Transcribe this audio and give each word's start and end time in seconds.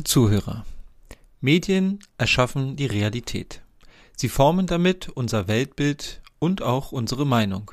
Werte 0.00 0.12
Zuhörer, 0.12 0.64
Medien 1.42 1.98
erschaffen 2.16 2.74
die 2.74 2.86
Realität. 2.86 3.60
Sie 4.16 4.30
formen 4.30 4.66
damit 4.66 5.10
unser 5.10 5.46
Weltbild 5.46 6.22
und 6.38 6.62
auch 6.62 6.90
unsere 6.90 7.26
Meinung. 7.26 7.70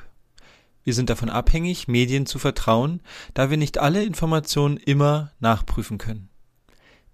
Wir 0.84 0.92
sind 0.92 1.08
davon 1.08 1.30
abhängig, 1.30 1.88
Medien 1.88 2.26
zu 2.26 2.38
vertrauen, 2.38 3.00
da 3.32 3.48
wir 3.48 3.56
nicht 3.56 3.78
alle 3.78 4.04
Informationen 4.04 4.76
immer 4.76 5.32
nachprüfen 5.40 5.96
können. 5.96 6.28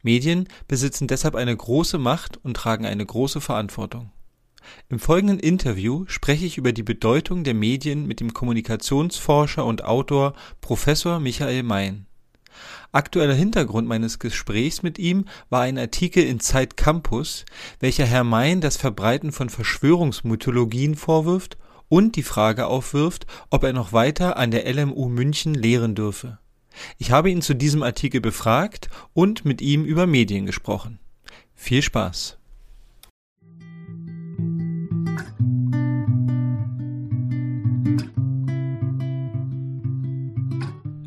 Medien 0.02 0.48
besitzen 0.66 1.06
deshalb 1.06 1.36
eine 1.36 1.56
große 1.56 1.98
Macht 1.98 2.41
und 2.42 2.56
tragen 2.56 2.84
eine 2.84 3.06
große 3.06 3.41
Verantwortung. 3.41 4.10
Im 4.88 4.98
folgenden 4.98 5.38
Interview 5.38 6.06
spreche 6.08 6.44
ich 6.44 6.58
über 6.58 6.72
die 6.72 6.83
Bedeutung 6.83 7.44
der 7.44 7.55
Medien 7.55 8.08
mit 8.08 8.19
dem 8.19 8.34
Kommunikationsforscher 8.34 9.64
und 9.64 9.84
Autor 9.84 10.34
Professor 10.60 11.20
Michael 11.20 11.62
Mayen. 11.62 12.08
Aktueller 12.92 13.34
Hintergrund 13.34 13.88
meines 13.88 14.18
Gesprächs 14.18 14.82
mit 14.82 14.98
ihm 14.98 15.24
war 15.50 15.62
ein 15.62 15.78
Artikel 15.78 16.24
in 16.24 16.40
Zeit 16.40 16.77
Campus, 16.77 17.44
welcher 17.80 18.06
Herr 18.06 18.24
Mayen 18.24 18.60
das 18.60 18.77
Verbreiten 18.77 19.32
von 19.32 19.50
Verschwörungsmythologien 19.50 20.94
vorwirft 20.94 21.58
und 21.88 22.16
die 22.16 22.22
Frage 22.22 22.66
aufwirft, 22.66 23.27
ob 23.50 23.64
er 23.64 23.72
noch 23.72 23.92
weiter 23.92 24.36
an 24.36 24.50
der 24.50 24.72
LMU 24.72 25.08
München 25.08 25.54
lehren 25.54 25.94
dürfe. 25.94 26.38
Ich 26.98 27.11
habe 27.11 27.30
ihn 27.30 27.42
zu 27.42 27.55
diesem 27.55 27.83
Artikel 27.83 28.20
befragt 28.20 28.89
und 29.12 29.44
mit 29.44 29.61
ihm 29.61 29.84
über 29.84 30.06
Medien 30.06 30.46
gesprochen. 30.46 30.98
Viel 31.55 31.83
Spaß! 31.83 32.39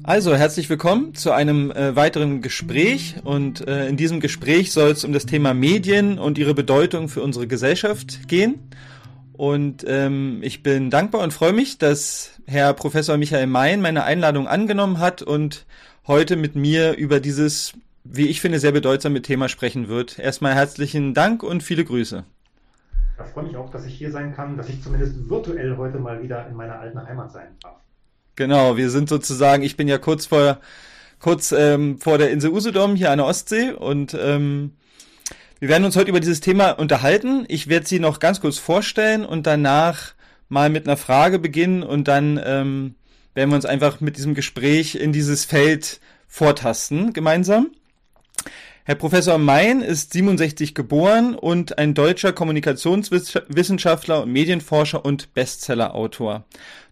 Also, 0.08 0.34
herzlich 0.34 0.70
willkommen 0.70 1.16
zu 1.16 1.34
einem 1.34 1.70
äh, 1.70 1.94
weiteren 1.98 2.42
Gespräch. 2.42 3.18
Und 3.26 3.68
äh, 3.68 3.90
in 3.90 3.98
diesem 3.98 4.22
Gespräch 4.22 4.72
soll 4.72 4.92
es 4.92 5.04
um 5.04 5.12
das 5.12 5.26
Thema 5.26 5.54
Medien 5.54 6.18
und 6.18 6.38
ihre 6.38 6.54
Bedeutung 6.54 7.10
für 7.10 7.22
unsere 7.22 7.46
Gesellschaft 7.46 8.30
gehen. 8.30 8.70
Und 9.34 9.84
ähm, 9.86 10.40
ich 10.44 10.64
bin 10.64 10.90
dankbar 10.90 11.24
und 11.24 11.34
freue 11.34 11.52
mich, 11.52 11.78
dass 11.78 12.40
Herr 12.46 12.74
Professor 12.74 13.18
Michael 13.18 13.48
Mayen 13.48 13.82
meine 13.82 14.06
Einladung 14.06 14.48
angenommen 14.48 15.00
hat 15.00 15.24
und 15.24 15.66
heute 16.08 16.38
mit 16.38 16.56
mir 16.56 16.96
über 16.96 17.20
dieses, 17.20 17.74
wie 18.06 18.28
ich 18.28 18.40
finde, 18.40 18.60
sehr 18.60 18.72
bedeutsame 18.72 19.22
Thema 19.22 19.50
sprechen 19.50 19.90
wird. 19.90 20.20
Erstmal 20.20 20.56
herzlichen 20.56 21.16
Dank 21.16 21.44
und 21.44 21.64
viele 21.64 21.84
Grüße. 21.84 22.24
Ich 23.26 23.32
freue 23.34 23.44
mich 23.44 23.58
auch, 23.58 23.70
dass 23.72 23.86
ich 23.86 23.96
hier 23.96 24.12
sein 24.12 24.34
kann, 24.34 24.56
dass 24.56 24.70
ich 24.70 24.82
zumindest 24.82 25.30
virtuell 25.30 25.76
heute 25.76 26.00
mal 26.00 26.24
wieder 26.24 26.48
in 26.48 26.56
meiner 26.56 26.80
alten 26.80 27.06
Heimat 27.06 27.34
sein 27.34 27.50
darf. 27.62 27.76
Genau, 28.38 28.78
wir 28.78 28.92
sind 28.92 29.10
sozusagen, 29.10 29.64
ich 29.64 29.78
bin 29.78 29.88
ja 29.88 29.98
kurz 29.98 30.28
vor, 30.28 30.60
kurz 31.20 31.52
ähm, 31.52 32.00
vor 32.00 32.20
der 32.20 32.30
Insel 32.30 32.52
Usedom 32.52 32.96
hier 32.96 33.10
an 33.10 33.18
der 33.18 33.26
Ostsee 33.26 33.72
und 33.72 34.14
ähm, 34.14 34.74
wir 35.60 35.70
werden 35.70 35.86
uns 35.86 35.96
heute 35.96 36.10
über 36.10 36.20
dieses 36.20 36.40
Thema 36.40 36.70
unterhalten. 36.70 37.46
Ich 37.48 37.68
werde 37.68 37.88
sie 37.88 38.00
noch 38.00 38.20
ganz 38.20 38.40
kurz 38.40 38.60
vorstellen 38.60 39.26
und 39.26 39.48
danach 39.48 40.14
mal 40.50 40.70
mit 40.70 40.88
einer 40.88 40.98
Frage 40.98 41.40
beginnen 41.40 41.82
und 41.82 42.08
dann 42.08 42.40
ähm, 42.46 42.94
werden 43.34 43.50
wir 43.50 43.56
uns 43.56 43.66
einfach 43.66 44.02
mit 44.02 44.18
diesem 44.18 44.36
Gespräch 44.36 44.94
in 44.94 45.14
dieses 45.14 45.44
Feld 45.44 46.00
vortasten 46.28 47.14
gemeinsam. 47.14 47.72
Herr 48.88 48.96
Professor 48.96 49.38
Mein 49.38 49.82
ist 49.82 50.14
67 50.14 50.73
geboren 50.73 51.36
und 51.36 51.78
ein 51.78 51.94
deutscher 51.94 52.32
Kommunikationswissenschaftler 52.32 54.23
und 54.23 54.32
Medienforscher 54.32 55.04
und 55.04 55.34
Bestsellerautor. 55.34 56.45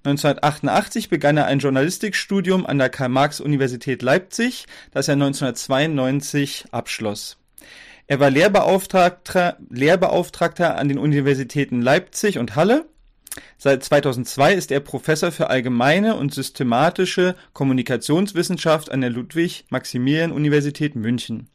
1988 0.04 1.08
begann 1.08 1.38
er 1.38 1.46
ein 1.46 1.60
Journalistikstudium 1.60 2.66
an 2.66 2.80
der 2.80 2.90
Karl-Marx-Universität 2.90 4.02
Leipzig, 4.02 4.66
das 4.92 5.08
er 5.08 5.14
1992 5.14 6.66
abschloss. 6.72 7.38
Er 8.08 8.20
war 8.20 8.30
Lehrbeauftragter, 8.30 9.56
Lehrbeauftragter 9.70 10.78
an 10.78 10.90
den 10.90 10.98
Universitäten 10.98 11.82
Leipzig 11.82 12.40
und 12.40 12.58
Halle. 12.58 12.90
Seit 13.58 13.86
2002 13.86 14.54
ist 14.54 14.72
er 14.72 14.82
Professor 14.82 15.32
für 15.32 15.50
allgemeine 15.50 16.18
und 16.18 16.34
systematische 16.34 17.36
Kommunikationswissenschaft 17.54 18.92
an 18.92 19.00
der 19.00 19.12
Ludwig-Maximilian-Universität 19.12 20.98
München. 20.98 21.48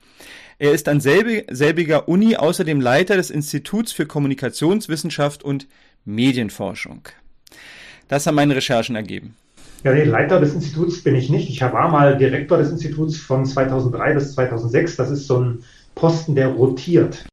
Er 0.59 0.73
ist 0.73 0.89
an 0.89 1.01
selbiger 1.01 2.09
Uni 2.09 2.37
außerdem 2.37 2.81
Leiter 2.81 3.17
des 3.17 3.31
Instituts 3.31 3.93
für 3.93 4.07
Kommunikationswissenschaft 4.07 5.43
und 5.43 5.67
Medienforschung. 6.05 7.03
Das 8.09 8.27
haben 8.27 8.35
meine 8.35 8.57
Recherchen 8.57 8.97
ergeben. 8.97 9.37
Ja, 9.85 9.95
nee, 9.95 10.05
Leiter 10.05 10.41
des 10.41 10.53
Instituts 10.53 11.03
bin 11.03 11.15
ich 11.15 11.31
nicht. 11.31 11.49
Ich 11.49 11.63
war 11.63 11.89
mal 11.89 12.19
Direktor 12.19 12.59
des 12.59 12.71
Instituts 12.71 13.17
von 13.17 13.47
2003 13.47 14.15
bis 14.15 14.35
2006. 14.35 14.97
Das 14.97 15.11
ist 15.11 15.27
so 15.27 15.39
ein 15.41 15.65
Posten, 15.95 16.35
der 16.35 16.49
rotiert. 16.49 17.25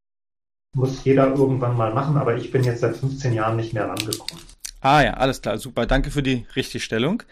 Muss 0.75 1.03
jeder 1.03 1.35
irgendwann 1.35 1.75
mal 1.75 1.93
machen, 1.93 2.17
aber 2.17 2.37
ich 2.37 2.51
bin 2.51 2.63
jetzt 2.63 2.81
seit 2.81 2.95
15 2.95 3.33
Jahren 3.33 3.57
nicht 3.57 3.73
mehr 3.73 3.89
rangekommen. 3.89 4.43
Ah 4.79 5.01
ja, 5.01 5.15
alles 5.15 5.41
klar, 5.41 5.57
super. 5.57 5.85
Danke 5.85 6.11
für 6.11 6.23
die 6.23 6.45
Richtigstellung. 6.55 7.23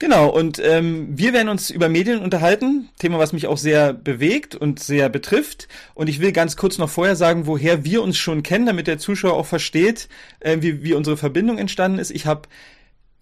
Genau, 0.00 0.30
und 0.30 0.58
ähm, 0.64 1.08
wir 1.10 1.34
werden 1.34 1.50
uns 1.50 1.68
über 1.68 1.90
Medien 1.90 2.20
unterhalten, 2.20 2.88
Thema, 2.98 3.18
was 3.18 3.34
mich 3.34 3.46
auch 3.46 3.58
sehr 3.58 3.92
bewegt 3.92 4.54
und 4.54 4.80
sehr 4.80 5.10
betrifft. 5.10 5.68
Und 5.92 6.08
ich 6.08 6.20
will 6.22 6.32
ganz 6.32 6.56
kurz 6.56 6.78
noch 6.78 6.88
vorher 6.88 7.16
sagen, 7.16 7.46
woher 7.46 7.84
wir 7.84 8.02
uns 8.02 8.16
schon 8.16 8.42
kennen, 8.42 8.64
damit 8.64 8.86
der 8.86 8.98
Zuschauer 8.98 9.34
auch 9.34 9.44
versteht, 9.44 10.08
äh, 10.40 10.56
wie, 10.60 10.82
wie 10.82 10.94
unsere 10.94 11.18
Verbindung 11.18 11.58
entstanden 11.58 11.98
ist. 11.98 12.12
Ich 12.12 12.24
habe 12.24 12.48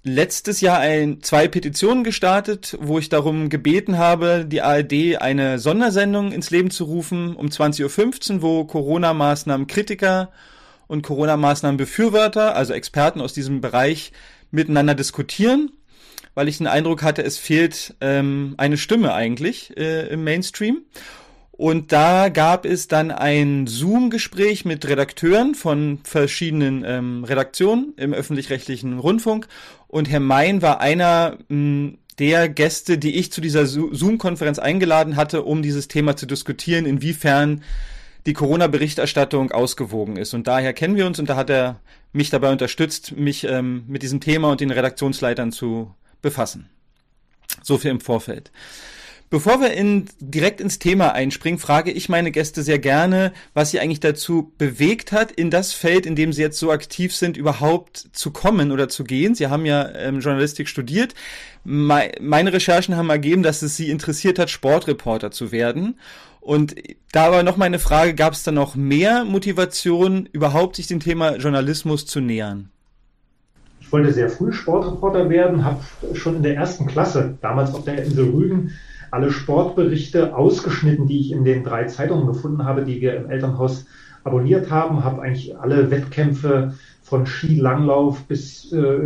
letztes 0.05 0.61
Jahr 0.61 0.79
ein, 0.79 1.21
zwei 1.21 1.49
Petitionen 1.49 2.05
gestartet, 2.05 2.79
wo 2.81 3.01
ich 3.01 3.09
darum 3.09 3.49
gebeten 3.49 3.99
habe, 3.99 4.45
die 4.47 4.63
ARD 4.63 5.21
eine 5.21 5.59
Sondersendung 5.59 6.31
ins 6.31 6.51
Leben 6.51 6.71
zu 6.71 6.85
rufen 6.85 7.35
um 7.35 7.49
20.15 7.49 8.35
Uhr, 8.35 8.43
wo 8.43 8.65
Corona-Maßnahmen 8.65 9.67
Kritiker 9.67 10.31
und 10.87 11.03
Corona-Maßnahmen 11.03 11.77
Befürworter, 11.77 12.55
also 12.55 12.73
Experten 12.73 13.21
aus 13.21 13.33
diesem 13.33 13.61
Bereich, 13.61 14.13
miteinander 14.53 14.95
diskutieren 14.95 15.73
weil 16.39 16.47
ich 16.47 16.59
den 16.59 16.69
Eindruck 16.69 17.03
hatte, 17.03 17.25
es 17.25 17.37
fehlt 17.37 17.97
ähm, 18.01 18.55
eine 18.59 18.77
Stimme 18.77 19.13
eigentlich 19.13 19.77
äh, 19.77 20.07
im 20.07 20.23
Mainstream. 20.23 20.83
Und 21.51 21.91
da 21.91 22.29
gab 22.29 22.65
es 22.65 22.87
dann 22.87 23.11
ein 23.11 23.67
Zoom-Gespräch 23.67 24.65
mit 24.65 24.87
Redakteuren 24.87 25.57
von 25.57 25.99
verschiedenen 26.05 26.85
ähm, 26.87 27.25
Redaktionen 27.25 27.93
im 27.97 28.13
öffentlich-rechtlichen 28.13 29.01
Rundfunk. 29.01 29.49
Und 29.89 30.09
Herr 30.09 30.21
Mein 30.21 30.63
war 30.63 30.81
einer 30.81 31.39
mh, 31.49 31.95
der 32.21 32.49
Gäste, 32.49 32.99
die 32.99 33.17
ich 33.17 33.33
zu 33.33 33.41
dieser 33.41 33.67
Zoom-Konferenz 33.67 34.61
eingeladen 34.61 35.17
hatte, 35.17 35.43
um 35.43 35.61
dieses 35.61 35.89
Thema 35.89 36.15
zu 36.15 36.27
diskutieren, 36.27 36.87
inwiefern 36.87 37.65
die 38.27 38.33
Corona-Berichterstattung 38.33 39.51
ausgewogen 39.51 40.17
ist. 40.19 40.35
Und 40.35 40.47
daher 40.47 40.73
kennen 40.73 40.95
wir 40.95 41.07
uns 41.07 41.19
und 41.19 41.29
da 41.29 41.35
hat 41.35 41.51
er 41.51 41.81
mich 42.13 42.31
dabei 42.31 42.53
unterstützt, 42.53 43.17
mich 43.17 43.43
ähm, 43.43 43.83
mit 43.89 44.05
diesem 44.05 44.21
Thema 44.21 44.53
und 44.53 44.61
den 44.61 44.71
Redaktionsleitern 44.71 45.51
zu 45.51 45.97
befassen. 46.23 46.69
So 47.63 47.79
viel 47.79 47.91
im 47.91 48.01
Vorfeld. 48.01 48.51
Bevor 49.31 49.61
wir 49.61 49.73
in, 49.73 50.07
direkt 50.21 50.59
ins 50.59 50.79
Thema 50.79 51.13
einspringen, 51.13 51.59
frage 51.59 51.91
ich 51.91 52.09
meine 52.09 52.31
Gäste 52.31 52.63
sehr 52.63 52.79
gerne, 52.79 53.35
was 53.53 53.71
sie 53.71 53.79
eigentlich 53.79 54.01
dazu 54.01 54.55
bewegt 54.57 55.13
hat, 55.13 55.31
in 55.31 55.51
das 55.51 55.75
Feld, 55.75 56.07
in 56.07 56.17
dem 56.17 56.33
sie 56.33 56.41
jetzt 56.41 56.59
so 56.59 56.71
aktiv 56.71 57.15
sind, 57.15 57.37
überhaupt 57.37 58.09
zu 58.13 58.31
kommen 58.31 58.73
oder 58.73 58.89
zu 58.89 59.05
gehen. 59.05 59.35
Sie 59.35 59.49
haben 59.49 59.67
ja 59.67 59.87
ähm, 59.95 60.21
Journalistik 60.21 60.67
studiert. 60.67 61.15
Me 61.63 62.11
meine 62.21 62.55
Recherchen 62.55 62.97
haben 62.97 63.11
ergeben, 63.11 63.43
dass 63.43 63.61
es 63.61 63.77
sie 63.77 63.91
interessiert 63.91 64.39
hat, 64.39 64.49
Sportreporter 64.49 65.31
zu 65.31 65.53
werden. 65.53 65.99
Und 66.41 66.77
da 67.13 67.31
war 67.31 67.43
noch 67.43 67.59
meine 67.59 67.79
Frage, 67.79 68.15
gab 68.15 68.33
es 68.33 68.45
da 68.45 68.51
noch 68.51 68.77
mehr 68.77 69.27
Motivation, 69.27 70.27
überhaupt 70.33 70.77
sich 70.77 70.87
dem 70.87 71.01
Thema 71.01 71.37
Journalismus 71.37 72.07
zu 72.07 72.21
nähern? 72.21 72.71
Ich 73.89 73.93
wollte 73.93 74.13
sehr 74.13 74.29
früh 74.29 74.53
Sportreporter 74.53 75.31
werden, 75.31 75.65
habe 75.65 75.81
schon 76.13 76.37
in 76.37 76.43
der 76.43 76.57
ersten 76.57 76.85
Klasse, 76.85 77.39
damals 77.41 77.73
auf 77.73 77.85
der 77.85 78.05
Insel 78.05 78.29
Rügen, 78.29 78.73
alle 79.11 79.31
Sportberichte 79.31 80.37
ausgeschnitten, 80.37 81.07
die 81.07 81.21
ich 81.21 81.33
in 81.33 81.43
den 81.43 81.65
drei 81.65 81.85
Zeitungen 81.85 82.27
gefunden 82.27 82.67
habe, 82.67 82.85
die 82.85 83.01
wir 83.01 83.17
im 83.17 83.31
Elternhaus 83.31 83.87
abonniert 84.25 84.71
haben, 84.71 85.05
habe 85.05 85.23
eigentlich 85.23 85.59
alle 85.59 85.91
Wettkämpfe 85.91 86.75
von 87.03 87.25
Skilanglauf 87.25 88.25
bis, 88.25 88.71
äh, 88.75 88.99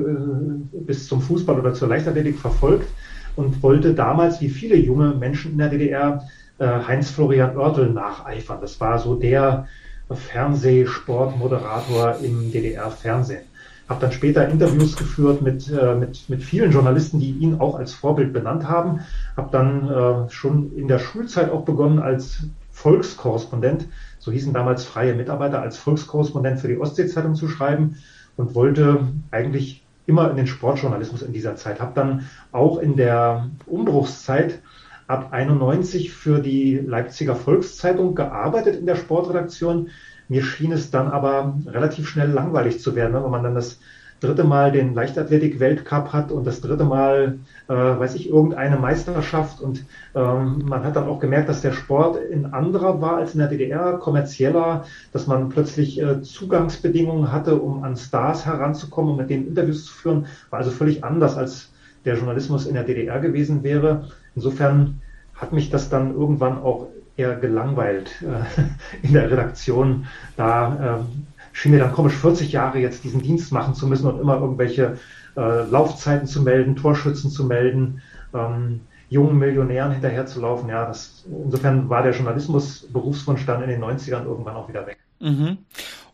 bis 0.73 1.06
zum 1.06 1.23
Fußball 1.23 1.61
oder 1.61 1.75
zur 1.75 1.87
Leichtathletik 1.87 2.40
verfolgt 2.40 2.88
und 3.37 3.62
wollte 3.62 3.94
damals, 3.94 4.40
wie 4.40 4.49
viele 4.49 4.75
junge 4.75 5.14
Menschen 5.14 5.52
in 5.52 5.58
der 5.58 5.69
DDR, 5.69 6.25
äh, 6.58 6.67
Heinz-Florian 6.67 7.56
Oertel 7.56 7.90
nacheifern. 7.90 8.58
Das 8.61 8.81
war 8.81 8.99
so 8.99 9.14
der 9.14 9.69
Fernsehsportmoderator 10.11 12.17
im 12.20 12.50
DDR-Fernsehen 12.50 13.51
habe 13.92 14.00
dann 14.00 14.12
später 14.12 14.48
Interviews 14.48 14.96
geführt 14.96 15.42
mit, 15.42 15.70
äh, 15.70 15.94
mit, 15.94 16.28
mit 16.28 16.42
vielen 16.42 16.72
Journalisten, 16.72 17.20
die 17.20 17.30
ihn 17.30 17.60
auch 17.60 17.78
als 17.78 17.92
Vorbild 17.92 18.32
benannt 18.32 18.68
haben. 18.68 19.00
Habe 19.36 19.50
dann 19.52 19.88
äh, 19.88 20.30
schon 20.30 20.74
in 20.74 20.88
der 20.88 20.98
Schulzeit 20.98 21.50
auch 21.50 21.64
begonnen 21.64 21.98
als 21.98 22.44
Volkskorrespondent, 22.70 23.86
so 24.18 24.32
hießen 24.32 24.54
damals 24.54 24.84
freie 24.84 25.14
Mitarbeiter, 25.14 25.60
als 25.60 25.76
Volkskorrespondent 25.76 26.58
für 26.60 26.68
die 26.68 26.78
Ostsee-Zeitung 26.78 27.34
zu 27.34 27.48
schreiben 27.48 27.96
und 28.36 28.54
wollte 28.54 29.08
eigentlich 29.30 29.84
immer 30.06 30.30
in 30.30 30.36
den 30.36 30.46
Sportjournalismus 30.46 31.20
in 31.20 31.34
dieser 31.34 31.56
Zeit. 31.56 31.80
Habe 31.80 31.92
dann 31.94 32.26
auch 32.50 32.78
in 32.78 32.96
der 32.96 33.50
Umbruchszeit 33.66 34.60
ab 35.06 35.28
91 35.32 36.12
für 36.12 36.40
die 36.40 36.76
Leipziger 36.76 37.36
Volkszeitung 37.36 38.14
gearbeitet 38.14 38.76
in 38.76 38.86
der 38.86 38.96
Sportredaktion. 38.96 39.90
Mir 40.32 40.43
schien 40.43 40.73
es 40.73 40.90
dann 40.90 41.08
aber 41.08 41.58
relativ 41.67 42.08
schnell 42.08 42.31
langweilig 42.31 42.81
zu 42.81 42.94
werden, 42.96 43.12
wenn 43.12 43.31
man 43.31 43.43
dann 43.43 43.55
das 43.55 43.79
dritte 44.20 44.44
Mal 44.44 44.73
den 44.73 44.94
Leichtathletik-Weltcup 44.94 46.14
hat 46.14 46.32
und 46.32 46.46
das 46.46 46.62
dritte 46.62 46.84
Mal, 46.84 47.40
äh, 47.69 47.75
weiß 47.75 48.14
ich, 48.14 48.31
irgendeine 48.31 48.79
Meisterschaft. 48.79 49.61
Und 49.61 49.84
ähm, 50.14 50.62
man 50.64 50.84
hat 50.84 50.96
dann 50.96 51.06
auch 51.06 51.19
gemerkt, 51.19 51.50
dass 51.50 51.61
der 51.61 51.73
Sport 51.73 52.17
in 52.17 52.46
anderer 52.46 53.02
war 53.02 53.17
als 53.17 53.34
in 53.34 53.40
der 53.40 53.49
DDR, 53.49 53.99
kommerzieller, 53.99 54.87
dass 55.12 55.26
man 55.26 55.50
plötzlich 55.50 56.00
äh, 56.00 56.23
Zugangsbedingungen 56.23 57.31
hatte, 57.31 57.61
um 57.61 57.84
an 57.84 57.96
Stars 57.96 58.46
heranzukommen 58.46 59.11
und 59.11 59.19
mit 59.19 59.29
denen 59.29 59.49
Interviews 59.49 59.84
zu 59.84 59.93
führen. 59.93 60.26
War 60.49 60.61
also 60.61 60.70
völlig 60.70 61.05
anders, 61.05 61.37
als 61.37 61.73
der 62.06 62.17
Journalismus 62.17 62.64
in 62.64 62.73
der 62.73 62.84
DDR 62.84 63.20
gewesen 63.20 63.62
wäre. 63.64 64.08
Insofern 64.34 65.02
hat 65.34 65.52
mich 65.52 65.69
das 65.69 65.90
dann 65.90 66.14
irgendwann 66.14 66.56
auch 66.62 66.87
eher 67.16 67.36
gelangweilt 67.36 68.22
äh, 68.22 68.62
in 69.06 69.12
der 69.12 69.30
Redaktion, 69.30 70.06
da 70.36 71.00
ähm, 71.00 71.26
schien 71.52 71.72
mir 71.72 71.78
dann 71.78 71.92
komisch, 71.92 72.14
40 72.14 72.52
Jahre 72.52 72.78
jetzt 72.78 73.04
diesen 73.04 73.22
Dienst 73.22 73.52
machen 73.52 73.74
zu 73.74 73.86
müssen 73.86 74.06
und 74.06 74.20
immer 74.20 74.40
irgendwelche 74.40 74.98
äh, 75.36 75.62
Laufzeiten 75.64 76.26
zu 76.26 76.42
melden, 76.42 76.76
Torschützen 76.76 77.30
zu 77.30 77.44
melden, 77.44 78.02
ähm, 78.34 78.80
jungen 79.08 79.38
Millionären 79.38 79.92
hinterherzulaufen. 79.92 80.68
Ja, 80.68 80.86
das, 80.86 81.24
insofern 81.44 81.88
war 81.88 82.02
der 82.02 82.12
Journalismus 82.12 82.88
Berufswunsch 82.92 83.44
dann 83.44 83.62
in 83.62 83.68
den 83.68 83.82
90ern 83.82 84.24
irgendwann 84.24 84.56
auch 84.56 84.68
wieder 84.68 84.86
weg. 84.86 84.98
Mhm. 85.20 85.58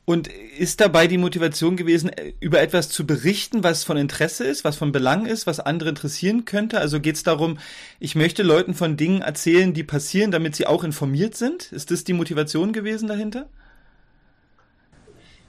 Und 0.08 0.28
ist 0.58 0.80
dabei 0.80 1.06
die 1.06 1.18
Motivation 1.18 1.76
gewesen, 1.76 2.10
über 2.40 2.62
etwas 2.62 2.88
zu 2.88 3.06
berichten, 3.06 3.62
was 3.62 3.84
von 3.84 3.98
Interesse 3.98 4.44
ist, 4.44 4.64
was 4.64 4.76
von 4.76 4.90
Belang 4.90 5.26
ist, 5.26 5.46
was 5.46 5.60
andere 5.60 5.90
interessieren 5.90 6.46
könnte? 6.46 6.80
Also 6.80 6.98
geht 6.98 7.16
es 7.16 7.24
darum, 7.24 7.58
ich 8.00 8.14
möchte 8.14 8.42
Leuten 8.42 8.72
von 8.72 8.96
Dingen 8.96 9.20
erzählen, 9.20 9.74
die 9.74 9.84
passieren, 9.84 10.30
damit 10.30 10.56
sie 10.56 10.66
auch 10.66 10.82
informiert 10.82 11.36
sind? 11.36 11.72
Ist 11.72 11.90
das 11.90 12.04
die 12.04 12.14
Motivation 12.14 12.72
gewesen 12.72 13.06
dahinter? 13.06 13.48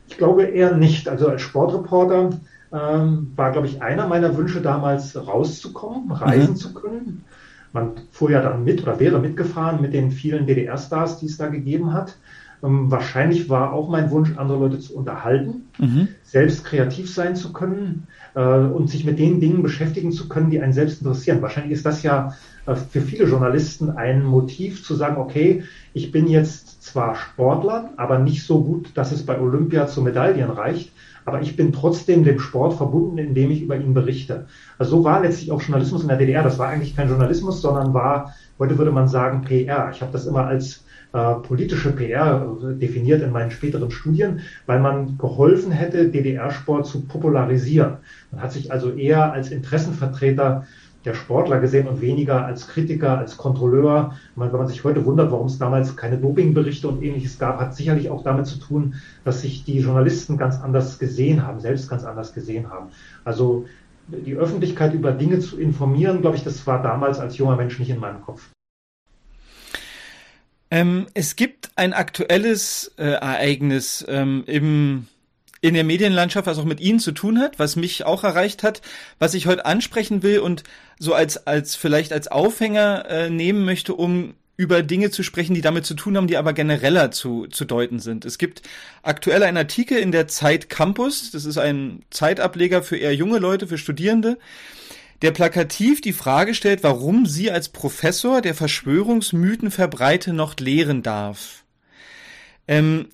Ich 0.10 0.18
glaube 0.18 0.44
eher 0.44 0.76
nicht. 0.76 1.08
Also 1.08 1.30
als 1.30 1.42
Sportreporter 1.42 2.38
ähm, 2.74 3.32
war, 3.38 3.54
glaube 3.54 3.68
ich, 3.68 3.82
einer 3.82 4.10
meiner 4.10 4.36
Wünsche 4.36 4.60
damals 4.60 5.16
rauszukommen, 5.16 6.12
reisen 6.12 6.56
mhm. 6.56 6.58
zu 6.58 6.74
können. 6.74 7.24
Man 7.72 7.94
fuhr 8.12 8.32
ja 8.32 8.42
dann 8.42 8.66
mit 8.66 8.84
oder 8.84 9.00
wäre 9.00 9.20
mitgefahren 9.20 9.80
mit 9.80 9.94
den 9.94 10.12
vielen 10.12 10.46
DDR-Stars, 10.46 11.20
die 11.20 11.28
es 11.28 11.38
da 11.38 11.48
gegeben 11.48 11.94
hat. 11.94 12.18
Ähm, 12.64 12.92
wahrscheinlich 12.92 13.50
war 13.50 13.74
auch 13.74 13.90
mein 13.90 14.12
Wunsch, 14.12 14.32
andere 14.36 14.60
Leute 14.60 14.80
zu 14.80 14.96
unterhalten, 14.96 15.68
mhm. 15.78 16.10
selbst 16.24 16.66
kreativ 16.66 17.14
sein 17.14 17.36
zu 17.36 17.54
können 17.54 18.08
äh, 18.36 18.42
und 18.42 18.90
sich 18.90 19.06
mit 19.06 19.20
den 19.20 19.40
Dingen 19.40 19.64
beschäftigen 19.64 20.12
zu 20.12 20.28
können, 20.28 20.50
die 20.50 20.62
einen 20.62 20.74
selbst 20.74 21.02
interessieren. 21.02 21.42
Wahrscheinlich 21.42 21.74
ist 21.74 21.86
das 21.86 22.04
ja 22.04 22.36
äh, 22.66 22.76
für 22.76 23.02
viele 23.02 23.26
Journalisten 23.26 23.92
ein 23.92 24.24
Motiv 24.24 24.84
zu 24.84 24.96
sagen, 24.96 25.18
okay, 25.18 25.64
ich 25.94 26.12
bin 26.12 26.28
jetzt 26.28 26.84
zwar 26.84 27.16
Sportler, 27.16 27.92
aber 27.98 28.20
nicht 28.20 28.44
so 28.44 28.64
gut, 28.64 28.92
dass 28.96 29.12
es 29.12 29.26
bei 29.26 29.40
Olympia 29.40 29.88
zu 29.88 30.02
Medaillen 30.02 30.50
reicht, 30.50 30.92
aber 31.26 31.42
ich 31.42 31.56
bin 31.56 31.72
trotzdem 31.72 32.24
dem 32.24 32.40
Sport 32.40 32.74
verbunden, 32.74 33.18
indem 33.20 33.52
ich 33.52 33.62
über 33.62 33.78
ihn 33.78 33.94
berichte. 33.94 34.48
Also 34.78 34.98
so 34.98 35.04
war 35.04 35.22
letztlich 35.22 35.52
auch 35.52 35.62
Journalismus 35.62 36.02
in 36.02 36.08
der 36.08 36.18
DDR. 36.18 36.44
Das 36.44 36.58
war 36.58 36.70
eigentlich 36.70 36.96
kein 36.96 37.10
Journalismus, 37.10 37.62
sondern 37.62 37.94
war, 37.94 38.34
heute 38.60 38.78
würde 38.78 38.92
man 38.92 39.08
sagen, 39.08 39.42
PR. 39.42 39.90
Ich 39.92 40.02
habe 40.02 40.12
das 40.12 40.26
immer 40.26 40.46
als 40.46 40.86
äh, 41.14 41.36
politische 41.36 41.92
PR 41.92 42.46
definiert 42.80 43.24
in 43.24 43.32
meinen 43.32 43.50
späteren 43.50 43.90
Studien, 43.90 44.42
weil 44.68 44.80
man 44.80 45.18
geholfen 45.18 45.72
hätte, 45.72 46.10
DDR-Sport 46.10 46.86
zu 46.86 47.02
popularisieren. 47.06 47.98
Man 48.32 48.44
hat 48.44 48.52
sich 48.52 48.72
also 48.72 48.92
eher 48.92 49.32
als 49.32 49.50
Interessenvertreter 49.50 50.68
der 51.06 51.14
Sportler 51.14 51.60
gesehen 51.60 51.88
und 51.88 52.02
weniger 52.02 52.46
als 52.46 52.68
Kritiker, 52.68 53.18
als 53.18 53.38
Kontrolleur. 53.38 54.16
Wenn 54.36 54.52
man 54.52 54.68
sich 54.68 54.84
heute 54.84 55.06
wundert, 55.06 55.32
warum 55.32 55.48
es 55.48 55.58
damals 55.58 55.96
keine 55.96 56.18
Dopingberichte 56.18 56.88
und 56.88 57.02
ähnliches 57.02 57.40
gab, 57.40 57.60
hat 57.60 57.74
sicherlich 57.74 58.10
auch 58.10 58.24
damit 58.24 58.48
zu 58.48 58.60
tun, 58.60 58.96
dass 59.24 59.42
sich 59.42 59.64
die 59.64 59.80
Journalisten 59.80 60.38
ganz 60.38 60.60
anders 60.60 61.00
gesehen 61.00 61.48
haben, 61.48 61.62
selbst 61.62 61.90
ganz 61.90 62.04
anders 62.04 62.34
gesehen 62.34 62.70
haben. 62.70 62.88
Also 63.24 63.66
die 64.12 64.36
Öffentlichkeit 64.36 64.94
über 64.94 65.12
Dinge 65.12 65.40
zu 65.40 65.60
informieren, 65.60 66.22
glaube 66.22 66.38
ich, 66.38 66.44
das 66.44 66.66
war 66.68 66.82
damals 66.82 67.20
als 67.20 67.38
junger 67.38 67.56
Mensch 67.56 67.78
nicht 67.80 67.90
in 67.90 68.00
meinem 68.00 68.22
Kopf. 68.22 68.50
Ähm, 70.72 71.08
es 71.14 71.36
gibt 71.36 71.72
ein 71.76 71.94
aktuelles 71.94 72.92
äh, 72.98 73.06
Ereignis 73.06 74.06
ähm, 74.08 74.44
im 74.46 75.08
in 75.62 75.74
der 75.74 75.84
Medienlandschaft, 75.84 76.48
was 76.48 76.58
auch 76.58 76.66
mit 76.66 76.80
Ihnen 76.80 77.00
zu 77.00 77.12
tun 77.12 77.40
hat, 77.40 77.60
was 77.60 77.76
mich 77.76 78.06
auch 78.06 78.24
erreicht 78.24 78.64
hat, 78.64 78.82
was 79.20 79.34
ich 79.34 79.46
heute 79.46 79.66
ansprechen 79.66 80.24
will 80.24 80.40
und 80.40 80.64
so 81.00 81.14
als, 81.14 81.48
als 81.48 81.76
vielleicht 81.76 82.14
als 82.14 82.30
Aufhänger 82.30 83.06
äh, 83.10 83.30
nehmen 83.30 83.66
möchte, 83.66 83.94
um 83.94 84.36
über 84.60 84.84
Dinge 84.84 85.10
zu 85.10 85.24
sprechen, 85.24 85.54
die 85.54 85.62
damit 85.62 85.86
zu 85.86 85.94
tun 85.94 86.18
haben, 86.18 86.28
die 86.28 86.36
aber 86.36 86.52
genereller 86.52 87.12
zu, 87.12 87.48
zu 87.48 87.64
deuten 87.64 88.00
sind. 88.00 88.26
Es 88.26 88.38
gibt 88.38 88.62
aktuell 89.04 89.44
einen 89.44 89.56
Artikel 89.56 89.98
in 89.98 90.12
der 90.12 90.28
Zeit 90.28 90.70
Campus, 90.70 91.32
das 91.32 91.46
ist 91.46 91.58
ein 91.58 92.04
Zeitableger 92.10 92.84
für 92.84 92.98
eher 92.98 93.16
junge 93.16 93.40
Leute, 93.40 93.68
für 93.68 93.78
Studierende, 93.78 94.38
der 95.22 95.32
plakativ 95.32 96.02
die 96.02 96.12
Frage 96.12 96.54
stellt, 96.54 96.84
warum 96.84 97.26
sie 97.26 97.50
als 97.50 97.70
Professor 97.70 98.42
der 98.42 98.54
Verschwörungsmythen 98.54 99.72
verbreite 99.72 100.34
noch 100.34 100.58
lehren 100.58 101.04
darf. 101.04 101.64
Ähm, 102.68 103.08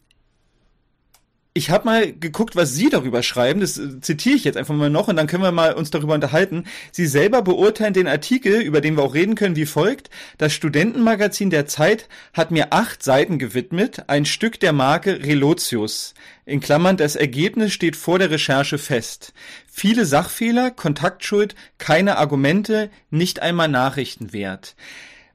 ich 1.58 1.70
habe 1.70 1.86
mal 1.86 2.12
geguckt, 2.12 2.58
was 2.58 2.74
Sie 2.74 2.90
darüber 2.90 3.24
schreiben. 3.24 3.62
Das 3.62 3.78
äh, 3.78 4.02
zitiere 4.02 4.36
ich 4.36 4.44
jetzt 4.44 4.58
einfach 4.58 4.76
mal 4.76 4.90
noch 4.90 5.08
und 5.08 5.16
dann 5.16 5.26
können 5.26 5.42
wir 5.42 5.54
mal 5.54 5.74
uns 5.74 5.90
darüber 5.90 6.14
unterhalten. 6.14 6.66
Sie 6.92 7.08
selber 7.08 7.42
beurteilen 7.42 7.94
den 7.94 8.10
Artikel, 8.10 8.60
über 8.60 8.82
den 8.82 8.98
wir 8.98 9.04
auch 9.04 9.14
reden 9.14 9.36
können, 9.36 9.56
wie 9.56 9.66
folgt. 9.66 10.10
Das 10.38 10.54
Studentenmagazin 10.54 11.50
der 11.50 11.66
Zeit 11.66 12.10
hat 12.34 12.52
mir 12.52 12.74
acht 12.74 13.04
Seiten 13.04 13.40
gewidmet, 13.40 14.04
ein 14.08 14.26
Stück 14.26 14.60
der 14.60 14.74
Marke 14.74 15.24
Relotius. 15.24 16.14
In 16.46 16.60
Klammern, 16.60 16.98
das 16.98 17.16
Ergebnis 17.16 17.72
steht 17.72 17.96
vor 17.96 18.20
der 18.20 18.32
Recherche 18.32 18.78
fest. 18.78 19.34
Viele 19.66 20.06
Sachfehler, 20.06 20.72
Kontaktschuld, 20.72 21.56
keine 21.78 22.18
Argumente, 22.18 22.90
nicht 23.12 23.42
einmal 23.42 23.70
Nachrichten 23.70 24.34
wert. 24.34 24.76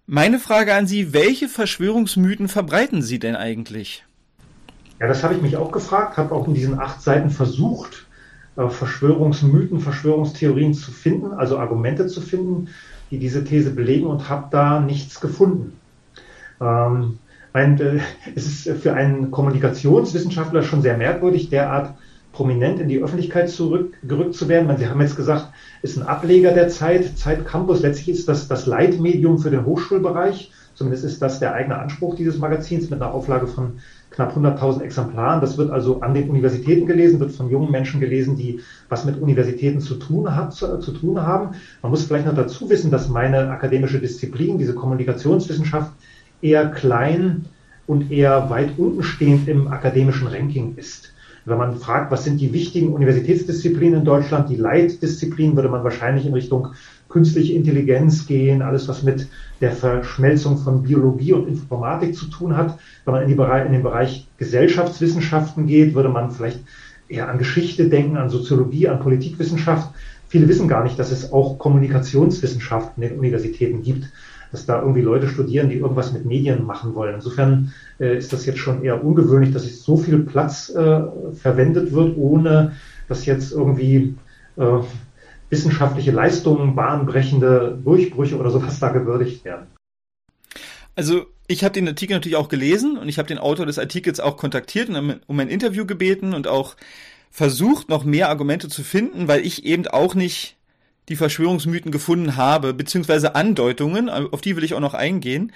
Meine 0.07 0.39
Frage 0.39 0.75
an 0.75 0.87
Sie, 0.87 1.15
welche 1.15 1.49
Verschwörungsmythen 1.49 2.49
verbreiten 2.49 3.01
Sie 3.01 3.19
denn 3.19 3.37
eigentlich? 3.37 4.05
Ja, 5.01 5.09
das 5.09 5.25
habe 5.25 5.35
ich 5.35 5.41
mich 5.41 5.57
auch 5.57 5.73
gefragt, 5.73 6.19
habe 6.19 6.35
auch 6.35 6.47
in 6.47 6.55
diesen 6.55 6.79
acht 6.79 7.01
Seiten 7.01 7.31
versucht, 7.31 8.07
äh, 8.57 8.69
Verschwörungsmythen, 8.69 9.81
Verschwörungstheorien 9.81 10.75
zu 10.75 10.91
finden, 10.91 11.33
also 11.33 11.59
Argumente 11.59 12.07
zu 12.07 12.21
finden, 12.21 12.69
die 13.11 13.19
diese 13.19 13.43
These 13.43 13.71
belegen 13.71 14.07
und 14.07 14.29
habe 14.29 14.49
da 14.51 14.79
nichts 14.79 15.21
gefunden. 15.21 15.73
Ähm, 16.61 17.19
mein, 17.55 17.81
äh, 17.81 18.01
es 18.35 18.47
ist 18.47 18.83
für 18.83 18.93
einen 18.93 19.31
Kommunikationswissenschaftler 19.31 20.63
schon 20.63 20.83
sehr 20.83 20.99
merkwürdig, 20.99 21.49
derart 21.49 21.95
prominent 22.33 22.79
in 22.79 22.89
die 22.89 23.03
Öffentlichkeit 23.03 23.49
zurückgerückt 23.49 24.35
zu 24.35 24.49
werden. 24.49 24.77
Sie 24.77 24.87
haben 24.87 25.01
jetzt 25.01 25.17
gesagt, 25.17 25.49
ist 25.83 25.97
ein 25.97 26.07
Ableger 26.07 26.53
der 26.53 26.69
Zeit, 26.69 27.19
Zeit 27.19 27.47
Campus. 27.47 27.81
Letztlich 27.81 28.11
ist 28.11 28.29
das 28.29 28.49
das 28.49 28.67
Leitmedium 28.67 29.39
für 29.39 29.51
den 29.51 29.65
Hochschulbereich. 29.65 30.53
Zumindest 30.75 31.05
ist 31.05 31.21
das 31.21 31.41
der 31.41 31.55
eigene 31.55 31.79
Anspruch 31.79 32.15
dieses 32.15 32.39
Magazins 32.39 32.89
mit 32.89 33.03
einer 33.03 33.13
Auflage 33.13 33.47
von 33.47 33.81
knapp 34.21 34.37
100.000 34.37 34.83
Exemplaren. 34.83 35.41
Das 35.41 35.57
wird 35.57 35.71
also 35.71 36.01
an 36.01 36.13
den 36.13 36.29
Universitäten 36.29 36.87
gelesen, 36.87 37.21
wird 37.21 37.33
von 37.33 37.49
jungen 37.49 37.71
Menschen 37.71 38.01
gelesen, 38.01 38.37
die 38.37 38.61
was 38.89 39.05
mit 39.05 39.21
Universitäten 39.21 39.81
zu 39.81 39.95
tun, 39.95 40.35
hat, 40.35 40.53
zu, 40.53 40.79
zu 40.79 40.93
tun 40.93 41.21
haben. 41.21 41.55
Man 41.83 41.91
muss 41.91 42.05
vielleicht 42.05 42.27
noch 42.27 42.35
dazu 42.35 42.69
wissen, 42.69 42.91
dass 42.91 43.09
meine 43.09 43.51
akademische 43.51 43.99
Disziplin, 43.99 44.59
diese 44.59 44.75
Kommunikationswissenschaft, 44.75 45.93
eher 46.43 46.67
klein 46.67 47.47
und 47.87 48.11
eher 48.11 48.51
weit 48.51 48.79
unten 48.79 49.03
stehend 49.03 49.49
im 49.49 49.69
akademischen 49.69 50.29
Ranking 50.29 50.75
ist. 50.77 51.10
Wenn 51.45 51.59
man 51.59 51.77
fragt, 51.77 52.11
was 52.11 52.25
sind 52.25 52.41
die 52.41 52.53
wichtigen 52.53 52.93
Universitätsdisziplinen 52.93 54.01
in 54.01 54.05
Deutschland, 54.05 54.51
die 54.51 54.57
Leitdisziplinen, 54.57 55.57
würde 55.57 55.69
man 55.69 55.85
wahrscheinlich 55.85 56.27
in 56.27 56.35
Richtung 56.35 56.69
künstliche 57.09 57.55
Intelligenz 57.55 58.27
gehen, 58.27 58.63
alles 58.63 58.89
was 58.89 59.03
mit 59.03 59.27
der 59.61 59.73
Verschmelzung 59.73 60.59
von 60.59 60.83
Biologie 60.83 61.33
und 61.33 61.49
Informatik 61.49 62.15
zu 62.15 62.27
tun 62.27 62.57
hat. 62.57 62.79
Wenn 63.05 63.15
man 63.15 63.29
in, 63.29 63.37
Bereich, 63.37 63.67
in 63.67 63.73
den 63.73 63.83
Bereich 63.83 64.27
Gesellschaftswissenschaften 64.39 65.67
geht, 65.67 65.95
würde 65.95 66.09
man 66.09 66.31
vielleicht 66.31 66.61
eher 67.09 67.29
an 67.29 67.39
Geschichte 67.39 67.89
denken, 67.89 68.17
an 68.17 68.31
Soziologie, 68.31 68.89
an 68.89 69.01
Politikwissenschaft. 69.01 69.91
Viele 70.29 70.47
wissen 70.47 70.69
gar 70.69 70.85
nicht, 70.85 70.99
dass 70.99 71.11
es 71.11 71.33
auch 71.33 71.59
Kommunikationswissenschaften 71.59 73.03
in 73.03 73.09
den 73.09 73.19
Universitäten 73.19 73.83
gibt, 73.83 74.09
dass 74.53 74.67
da 74.67 74.81
irgendwie 74.81 75.03
Leute 75.03 75.29
studieren, 75.29 75.69
die 75.69 75.77
irgendwas 75.77 76.13
mit 76.13 76.25
Medien 76.25 76.65
machen 76.65 76.95
wollen. 76.95 77.15
Insofern 77.15 77.73
äh, 77.99 78.17
ist 78.17 78.33
das 78.33 78.47
jetzt 78.47 78.59
schon 78.59 78.83
eher 78.83 79.05
ungewöhnlich, 79.05 79.53
dass 79.53 79.83
so 79.83 79.97
viel 79.97 80.21
Platz 80.21 80.71
äh, 80.71 81.03
verwendet 81.35 81.93
wird, 81.93 82.17
ohne 82.17 82.73
dass 83.09 83.27
jetzt 83.27 83.53
irgendwie 83.53 84.15
äh, 84.57 84.79
wissenschaftliche 85.51 86.13
Leistungen, 86.13 86.75
bahnbrechende 86.75 87.79
Durchbrüche 87.85 88.39
oder 88.39 88.51
sowas 88.51 88.79
da 88.79 88.91
gewürdigt 88.91 89.45
werden. 89.45 89.67
Also 90.95 91.27
ich 91.47 91.65
habe 91.65 91.73
den 91.73 91.89
Artikel 91.89 92.15
natürlich 92.15 92.37
auch 92.37 92.49
gelesen 92.49 92.97
und 92.97 93.09
ich 93.09 93.19
habe 93.19 93.29
den 93.29 93.39
Autor 93.39 93.67
des 93.67 93.79
Artikels 93.79 94.21
auch 94.21 94.37
kontaktiert 94.37 94.89
und 94.89 95.21
um 95.27 95.41
ein 95.41 95.49
Interview 95.49 95.87
gebeten 95.87 96.35
und 96.35 96.47
auch 96.47 96.77
versucht, 97.31 97.89
noch 97.89 98.05
mehr 98.05 98.29
Argumente 98.29 98.69
zu 98.69 98.83
finden, 98.83 99.29
weil 99.29 99.45
ich 99.45 99.65
eben 99.65 99.87
auch 99.87 100.15
nicht 100.15 100.57
die 101.11 101.17
Verschwörungsmythen 101.17 101.91
gefunden 101.91 102.37
habe, 102.37 102.73
beziehungsweise 102.73 103.35
Andeutungen, 103.35 104.09
auf 104.09 104.41
die 104.41 104.57
will 104.57 104.65
ich 104.65 104.75
auch 104.75 104.81
noch 104.81 104.95
eingehen. 104.95 105.53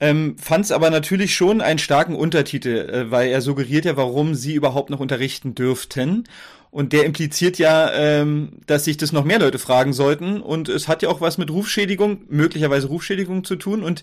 Ähm, 0.00 0.36
Fand 0.36 0.64
es 0.64 0.72
aber 0.72 0.90
natürlich 0.90 1.34
schon 1.34 1.60
einen 1.60 1.78
starken 1.78 2.16
Untertitel, 2.16 2.90
äh, 2.90 3.10
weil 3.12 3.30
er 3.30 3.40
suggeriert 3.40 3.84
ja, 3.84 3.96
warum 3.96 4.34
sie 4.34 4.54
überhaupt 4.54 4.90
noch 4.90 4.98
unterrichten 4.98 5.54
dürften. 5.54 6.24
Und 6.72 6.92
der 6.92 7.04
impliziert 7.04 7.58
ja, 7.58 7.92
ähm, 7.92 8.60
dass 8.66 8.84
sich 8.84 8.96
das 8.96 9.12
noch 9.12 9.24
mehr 9.24 9.38
Leute 9.38 9.60
fragen 9.60 9.92
sollten. 9.92 10.40
Und 10.40 10.68
es 10.68 10.88
hat 10.88 11.02
ja 11.02 11.08
auch 11.08 11.20
was 11.20 11.38
mit 11.38 11.50
Rufschädigung, 11.50 12.22
möglicherweise 12.28 12.88
Rufschädigung 12.88 13.44
zu 13.44 13.54
tun 13.54 13.84
und 13.84 14.02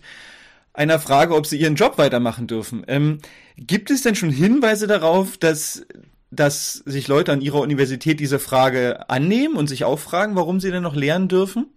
einer 0.73 0.99
Frage, 0.99 1.35
ob 1.35 1.45
sie 1.45 1.57
ihren 1.57 1.75
Job 1.75 1.97
weitermachen 1.97 2.47
dürfen. 2.47 2.85
Ähm, 2.87 3.17
gibt 3.57 3.91
es 3.91 4.03
denn 4.03 4.15
schon 4.15 4.29
Hinweise 4.29 4.87
darauf, 4.87 5.37
dass, 5.37 5.85
dass 6.31 6.73
sich 6.85 7.07
Leute 7.07 7.31
an 7.31 7.41
ihrer 7.41 7.59
Universität 7.59 8.19
diese 8.19 8.39
Frage 8.39 9.09
annehmen 9.09 9.55
und 9.55 9.67
sich 9.67 9.83
auch 9.83 9.99
fragen, 9.99 10.35
warum 10.35 10.59
sie 10.59 10.71
denn 10.71 10.83
noch 10.83 10.95
lernen 10.95 11.27
dürfen? 11.27 11.67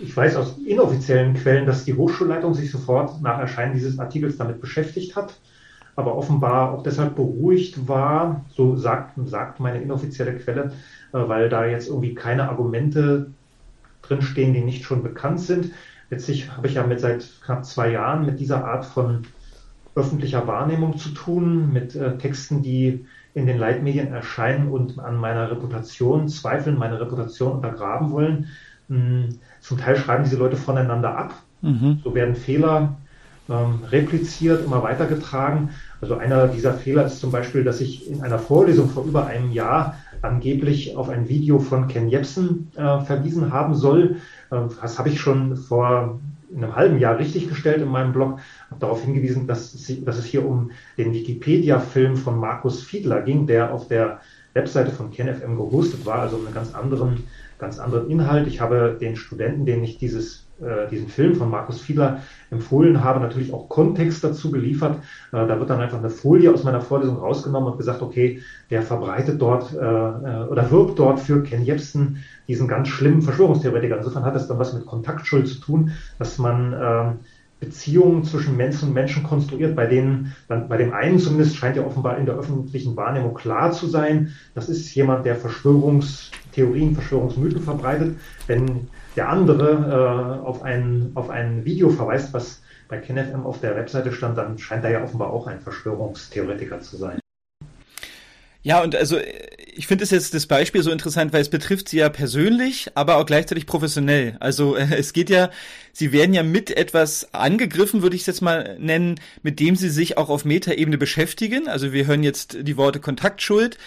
Ich 0.00 0.16
weiß 0.16 0.36
aus 0.36 0.56
inoffiziellen 0.64 1.34
Quellen, 1.34 1.66
dass 1.66 1.84
die 1.84 1.94
Hochschulleitung 1.94 2.54
sich 2.54 2.70
sofort 2.70 3.20
nach 3.20 3.38
Erscheinen 3.38 3.74
dieses 3.74 3.98
Artikels 3.98 4.36
damit 4.36 4.60
beschäftigt 4.60 5.16
hat 5.16 5.34
aber 5.98 6.14
offenbar 6.16 6.70
auch 6.70 6.84
deshalb 6.84 7.16
beruhigt 7.16 7.88
war, 7.88 8.44
so 8.54 8.76
sagt, 8.76 9.14
sagt 9.24 9.58
meine 9.58 9.82
inoffizielle 9.82 10.36
Quelle, 10.36 10.70
äh, 11.12 11.18
weil 11.18 11.48
da 11.48 11.66
jetzt 11.66 11.88
irgendwie 11.88 12.14
keine 12.14 12.48
Argumente 12.48 13.32
drinstehen, 14.02 14.54
die 14.54 14.60
nicht 14.60 14.84
schon 14.84 15.02
bekannt 15.02 15.40
sind. 15.40 15.72
Letztlich 16.08 16.52
habe 16.52 16.68
ich 16.68 16.74
ja 16.74 16.86
mit 16.86 17.00
seit 17.00 17.28
knapp 17.44 17.64
zwei 17.64 17.90
Jahren 17.90 18.24
mit 18.24 18.38
dieser 18.38 18.64
Art 18.64 18.86
von 18.86 19.26
öffentlicher 19.96 20.46
Wahrnehmung 20.46 20.98
zu 20.98 21.08
tun, 21.08 21.72
mit 21.72 21.96
äh, 21.96 22.16
Texten, 22.16 22.62
die 22.62 23.04
in 23.38 23.46
den 23.46 23.58
Leitmedien 23.58 24.12
erscheinen 24.12 24.68
und 24.68 24.98
an 24.98 25.16
meiner 25.16 25.50
Reputation 25.50 26.28
zweifeln, 26.28 26.78
meine 26.78 27.00
Reputation 27.00 27.52
untergraben 27.52 28.10
wollen. 28.10 28.46
Hm, 28.88 29.38
zum 29.60 29.78
Teil 29.78 29.96
schreiben 29.96 30.24
diese 30.24 30.36
Leute 30.36 30.56
voneinander 30.56 31.16
ab. 31.16 31.34
Mhm. 31.62 32.00
So 32.04 32.14
werden 32.14 32.34
Fehler 32.34 32.96
ähm, 33.48 33.80
repliziert, 33.90 34.64
immer 34.64 34.82
weitergetragen. 34.82 35.70
Also 36.00 36.16
einer 36.16 36.48
dieser 36.48 36.74
Fehler 36.74 37.06
ist 37.06 37.20
zum 37.20 37.32
Beispiel, 37.32 37.64
dass 37.64 37.80
ich 37.80 38.10
in 38.10 38.22
einer 38.22 38.38
Vorlesung 38.38 38.90
vor 38.90 39.04
über 39.04 39.26
einem 39.26 39.52
Jahr 39.52 39.96
angeblich 40.22 40.96
auf 40.96 41.08
ein 41.08 41.28
Video 41.28 41.58
von 41.58 41.88
Ken 41.88 42.08
Jebsen 42.08 42.70
äh, 42.76 43.00
verwiesen 43.00 43.52
haben 43.52 43.74
soll. 43.74 44.16
Äh, 44.50 44.60
das 44.80 44.98
habe 44.98 45.08
ich 45.08 45.20
schon 45.20 45.56
vor 45.56 46.20
einem 46.54 46.76
halben 46.76 46.98
Jahr 46.98 47.18
richtiggestellt 47.18 47.82
in 47.82 47.88
meinem 47.88 48.12
Blog, 48.12 48.38
darauf 48.78 49.02
hingewiesen, 49.02 49.46
dass, 49.46 49.72
sie, 49.72 50.04
dass 50.04 50.18
es 50.18 50.24
hier 50.24 50.46
um 50.46 50.70
den 50.96 51.12
Wikipedia-Film 51.12 52.16
von 52.16 52.38
Markus 52.38 52.82
Fiedler 52.82 53.22
ging, 53.22 53.46
der 53.46 53.72
auf 53.72 53.88
der 53.88 54.20
Webseite 54.54 54.90
von 54.90 55.10
KenFM 55.10 55.56
gehostet 55.56 56.04
war, 56.06 56.20
also 56.20 56.36
um 56.36 56.46
einen 56.46 56.54
ganz 56.54 56.74
anderen, 56.74 57.24
ganz 57.58 57.78
anderen 57.78 58.10
Inhalt. 58.10 58.46
Ich 58.46 58.60
habe 58.60 58.96
den 59.00 59.16
Studenten, 59.16 59.66
denen 59.66 59.84
ich 59.84 59.98
dieses 59.98 60.48
äh, 60.60 60.88
diesen 60.88 61.06
Film 61.06 61.36
von 61.36 61.50
Markus 61.50 61.80
Fiedler 61.80 62.22
empfohlen 62.50 63.04
habe, 63.04 63.20
natürlich 63.20 63.52
auch 63.52 63.68
Kontext 63.68 64.24
dazu 64.24 64.50
geliefert. 64.50 64.96
Äh, 65.30 65.46
da 65.46 65.58
wird 65.60 65.70
dann 65.70 65.80
einfach 65.80 65.98
eine 65.98 66.10
Folie 66.10 66.52
aus 66.52 66.64
meiner 66.64 66.80
Vorlesung 66.80 67.16
rausgenommen 67.16 67.70
und 67.70 67.78
gesagt, 67.78 68.02
okay, 68.02 68.42
der 68.70 68.82
verbreitet 68.82 69.40
dort 69.40 69.72
äh, 69.72 69.78
äh, 69.78 70.48
oder 70.48 70.68
wirbt 70.72 70.98
dort 70.98 71.20
für 71.20 71.44
Ken 71.44 71.62
Jebsen, 71.62 72.24
diesen 72.48 72.66
ganz 72.66 72.88
schlimmen 72.88 73.22
Verschwörungstheoretiker. 73.22 73.98
Insofern 73.98 74.24
hat 74.24 74.34
es 74.34 74.48
dann 74.48 74.58
was 74.58 74.72
mit 74.72 74.84
Kontaktschuld 74.84 75.46
zu 75.46 75.60
tun, 75.60 75.92
dass 76.18 76.38
man 76.38 76.72
äh, 76.72 77.12
Beziehungen 77.60 78.24
zwischen 78.24 78.56
Menschen 78.56 78.88
und 78.88 78.94
Menschen 78.94 79.22
konstruiert, 79.24 79.74
bei 79.74 79.86
denen, 79.86 80.34
bei 80.46 80.76
dem 80.76 80.92
einen 80.92 81.18
zumindest 81.18 81.56
scheint 81.56 81.76
ja 81.76 81.84
offenbar 81.84 82.18
in 82.18 82.26
der 82.26 82.36
öffentlichen 82.36 82.96
Wahrnehmung 82.96 83.34
klar 83.34 83.72
zu 83.72 83.86
sein, 83.86 84.32
das 84.54 84.68
ist 84.68 84.94
jemand, 84.94 85.26
der 85.26 85.34
Verschwörungstheorien, 85.36 86.94
Verschwörungsmythen 86.94 87.62
verbreitet. 87.62 88.16
Wenn 88.46 88.88
der 89.16 89.28
andere 89.28 90.40
äh, 90.42 90.46
auf, 90.46 90.62
ein, 90.62 91.10
auf 91.14 91.30
ein 91.30 91.64
Video 91.64 91.90
verweist, 91.90 92.32
was 92.32 92.62
bei 92.88 92.98
KenFM 92.98 93.44
auf 93.44 93.60
der 93.60 93.76
Webseite 93.76 94.12
stand, 94.12 94.38
dann 94.38 94.58
scheint 94.58 94.84
er 94.84 94.90
ja 94.90 95.02
offenbar 95.02 95.30
auch 95.30 95.46
ein 95.46 95.60
Verschwörungstheoretiker 95.60 96.80
zu 96.80 96.96
sein. 96.96 97.18
Ja, 98.62 98.82
und 98.82 98.94
also 98.94 99.16
ich 99.78 99.86
finde 99.86 100.02
es 100.02 100.10
jetzt 100.10 100.34
das 100.34 100.46
Beispiel 100.46 100.82
so 100.82 100.90
interessant, 100.90 101.32
weil 101.32 101.40
es 101.40 101.50
betrifft 101.50 101.88
sie 101.88 101.98
ja 101.98 102.08
persönlich, 102.08 102.88
aber 102.96 103.16
auch 103.16 103.26
gleichzeitig 103.26 103.64
professionell. 103.64 104.36
Also 104.40 104.76
es 104.76 105.12
geht 105.12 105.30
ja, 105.30 105.50
sie 105.92 106.10
werden 106.10 106.34
ja 106.34 106.42
mit 106.42 106.76
etwas 106.76 107.32
angegriffen, 107.32 108.02
würde 108.02 108.16
ich 108.16 108.22
es 108.22 108.26
jetzt 108.26 108.42
mal 108.42 108.76
nennen, 108.80 109.20
mit 109.44 109.60
dem 109.60 109.76
sie 109.76 109.88
sich 109.88 110.18
auch 110.18 110.30
auf 110.30 110.44
Metaebene 110.44 110.98
beschäftigen. 110.98 111.68
Also 111.68 111.92
wir 111.92 112.08
hören 112.08 112.24
jetzt 112.24 112.58
die 112.62 112.76
Worte 112.76 112.98
Kontaktschuld. 112.98 113.78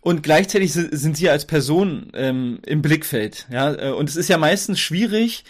Und 0.00 0.22
gleichzeitig 0.22 0.72
sind 0.72 1.16
sie 1.16 1.24
ja 1.24 1.32
als 1.32 1.44
Person 1.44 2.12
ähm, 2.14 2.60
im 2.64 2.80
Blickfeld. 2.80 3.48
Ja? 3.50 3.74
Äh, 3.74 3.90
und 3.90 4.08
es 4.08 4.14
ist 4.14 4.28
ja 4.28 4.38
meistens 4.38 4.78
schwierig, 4.78 5.42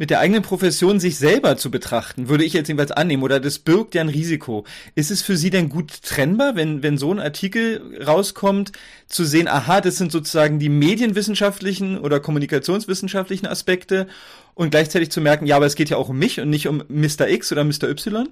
mit 0.00 0.08
der 0.08 0.20
eigenen 0.20 0.40
Profession 0.40 0.98
sich 0.98 1.18
selber 1.18 1.58
zu 1.58 1.70
betrachten, 1.70 2.30
würde 2.30 2.42
ich 2.42 2.54
jetzt 2.54 2.68
jedenfalls 2.68 2.90
annehmen, 2.90 3.22
oder 3.22 3.38
das 3.38 3.58
birgt 3.58 3.94
ja 3.94 4.00
ein 4.00 4.08
Risiko. 4.08 4.64
Ist 4.94 5.10
es 5.10 5.20
für 5.20 5.36
Sie 5.36 5.50
denn 5.50 5.68
gut 5.68 6.02
trennbar, 6.02 6.56
wenn, 6.56 6.82
wenn 6.82 6.96
so 6.96 7.12
ein 7.12 7.20
Artikel 7.20 7.82
rauskommt, 8.02 8.72
zu 9.08 9.26
sehen, 9.26 9.46
aha, 9.46 9.82
das 9.82 9.98
sind 9.98 10.10
sozusagen 10.10 10.58
die 10.58 10.70
medienwissenschaftlichen 10.70 11.98
oder 11.98 12.18
kommunikationswissenschaftlichen 12.18 13.46
Aspekte 13.46 14.06
und 14.54 14.70
gleichzeitig 14.70 15.10
zu 15.10 15.20
merken, 15.20 15.44
ja, 15.44 15.56
aber 15.56 15.66
es 15.66 15.74
geht 15.74 15.90
ja 15.90 15.98
auch 15.98 16.08
um 16.08 16.18
mich 16.18 16.40
und 16.40 16.48
nicht 16.48 16.66
um 16.66 16.82
Mr. 16.88 17.28
X 17.28 17.52
oder 17.52 17.64
Mr. 17.64 17.90
Y? 17.90 18.26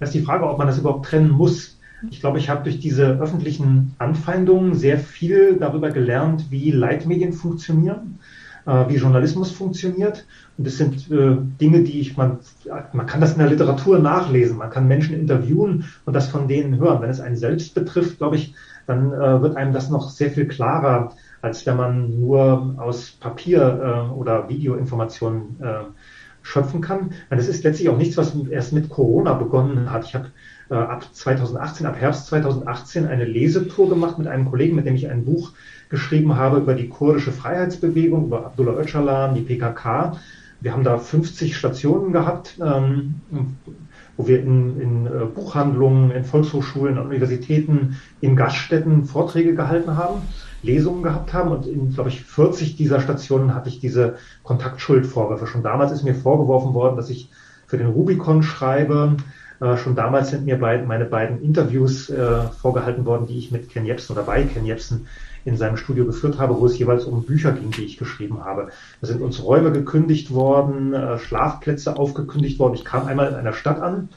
Das 0.00 0.08
ist 0.08 0.16
die 0.16 0.22
Frage, 0.22 0.50
ob 0.50 0.58
man 0.58 0.66
das 0.66 0.78
überhaupt 0.78 1.06
trennen 1.06 1.30
muss. 1.30 1.78
Ich 2.10 2.18
glaube, 2.18 2.40
ich 2.40 2.48
habe 2.48 2.64
durch 2.64 2.80
diese 2.80 3.20
öffentlichen 3.20 3.94
Anfeindungen 3.98 4.74
sehr 4.74 4.98
viel 4.98 5.58
darüber 5.60 5.90
gelernt, 5.90 6.46
wie 6.50 6.72
Leitmedien 6.72 7.34
funktionieren 7.34 8.18
äh, 8.66 8.88
wie 8.88 8.96
Journalismus 8.96 9.50
funktioniert. 9.50 10.26
Und 10.58 10.66
das 10.66 10.76
sind 10.76 11.10
äh, 11.10 11.36
Dinge, 11.60 11.82
die 11.82 12.00
ich, 12.00 12.16
man, 12.16 12.38
man 12.92 13.06
kann 13.06 13.20
das 13.20 13.32
in 13.32 13.38
der 13.38 13.48
Literatur 13.48 13.98
nachlesen, 13.98 14.58
man 14.58 14.70
kann 14.70 14.88
Menschen 14.88 15.14
interviewen 15.14 15.84
und 16.04 16.14
das 16.14 16.28
von 16.28 16.48
denen 16.48 16.78
hören. 16.78 17.02
Wenn 17.02 17.10
es 17.10 17.20
einen 17.20 17.36
selbst 17.36 17.74
betrifft, 17.74 18.18
glaube 18.18 18.36
ich, 18.36 18.54
dann 18.86 19.12
äh, 19.12 19.42
wird 19.42 19.56
einem 19.56 19.72
das 19.72 19.90
noch 19.90 20.10
sehr 20.10 20.30
viel 20.30 20.46
klarer, 20.46 21.14
als 21.42 21.64
wenn 21.66 21.76
man 21.76 22.20
nur 22.20 22.74
aus 22.78 23.12
Papier 23.12 24.08
äh, 24.10 24.12
oder 24.12 24.48
Videoinformationen 24.48 25.60
äh, 25.60 25.84
schöpfen 26.42 26.80
kann. 26.80 27.12
Das 27.28 27.48
ist 27.48 27.64
letztlich 27.64 27.88
auch 27.88 27.98
nichts, 27.98 28.16
was 28.16 28.34
erst 28.50 28.72
mit 28.72 28.88
Corona 28.88 29.34
begonnen 29.34 29.90
hat. 29.90 30.04
Ich 30.04 30.14
habe 30.14 30.30
äh, 30.70 30.74
ab 30.74 31.04
2018, 31.12 31.86
ab 31.86 31.96
Herbst 32.00 32.26
2018 32.26 33.06
eine 33.06 33.24
Lesetour 33.24 33.88
gemacht 33.88 34.18
mit 34.18 34.26
einem 34.26 34.48
Kollegen, 34.48 34.76
mit 34.76 34.86
dem 34.86 34.94
ich 34.94 35.08
ein 35.08 35.24
Buch 35.24 35.52
geschrieben 35.90 36.36
habe 36.36 36.58
über 36.58 36.74
die 36.74 36.88
kurdische 36.88 37.32
Freiheitsbewegung, 37.32 38.26
über 38.26 38.46
Abdullah 38.46 38.80
Öcalan, 38.80 39.34
die 39.34 39.42
PKK. 39.42 40.16
Wir 40.60 40.72
haben 40.72 40.84
da 40.84 40.98
50 40.98 41.56
Stationen 41.56 42.12
gehabt, 42.12 42.58
ähm, 42.64 43.16
wo 44.16 44.26
wir 44.26 44.40
in, 44.40 44.80
in 44.80 45.06
äh, 45.06 45.24
Buchhandlungen, 45.34 46.10
in 46.12 46.24
Volkshochschulen, 46.24 46.98
an 46.98 47.06
Universitäten, 47.06 47.96
in 48.20 48.36
Gaststätten 48.36 49.04
Vorträge 49.04 49.54
gehalten 49.54 49.96
haben, 49.96 50.22
Lesungen 50.62 51.02
gehabt 51.02 51.32
haben 51.32 51.50
und 51.50 51.66
in, 51.66 51.94
glaube 51.94 52.10
ich, 52.10 52.22
40 52.22 52.76
dieser 52.76 53.00
Stationen 53.00 53.54
hatte 53.54 53.70
ich 53.70 53.80
diese 53.80 54.16
Kontaktschuldvorwürfe. 54.42 55.46
Schon 55.46 55.62
damals 55.62 55.92
ist 55.92 56.04
mir 56.04 56.14
vorgeworfen 56.14 56.74
worden, 56.74 56.96
dass 56.96 57.10
ich 57.10 57.30
für 57.66 57.78
den 57.78 57.88
Rubicon 57.88 58.42
schreibe. 58.42 59.16
Äh, 59.60 59.76
schon 59.76 59.94
damals 59.94 60.30
sind 60.30 60.46
mir 60.46 60.58
beid, 60.58 60.86
meine 60.86 61.04
beiden 61.04 61.42
Interviews 61.42 62.08
äh, 62.08 62.42
vorgehalten 62.60 63.04
worden, 63.04 63.26
die 63.26 63.38
ich 63.38 63.50
mit 63.50 63.68
Ken 63.68 63.84
Jebsen 63.84 64.14
oder 64.14 64.24
bei 64.24 64.42
Ken 64.44 64.64
Jebsen 64.64 65.06
in 65.44 65.56
seinem 65.56 65.76
Studio 65.76 66.04
geführt 66.06 66.38
habe, 66.38 66.58
wo 66.58 66.66
es 66.66 66.78
jeweils 66.78 67.04
um 67.04 67.24
Bücher 67.24 67.52
ging, 67.52 67.70
die 67.70 67.84
ich 67.84 67.98
geschrieben 67.98 68.44
habe. 68.44 68.68
Da 69.00 69.06
sind 69.06 69.22
uns 69.22 69.42
Räume 69.42 69.72
gekündigt 69.72 70.32
worden, 70.32 70.94
äh, 70.94 71.18
Schlafplätze 71.18 71.96
aufgekündigt 71.96 72.58
worden. 72.58 72.74
Ich 72.74 72.84
kam 72.84 73.06
einmal 73.06 73.28
in 73.28 73.34
einer 73.34 73.52
Stadt 73.52 73.80
an 73.80 74.08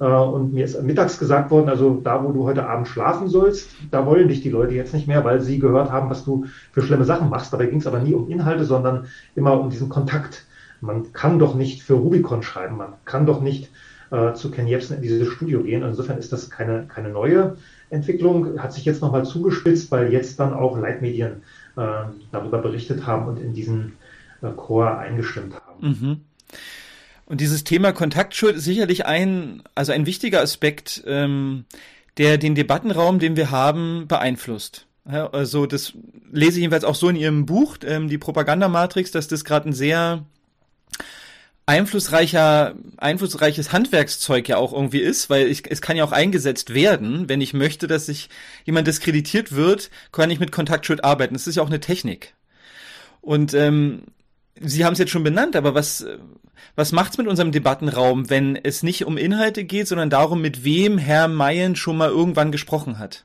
äh, 0.00 0.04
und 0.04 0.52
mir 0.52 0.64
ist 0.64 0.80
mittags 0.82 1.18
gesagt 1.18 1.50
worden, 1.50 1.68
also 1.68 2.00
da, 2.02 2.22
wo 2.24 2.32
du 2.32 2.44
heute 2.44 2.68
Abend 2.68 2.86
schlafen 2.86 3.28
sollst, 3.28 3.70
da 3.90 4.06
wollen 4.06 4.28
dich 4.28 4.42
die 4.42 4.50
Leute 4.50 4.74
jetzt 4.74 4.94
nicht 4.94 5.08
mehr, 5.08 5.24
weil 5.24 5.40
sie 5.40 5.58
gehört 5.58 5.90
haben, 5.90 6.10
was 6.10 6.24
du 6.24 6.46
für 6.72 6.82
schlimme 6.82 7.04
Sachen 7.04 7.28
machst. 7.28 7.52
Dabei 7.52 7.66
ging 7.66 7.80
es 7.80 7.86
aber 7.86 7.98
nie 7.98 8.14
um 8.14 8.30
Inhalte, 8.30 8.64
sondern 8.64 9.06
immer 9.34 9.60
um 9.60 9.70
diesen 9.70 9.88
Kontakt. 9.88 10.46
Man 10.80 11.12
kann 11.12 11.38
doch 11.38 11.54
nicht 11.54 11.82
für 11.82 11.94
Rubicon 11.94 12.42
schreiben, 12.42 12.76
man 12.76 12.94
kann 13.04 13.26
doch 13.26 13.40
nicht 13.40 13.70
äh, 14.12 14.34
zu 14.34 14.50
Ken 14.50 14.68
Jebsen 14.68 14.96
in 14.96 15.02
dieses 15.02 15.26
Studio 15.28 15.62
gehen. 15.62 15.82
Insofern 15.82 16.18
ist 16.18 16.32
das 16.32 16.50
keine, 16.50 16.86
keine 16.86 17.08
neue 17.08 17.56
Entwicklung 17.92 18.58
hat 18.58 18.72
sich 18.72 18.84
jetzt 18.84 19.02
nochmal 19.02 19.24
zugespitzt, 19.24 19.90
weil 19.90 20.12
jetzt 20.12 20.40
dann 20.40 20.54
auch 20.54 20.78
Leitmedien 20.78 21.42
äh, 21.76 22.04
darüber 22.30 22.58
berichtet 22.58 23.06
haben 23.06 23.26
und 23.26 23.38
in 23.38 23.52
diesen 23.52 23.94
äh, 24.40 24.48
Chor 24.50 24.98
eingestimmt 24.98 25.54
haben. 25.54 25.88
Mhm. 25.88 26.20
Und 27.26 27.40
dieses 27.40 27.64
Thema 27.64 27.92
Kontaktschuld 27.92 28.56
ist 28.56 28.64
sicherlich 28.64 29.04
ein, 29.04 29.62
also 29.74 29.92
ein 29.92 30.06
wichtiger 30.06 30.40
Aspekt, 30.40 31.02
ähm, 31.06 31.64
der 32.18 32.38
den 32.38 32.54
Debattenraum, 32.54 33.18
den 33.18 33.36
wir 33.36 33.50
haben, 33.50 34.06
beeinflusst. 34.08 34.86
Ja, 35.10 35.28
also 35.30 35.66
das 35.66 35.92
lese 36.30 36.52
ich 36.52 36.58
jedenfalls 36.58 36.84
auch 36.84 36.94
so 36.94 37.08
in 37.08 37.16
Ihrem 37.16 37.44
Buch, 37.44 37.76
ähm, 37.84 38.08
die 38.08 38.18
Propagandamatrix, 38.18 39.10
dass 39.10 39.28
das 39.28 39.44
gerade 39.44 39.68
ein 39.68 39.72
sehr 39.72 40.24
einflussreicher, 41.66 42.74
einflussreiches 42.96 43.72
Handwerkszeug 43.72 44.48
ja 44.48 44.56
auch 44.56 44.72
irgendwie 44.72 45.00
ist, 45.00 45.30
weil 45.30 45.46
ich, 45.46 45.70
es 45.70 45.80
kann 45.80 45.96
ja 45.96 46.04
auch 46.04 46.12
eingesetzt 46.12 46.74
werden, 46.74 47.28
wenn 47.28 47.40
ich 47.40 47.54
möchte, 47.54 47.86
dass 47.86 48.06
sich 48.06 48.28
jemand 48.64 48.88
diskreditiert 48.88 49.52
wird, 49.52 49.90
kann 50.10 50.30
ich 50.30 50.40
mit 50.40 50.52
Kontaktschuld 50.52 51.04
arbeiten. 51.04 51.34
Das 51.34 51.46
ist 51.46 51.56
ja 51.56 51.62
auch 51.62 51.68
eine 51.68 51.80
Technik. 51.80 52.34
Und 53.20 53.54
ähm, 53.54 54.02
Sie 54.60 54.84
haben 54.84 54.92
es 54.92 54.98
jetzt 54.98 55.10
schon 55.10 55.24
benannt, 55.24 55.56
aber 55.56 55.74
was, 55.74 56.06
was 56.76 56.92
macht's 56.92 57.18
mit 57.18 57.26
unserem 57.26 57.52
Debattenraum, 57.52 58.28
wenn 58.30 58.56
es 58.56 58.82
nicht 58.82 59.06
um 59.06 59.16
Inhalte 59.16 59.64
geht, 59.64 59.88
sondern 59.88 60.10
darum, 60.10 60.40
mit 60.40 60.64
wem 60.64 60.98
Herr 60.98 61.28
Mayen 61.28 61.74
schon 61.74 61.96
mal 61.96 62.10
irgendwann 62.10 62.52
gesprochen 62.52 62.98
hat? 62.98 63.24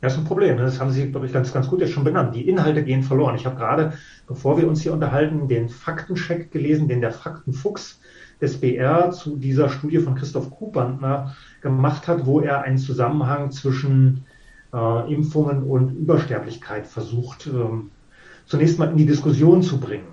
Das 0.00 0.12
ist 0.12 0.18
ein 0.18 0.24
Problem. 0.24 0.58
Das 0.58 0.78
haben 0.78 0.90
Sie, 0.90 1.10
glaube 1.10 1.26
ich, 1.26 1.32
ganz, 1.32 1.52
ganz 1.52 1.68
gut 1.68 1.80
jetzt 1.80 1.92
schon 1.92 2.04
benannt. 2.04 2.34
Die 2.34 2.48
Inhalte 2.48 2.84
gehen 2.84 3.02
verloren. 3.02 3.34
Ich 3.34 3.46
habe 3.46 3.56
gerade, 3.56 3.94
bevor 4.26 4.58
wir 4.58 4.68
uns 4.68 4.82
hier 4.82 4.92
unterhalten, 4.92 5.48
den 5.48 5.68
Faktencheck 5.68 6.50
gelesen, 6.50 6.88
den 6.88 7.00
der 7.00 7.12
Faktenfuchs 7.12 8.00
des 8.40 8.60
BR 8.60 9.10
zu 9.12 9.36
dieser 9.36 9.70
Studie 9.70 9.98
von 9.98 10.14
Christoph 10.14 10.50
Kuhbandner 10.50 11.34
gemacht 11.62 12.06
hat, 12.08 12.26
wo 12.26 12.40
er 12.40 12.62
einen 12.62 12.78
Zusammenhang 12.78 13.50
zwischen 13.50 14.26
äh, 14.74 15.12
Impfungen 15.12 15.62
und 15.62 15.96
Übersterblichkeit 15.96 16.86
versucht, 16.86 17.46
ähm, 17.46 17.90
zunächst 18.44 18.78
mal 18.78 18.90
in 18.90 18.98
die 18.98 19.06
Diskussion 19.06 19.62
zu 19.62 19.80
bringen. 19.80 20.08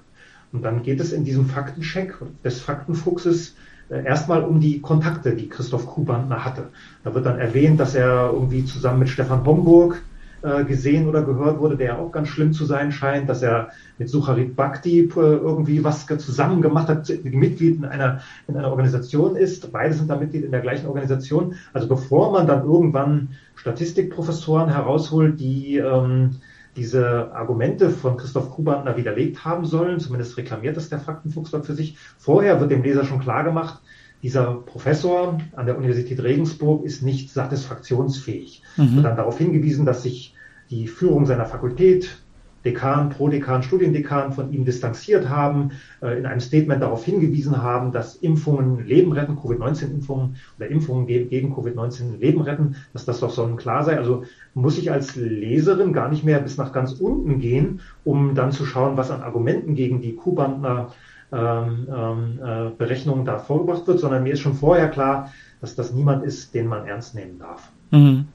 Und 0.53 0.61
dann 0.63 0.83
geht 0.83 1.01
es 1.01 1.11
in 1.11 1.25
diesem 1.25 1.47
Faktencheck 1.47 2.15
des 2.43 2.61
Faktenfuchses 2.61 3.55
erstmal 3.89 4.43
um 4.43 4.59
die 4.59 4.81
Kontakte, 4.81 5.35
die 5.35 5.49
Christoph 5.49 5.87
Kuhbandner 5.87 6.43
hatte. 6.43 6.69
Da 7.03 7.13
wird 7.13 7.25
dann 7.25 7.39
erwähnt, 7.39 7.79
dass 7.79 7.95
er 7.95 8.31
irgendwie 8.33 8.65
zusammen 8.65 8.99
mit 8.99 9.09
Stefan 9.09 9.45
Homburg 9.45 10.01
äh, 10.43 10.65
gesehen 10.65 11.07
oder 11.07 11.23
gehört 11.23 11.59
wurde, 11.59 11.77
der 11.77 11.99
auch 11.99 12.11
ganz 12.11 12.27
schlimm 12.27 12.51
zu 12.51 12.65
sein 12.65 12.91
scheint, 12.91 13.29
dass 13.29 13.41
er 13.41 13.69
mit 13.97 14.09
Sucharit 14.09 14.57
Bhakti 14.57 14.99
äh, 14.99 15.09
irgendwie 15.15 15.83
was 15.85 16.05
zusammen 16.05 16.61
gemacht 16.61 16.89
hat, 16.89 17.09
Mitglied 17.23 17.77
in 17.77 17.85
einer, 17.85 18.19
in 18.49 18.57
einer 18.57 18.69
Organisation 18.69 19.37
ist. 19.37 19.71
Beide 19.71 19.93
sind 19.93 20.09
da 20.09 20.17
Mitglied 20.17 20.43
in 20.43 20.51
der 20.51 20.59
gleichen 20.59 20.87
Organisation. 20.87 21.55
Also 21.71 21.87
bevor 21.87 22.33
man 22.33 22.45
dann 22.45 22.65
irgendwann 22.65 23.29
Statistikprofessoren 23.55 24.69
herausholt, 24.69 25.39
die 25.39 25.77
ähm, 25.77 26.31
diese 26.75 27.33
Argumente 27.33 27.89
von 27.89 28.17
Christoph 28.17 28.49
Kubantner 28.51 28.97
widerlegt 28.97 29.45
haben 29.45 29.65
sollen. 29.65 29.99
Zumindest 29.99 30.37
reklamiert 30.37 30.77
das 30.77 30.89
der 30.89 30.99
Faktenfuchs 30.99 31.51
dort 31.51 31.65
für 31.65 31.75
sich. 31.75 31.97
Vorher 32.17 32.59
wird 32.59 32.71
dem 32.71 32.83
Leser 32.83 33.05
schon 33.05 33.19
klar 33.19 33.43
gemacht, 33.43 33.81
dieser 34.23 34.53
Professor 34.53 35.37
an 35.55 35.65
der 35.65 35.77
Universität 35.77 36.23
Regensburg 36.23 36.85
ist 36.85 37.03
nicht 37.03 37.29
satisfaktionsfähig. 37.29 38.63
Mhm. 38.77 38.95
Wird 38.95 39.05
dann 39.05 39.17
darauf 39.17 39.37
hingewiesen, 39.37 39.85
dass 39.85 40.03
sich 40.03 40.33
die 40.69 40.87
Führung 40.87 41.25
seiner 41.25 41.45
Fakultät 41.45 42.22
Dekan, 42.65 43.09
Prodekan, 43.09 43.61
Studiendekan 43.63 44.31
von 44.31 44.51
ihm 44.51 44.65
distanziert 44.65 45.29
haben, 45.29 45.71
äh, 46.01 46.17
in 46.17 46.25
einem 46.25 46.39
Statement 46.39 46.81
darauf 46.81 47.03
hingewiesen 47.03 47.61
haben, 47.61 47.91
dass 47.91 48.15
Impfungen 48.15 48.85
Leben 48.85 49.11
retten, 49.11 49.35
Covid-19-Impfungen 49.35 50.35
oder 50.57 50.67
Impfungen 50.67 51.05
gegen 51.05 51.53
Covid-19 51.53 52.17
Leben 52.19 52.41
retten, 52.41 52.75
dass 52.93 53.05
das 53.05 53.19
doch 53.19 53.31
sonnenklar 53.31 53.83
sei. 53.83 53.97
Also 53.97 54.23
muss 54.53 54.77
ich 54.77 54.91
als 54.91 55.15
Leserin 55.15 55.93
gar 55.93 56.09
nicht 56.09 56.23
mehr 56.23 56.39
bis 56.39 56.57
nach 56.57 56.71
ganz 56.71 56.93
unten 56.93 57.39
gehen, 57.39 57.81
um 58.03 58.35
dann 58.35 58.51
zu 58.51 58.65
schauen, 58.65 58.97
was 58.97 59.11
an 59.11 59.21
Argumenten 59.21 59.75
gegen 59.75 60.01
die 60.01 60.15
Kuhbandner 60.15 60.91
ähm, 61.33 61.87
ähm, 61.91 62.39
äh, 62.43 62.69
Berechnungen 62.77 63.25
da 63.25 63.39
vorgebracht 63.39 63.87
wird, 63.87 63.99
sondern 63.99 64.23
mir 64.23 64.33
ist 64.33 64.39
schon 64.39 64.53
vorher 64.53 64.87
klar, 64.89 65.31
dass 65.61 65.75
das 65.75 65.91
niemand 65.91 66.23
ist, 66.23 66.53
den 66.53 66.67
man 66.67 66.85
ernst 66.85 67.15
nehmen 67.15 67.39
darf. 67.39 67.72
Mhm. 67.93 68.25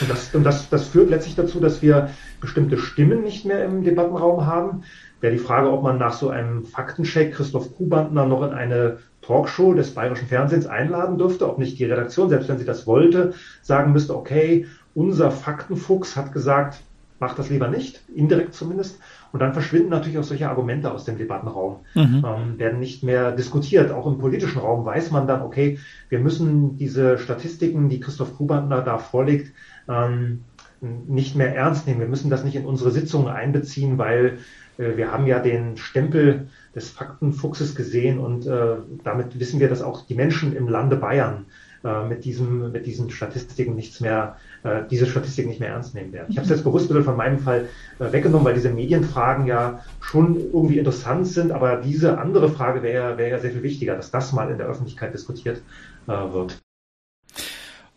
Und, 0.00 0.10
das, 0.10 0.34
und 0.34 0.44
das, 0.44 0.68
das 0.68 0.88
führt 0.88 1.08
letztlich 1.08 1.34
dazu, 1.34 1.58
dass 1.58 1.80
wir 1.80 2.10
bestimmte 2.40 2.76
Stimmen 2.76 3.22
nicht 3.22 3.46
mehr 3.46 3.64
im 3.64 3.82
Debattenraum 3.82 4.46
haben. 4.46 4.82
Wäre 5.20 5.32
die 5.32 5.38
Frage, 5.38 5.72
ob 5.72 5.82
man 5.82 5.98
nach 5.98 6.12
so 6.12 6.28
einem 6.28 6.64
Faktencheck 6.64 7.32
Christoph 7.32 7.74
Kuhbandner 7.76 8.26
noch 8.26 8.42
in 8.42 8.50
eine 8.50 8.98
Talkshow 9.22 9.72
des 9.72 9.94
bayerischen 9.94 10.28
Fernsehens 10.28 10.66
einladen 10.66 11.16
dürfte, 11.16 11.48
ob 11.48 11.58
nicht 11.58 11.78
die 11.78 11.86
Redaktion, 11.86 12.28
selbst 12.28 12.48
wenn 12.48 12.58
sie 12.58 12.66
das 12.66 12.86
wollte, 12.86 13.32
sagen 13.62 13.92
müsste, 13.92 14.14
okay, 14.14 14.66
unser 14.94 15.30
Faktenfuchs 15.30 16.14
hat 16.14 16.32
gesagt, 16.32 16.80
macht 17.18 17.38
das 17.38 17.48
lieber 17.48 17.68
nicht, 17.68 18.02
indirekt 18.14 18.52
zumindest. 18.52 19.00
Und 19.36 19.40
dann 19.40 19.52
verschwinden 19.52 19.90
natürlich 19.90 20.16
auch 20.16 20.24
solche 20.24 20.48
Argumente 20.48 20.90
aus 20.90 21.04
dem 21.04 21.18
Debattenraum, 21.18 21.80
mhm. 21.92 22.24
ähm, 22.26 22.58
werden 22.58 22.80
nicht 22.80 23.02
mehr 23.02 23.32
diskutiert. 23.32 23.92
Auch 23.92 24.06
im 24.06 24.16
politischen 24.16 24.60
Raum 24.60 24.86
weiß 24.86 25.10
man 25.10 25.26
dann, 25.26 25.42
okay, 25.42 25.78
wir 26.08 26.20
müssen 26.20 26.78
diese 26.78 27.18
Statistiken, 27.18 27.90
die 27.90 28.00
Christoph 28.00 28.34
Kubantner 28.34 28.80
da 28.80 28.96
vorlegt, 28.96 29.52
ähm, 29.90 30.44
nicht 30.80 31.36
mehr 31.36 31.54
ernst 31.54 31.86
nehmen. 31.86 32.00
Wir 32.00 32.08
müssen 32.08 32.30
das 32.30 32.44
nicht 32.44 32.56
in 32.56 32.64
unsere 32.64 32.90
Sitzungen 32.90 33.28
einbeziehen, 33.28 33.98
weil 33.98 34.38
äh, 34.78 34.96
wir 34.96 35.12
haben 35.12 35.26
ja 35.26 35.38
den 35.38 35.76
Stempel 35.76 36.48
des 36.74 36.88
Faktenfuchses 36.88 37.74
gesehen 37.74 38.18
und 38.18 38.46
äh, 38.46 38.76
damit 39.04 39.38
wissen 39.38 39.60
wir, 39.60 39.68
dass 39.68 39.82
auch 39.82 40.06
die 40.06 40.14
Menschen 40.14 40.56
im 40.56 40.66
Lande 40.66 40.96
Bayern 40.96 41.44
äh, 41.84 42.08
mit, 42.08 42.24
diesem, 42.24 42.72
mit 42.72 42.86
diesen 42.86 43.10
Statistiken 43.10 43.74
nichts 43.74 44.00
mehr, 44.00 44.38
äh, 44.66 44.82
diese 44.90 45.06
Statistiken 45.06 45.48
nicht 45.48 45.60
mehr 45.60 45.68
ernst 45.70 45.94
nehmen 45.94 46.12
werden. 46.12 46.26
Ich 46.28 46.36
habe 46.36 46.44
es 46.44 46.50
jetzt 46.50 46.64
bewusst 46.64 46.92
von 46.92 47.16
meinem 47.16 47.38
Fall 47.38 47.68
äh, 47.98 48.12
weggenommen, 48.12 48.44
weil 48.44 48.54
diese 48.54 48.70
Medienfragen 48.70 49.46
ja 49.46 49.84
schon 50.00 50.36
irgendwie 50.36 50.78
interessant 50.78 51.28
sind, 51.28 51.52
aber 51.52 51.76
diese 51.76 52.18
andere 52.18 52.50
Frage 52.50 52.82
wäre 52.82 53.16
wär 53.16 53.28
ja 53.28 53.38
sehr 53.38 53.52
viel 53.52 53.62
wichtiger, 53.62 53.94
dass 53.94 54.10
das 54.10 54.32
mal 54.32 54.50
in 54.50 54.58
der 54.58 54.66
Öffentlichkeit 54.66 55.14
diskutiert 55.14 55.62
äh, 56.08 56.10
wird. 56.10 56.58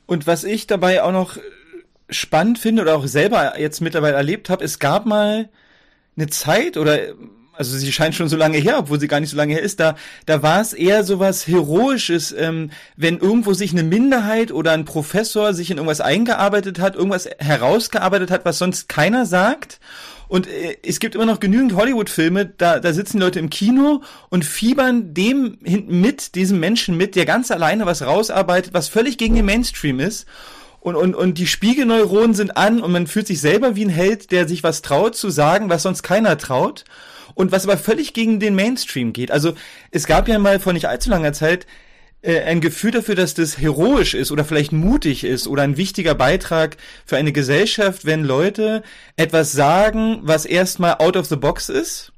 Und 0.05 0.27
was 0.27 0.43
ich 0.43 0.67
dabei 0.67 1.03
auch 1.03 1.11
noch 1.11 1.37
spannend 2.09 2.59
finde 2.59 2.83
oder 2.83 2.95
auch 2.95 3.07
selber 3.07 3.59
jetzt 3.59 3.81
mittlerweile 3.81 4.15
erlebt 4.15 4.49
habe, 4.49 4.63
es 4.63 4.79
gab 4.79 5.05
mal 5.05 5.49
eine 6.17 6.27
Zeit 6.27 6.77
oder 6.77 6.97
also 7.59 7.77
sie 7.77 7.91
scheint 7.91 8.15
schon 8.15 8.29
so 8.29 8.37
lange 8.37 8.57
her, 8.57 8.79
obwohl 8.79 9.01
sie 9.01 9.09
gar 9.09 9.19
nicht 9.19 9.31
so 9.31 9.35
lange 9.35 9.53
her 9.53 9.61
ist, 9.61 9.81
da, 9.81 9.95
da 10.25 10.41
war 10.41 10.61
es 10.61 10.71
eher 10.71 11.03
so 11.03 11.19
was 11.19 11.45
Heroisches, 11.45 12.31
ähm, 12.31 12.71
wenn 12.95 13.17
irgendwo 13.17 13.53
sich 13.53 13.73
eine 13.73 13.83
Minderheit 13.83 14.53
oder 14.53 14.71
ein 14.71 14.85
Professor 14.85 15.53
sich 15.53 15.69
in 15.69 15.75
irgendwas 15.75 15.99
eingearbeitet 15.99 16.79
hat, 16.79 16.95
irgendwas 16.95 17.29
herausgearbeitet 17.37 18.31
hat, 18.31 18.45
was 18.45 18.59
sonst 18.59 18.87
keiner 18.87 19.25
sagt. 19.25 19.81
Und 20.29 20.47
äh, 20.47 20.77
es 20.85 21.01
gibt 21.01 21.15
immer 21.15 21.25
noch 21.25 21.41
genügend 21.41 21.75
Hollywood-Filme, 21.75 22.45
da, 22.45 22.79
da 22.79 22.93
sitzen 22.93 23.19
Leute 23.19 23.39
im 23.39 23.49
Kino 23.49 24.03
und 24.29 24.45
fiebern 24.45 25.13
dem 25.13 25.57
mit, 25.61 26.35
diesem 26.35 26.61
Menschen 26.61 26.95
mit, 26.95 27.17
der 27.17 27.25
ganz 27.25 27.51
alleine 27.51 27.85
was 27.85 28.03
rausarbeitet, 28.03 28.73
was 28.73 28.87
völlig 28.87 29.17
gegen 29.17 29.35
den 29.35 29.45
Mainstream 29.45 29.99
ist 29.99 30.27
und, 30.79 30.95
und, 30.95 31.13
und 31.13 31.37
die 31.37 31.47
Spiegelneuronen 31.47 32.33
sind 32.33 32.55
an 32.55 32.81
und 32.81 32.93
man 32.93 33.07
fühlt 33.07 33.27
sich 33.27 33.41
selber 33.41 33.75
wie 33.75 33.83
ein 33.83 33.89
Held, 33.89 34.31
der 34.31 34.47
sich 34.47 34.63
was 34.63 34.81
traut 34.81 35.17
zu 35.17 35.29
sagen, 35.29 35.69
was 35.69 35.83
sonst 35.83 36.03
keiner 36.03 36.37
traut. 36.37 36.85
Und 37.39 37.53
was 37.53 37.63
aber 37.63 37.77
völlig 37.77 38.11
gegen 38.11 38.41
den 38.41 38.53
Mainstream 38.53 39.13
geht. 39.13 39.31
Also 39.31 39.53
es 39.91 40.07
gab 40.07 40.27
ja 40.27 40.37
mal 40.39 40.59
vor 40.59 40.73
nicht 40.73 40.89
allzu 40.89 41.09
langer 41.09 41.31
Zeit 41.31 41.67
äh, 42.21 42.41
ein 42.41 42.59
Gefühl 42.59 42.91
dafür, 42.91 43.15
dass 43.15 43.33
das 43.33 43.57
heroisch 43.57 44.13
ist 44.13 44.33
oder 44.33 44.43
vielleicht 44.43 44.73
mutig 44.73 45.23
ist 45.23 45.47
oder 45.47 45.63
ein 45.63 45.77
wichtiger 45.77 46.15
Beitrag 46.15 46.75
für 47.05 47.15
eine 47.15 47.31
Gesellschaft, 47.31 48.05
wenn 48.05 48.25
Leute 48.25 48.83
etwas 49.15 49.53
sagen, 49.53 50.19
was 50.23 50.45
erstmal 50.45 50.95
out 50.95 51.15
of 51.15 51.27
the 51.27 51.37
box 51.37 51.69
ist, 51.69 52.11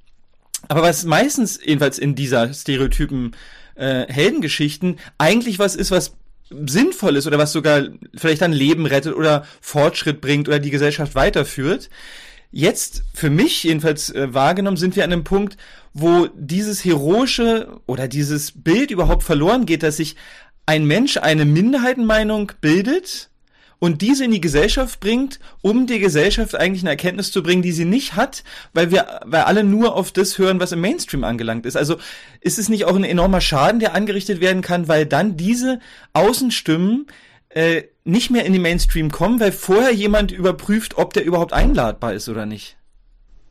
aber 0.69 0.81
was 0.81 1.05
meistens, 1.05 1.59
jedenfalls 1.63 1.99
in 1.99 2.15
dieser 2.15 2.51
Stereotypen 2.51 3.35
äh, 3.75 4.11
Heldengeschichten, 4.11 4.97
eigentlich 5.19 5.59
was 5.59 5.75
ist, 5.75 5.91
was 5.91 6.15
sinnvoll 6.49 7.15
ist 7.15 7.27
oder 7.27 7.37
was 7.37 7.51
sogar 7.51 7.83
vielleicht 8.15 8.41
ein 8.41 8.53
Leben 8.53 8.87
rettet 8.87 9.13
oder 9.13 9.45
Fortschritt 9.61 10.19
bringt 10.19 10.47
oder 10.47 10.57
die 10.57 10.71
Gesellschaft 10.71 11.13
weiterführt. 11.13 11.91
Jetzt, 12.51 13.03
für 13.13 13.29
mich 13.29 13.63
jedenfalls 13.63 14.09
äh, 14.09 14.33
wahrgenommen, 14.33 14.77
sind 14.77 14.95
wir 14.97 15.05
an 15.05 15.13
einem 15.13 15.23
Punkt, 15.23 15.55
wo 15.93 16.27
dieses 16.35 16.83
heroische 16.83 17.79
oder 17.85 18.09
dieses 18.09 18.51
Bild 18.51 18.91
überhaupt 18.91 19.23
verloren 19.23 19.65
geht, 19.65 19.83
dass 19.83 19.97
sich 19.97 20.17
ein 20.65 20.85
Mensch 20.85 21.17
eine 21.17 21.45
Minderheitenmeinung 21.45 22.51
bildet 22.59 23.29
und 23.79 24.01
diese 24.01 24.25
in 24.25 24.31
die 24.31 24.41
Gesellschaft 24.41 24.99
bringt, 24.99 25.39
um 25.61 25.87
der 25.87 25.99
Gesellschaft 25.99 26.53
eigentlich 26.53 26.83
eine 26.83 26.91
Erkenntnis 26.91 27.31
zu 27.31 27.41
bringen, 27.41 27.63
die 27.63 27.71
sie 27.71 27.85
nicht 27.85 28.15
hat, 28.15 28.43
weil 28.73 28.91
wir, 28.91 29.21
weil 29.25 29.41
alle 29.43 29.63
nur 29.63 29.95
auf 29.95 30.11
das 30.11 30.37
hören, 30.37 30.59
was 30.59 30.71
im 30.71 30.81
Mainstream 30.81 31.23
angelangt 31.23 31.65
ist. 31.65 31.75
Also 31.75 31.97
ist 32.41 32.59
es 32.59 32.69
nicht 32.69 32.85
auch 32.85 32.95
ein 32.95 33.03
enormer 33.03 33.41
Schaden, 33.41 33.79
der 33.79 33.95
angerichtet 33.95 34.39
werden 34.39 34.61
kann, 34.61 34.87
weil 34.87 35.05
dann 35.05 35.35
diese 35.35 35.79
Außenstimmen 36.13 37.07
äh, 37.53 37.83
nicht 38.03 38.31
mehr 38.31 38.45
in 38.45 38.53
den 38.53 38.61
Mainstream 38.61 39.11
kommen, 39.11 39.39
weil 39.39 39.51
vorher 39.51 39.93
jemand 39.93 40.31
überprüft, 40.31 40.97
ob 40.97 41.13
der 41.13 41.25
überhaupt 41.25 41.53
einladbar 41.53 42.13
ist 42.13 42.29
oder 42.29 42.45
nicht. 42.45 42.77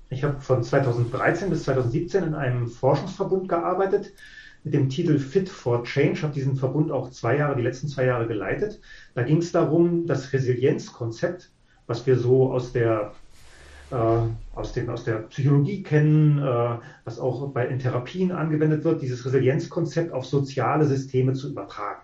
Ich 0.09 0.25
habe 0.25 0.41
von 0.41 0.63
2013 0.63 1.51
bis 1.51 1.65
2017 1.65 2.25
in 2.25 2.35
einem 2.35 2.69
Forschungsverbund 2.69 3.49
gearbeitet, 3.49 4.13
mit 4.65 4.75
dem 4.75 4.89
Titel 4.89 5.19
Fit 5.19 5.49
for 5.49 5.85
Change, 5.85 6.23
habe 6.23 6.35
diesen 6.35 6.57
Verbund 6.57 6.91
auch 6.91 7.11
zwei 7.11 7.37
Jahre, 7.37 7.57
die 7.57 7.63
letzten 7.63 7.89
zwei 7.89 8.07
Jahre 8.07 8.27
geleitet. 8.27 8.81
Da 9.15 9.23
ging 9.23 9.39
es 9.39 9.53
darum, 9.53 10.07
das 10.07 10.33
Resilienzkonzept, 10.33 11.51
was 11.87 12.07
wir 12.07 12.19
so 12.19 12.53
aus 12.53 12.73
der 12.73 13.13
äh, 13.91 13.97
aus, 14.55 14.73
den, 14.73 14.89
aus 14.89 15.05
der 15.05 15.17
Psychologie 15.29 15.83
kennen, 15.83 16.39
äh, 16.39 16.79
was 17.05 17.19
auch 17.19 17.49
bei, 17.53 17.67
in 17.67 17.79
Therapien 17.79 18.33
angewendet 18.33 18.85
wird, 18.85 19.03
dieses 19.03 19.25
Resilienzkonzept 19.25 20.13
auf 20.13 20.27
soziale 20.27 20.87
Systeme 20.87 21.33
zu 21.33 21.51
übertragen. 21.51 22.03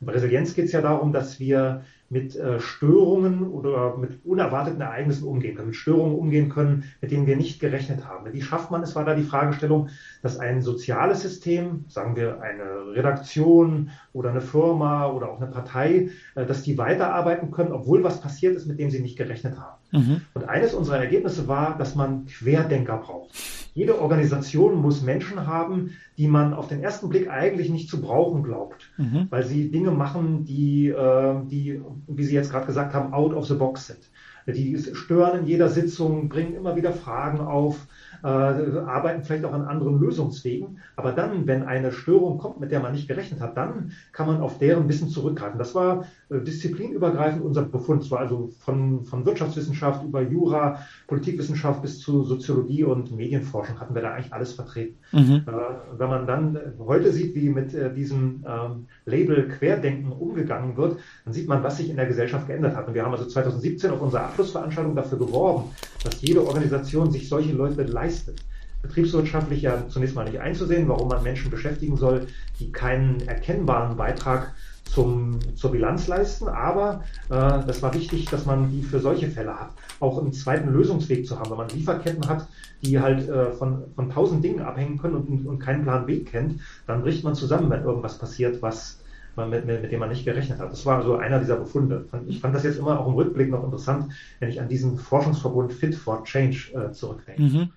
Bei 0.00 0.12
Resilienz 0.12 0.54
geht 0.54 0.66
es 0.66 0.72
ja 0.72 0.80
darum, 0.80 1.12
dass 1.12 1.40
wir 1.40 1.82
mit 2.10 2.36
äh, 2.36 2.60
Störungen 2.60 3.42
oder 3.48 3.96
mit 3.96 4.24
unerwarteten 4.24 4.80
Ereignissen 4.80 5.26
umgehen 5.26 5.56
können, 5.56 5.68
mit 5.68 5.76
Störungen 5.76 6.16
umgehen 6.16 6.48
können, 6.48 6.84
mit 7.00 7.10
denen 7.10 7.26
wir 7.26 7.36
nicht 7.36 7.60
gerechnet 7.60 8.06
haben. 8.06 8.32
Wie 8.32 8.40
schafft 8.40 8.70
man 8.70 8.82
es, 8.82 8.94
war 8.94 9.04
da 9.04 9.14
die 9.14 9.24
Fragestellung, 9.24 9.88
dass 10.22 10.38
ein 10.38 10.62
soziales 10.62 11.22
System, 11.22 11.84
sagen 11.88 12.16
wir 12.16 12.40
eine 12.40 12.94
Redaktion 12.94 13.90
oder 14.12 14.30
eine 14.30 14.40
Firma 14.40 15.10
oder 15.10 15.30
auch 15.30 15.40
eine 15.40 15.50
Partei, 15.50 16.10
äh, 16.34 16.46
dass 16.46 16.62
die 16.62 16.78
weiterarbeiten 16.78 17.50
können, 17.50 17.72
obwohl 17.72 18.02
was 18.04 18.20
passiert 18.20 18.56
ist, 18.56 18.66
mit 18.66 18.78
dem 18.78 18.90
sie 18.90 19.00
nicht 19.00 19.18
gerechnet 19.18 19.58
haben. 19.58 19.77
Mhm. 19.90 20.22
Und 20.34 20.48
eines 20.48 20.74
unserer 20.74 20.98
Ergebnisse 20.98 21.48
war, 21.48 21.78
dass 21.78 21.94
man 21.94 22.26
Querdenker 22.26 22.98
braucht. 22.98 23.30
jede 23.74 24.00
Organisation 24.00 24.80
muss 24.80 25.02
Menschen 25.02 25.46
haben, 25.46 25.92
die 26.16 26.26
man 26.26 26.52
auf 26.52 26.66
den 26.68 26.82
ersten 26.82 27.08
Blick 27.08 27.30
eigentlich 27.30 27.70
nicht 27.70 27.88
zu 27.88 28.00
brauchen 28.00 28.42
glaubt, 28.42 28.90
mhm. 28.96 29.28
weil 29.30 29.44
sie 29.44 29.70
Dinge 29.70 29.92
machen, 29.92 30.44
die, 30.44 30.88
äh, 30.88 31.34
die, 31.46 31.80
wie 32.08 32.24
Sie 32.24 32.34
jetzt 32.34 32.50
gerade 32.50 32.66
gesagt 32.66 32.92
haben, 32.92 33.12
out 33.12 33.32
of 33.32 33.46
the 33.46 33.54
box 33.54 33.86
sind. 33.86 34.00
Die 34.46 34.78
stören 34.94 35.40
in 35.40 35.46
jeder 35.46 35.68
Sitzung, 35.68 36.28
bringen 36.28 36.54
immer 36.54 36.74
wieder 36.74 36.92
Fragen 36.92 37.40
auf, 37.40 37.86
äh, 38.22 38.26
arbeiten 38.26 39.24
vielleicht 39.24 39.44
auch 39.44 39.52
an 39.52 39.64
anderen 39.64 40.00
Lösungswegen. 40.00 40.78
Aber 40.96 41.12
dann, 41.12 41.46
wenn 41.46 41.62
eine 41.62 41.92
Störung 41.92 42.38
kommt, 42.38 42.60
mit 42.60 42.72
der 42.72 42.80
man 42.80 42.92
nicht 42.92 43.08
gerechnet 43.08 43.40
hat, 43.40 43.56
dann 43.56 43.92
kann 44.12 44.26
man 44.26 44.40
auf 44.40 44.58
deren 44.58 44.88
Wissen 44.88 45.08
zurückgreifen. 45.08 45.58
Das 45.58 45.74
war 45.74 46.06
äh, 46.30 46.40
disziplinübergreifend 46.40 47.44
unser 47.44 47.62
Befund. 47.62 48.02
Es 48.02 48.10
war 48.10 48.20
also 48.20 48.50
von, 48.60 49.04
von 49.04 49.24
Wirtschaftswissenschaft 49.24 50.04
über 50.04 50.22
Jura, 50.22 50.80
Politikwissenschaft 51.06 51.82
bis 51.82 52.00
zu 52.00 52.24
Soziologie 52.24 52.84
und 52.84 53.12
Medienforschung 53.14 53.80
hatten 53.80 53.94
wir 53.94 54.02
da 54.02 54.12
eigentlich 54.12 54.32
alles 54.32 54.52
vertreten. 54.52 54.98
Mhm. 55.12 55.44
Äh, 55.46 55.98
wenn 55.98 56.08
man 56.08 56.26
dann 56.26 56.58
heute 56.78 57.12
sieht, 57.12 57.34
wie 57.34 57.48
mit 57.48 57.74
äh, 57.74 57.92
diesem 57.92 58.44
ähm, 58.46 58.86
Label 59.08 59.48
Querdenken 59.48 60.12
umgegangen 60.12 60.76
wird, 60.76 60.98
dann 61.24 61.34
sieht 61.34 61.48
man, 61.48 61.62
was 61.62 61.78
sich 61.78 61.90
in 61.90 61.96
der 61.96 62.06
Gesellschaft 62.06 62.46
geändert 62.46 62.76
hat. 62.76 62.86
Und 62.86 62.94
wir 62.94 63.04
haben 63.04 63.12
also 63.12 63.26
2017 63.26 63.90
auf 63.90 64.00
unserer 64.00 64.24
Abschlussveranstaltung 64.24 64.94
dafür 64.94 65.18
geworben, 65.18 65.70
dass 66.04 66.20
jede 66.22 66.46
Organisation 66.46 67.10
sich 67.10 67.28
solche 67.28 67.52
Leute 67.52 67.82
leistet. 67.82 68.42
Betriebswirtschaftlich 68.82 69.62
ja 69.62 69.88
zunächst 69.88 70.14
mal 70.14 70.24
nicht 70.24 70.38
einzusehen, 70.38 70.88
warum 70.88 71.08
man 71.08 71.22
Menschen 71.22 71.50
beschäftigen 71.50 71.96
soll, 71.96 72.28
die 72.60 72.70
keinen 72.70 73.26
erkennbaren 73.26 73.96
Beitrag 73.96 74.54
zum, 74.90 75.38
zur 75.54 75.72
Bilanz 75.72 76.06
leisten. 76.06 76.48
Aber 76.48 77.02
äh, 77.28 77.64
das 77.66 77.82
war 77.82 77.94
wichtig, 77.94 78.26
dass 78.26 78.46
man 78.46 78.70
die 78.70 78.82
für 78.82 79.00
solche 79.00 79.28
Fälle 79.28 79.58
hat. 79.58 79.70
Auch 80.00 80.18
einen 80.18 80.32
zweiten 80.32 80.72
Lösungsweg 80.72 81.26
zu 81.26 81.38
haben, 81.38 81.50
wenn 81.50 81.58
man 81.58 81.68
Lieferketten 81.68 82.28
hat, 82.28 82.48
die 82.82 83.00
halt 83.00 83.28
äh, 83.28 83.52
von, 83.52 83.84
von 83.94 84.10
tausend 84.10 84.44
Dingen 84.44 84.60
abhängen 84.60 84.98
können 84.98 85.16
und, 85.16 85.46
und 85.46 85.58
keinen 85.58 85.82
Plan 85.82 86.06
B 86.06 86.20
kennt, 86.20 86.60
dann 86.86 87.02
bricht 87.02 87.24
man 87.24 87.34
zusammen, 87.34 87.70
wenn 87.70 87.82
irgendwas 87.82 88.18
passiert, 88.18 88.62
was 88.62 88.98
mit, 89.36 89.66
mit, 89.66 89.82
mit 89.82 89.92
dem 89.92 90.00
man 90.00 90.08
nicht 90.08 90.24
gerechnet 90.24 90.58
hat. 90.58 90.72
Das 90.72 90.84
war 90.84 91.02
so 91.04 91.16
einer 91.16 91.38
dieser 91.38 91.56
Befunde. 91.56 92.06
Ich 92.26 92.40
fand 92.40 92.54
das 92.54 92.64
jetzt 92.64 92.78
immer 92.78 92.98
auch 92.98 93.06
im 93.06 93.14
Rückblick 93.14 93.50
noch 93.50 93.62
interessant, 93.62 94.12
wenn 94.40 94.48
ich 94.48 94.60
an 94.60 94.68
diesen 94.68 94.98
Forschungsverbund 94.98 95.72
Fit 95.72 95.94
for 95.94 96.24
Change 96.24 96.72
äh, 96.74 96.92
zurückdenke. 96.92 97.42
Mhm. 97.42 97.68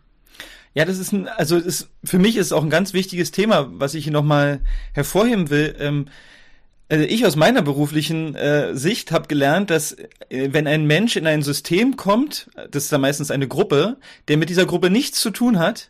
Ja, 0.73 0.85
das 0.85 0.99
ist 0.99 1.11
ein, 1.11 1.27
also 1.27 1.57
ist, 1.57 1.89
für 2.03 2.17
mich 2.17 2.37
ist 2.37 2.53
auch 2.53 2.63
ein 2.63 2.69
ganz 2.69 2.93
wichtiges 2.93 3.31
Thema, 3.31 3.67
was 3.73 3.93
ich 3.93 4.05
hier 4.05 4.13
nochmal 4.13 4.61
hervorheben 4.93 5.49
will. 5.49 5.75
Ähm, 5.79 6.05
also 6.91 7.05
ich 7.05 7.25
aus 7.25 7.37
meiner 7.37 7.61
beruflichen 7.61 8.35
äh, 8.35 8.75
Sicht 8.75 9.13
habe 9.13 9.29
gelernt, 9.29 9.69
dass 9.69 9.93
äh, 9.93 10.49
wenn 10.51 10.67
ein 10.67 10.85
Mensch 10.85 11.15
in 11.15 11.25
ein 11.25 11.41
System 11.41 11.95
kommt, 11.95 12.49
das 12.69 12.83
ist 12.83 12.91
da 12.91 12.97
meistens 12.97 13.31
eine 13.31 13.47
Gruppe, 13.47 13.95
der 14.27 14.35
mit 14.35 14.49
dieser 14.49 14.65
Gruppe 14.65 14.89
nichts 14.89 15.21
zu 15.21 15.29
tun 15.29 15.57
hat, 15.57 15.89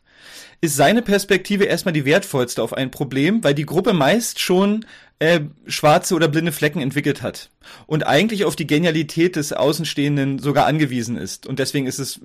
ist 0.62 0.76
seine 0.76 1.02
Perspektive 1.02 1.64
erstmal 1.64 1.94
die 1.94 2.06
wertvollste 2.06 2.62
auf 2.62 2.74
ein 2.74 2.92
Problem, 2.92 3.44
weil 3.44 3.56
die 3.56 3.66
Gruppe 3.66 3.94
meist 3.94 4.40
schon 4.40 4.86
äh, 5.22 5.42
schwarze 5.68 6.16
oder 6.16 6.28
blinde 6.28 6.52
Flecken 6.52 6.82
entwickelt 6.82 7.22
hat 7.22 7.52
und 7.86 8.08
eigentlich 8.08 8.44
auf 8.44 8.56
die 8.56 8.66
Genialität 8.66 9.36
des 9.36 9.54
Außenstehenden 9.54 10.40
sogar 10.40 10.66
angewiesen 10.66 11.16
ist 11.16 11.46
und 11.46 11.60
deswegen 11.60 11.86
ist 11.86 12.00
es 12.00 12.20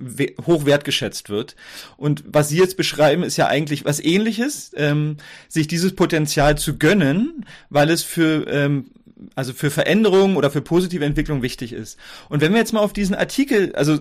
hoch 0.47 0.65
wertgeschätzt 0.65 1.29
wird. 1.29 1.55
Und 1.95 2.23
was 2.25 2.49
Sie 2.49 2.57
jetzt 2.57 2.75
beschreiben, 2.75 3.21
ist 3.21 3.37
ja 3.37 3.45
eigentlich 3.45 3.85
was 3.85 3.99
ähnliches, 3.99 4.71
ähm, 4.75 5.17
sich 5.47 5.67
dieses 5.67 5.95
Potenzial 5.95 6.57
zu 6.57 6.79
gönnen, 6.79 7.45
weil 7.69 7.91
es 7.91 8.01
für 8.01 8.47
ähm, 8.47 8.89
also 9.35 9.53
für 9.53 9.69
Veränderungen 9.69 10.35
oder 10.35 10.49
für 10.49 10.61
positive 10.61 11.05
Entwicklung 11.05 11.43
wichtig 11.43 11.73
ist. 11.73 11.99
Und 12.29 12.41
wenn 12.41 12.51
wir 12.51 12.59
jetzt 12.59 12.73
mal 12.73 12.79
auf 12.79 12.93
diesen 12.93 13.15
Artikel, 13.15 13.75
also 13.75 13.99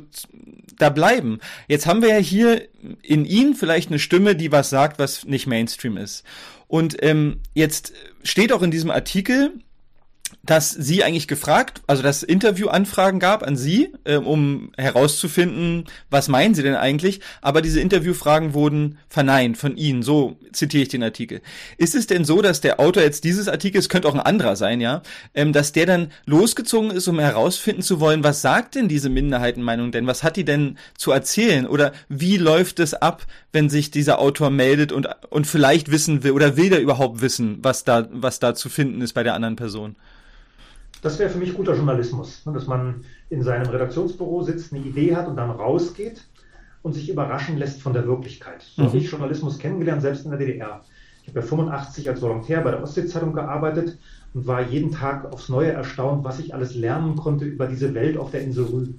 da 0.78 0.90
bleiben. 0.90 1.38
Jetzt 1.68 1.86
haben 1.86 2.02
wir 2.02 2.10
ja 2.10 2.18
hier 2.18 2.62
in 3.02 3.24
Ihnen 3.24 3.54
vielleicht 3.54 3.88
eine 3.88 3.98
Stimme, 3.98 4.36
die 4.36 4.52
was 4.52 4.70
sagt, 4.70 4.98
was 4.98 5.24
nicht 5.24 5.46
Mainstream 5.46 5.96
ist. 5.96 6.22
Und 6.68 6.96
ähm, 7.00 7.40
jetzt 7.54 7.92
steht 8.22 8.52
auch 8.52 8.62
in 8.62 8.70
diesem 8.70 8.90
Artikel, 8.90 9.52
dass 10.46 10.70
sie 10.70 11.02
eigentlich 11.02 11.28
gefragt, 11.28 11.82
also 11.86 12.02
dass 12.02 12.22
Interviewanfragen 12.22 13.20
gab 13.20 13.42
an 13.42 13.56
sie, 13.56 13.92
äh, 14.04 14.16
um 14.16 14.70
herauszufinden, 14.76 15.84
was 16.08 16.28
meinen 16.28 16.54
sie 16.54 16.62
denn 16.62 16.76
eigentlich, 16.76 17.20
aber 17.42 17.62
diese 17.62 17.80
Interviewfragen 17.80 18.54
wurden 18.54 18.98
verneint 19.08 19.58
von 19.58 19.76
ihnen, 19.76 20.02
so 20.02 20.38
zitiere 20.52 20.84
ich 20.84 20.88
den 20.88 21.02
Artikel. 21.02 21.42
Ist 21.78 21.94
es 21.94 22.06
denn 22.06 22.24
so, 22.24 22.42
dass 22.42 22.60
der 22.60 22.78
Autor 22.78 23.02
jetzt 23.02 23.24
dieses 23.24 23.48
Artikels, 23.48 23.88
könnte 23.88 24.08
auch 24.08 24.14
ein 24.14 24.20
anderer 24.20 24.56
sein, 24.56 24.80
ja, 24.80 25.02
ähm, 25.34 25.52
dass 25.52 25.72
der 25.72 25.86
dann 25.86 26.12
losgezogen 26.26 26.92
ist, 26.92 27.08
um 27.08 27.18
herausfinden 27.18 27.82
zu 27.82 27.98
wollen, 27.98 28.22
was 28.22 28.40
sagt 28.40 28.76
denn 28.76 28.88
diese 28.88 29.08
Minderheitenmeinung 29.10 29.90
denn, 29.90 30.06
was 30.06 30.22
hat 30.22 30.36
die 30.36 30.44
denn 30.44 30.78
zu 30.96 31.10
erzählen 31.10 31.66
oder 31.66 31.92
wie 32.08 32.36
läuft 32.36 32.78
es 32.78 32.94
ab, 32.94 33.26
wenn 33.52 33.68
sich 33.68 33.90
dieser 33.90 34.20
Autor 34.20 34.50
meldet 34.50 34.92
und, 34.92 35.08
und 35.28 35.46
vielleicht 35.46 35.90
wissen 35.90 36.22
will 36.22 36.32
oder 36.32 36.56
will 36.56 36.70
der 36.70 36.80
überhaupt 36.80 37.20
wissen, 37.20 37.58
was 37.62 37.84
da, 37.84 38.06
was 38.12 38.38
da 38.38 38.54
zu 38.54 38.68
finden 38.68 39.00
ist 39.00 39.12
bei 39.12 39.24
der 39.24 39.34
anderen 39.34 39.56
Person? 39.56 39.96
Das 41.06 41.20
wäre 41.20 41.30
für 41.30 41.38
mich 41.38 41.54
guter 41.54 41.76
Journalismus, 41.76 42.44
ne, 42.46 42.52
dass 42.52 42.66
man 42.66 43.04
in 43.30 43.40
seinem 43.40 43.70
Redaktionsbüro 43.70 44.42
sitzt, 44.42 44.72
eine 44.72 44.84
Idee 44.84 45.14
hat 45.14 45.28
und 45.28 45.36
dann 45.36 45.52
rausgeht 45.52 46.26
und 46.82 46.94
sich 46.94 47.08
überraschen 47.08 47.58
lässt 47.58 47.80
von 47.80 47.92
der 47.92 48.08
Wirklichkeit. 48.08 48.62
So 48.74 48.82
mhm. 48.82 48.86
habe 48.88 48.98
ich 48.98 49.08
Journalismus 49.08 49.60
kennengelernt, 49.60 50.02
selbst 50.02 50.24
in 50.24 50.32
der 50.32 50.40
DDR. 50.40 50.80
Ich 51.22 51.28
habe 51.28 51.38
ja 51.38 51.46
85 51.46 52.08
als 52.08 52.20
Volontär 52.20 52.60
bei 52.60 52.72
der 52.72 52.82
Ostsee-Zeitung 52.82 53.34
gearbeitet 53.34 53.98
und 54.34 54.48
war 54.48 54.62
jeden 54.62 54.90
Tag 54.90 55.32
aufs 55.32 55.48
Neue 55.48 55.70
erstaunt, 55.70 56.24
was 56.24 56.40
ich 56.40 56.52
alles 56.52 56.74
lernen 56.74 57.14
konnte 57.14 57.44
über 57.44 57.68
diese 57.68 57.94
Welt 57.94 58.16
auf 58.16 58.32
der 58.32 58.40
Insel 58.40 58.64
Rügen. 58.64 58.98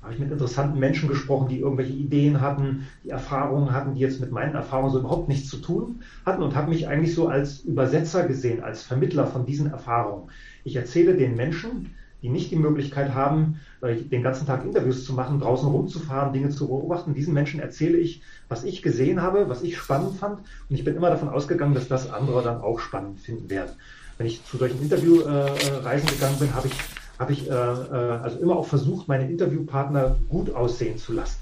Da 0.00 0.04
habe 0.04 0.14
ich 0.14 0.20
mit 0.20 0.30
interessanten 0.30 0.78
Menschen 0.78 1.08
gesprochen, 1.08 1.48
die 1.48 1.58
irgendwelche 1.58 1.94
Ideen 1.94 2.40
hatten, 2.40 2.86
die 3.02 3.10
Erfahrungen 3.10 3.72
hatten, 3.72 3.94
die 3.94 4.00
jetzt 4.00 4.20
mit 4.20 4.30
meinen 4.30 4.54
Erfahrungen 4.54 4.92
so 4.92 5.00
überhaupt 5.00 5.28
nichts 5.28 5.50
zu 5.50 5.56
tun 5.56 6.02
hatten 6.24 6.44
und 6.44 6.54
habe 6.54 6.70
mich 6.70 6.86
eigentlich 6.86 7.14
so 7.14 7.26
als 7.26 7.58
Übersetzer 7.60 8.28
gesehen, 8.28 8.62
als 8.62 8.84
Vermittler 8.84 9.26
von 9.26 9.44
diesen 9.46 9.68
Erfahrungen. 9.68 10.30
Ich 10.64 10.76
erzähle 10.76 11.16
den 11.16 11.36
Menschen, 11.36 11.94
die 12.22 12.28
nicht 12.28 12.50
die 12.50 12.56
Möglichkeit 12.56 13.14
haben, 13.14 13.60
den 13.82 14.22
ganzen 14.22 14.46
Tag 14.46 14.64
Interviews 14.64 15.04
zu 15.04 15.14
machen, 15.14 15.40
draußen 15.40 15.68
rumzufahren, 15.68 16.32
Dinge 16.32 16.50
zu 16.50 16.68
beobachten. 16.68 17.14
Diesen 17.14 17.32
Menschen 17.32 17.60
erzähle 17.60 17.96
ich, 17.96 18.22
was 18.48 18.64
ich 18.64 18.82
gesehen 18.82 19.22
habe, 19.22 19.48
was 19.48 19.62
ich 19.62 19.78
spannend 19.78 20.16
fand. 20.16 20.40
Und 20.68 20.76
ich 20.76 20.84
bin 20.84 20.96
immer 20.96 21.08
davon 21.08 21.30
ausgegangen, 21.30 21.74
dass 21.74 21.88
das 21.88 22.12
andere 22.12 22.42
dann 22.42 22.60
auch 22.60 22.78
spannend 22.78 23.20
finden 23.20 23.48
werden. 23.48 23.72
Wenn 24.18 24.26
ich 24.26 24.44
zu 24.44 24.58
solchen 24.58 24.82
Interviewreisen 24.82 26.08
gegangen 26.10 26.38
bin, 26.38 26.54
habe 26.54 26.68
ich, 26.68 26.74
habe 27.18 27.32
ich 27.32 27.48
äh, 27.48 27.52
äh, 27.54 28.18
also 28.22 28.38
immer 28.38 28.56
auch 28.56 28.66
versucht, 28.66 29.08
meine 29.08 29.30
Interviewpartner 29.30 30.18
gut 30.28 30.54
aussehen 30.54 30.98
zu 30.98 31.14
lassen. 31.14 31.38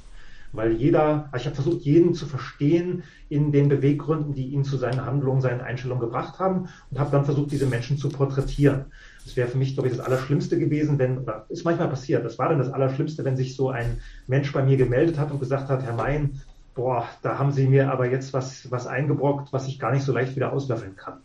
Weil 0.52 0.72
jeder, 0.72 1.30
ich 1.36 1.44
habe 1.44 1.54
versucht, 1.54 1.82
jeden 1.82 2.14
zu 2.14 2.26
verstehen 2.26 3.02
in 3.28 3.52
den 3.52 3.68
Beweggründen, 3.68 4.34
die 4.34 4.48
ihn 4.48 4.64
zu 4.64 4.76
seinen 4.76 5.04
Handlungen, 5.04 5.40
seinen 5.40 5.60
Einstellungen 5.60 6.00
gebracht 6.00 6.38
haben 6.38 6.68
und 6.90 6.98
habe 6.98 7.10
dann 7.10 7.24
versucht, 7.24 7.50
diese 7.50 7.66
Menschen 7.66 7.98
zu 7.98 8.08
porträtieren. 8.08 8.86
Das 9.24 9.36
wäre 9.36 9.48
für 9.48 9.58
mich, 9.58 9.74
glaube 9.74 9.88
ich, 9.88 9.96
das 9.96 10.04
Allerschlimmste 10.04 10.58
gewesen, 10.58 10.98
wenn, 10.98 11.18
oder 11.18 11.44
ist 11.50 11.64
manchmal 11.64 11.88
passiert, 11.88 12.24
das 12.24 12.38
war 12.38 12.48
dann 12.48 12.58
das 12.58 12.72
Allerschlimmste, 12.72 13.24
wenn 13.24 13.36
sich 13.36 13.56
so 13.56 13.68
ein 13.68 13.98
Mensch 14.26 14.52
bei 14.52 14.62
mir 14.62 14.78
gemeldet 14.78 15.18
hat 15.18 15.30
und 15.30 15.38
gesagt 15.38 15.68
hat, 15.68 15.82
Herr 15.82 15.94
Mein, 15.94 16.40
boah, 16.74 17.06
da 17.22 17.38
haben 17.38 17.52
Sie 17.52 17.66
mir 17.66 17.92
aber 17.92 18.08
jetzt 18.08 18.32
was, 18.32 18.70
was 18.70 18.86
eingebrockt, 18.86 19.52
was 19.52 19.66
ich 19.68 19.78
gar 19.78 19.92
nicht 19.92 20.04
so 20.04 20.12
leicht 20.12 20.36
wieder 20.36 20.52
auslöffeln 20.52 20.96
kann. 20.96 21.18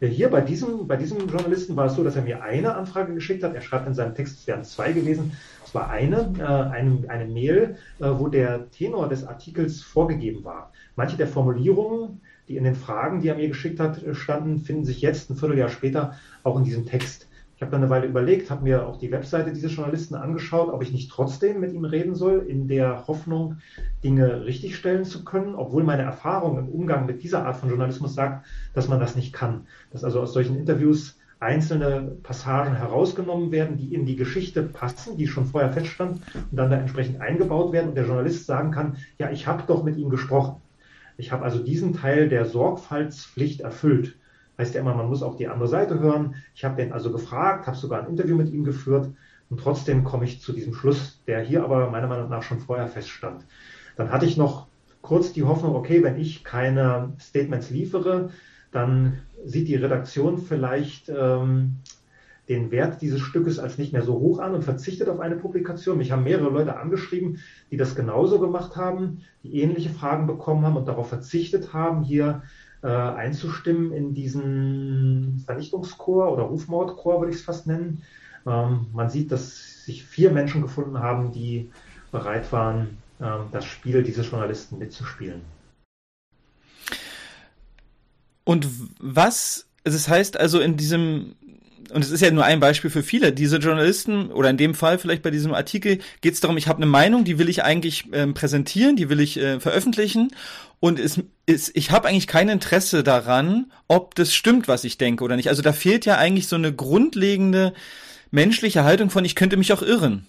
Hier 0.00 0.30
bei 0.30 0.40
diesem, 0.40 0.86
bei 0.86 0.96
diesem 0.96 1.28
Journalisten 1.28 1.74
war 1.74 1.86
es 1.86 1.94
so, 1.94 2.04
dass 2.04 2.14
er 2.14 2.22
mir 2.22 2.42
eine 2.42 2.74
Anfrage 2.76 3.14
geschickt 3.14 3.42
hat. 3.42 3.54
Er 3.54 3.62
schreibt 3.62 3.88
in 3.88 3.94
seinem 3.94 4.14
Text, 4.14 4.38
es 4.38 4.46
wären 4.46 4.62
zwei 4.62 4.92
gewesen. 4.92 5.32
War 5.74 5.90
eine, 5.90 6.32
äh, 6.38 6.42
eine, 6.42 7.08
eine 7.08 7.26
Mail, 7.26 7.76
äh, 7.98 8.08
wo 8.10 8.28
der 8.28 8.70
Tenor 8.70 9.08
des 9.08 9.26
Artikels 9.26 9.82
vorgegeben 9.82 10.44
war. 10.44 10.72
Manche 10.96 11.16
der 11.16 11.28
Formulierungen, 11.28 12.20
die 12.48 12.56
in 12.56 12.64
den 12.64 12.74
Fragen, 12.74 13.20
die 13.20 13.28
er 13.28 13.36
mir 13.36 13.48
geschickt 13.48 13.80
hat, 13.80 14.00
standen, 14.12 14.58
finden 14.58 14.84
sich 14.84 15.00
jetzt 15.00 15.30
ein 15.30 15.36
Vierteljahr 15.36 15.68
später 15.68 16.14
auch 16.42 16.56
in 16.56 16.64
diesem 16.64 16.86
Text. 16.86 17.28
Ich 17.58 17.62
habe 17.62 17.72
dann 17.72 17.82
eine 17.82 17.90
Weile 17.90 18.06
überlegt, 18.06 18.52
habe 18.52 18.62
mir 18.62 18.86
auch 18.86 19.00
die 19.00 19.10
Webseite 19.10 19.52
dieses 19.52 19.74
Journalisten 19.74 20.14
angeschaut, 20.14 20.72
ob 20.72 20.80
ich 20.80 20.92
nicht 20.92 21.10
trotzdem 21.10 21.58
mit 21.58 21.72
ihm 21.72 21.84
reden 21.84 22.14
soll, 22.14 22.46
in 22.46 22.68
der 22.68 23.08
Hoffnung, 23.08 23.56
Dinge 24.04 24.44
richtigstellen 24.44 25.04
zu 25.04 25.24
können, 25.24 25.56
obwohl 25.56 25.82
meine 25.82 26.04
Erfahrung 26.04 26.56
im 26.56 26.68
Umgang 26.68 27.04
mit 27.04 27.24
dieser 27.24 27.44
Art 27.44 27.56
von 27.56 27.68
Journalismus 27.68 28.14
sagt, 28.14 28.46
dass 28.74 28.86
man 28.86 29.00
das 29.00 29.16
nicht 29.16 29.32
kann. 29.32 29.66
Dass 29.90 30.04
also 30.04 30.20
aus 30.20 30.32
solchen 30.32 30.56
Interviews 30.56 31.17
einzelne 31.40 32.16
Passagen 32.22 32.74
herausgenommen 32.74 33.52
werden, 33.52 33.76
die 33.76 33.94
in 33.94 34.06
die 34.06 34.16
Geschichte 34.16 34.62
passen, 34.62 35.16
die 35.16 35.28
schon 35.28 35.46
vorher 35.46 35.72
feststand 35.72 36.20
und 36.34 36.56
dann 36.56 36.70
da 36.70 36.76
entsprechend 36.76 37.20
eingebaut 37.20 37.72
werden 37.72 37.90
und 37.90 37.94
der 37.94 38.06
Journalist 38.06 38.46
sagen 38.46 38.70
kann, 38.70 38.96
ja, 39.18 39.30
ich 39.30 39.46
habe 39.46 39.62
doch 39.66 39.84
mit 39.84 39.96
ihm 39.96 40.10
gesprochen. 40.10 40.60
Ich 41.16 41.32
habe 41.32 41.44
also 41.44 41.62
diesen 41.62 41.94
Teil 41.94 42.28
der 42.28 42.44
Sorgfaltspflicht 42.44 43.60
erfüllt 43.60 44.16
heißt 44.58 44.74
ja 44.74 44.80
immer, 44.80 44.94
man 44.94 45.08
muss 45.08 45.22
auch 45.22 45.36
die 45.36 45.48
andere 45.48 45.68
Seite 45.68 46.00
hören. 46.00 46.34
Ich 46.54 46.64
habe 46.64 46.76
den 46.76 46.92
also 46.92 47.12
gefragt, 47.12 47.66
habe 47.66 47.76
sogar 47.76 48.02
ein 48.02 48.08
Interview 48.10 48.36
mit 48.36 48.50
ihm 48.50 48.64
geführt 48.64 49.10
und 49.48 49.60
trotzdem 49.60 50.04
komme 50.04 50.24
ich 50.24 50.42
zu 50.42 50.52
diesem 50.52 50.74
Schluss, 50.74 51.22
der 51.26 51.40
hier 51.40 51.62
aber 51.62 51.90
meiner 51.90 52.08
Meinung 52.08 52.28
nach 52.28 52.42
schon 52.42 52.58
vorher 52.58 52.88
feststand. 52.88 53.46
Dann 53.96 54.10
hatte 54.10 54.26
ich 54.26 54.36
noch 54.36 54.66
kurz 55.00 55.32
die 55.32 55.44
Hoffnung, 55.44 55.74
okay, 55.74 56.02
wenn 56.02 56.18
ich 56.18 56.44
keine 56.44 57.14
Statements 57.20 57.70
liefere, 57.70 58.30
dann 58.72 59.22
sieht 59.48 59.68
die 59.68 59.76
Redaktion 59.76 60.38
vielleicht 60.38 61.08
ähm, 61.08 61.76
den 62.48 62.70
Wert 62.70 63.02
dieses 63.02 63.20
Stückes 63.20 63.58
als 63.58 63.78
nicht 63.78 63.92
mehr 63.92 64.02
so 64.02 64.14
hoch 64.14 64.38
an 64.38 64.54
und 64.54 64.64
verzichtet 64.64 65.08
auf 65.08 65.20
eine 65.20 65.36
Publikation. 65.36 65.98
Mich 65.98 66.12
haben 66.12 66.24
mehrere 66.24 66.50
Leute 66.50 66.76
angeschrieben, 66.76 67.40
die 67.70 67.76
das 67.76 67.94
genauso 67.94 68.38
gemacht 68.40 68.76
haben, 68.76 69.22
die 69.42 69.60
ähnliche 69.60 69.90
Fragen 69.90 70.26
bekommen 70.26 70.64
haben 70.64 70.76
und 70.76 70.88
darauf 70.88 71.08
verzichtet 71.08 71.72
haben, 71.74 72.02
hier 72.02 72.42
äh, 72.82 72.86
einzustimmen 72.88 73.92
in 73.92 74.14
diesen 74.14 75.42
Vernichtungschor 75.44 76.32
oder 76.32 76.44
Rufmordchor, 76.44 77.20
würde 77.20 77.32
ich 77.32 77.38
es 77.38 77.44
fast 77.44 77.66
nennen. 77.66 78.02
Ähm, 78.46 78.86
man 78.92 79.10
sieht, 79.10 79.30
dass 79.30 79.84
sich 79.84 80.04
vier 80.04 80.30
Menschen 80.30 80.62
gefunden 80.62 80.98
haben, 80.98 81.32
die 81.32 81.70
bereit 82.12 82.50
waren, 82.52 82.98
äh, 83.20 83.26
das 83.52 83.66
Spiel 83.66 84.02
dieses 84.02 84.30
Journalisten 84.30 84.78
mitzuspielen. 84.78 85.42
Und 88.48 88.66
was, 88.98 89.66
das 89.84 90.08
heißt 90.08 90.40
also 90.40 90.58
in 90.58 90.78
diesem 90.78 91.34
und 91.92 92.02
es 92.02 92.10
ist 92.10 92.22
ja 92.22 92.30
nur 92.30 92.46
ein 92.46 92.60
Beispiel 92.60 92.88
für 92.88 93.02
viele, 93.02 93.30
diese 93.30 93.58
Journalisten 93.58 94.30
oder 94.30 94.48
in 94.48 94.56
dem 94.56 94.72
Fall 94.72 94.98
vielleicht 94.98 95.20
bei 95.20 95.30
diesem 95.30 95.52
Artikel 95.52 95.98
geht 96.22 96.32
es 96.32 96.40
darum, 96.40 96.56
ich 96.56 96.66
habe 96.66 96.78
eine 96.78 96.86
Meinung, 96.86 97.24
die 97.24 97.38
will 97.38 97.50
ich 97.50 97.62
eigentlich 97.62 98.06
ähm, 98.12 98.32
präsentieren, 98.32 98.96
die 98.96 99.10
will 99.10 99.20
ich 99.20 99.38
äh, 99.38 99.60
veröffentlichen 99.60 100.30
und 100.80 100.98
es 100.98 101.20
ist, 101.44 101.76
ich 101.76 101.90
habe 101.90 102.08
eigentlich 102.08 102.26
kein 102.26 102.48
Interesse 102.48 103.02
daran, 103.02 103.70
ob 103.86 104.14
das 104.14 104.34
stimmt, 104.34 104.66
was 104.66 104.84
ich 104.84 104.96
denke 104.96 105.24
oder 105.24 105.36
nicht. 105.36 105.50
Also 105.50 105.60
da 105.60 105.74
fehlt 105.74 106.06
ja 106.06 106.16
eigentlich 106.16 106.46
so 106.46 106.56
eine 106.56 106.72
grundlegende 106.72 107.74
menschliche 108.30 108.82
Haltung 108.82 109.10
von, 109.10 109.26
ich 109.26 109.34
könnte 109.34 109.58
mich 109.58 109.74
auch 109.74 109.82
irren. 109.82 110.26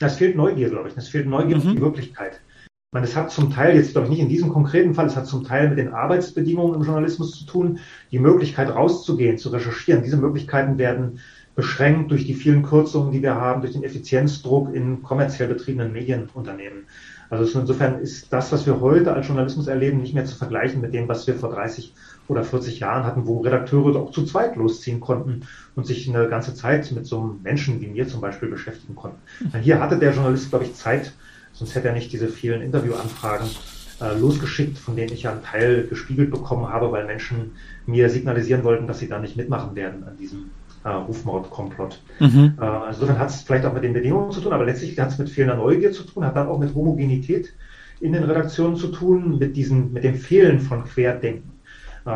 Das 0.00 0.16
fehlt 0.16 0.34
Neugier, 0.34 0.70
glaube 0.70 0.88
ich. 0.88 0.94
Das 0.96 1.06
fehlt 1.06 1.28
Neugier 1.28 1.58
mhm. 1.58 1.62
auf 1.62 1.72
die 1.72 1.80
Wirklichkeit. 1.80 2.40
Ich 2.88 2.94
meine, 2.94 3.04
es 3.04 3.16
hat 3.16 3.30
zum 3.30 3.50
Teil, 3.50 3.76
jetzt 3.76 3.92
glaube 3.92 4.06
ich 4.06 4.12
nicht 4.12 4.22
in 4.22 4.30
diesem 4.30 4.48
konkreten 4.48 4.94
Fall, 4.94 5.04
es 5.04 5.14
hat 5.14 5.26
zum 5.26 5.44
Teil 5.44 5.68
mit 5.68 5.76
den 5.76 5.92
Arbeitsbedingungen 5.92 6.74
im 6.74 6.84
Journalismus 6.84 7.38
zu 7.38 7.44
tun, 7.44 7.80
die 8.10 8.18
Möglichkeit 8.18 8.70
rauszugehen, 8.70 9.36
zu 9.36 9.50
recherchieren. 9.50 10.02
Diese 10.02 10.16
Möglichkeiten 10.16 10.78
werden 10.78 11.20
beschränkt 11.54 12.10
durch 12.10 12.24
die 12.24 12.32
vielen 12.32 12.62
Kürzungen, 12.62 13.12
die 13.12 13.20
wir 13.20 13.34
haben, 13.34 13.60
durch 13.60 13.74
den 13.74 13.84
Effizienzdruck 13.84 14.74
in 14.74 15.02
kommerziell 15.02 15.50
betriebenen 15.50 15.92
Medienunternehmen. 15.92 16.86
Also 17.28 17.60
insofern 17.60 17.98
ist 17.98 18.32
das, 18.32 18.52
was 18.52 18.64
wir 18.64 18.80
heute 18.80 19.12
als 19.12 19.26
Journalismus 19.26 19.66
erleben, 19.66 20.00
nicht 20.00 20.14
mehr 20.14 20.24
zu 20.24 20.34
vergleichen 20.34 20.80
mit 20.80 20.94
dem, 20.94 21.08
was 21.08 21.26
wir 21.26 21.34
vor 21.34 21.50
30 21.50 21.92
oder 22.26 22.42
40 22.42 22.80
Jahren 22.80 23.04
hatten, 23.04 23.26
wo 23.26 23.42
Redakteure 23.42 23.96
auch 23.96 24.12
zu 24.12 24.24
zweit 24.24 24.56
losziehen 24.56 25.00
konnten 25.00 25.42
und 25.74 25.86
sich 25.86 26.08
eine 26.08 26.26
ganze 26.30 26.54
Zeit 26.54 26.90
mit 26.92 27.04
so 27.04 27.20
einem 27.20 27.42
Menschen 27.42 27.82
wie 27.82 27.88
mir 27.88 28.08
zum 28.08 28.22
Beispiel 28.22 28.48
beschäftigen 28.48 28.94
konnten. 28.94 29.18
Hier 29.60 29.78
hatte 29.78 29.98
der 29.98 30.14
Journalist, 30.14 30.48
glaube 30.48 30.64
ich, 30.64 30.72
Zeit, 30.72 31.12
Sonst 31.58 31.74
hätte 31.74 31.88
er 31.88 31.94
nicht 31.94 32.12
diese 32.12 32.28
vielen 32.28 32.62
Interviewanfragen 32.62 33.48
äh, 34.00 34.16
losgeschickt, 34.16 34.78
von 34.78 34.94
denen 34.94 35.12
ich 35.12 35.24
ja 35.24 35.32
einen 35.32 35.42
Teil 35.42 35.88
gespiegelt 35.88 36.30
bekommen 36.30 36.68
habe, 36.68 36.92
weil 36.92 37.04
Menschen 37.04 37.52
mir 37.84 38.08
signalisieren 38.10 38.62
wollten, 38.62 38.86
dass 38.86 39.00
sie 39.00 39.08
da 39.08 39.18
nicht 39.18 39.36
mitmachen 39.36 39.74
werden 39.74 40.04
an 40.04 40.16
diesem 40.16 40.50
äh, 40.84 40.88
Rufmordkomplott. 40.88 42.00
Mhm. 42.20 42.54
Äh, 42.60 42.64
also 42.64 43.00
insofern 43.00 43.18
hat 43.18 43.30
es 43.30 43.42
vielleicht 43.42 43.64
auch 43.64 43.72
mit 43.72 43.82
den 43.82 43.92
Bedingungen 43.92 44.30
zu 44.30 44.40
tun, 44.40 44.52
aber 44.52 44.66
letztlich 44.66 44.96
hat 45.00 45.08
es 45.08 45.18
mit 45.18 45.30
fehlender 45.30 45.56
Neugier 45.56 45.90
zu 45.90 46.04
tun, 46.04 46.24
hat 46.24 46.36
dann 46.36 46.46
auch 46.46 46.60
mit 46.60 46.76
Homogenität 46.76 47.52
in 48.00 48.12
den 48.12 48.22
Redaktionen 48.22 48.76
zu 48.76 48.88
tun, 48.88 49.38
mit, 49.38 49.56
diesen, 49.56 49.92
mit 49.92 50.04
dem 50.04 50.14
Fehlen 50.14 50.60
von 50.60 50.84
Querdenken. 50.84 51.50
Äh, 52.06 52.10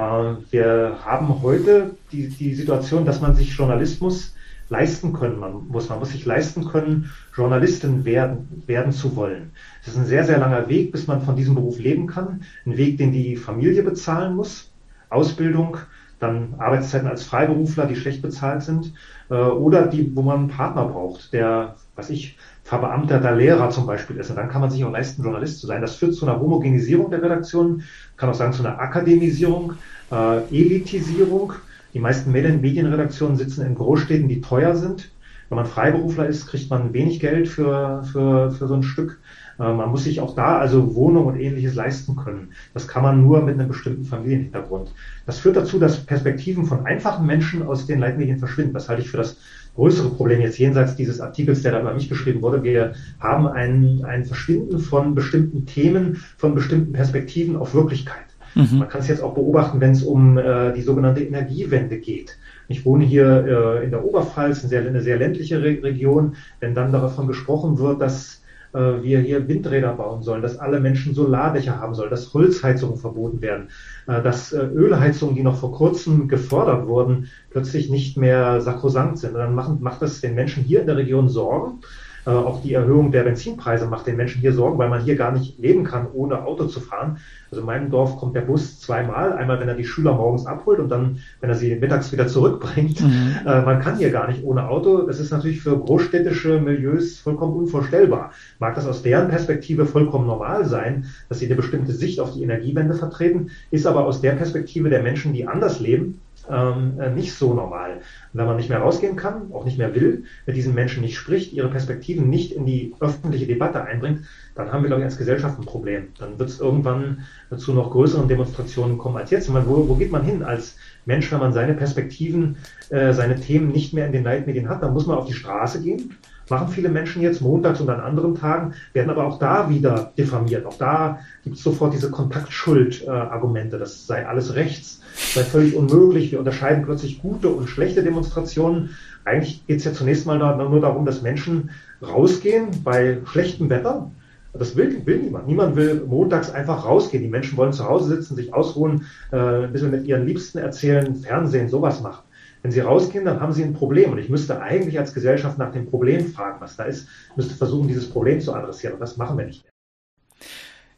wir 0.52 0.98
haben 1.04 1.42
heute 1.42 1.96
die, 2.12 2.28
die 2.28 2.54
Situation, 2.54 3.04
dass 3.04 3.20
man 3.20 3.34
sich 3.34 3.56
Journalismus 3.56 4.34
leisten 4.72 5.12
können 5.12 5.38
man 5.38 5.68
muss. 5.68 5.88
Man 5.88 6.00
muss 6.00 6.10
sich 6.10 6.24
leisten 6.24 6.64
können, 6.64 7.10
Journalistin 7.36 8.04
werden, 8.04 8.64
werden 8.66 8.92
zu 8.92 9.14
wollen. 9.14 9.52
Es 9.82 9.88
ist 9.88 9.98
ein 9.98 10.06
sehr, 10.06 10.24
sehr 10.24 10.38
langer 10.38 10.68
Weg, 10.68 10.90
bis 10.90 11.06
man 11.06 11.22
von 11.22 11.36
diesem 11.36 11.54
Beruf 11.54 11.78
leben 11.78 12.06
kann. 12.06 12.42
Ein 12.66 12.76
Weg, 12.76 12.98
den 12.98 13.12
die 13.12 13.36
Familie 13.36 13.82
bezahlen 13.82 14.34
muss. 14.34 14.72
Ausbildung, 15.10 15.76
dann 16.18 16.54
Arbeitszeiten 16.58 17.06
als 17.06 17.22
Freiberufler, 17.22 17.86
die 17.86 17.96
schlecht 17.96 18.22
bezahlt 18.22 18.62
sind, 18.62 18.94
äh, 19.28 19.34
oder 19.34 19.86
die, 19.86 20.16
wo 20.16 20.22
man 20.22 20.38
einen 20.38 20.48
Partner 20.48 20.86
braucht, 20.86 21.32
der, 21.32 21.76
was 21.94 22.08
ich, 22.08 22.38
verbeamteter 22.64 23.34
Lehrer 23.34 23.70
zum 23.70 23.86
Beispiel 23.86 24.16
ist. 24.16 24.30
Und 24.30 24.36
dann 24.36 24.48
kann 24.48 24.60
man 24.60 24.70
sich 24.70 24.84
auch 24.84 24.92
leisten, 24.92 25.22
Journalist 25.22 25.60
zu 25.60 25.66
sein. 25.66 25.82
Das 25.82 25.96
führt 25.96 26.14
zu 26.14 26.26
einer 26.26 26.40
Homogenisierung 26.40 27.10
der 27.10 27.22
Redaktionen, 27.22 27.82
kann 28.16 28.30
auch 28.30 28.34
sagen 28.34 28.52
zu 28.52 28.64
einer 28.64 28.78
Akademisierung, 28.78 29.74
äh, 30.10 30.38
Elitisierung 30.48 31.54
die 31.94 32.00
meisten 32.00 32.32
Medien 32.32 32.60
Medienredaktionen 32.60 33.36
sitzen 33.36 33.66
in 33.66 33.74
Großstädten, 33.74 34.28
die 34.28 34.40
teuer 34.40 34.74
sind. 34.74 35.10
Wenn 35.48 35.56
man 35.56 35.66
Freiberufler 35.66 36.26
ist, 36.26 36.46
kriegt 36.46 36.70
man 36.70 36.94
wenig 36.94 37.20
Geld 37.20 37.46
für, 37.46 38.02
für, 38.10 38.50
für 38.50 38.66
so 38.66 38.74
ein 38.74 38.82
Stück. 38.82 39.20
Äh, 39.58 39.74
man 39.74 39.90
muss 39.90 40.04
sich 40.04 40.20
auch 40.20 40.34
da 40.34 40.58
also 40.58 40.94
Wohnung 40.94 41.26
und 41.26 41.38
ähnliches 41.38 41.74
leisten 41.74 42.16
können. 42.16 42.52
Das 42.72 42.88
kann 42.88 43.02
man 43.02 43.22
nur 43.22 43.42
mit 43.42 43.58
einem 43.58 43.68
bestimmten 43.68 44.04
Familienhintergrund. 44.04 44.94
Das 45.26 45.38
führt 45.38 45.56
dazu, 45.56 45.78
dass 45.78 46.06
Perspektiven 46.06 46.64
von 46.64 46.86
einfachen 46.86 47.26
Menschen 47.26 47.62
aus 47.62 47.86
den 47.86 48.00
Leitmedien 48.00 48.38
verschwinden. 48.38 48.72
Das 48.72 48.88
halte 48.88 49.02
ich 49.02 49.10
für 49.10 49.18
das 49.18 49.36
größere 49.74 50.10
Problem 50.10 50.40
jetzt 50.40 50.58
jenseits 50.58 50.96
dieses 50.96 51.20
Artikels, 51.20 51.62
der 51.62 51.72
da 51.72 51.80
über 51.80 51.94
mich 51.94 52.08
geschrieben 52.08 52.42
wurde. 52.42 52.62
Wir 52.62 52.94
haben 53.20 53.46
ein, 53.46 54.04
ein 54.04 54.24
Verschwinden 54.24 54.78
von 54.78 55.14
bestimmten 55.14 55.66
Themen, 55.66 56.22
von 56.36 56.54
bestimmten 56.54 56.92
Perspektiven 56.92 57.56
auf 57.56 57.74
Wirklichkeit. 57.74 58.31
Mhm. 58.54 58.78
Man 58.78 58.88
kann 58.88 59.00
es 59.00 59.08
jetzt 59.08 59.22
auch 59.22 59.34
beobachten, 59.34 59.80
wenn 59.80 59.92
es 59.92 60.02
um 60.02 60.38
äh, 60.38 60.72
die 60.72 60.82
sogenannte 60.82 61.22
Energiewende 61.22 61.98
geht. 61.98 62.36
Ich 62.68 62.84
wohne 62.84 63.04
hier 63.04 63.80
äh, 63.80 63.84
in 63.84 63.90
der 63.90 64.04
Oberpfalz, 64.04 64.60
eine 64.60 64.68
sehr, 64.68 64.86
eine 64.86 65.02
sehr 65.02 65.18
ländliche 65.18 65.62
Re 65.62 65.82
Region. 65.82 66.36
Wenn 66.60 66.74
dann 66.74 66.92
davon 66.92 67.26
gesprochen 67.26 67.78
wird, 67.78 68.00
dass 68.00 68.42
äh, 68.72 69.02
wir 69.02 69.20
hier 69.20 69.48
Windräder 69.48 69.92
bauen 69.94 70.22
sollen, 70.22 70.42
dass 70.42 70.58
alle 70.58 70.80
Menschen 70.80 71.14
Solardächer 71.14 71.78
haben 71.78 71.94
sollen, 71.94 72.10
dass 72.10 72.32
Holzheizungen 72.32 72.96
verboten 72.96 73.42
werden, 73.42 73.68
äh, 74.06 74.22
dass 74.22 74.52
äh, 74.52 74.60
Ölheizungen, 74.60 75.34
die 75.34 75.42
noch 75.42 75.56
vor 75.56 75.72
kurzem 75.72 76.28
gefördert 76.28 76.86
wurden, 76.86 77.28
plötzlich 77.50 77.90
nicht 77.90 78.16
mehr 78.16 78.60
sakrosankt 78.60 79.18
sind. 79.18 79.34
Dann 79.34 79.54
machen, 79.54 79.78
macht 79.80 80.02
das 80.02 80.20
den 80.20 80.34
Menschen 80.34 80.62
hier 80.64 80.80
in 80.80 80.86
der 80.86 80.96
Region 80.96 81.28
Sorgen. 81.28 81.80
Äh, 82.24 82.30
auch 82.30 82.62
die 82.62 82.74
Erhöhung 82.74 83.10
der 83.10 83.24
Benzinpreise 83.24 83.86
macht 83.86 84.06
den 84.06 84.16
Menschen 84.16 84.40
hier 84.40 84.52
Sorgen, 84.52 84.78
weil 84.78 84.88
man 84.88 85.02
hier 85.02 85.16
gar 85.16 85.32
nicht 85.32 85.58
leben 85.58 85.84
kann, 85.84 86.06
ohne 86.12 86.44
Auto 86.44 86.66
zu 86.66 86.80
fahren. 86.80 87.18
Also 87.50 87.60
in 87.60 87.66
meinem 87.66 87.90
Dorf 87.90 88.16
kommt 88.16 88.36
der 88.36 88.42
Bus 88.42 88.80
zweimal. 88.80 89.32
Einmal, 89.32 89.58
wenn 89.60 89.68
er 89.68 89.74
die 89.74 89.84
Schüler 89.84 90.14
morgens 90.14 90.46
abholt 90.46 90.78
und 90.78 90.88
dann, 90.88 91.18
wenn 91.40 91.50
er 91.50 91.56
sie 91.56 91.74
mittags 91.74 92.12
wieder 92.12 92.28
zurückbringt. 92.28 93.00
Mhm. 93.00 93.36
Äh, 93.44 93.62
man 93.62 93.80
kann 93.80 93.98
hier 93.98 94.10
gar 94.10 94.28
nicht 94.28 94.44
ohne 94.44 94.68
Auto. 94.68 95.02
Das 95.02 95.18
ist 95.18 95.32
natürlich 95.32 95.60
für 95.60 95.76
großstädtische 95.76 96.60
Milieus 96.60 97.18
vollkommen 97.18 97.56
unvorstellbar. 97.56 98.32
Mag 98.58 98.74
das 98.76 98.86
aus 98.86 99.02
deren 99.02 99.28
Perspektive 99.28 99.86
vollkommen 99.86 100.26
normal 100.26 100.64
sein, 100.64 101.06
dass 101.28 101.40
sie 101.40 101.46
eine 101.46 101.56
bestimmte 101.56 101.92
Sicht 101.92 102.20
auf 102.20 102.34
die 102.34 102.42
Energiewende 102.42 102.94
vertreten, 102.94 103.50
ist 103.70 103.86
aber 103.86 104.06
aus 104.06 104.20
der 104.20 104.32
Perspektive 104.32 104.90
der 104.90 105.02
Menschen, 105.02 105.32
die 105.32 105.46
anders 105.48 105.80
leben, 105.80 106.20
ähm, 106.50 107.00
äh, 107.00 107.10
nicht 107.10 107.34
so 107.34 107.54
normal. 107.54 108.00
wenn 108.32 108.46
man 108.46 108.56
nicht 108.56 108.68
mehr 108.68 108.78
rausgehen 108.78 109.16
kann, 109.16 109.52
auch 109.52 109.64
nicht 109.64 109.78
mehr 109.78 109.94
will, 109.94 110.24
mit 110.46 110.56
diesen 110.56 110.74
Menschen 110.74 111.02
nicht 111.02 111.16
spricht, 111.16 111.52
ihre 111.52 111.68
Perspektiven 111.68 112.30
nicht 112.30 112.52
in 112.52 112.66
die 112.66 112.94
öffentliche 113.00 113.46
Debatte 113.46 113.82
einbringt, 113.82 114.24
dann 114.54 114.72
haben 114.72 114.82
wir, 114.82 114.88
glaube 114.88 115.02
ich, 115.02 115.06
als 115.06 115.18
Gesellschaft 115.18 115.58
ein 115.58 115.66
Problem. 115.66 116.08
Dann 116.18 116.38
wird 116.38 116.48
es 116.48 116.60
irgendwann 116.60 117.24
zu 117.56 117.72
noch 117.72 117.90
größeren 117.90 118.28
Demonstrationen 118.28 118.98
kommen 118.98 119.16
als 119.16 119.30
jetzt. 119.30 119.48
Meine, 119.50 119.66
wo, 119.66 119.88
wo, 119.88 119.94
geht 119.94 120.12
man 120.12 120.24
hin 120.24 120.42
als 120.42 120.76
Mensch, 121.04 121.30
wenn 121.32 121.40
man 121.40 121.52
seine 121.52 121.74
Perspektiven, 121.74 122.56
äh, 122.90 123.12
seine 123.12 123.36
Themen 123.36 123.70
nicht 123.70 123.92
mehr 123.92 124.06
in 124.06 124.12
den 124.12 124.24
Leitmedien 124.24 124.68
hat? 124.68 124.82
Dann 124.82 124.92
muss 124.92 125.06
man 125.06 125.18
auf 125.18 125.26
die 125.26 125.34
Straße 125.34 125.82
gehen 125.82 126.16
machen 126.52 126.68
viele 126.68 126.90
Menschen 126.90 127.22
jetzt 127.22 127.40
montags 127.40 127.80
und 127.80 127.88
an 127.88 128.00
anderen 128.00 128.34
Tagen, 128.34 128.74
werden 128.92 129.08
aber 129.08 129.26
auch 129.26 129.38
da 129.38 129.70
wieder 129.70 130.12
diffamiert. 130.18 130.66
Auch 130.66 130.76
da 130.76 131.20
gibt 131.44 131.56
es 131.56 131.62
sofort 131.62 131.94
diese 131.94 132.10
Kontaktschuld-Argumente, 132.10 133.78
das 133.78 134.06
sei 134.06 134.26
alles 134.26 134.54
rechts, 134.54 135.00
sei 135.34 135.44
völlig 135.44 135.74
unmöglich. 135.74 136.30
Wir 136.30 136.38
unterscheiden 136.38 136.84
plötzlich 136.84 137.22
gute 137.22 137.48
und 137.48 137.70
schlechte 137.70 138.02
Demonstrationen. 138.02 138.90
Eigentlich 139.24 139.66
geht 139.66 139.78
es 139.78 139.84
ja 139.84 139.94
zunächst 139.94 140.26
mal 140.26 140.38
nur 140.38 140.80
darum, 140.80 141.06
dass 141.06 141.22
Menschen 141.22 141.70
rausgehen 142.02 142.68
bei 142.84 143.18
schlechtem 143.24 143.70
Wetter. 143.70 144.10
Das 144.52 144.76
will, 144.76 145.06
will 145.06 145.20
niemand. 145.20 145.46
Niemand 145.46 145.76
will 145.76 146.04
montags 146.06 146.50
einfach 146.50 146.84
rausgehen. 146.84 147.22
Die 147.22 147.30
Menschen 147.30 147.56
wollen 147.56 147.72
zu 147.72 147.88
Hause 147.88 148.14
sitzen, 148.14 148.36
sich 148.36 148.52
ausruhen, 148.52 149.06
äh, 149.30 149.64
ein 149.64 149.72
bisschen 149.72 149.90
mit 149.90 150.06
ihren 150.06 150.26
Liebsten 150.26 150.58
erzählen, 150.58 151.16
Fernsehen, 151.16 151.70
sowas 151.70 152.02
machen. 152.02 152.24
Wenn 152.62 152.70
Sie 152.70 152.80
rausgehen, 152.80 153.24
dann 153.24 153.40
haben 153.40 153.52
Sie 153.52 153.64
ein 153.64 153.74
Problem. 153.74 154.12
Und 154.12 154.18
ich 154.18 154.28
müsste 154.28 154.60
eigentlich 154.60 154.98
als 154.98 155.12
Gesellschaft 155.12 155.58
nach 155.58 155.72
dem 155.72 155.86
Problem 155.86 156.32
fragen, 156.32 156.60
was 156.60 156.76
da 156.76 156.84
ist, 156.84 157.08
müsste 157.36 157.54
versuchen, 157.54 157.88
dieses 157.88 158.08
Problem 158.08 158.40
zu 158.40 158.54
adressieren. 158.54 158.94
Und 158.94 159.00
das 159.00 159.16
machen 159.16 159.36
wir 159.36 159.46
nicht 159.46 159.64
mehr. 159.64 159.72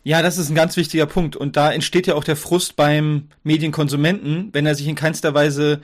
Ja, 0.07 0.21
das 0.21 0.37
ist 0.37 0.51
ein 0.51 0.55
ganz 0.55 0.77
wichtiger 0.77 1.07
Punkt. 1.07 1.35
Und 1.35 1.57
da 1.57 1.73
entsteht 1.73 2.07
ja 2.07 2.15
auch 2.15 2.25
der 2.25 2.37
Frust 2.37 2.77
beim 2.77 3.29
Medienkonsumenten, 3.43 4.51
wenn 4.53 4.67
er 4.67 4.75
sich 4.75 4.87
in 4.87 4.95
keinster 4.95 5.33
Weise 5.33 5.81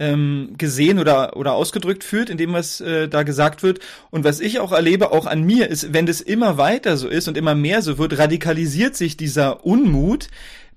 ähm, 0.00 0.54
gesehen 0.58 0.98
oder, 0.98 1.36
oder 1.36 1.52
ausgedrückt 1.52 2.02
fühlt, 2.02 2.28
in 2.28 2.38
dem, 2.38 2.52
was 2.52 2.80
äh, 2.80 3.08
da 3.08 3.22
gesagt 3.22 3.62
wird. 3.62 3.78
Und 4.10 4.24
was 4.24 4.40
ich 4.40 4.58
auch 4.58 4.72
erlebe, 4.72 5.12
auch 5.12 5.26
an 5.26 5.44
mir, 5.44 5.68
ist, 5.68 5.92
wenn 5.92 6.06
das 6.06 6.20
immer 6.20 6.58
weiter 6.58 6.96
so 6.96 7.06
ist 7.06 7.28
und 7.28 7.36
immer 7.36 7.54
mehr 7.54 7.82
so 7.82 7.98
wird, 7.98 8.18
radikalisiert 8.18 8.96
sich 8.96 9.16
dieser 9.16 9.64
Unmut, 9.64 10.26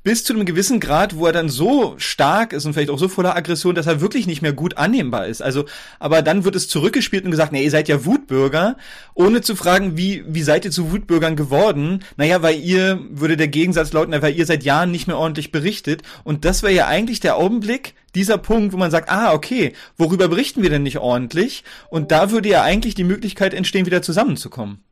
bis 0.05 0.23
zu 0.23 0.33
einem 0.33 0.45
gewissen 0.45 0.79
Grad, 0.79 1.17
wo 1.17 1.25
er 1.25 1.33
dann 1.33 1.49
so 1.49 1.95
stark 1.97 2.53
ist 2.53 2.65
und 2.65 2.73
vielleicht 2.73 2.91
auch 2.91 2.99
so 2.99 3.07
voller 3.07 3.35
Aggression, 3.35 3.73
dass 3.73 3.87
er 3.87 4.01
wirklich 4.01 4.27
nicht 4.27 4.43
mehr 4.43 4.53
gut 4.53 4.77
annehmbar 4.77 5.25
ist. 5.25 5.41
Also, 5.41 5.65
aber 5.97 6.21
dann 6.21 6.45
wird 6.45 6.55
es 6.55 6.67
zurückgespielt 6.67 7.25
und 7.25 7.31
gesagt, 7.31 7.51
nee, 7.51 7.63
ihr 7.63 7.71
seid 7.71 7.87
ja 7.87 8.05
Wutbürger, 8.05 8.77
ohne 9.15 9.41
zu 9.41 9.55
fragen, 9.55 9.97
wie, 9.97 10.23
wie 10.27 10.43
seid 10.43 10.63
ihr 10.63 10.69
zu 10.69 10.91
Wutbürgern 10.91 11.35
geworden? 11.35 12.03
Naja, 12.17 12.43
weil 12.43 12.59
ihr, 12.59 12.99
würde 13.09 13.35
der 13.35 13.47
Gegensatz 13.47 13.93
lauten, 13.93 14.21
weil 14.21 14.35
ihr 14.35 14.45
seit 14.45 14.63
Jahren 14.63 14.91
nicht 14.91 15.07
mehr 15.07 15.17
ordentlich 15.17 15.51
berichtet. 15.51 16.03
Und 16.23 16.45
das 16.45 16.61
wäre 16.61 16.73
ja 16.73 16.85
eigentlich 16.85 17.19
der 17.19 17.37
Augenblick, 17.37 17.95
dieser 18.13 18.37
Punkt, 18.37 18.73
wo 18.73 18.77
man 18.77 18.91
sagt, 18.91 19.09
ah, 19.09 19.33
okay, 19.33 19.73
worüber 19.97 20.27
berichten 20.27 20.61
wir 20.61 20.69
denn 20.69 20.83
nicht 20.83 20.99
ordentlich? 20.99 21.63
Und 21.89 22.11
da 22.11 22.29
würde 22.29 22.47
ja 22.47 22.61
eigentlich 22.61 22.93
die 22.93 23.03
Möglichkeit 23.03 23.55
entstehen, 23.55 23.87
wieder 23.87 24.03
zusammenzukommen. 24.03 24.83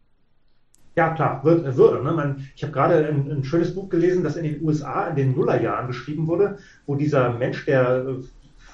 Ja, 0.95 1.09
klar, 1.15 1.43
wird, 1.43 1.75
würde. 1.75 2.03
Ne? 2.03 2.11
Man, 2.11 2.47
ich 2.55 2.63
habe 2.63 2.71
gerade 2.71 3.07
ein, 3.07 3.31
ein, 3.31 3.43
schönes 3.43 3.73
Buch 3.73 3.89
gelesen, 3.89 4.23
das 4.23 4.35
in 4.35 4.43
den 4.43 4.63
USA 4.63 5.07
in 5.07 5.15
den 5.15 5.35
Nullerjahren 5.35 5.87
geschrieben 5.87 6.27
wurde, 6.27 6.57
wo 6.85 6.95
dieser 6.95 7.33
Mensch, 7.33 7.65
der 7.65 8.17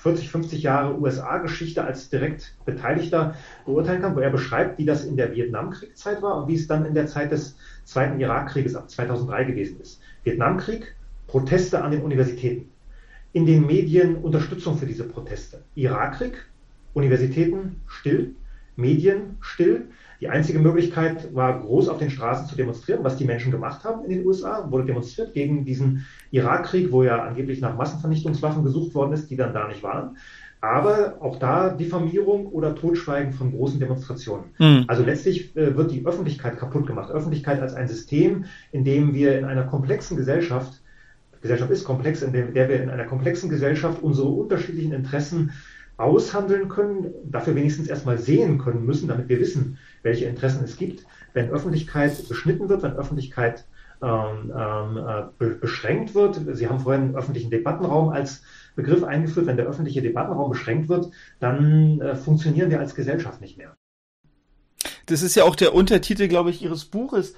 40, 0.01 0.29
50 0.29 0.63
Jahre 0.63 0.99
USA-Geschichte 0.99 1.83
als 1.83 2.09
direkt 2.09 2.55
Beteiligter 2.65 3.35
beurteilen 3.65 4.01
kann, 4.01 4.15
wo 4.15 4.19
er 4.19 4.29
beschreibt, 4.29 4.77
wie 4.77 4.85
das 4.85 5.05
in 5.05 5.17
der 5.17 5.33
Vietnamkriegszeit 5.33 6.21
war 6.21 6.41
und 6.41 6.47
wie 6.47 6.55
es 6.55 6.67
dann 6.67 6.85
in 6.85 6.93
der 6.93 7.07
Zeit 7.07 7.31
des 7.31 7.57
Zweiten 7.83 8.19
Irakkrieges 8.19 8.75
ab 8.75 8.89
2003 8.89 9.43
gewesen 9.45 9.79
ist. 9.81 10.01
Vietnamkrieg, 10.23 10.95
Proteste 11.27 11.83
an 11.83 11.91
den 11.91 12.01
Universitäten. 12.01 12.69
In 13.33 13.45
den 13.45 13.65
Medien 13.65 14.15
Unterstützung 14.15 14.77
für 14.77 14.85
diese 14.85 15.03
Proteste. 15.03 15.63
Irakkrieg, 15.75 16.45
Universitäten 16.93 17.81
still, 17.87 18.35
Medien 18.75 19.37
still. 19.41 19.89
Die 20.21 20.27
einzige 20.27 20.59
Möglichkeit 20.59 21.33
war, 21.33 21.61
groß 21.61 21.87
auf 21.87 21.97
den 21.97 22.09
Straßen 22.09 22.47
zu 22.47 22.55
demonstrieren, 22.55 23.03
was 23.03 23.15
die 23.15 23.25
Menschen 23.25 23.51
gemacht 23.51 23.85
haben 23.85 24.03
in 24.03 24.09
den 24.09 24.25
USA, 24.25 24.69
wurde 24.69 24.85
demonstriert 24.85 25.33
gegen 25.33 25.63
diesen 25.63 26.05
Irakkrieg, 26.31 26.91
wo 26.91 27.03
ja 27.03 27.23
angeblich 27.23 27.61
nach 27.61 27.77
Massenvernichtungswaffen 27.77 28.63
gesucht 28.63 28.93
worden 28.95 29.13
ist, 29.13 29.29
die 29.29 29.37
dann 29.37 29.53
da 29.53 29.67
nicht 29.67 29.81
waren. 29.81 30.17
Aber 30.61 31.17
auch 31.21 31.39
da 31.39 31.69
Diffamierung 31.69 32.47
oder 32.47 32.75
Totschweigen 32.75 33.31
von 33.31 33.51
großen 33.51 33.79
Demonstrationen. 33.79 34.45
Mhm. 34.57 34.83
Also 34.87 35.03
letztlich 35.03 35.55
äh, 35.55 35.77
wird 35.77 35.91
die 35.91 36.05
Öffentlichkeit 36.05 36.57
kaputt 36.57 36.85
gemacht. 36.85 37.11
Öffentlichkeit 37.11 37.61
als 37.61 37.73
ein 37.73 37.87
System, 37.87 38.43
in 38.73 38.83
dem 38.83 39.13
wir 39.13 39.39
in 39.39 39.45
einer 39.45 39.63
komplexen 39.63 40.17
Gesellschaft, 40.17 40.81
Gesellschaft 41.41 41.71
ist 41.71 41.85
komplex, 41.85 42.21
in 42.21 42.33
der 42.33 42.53
wir 42.53 42.83
in 42.83 42.89
einer 42.89 43.05
komplexen 43.05 43.49
Gesellschaft 43.49 44.03
unsere 44.03 44.27
unterschiedlichen 44.27 44.91
Interessen 44.91 45.51
aushandeln 45.95 46.67
können, 46.67 47.13
dafür 47.23 47.55
wenigstens 47.55 47.87
erstmal 47.87 48.17
sehen 48.17 48.57
können 48.57 48.85
müssen, 48.85 49.07
damit 49.07 49.29
wir 49.29 49.39
wissen, 49.39 49.77
welche 50.03 50.25
Interessen 50.25 50.63
es 50.63 50.77
gibt. 50.77 51.05
Wenn 51.33 51.49
Öffentlichkeit 51.49 52.27
beschnitten 52.27 52.69
wird, 52.69 52.83
wenn 52.83 52.93
Öffentlichkeit 52.93 53.65
ähm, 54.01 54.53
ähm, 54.55 54.97
äh, 54.97 55.23
be 55.37 55.49
beschränkt 55.55 56.15
wird, 56.15 56.39
Sie 56.53 56.67
haben 56.67 56.79
vorhin 56.79 57.15
öffentlichen 57.15 57.51
Debattenraum 57.51 58.09
als 58.09 58.43
Begriff 58.75 59.03
eingeführt, 59.03 59.45
wenn 59.45 59.57
der 59.57 59.65
öffentliche 59.65 60.01
Debattenraum 60.01 60.51
beschränkt 60.51 60.87
wird, 60.87 61.11
dann 61.39 61.99
äh, 61.99 62.15
funktionieren 62.15 62.69
wir 62.69 62.79
als 62.79 62.95
Gesellschaft 62.95 63.41
nicht 63.41 63.57
mehr. 63.57 63.75
Das 65.05 65.21
ist 65.21 65.35
ja 65.35 65.43
auch 65.43 65.55
der 65.55 65.73
Untertitel, 65.73 66.27
glaube 66.27 66.49
ich, 66.49 66.61
Ihres 66.61 66.85
Buches. 66.85 67.33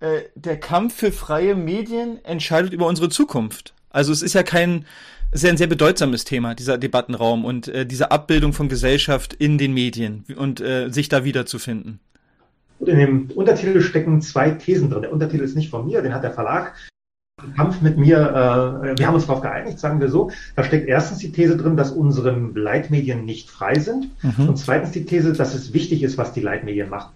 Äh, 0.00 0.22
der 0.34 0.58
Kampf 0.58 0.94
für 0.94 1.12
freie 1.12 1.54
Medien 1.54 2.24
entscheidet 2.24 2.72
über 2.72 2.86
unsere 2.86 3.08
Zukunft. 3.08 3.74
Also 3.90 4.12
es 4.12 4.22
ist 4.22 4.34
ja 4.34 4.42
kein, 4.42 4.86
ist 5.32 5.44
ja 5.44 5.50
ein 5.50 5.56
sehr 5.56 5.66
bedeutsames 5.66 6.24
Thema, 6.24 6.54
dieser 6.54 6.78
Debattenraum 6.78 7.44
und 7.44 7.68
äh, 7.68 7.86
diese 7.86 8.10
Abbildung 8.10 8.52
von 8.52 8.68
Gesellschaft 8.68 9.32
in 9.34 9.58
den 9.58 9.74
Medien 9.74 10.24
und 10.36 10.60
äh, 10.60 10.88
sich 10.90 11.08
da 11.08 11.24
wiederzufinden. 11.24 12.00
In 12.80 12.98
dem 12.98 13.30
Untertitel 13.34 13.80
stecken 13.80 14.20
zwei 14.20 14.50
Thesen 14.50 14.90
drin. 14.90 15.02
Der 15.02 15.12
Untertitel 15.12 15.44
ist 15.44 15.56
nicht 15.56 15.70
von 15.70 15.86
mir, 15.86 16.02
den 16.02 16.14
hat 16.14 16.24
der 16.24 16.32
Verlag. 16.32 16.74
Kampf 17.54 17.82
mit 17.82 17.98
mir, 17.98 18.16
äh, 18.18 18.98
wir 18.98 19.06
haben 19.06 19.14
uns 19.14 19.26
darauf 19.26 19.42
geeinigt, 19.42 19.78
sagen 19.78 20.00
wir 20.00 20.08
so. 20.08 20.30
Da 20.56 20.64
steckt 20.64 20.88
erstens 20.88 21.18
die 21.18 21.32
These 21.32 21.56
drin, 21.56 21.76
dass 21.76 21.90
unsere 21.90 22.34
Leitmedien 22.54 23.24
nicht 23.24 23.50
frei 23.50 23.78
sind. 23.78 24.08
Mhm. 24.22 24.48
Und 24.48 24.56
zweitens 24.56 24.92
die 24.92 25.04
These, 25.04 25.34
dass 25.34 25.54
es 25.54 25.74
wichtig 25.74 26.02
ist, 26.02 26.16
was 26.16 26.32
die 26.32 26.40
Leitmedien 26.40 26.88
machen. 26.88 27.12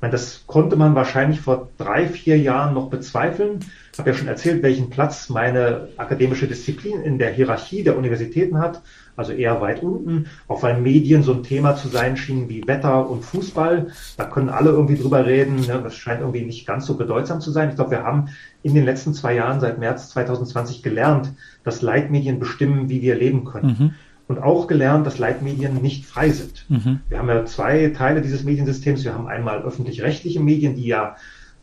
Meine, 0.00 0.12
das 0.12 0.44
konnte 0.46 0.76
man 0.76 0.94
wahrscheinlich 0.94 1.40
vor 1.40 1.68
drei, 1.78 2.06
vier 2.06 2.38
Jahren 2.38 2.74
noch 2.74 2.90
bezweifeln. 2.90 3.60
Ich 3.96 3.98
habe 3.98 4.10
ja 4.10 4.16
schon 4.16 4.28
erzählt, 4.28 4.62
welchen 4.62 4.90
Platz 4.90 5.30
meine 5.30 5.88
akademische 5.96 6.46
Disziplin 6.46 7.00
in 7.00 7.18
der 7.18 7.32
Hierarchie 7.32 7.82
der 7.82 7.96
Universitäten 7.96 8.58
hat, 8.58 8.82
also 9.16 9.32
eher 9.32 9.62
weit 9.62 9.82
unten, 9.82 10.26
auch 10.48 10.62
weil 10.62 10.78
Medien 10.78 11.22
so 11.22 11.32
ein 11.32 11.42
Thema 11.42 11.76
zu 11.76 11.88
sein 11.88 12.18
schienen 12.18 12.50
wie 12.50 12.62
Wetter 12.66 13.08
und 13.08 13.24
Fußball. 13.24 13.86
Da 14.18 14.24
können 14.26 14.50
alle 14.50 14.68
irgendwie 14.68 14.98
drüber 14.98 15.24
reden. 15.24 15.62
Ne? 15.62 15.80
Das 15.82 15.94
scheint 15.94 16.20
irgendwie 16.20 16.44
nicht 16.44 16.66
ganz 16.66 16.84
so 16.84 16.98
bedeutsam 16.98 17.40
zu 17.40 17.50
sein. 17.50 17.70
Ich 17.70 17.76
glaube, 17.76 17.92
wir 17.92 18.02
haben 18.02 18.28
in 18.62 18.74
den 18.74 18.84
letzten 18.84 19.14
zwei 19.14 19.34
Jahren, 19.34 19.60
seit 19.60 19.78
März 19.78 20.10
2020, 20.10 20.82
gelernt, 20.82 21.32
dass 21.64 21.80
Leitmedien 21.80 22.38
bestimmen, 22.38 22.90
wie 22.90 23.00
wir 23.00 23.14
leben 23.14 23.46
können. 23.46 23.76
Mhm 23.78 23.94
und 24.28 24.42
auch 24.42 24.66
gelernt, 24.66 25.06
dass 25.06 25.18
Leitmedien 25.18 25.80
nicht 25.80 26.04
frei 26.04 26.30
sind. 26.30 26.64
Mhm. 26.68 26.98
Wir 27.08 27.18
haben 27.18 27.28
ja 27.28 27.44
zwei 27.44 27.92
Teile 27.96 28.22
dieses 28.22 28.42
Mediensystems. 28.42 29.04
Wir 29.04 29.14
haben 29.14 29.28
einmal 29.28 29.62
öffentlich-rechtliche 29.62 30.40
Medien, 30.40 30.74
die 30.74 30.86
ja 30.86 31.14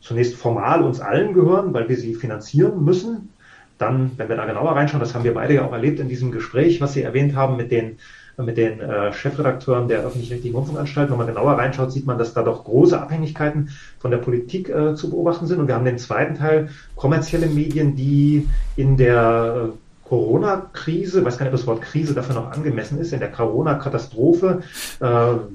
zunächst 0.03 0.35
formal 0.35 0.83
uns 0.83 0.99
allen 0.99 1.33
gehören, 1.33 1.73
weil 1.73 1.89
wir 1.89 1.97
sie 1.97 2.13
finanzieren 2.13 2.83
müssen. 2.83 3.29
Dann, 3.77 4.11
wenn 4.17 4.29
wir 4.29 4.35
da 4.35 4.45
genauer 4.45 4.75
reinschauen, 4.75 4.99
das 4.99 5.15
haben 5.15 5.23
wir 5.23 5.33
beide 5.33 5.55
ja 5.55 5.65
auch 5.65 5.73
erlebt 5.73 5.99
in 5.99 6.07
diesem 6.07 6.31
Gespräch, 6.31 6.79
was 6.79 6.93
Sie 6.93 7.01
erwähnt 7.01 7.35
haben 7.35 7.57
mit 7.57 7.71
den 7.71 7.97
mit 8.37 8.57
den 8.57 8.79
äh, 8.79 9.13
Chefredakteuren 9.13 9.87
der 9.87 9.99
öffentlich-rechtlichen 9.99 10.55
Rundfunkanstalt. 10.55 11.11
Wenn 11.11 11.17
man 11.17 11.27
genauer 11.27 11.53
reinschaut, 11.53 11.91
sieht 11.91 12.07
man, 12.07 12.17
dass 12.17 12.33
da 12.33 12.41
doch 12.41 12.63
große 12.63 12.99
Abhängigkeiten 12.99 13.69
von 13.99 14.09
der 14.09 14.17
Politik 14.17 14.69
äh, 14.69 14.95
zu 14.95 15.11
beobachten 15.11 15.45
sind. 15.45 15.59
Und 15.59 15.67
wir 15.67 15.75
haben 15.75 15.85
den 15.85 15.99
zweiten 15.99 16.35
Teil, 16.35 16.69
kommerzielle 16.95 17.45
Medien, 17.45 17.95
die 17.95 18.47
in 18.75 18.97
der 18.97 19.69
äh, 19.69 19.77
Corona-Krise, 20.13 21.25
weiß 21.25 21.39
gar 21.39 21.45
nicht, 21.45 21.53
ob 21.55 21.59
das 21.59 21.65
Wort 21.65 21.81
Krise 21.81 22.13
dafür 22.13 22.35
noch 22.35 22.51
angemessen 22.51 22.99
ist, 22.99 23.13
in 23.13 23.19
der 23.19 23.31
Corona-Katastrophe 23.31 24.61
äh, 24.99 25.05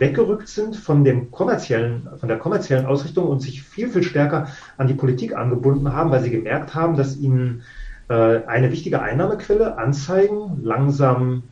weggerückt 0.00 0.48
sind 0.48 0.74
von 0.74 1.04
dem 1.04 1.30
kommerziellen, 1.30 2.08
von 2.18 2.28
der 2.28 2.38
kommerziellen 2.38 2.84
Ausrichtung 2.84 3.28
und 3.28 3.40
sich 3.40 3.62
viel, 3.62 3.88
viel 3.88 4.02
stärker 4.02 4.48
an 4.76 4.88
die 4.88 4.94
Politik 4.94 5.36
angebunden 5.36 5.92
haben, 5.92 6.10
weil 6.10 6.24
sie 6.24 6.32
gemerkt 6.32 6.74
haben, 6.74 6.96
dass 6.96 7.16
ihnen 7.16 7.62
äh, 8.08 8.40
eine 8.46 8.72
wichtige 8.72 9.00
Einnahmequelle, 9.00 9.78
Anzeigen, 9.78 10.58
langsam 10.64 11.44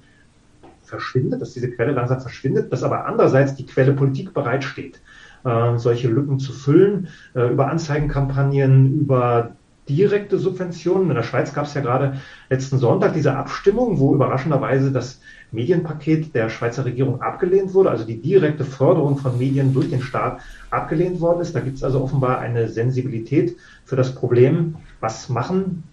verschwindet, 0.83 1.41
dass 1.41 1.53
diese 1.53 1.71
Quelle 1.71 1.93
langsam 1.93 2.21
verschwindet, 2.21 2.73
dass 2.73 2.83
aber 2.83 3.07
andererseits 3.07 3.55
die 3.55 3.67
Quelle 3.67 3.93
Politik 3.93 4.35
bereitsteht, 4.35 5.01
äh, 5.45 5.79
solche 5.79 6.09
Lücken 6.09 6.41
zu 6.41 6.53
füllen, 6.53 7.07
äh, 7.37 7.53
über 7.53 7.69
Anzeigenkampagnen, 7.69 8.99
über 8.99 9.53
direkte 9.89 10.39
Subventionen. 10.39 11.11
In 11.11 11.17
der 11.17 11.23
Schweiz 11.23 11.53
gab 11.55 11.67
es 11.67 11.75
ja 11.75 11.81
gerade 11.81 12.21
letzten 12.51 12.79
Sonntag 12.79 13.15
diese 13.15 13.37
Abstimmung, 13.37 13.99
wo 13.99 14.15
überraschenderweise 14.15 14.93
das 14.93 15.21
Medienpaket 15.53 16.35
der 16.35 16.49
Schweizer 16.49 16.85
Regierung 16.85 17.23
abgelehnt 17.23 17.73
wurde, 17.73 17.91
also 17.91 18.05
die 18.05 18.21
direkte 18.21 18.65
Förderung 18.65 19.17
von 19.19 19.39
Medien 19.39 19.73
durch 19.73 19.91
den 19.91 20.03
Staat 20.03 20.41
abgelehnt 20.71 21.21
worden 21.21 21.41
ist. 21.41 21.55
Da 21.55 21.61
gibt 21.61 21.77
es 21.77 21.85
also 21.85 22.03
offenbar 22.03 22.39
eine 22.39 22.69
Sensibilität 22.69 23.57
für 23.85 23.97
das 23.97 24.15
Problem, 24.15 24.77
was 25.01 25.29
machen 25.29 25.85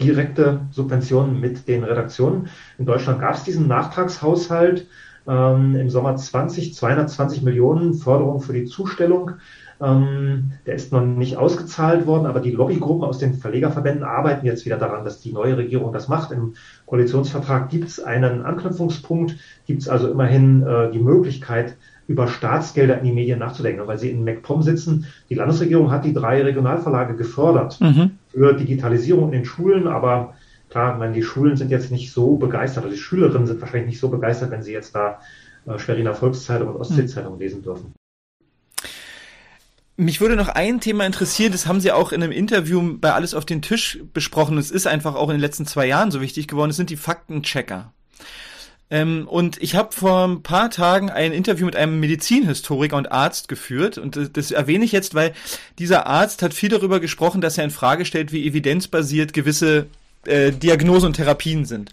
direkte 0.00 0.60
Subventionen 0.70 1.40
mit 1.40 1.68
den 1.68 1.84
Redaktionen. 1.84 2.48
In 2.78 2.86
Deutschland 2.86 3.20
gab 3.20 3.34
es 3.34 3.44
diesen 3.44 3.68
Nachtragshaushalt 3.68 4.86
ähm, 5.26 5.76
im 5.76 5.90
Sommer 5.90 6.16
20, 6.16 6.74
220 6.74 7.42
Millionen 7.42 7.94
Förderung 7.94 8.40
für 8.40 8.52
die 8.52 8.64
Zustellung 8.64 9.32
ähm, 9.80 10.52
der 10.66 10.74
ist 10.74 10.92
noch 10.92 11.04
nicht 11.04 11.36
ausgezahlt 11.36 12.06
worden, 12.06 12.26
aber 12.26 12.40
die 12.40 12.50
Lobbygruppen 12.50 13.04
aus 13.04 13.18
den 13.18 13.34
Verlegerverbänden 13.34 14.04
arbeiten 14.04 14.46
jetzt 14.46 14.64
wieder 14.64 14.78
daran, 14.78 15.04
dass 15.04 15.20
die 15.20 15.32
neue 15.32 15.56
Regierung 15.56 15.92
das 15.92 16.08
macht. 16.08 16.30
Im 16.30 16.54
Koalitionsvertrag 16.86 17.68
gibt 17.68 17.88
es 17.88 18.00
einen 18.02 18.42
Anknüpfungspunkt, 18.42 19.36
gibt 19.66 19.82
es 19.82 19.88
also 19.88 20.10
immerhin 20.10 20.62
äh, 20.62 20.90
die 20.90 21.00
Möglichkeit, 21.00 21.76
über 22.06 22.28
Staatsgelder 22.28 22.98
in 22.98 23.04
die 23.04 23.12
Medien 23.12 23.38
nachzudenken, 23.38 23.86
weil 23.86 23.98
sie 23.98 24.10
in 24.10 24.24
MacPom 24.24 24.62
sitzen. 24.62 25.06
Die 25.30 25.34
Landesregierung 25.34 25.90
hat 25.90 26.04
die 26.04 26.12
drei 26.12 26.42
Regionalverlage 26.42 27.16
gefördert 27.16 27.80
mhm. 27.80 28.18
für 28.28 28.52
Digitalisierung 28.52 29.26
in 29.26 29.32
den 29.32 29.44
Schulen, 29.44 29.86
aber 29.86 30.34
klar, 30.68 30.92
ich 30.92 30.98
meine, 30.98 31.14
die 31.14 31.22
Schulen 31.22 31.56
sind 31.56 31.70
jetzt 31.70 31.90
nicht 31.90 32.12
so 32.12 32.36
begeistert, 32.36 32.84
also 32.84 32.94
die 32.94 33.00
Schülerinnen 33.00 33.46
sind 33.46 33.60
wahrscheinlich 33.60 33.88
nicht 33.88 34.00
so 34.00 34.10
begeistert, 34.10 34.50
wenn 34.50 34.62
sie 34.62 34.72
jetzt 34.72 34.94
da 34.94 35.20
äh, 35.66 35.78
Schweriner 35.78 36.14
Volkszeitung 36.14 36.68
und 36.68 36.76
Ostseezeitung 36.76 37.38
lesen 37.38 37.62
dürfen. 37.62 37.94
Mich 39.96 40.20
würde 40.20 40.34
noch 40.34 40.48
ein 40.48 40.80
Thema 40.80 41.06
interessieren, 41.06 41.52
das 41.52 41.66
haben 41.66 41.80
Sie 41.80 41.92
auch 41.92 42.10
in 42.10 42.22
einem 42.22 42.32
Interview 42.32 42.98
bei 42.98 43.12
Alles 43.12 43.32
auf 43.32 43.44
den 43.44 43.62
Tisch 43.62 44.00
besprochen. 44.12 44.58
Es 44.58 44.72
ist 44.72 44.88
einfach 44.88 45.14
auch 45.14 45.28
in 45.28 45.36
den 45.36 45.40
letzten 45.40 45.66
zwei 45.66 45.86
Jahren 45.86 46.10
so 46.10 46.20
wichtig 46.20 46.48
geworden. 46.48 46.70
Es 46.70 46.76
sind 46.76 46.90
die 46.90 46.96
Faktenchecker. 46.96 47.92
Ähm, 48.90 49.28
und 49.28 49.62
ich 49.62 49.76
habe 49.76 49.92
vor 49.92 50.26
ein 50.26 50.42
paar 50.42 50.70
Tagen 50.70 51.10
ein 51.10 51.32
Interview 51.32 51.66
mit 51.66 51.76
einem 51.76 52.00
Medizinhistoriker 52.00 52.96
und 52.96 53.12
Arzt 53.12 53.48
geführt. 53.48 53.96
Und 53.96 54.16
das, 54.16 54.32
das 54.32 54.50
erwähne 54.50 54.84
ich 54.84 54.92
jetzt, 54.92 55.14
weil 55.14 55.32
dieser 55.78 56.06
Arzt 56.06 56.42
hat 56.42 56.54
viel 56.54 56.68
darüber 56.68 56.98
gesprochen, 56.98 57.40
dass 57.40 57.56
er 57.56 57.64
in 57.64 57.70
Frage 57.70 58.04
stellt, 58.04 58.32
wie 58.32 58.46
evidenzbasiert 58.46 59.32
gewisse 59.32 59.86
äh, 60.26 60.50
Diagnosen 60.50 61.06
und 61.06 61.14
Therapien 61.14 61.64
sind. 61.66 61.92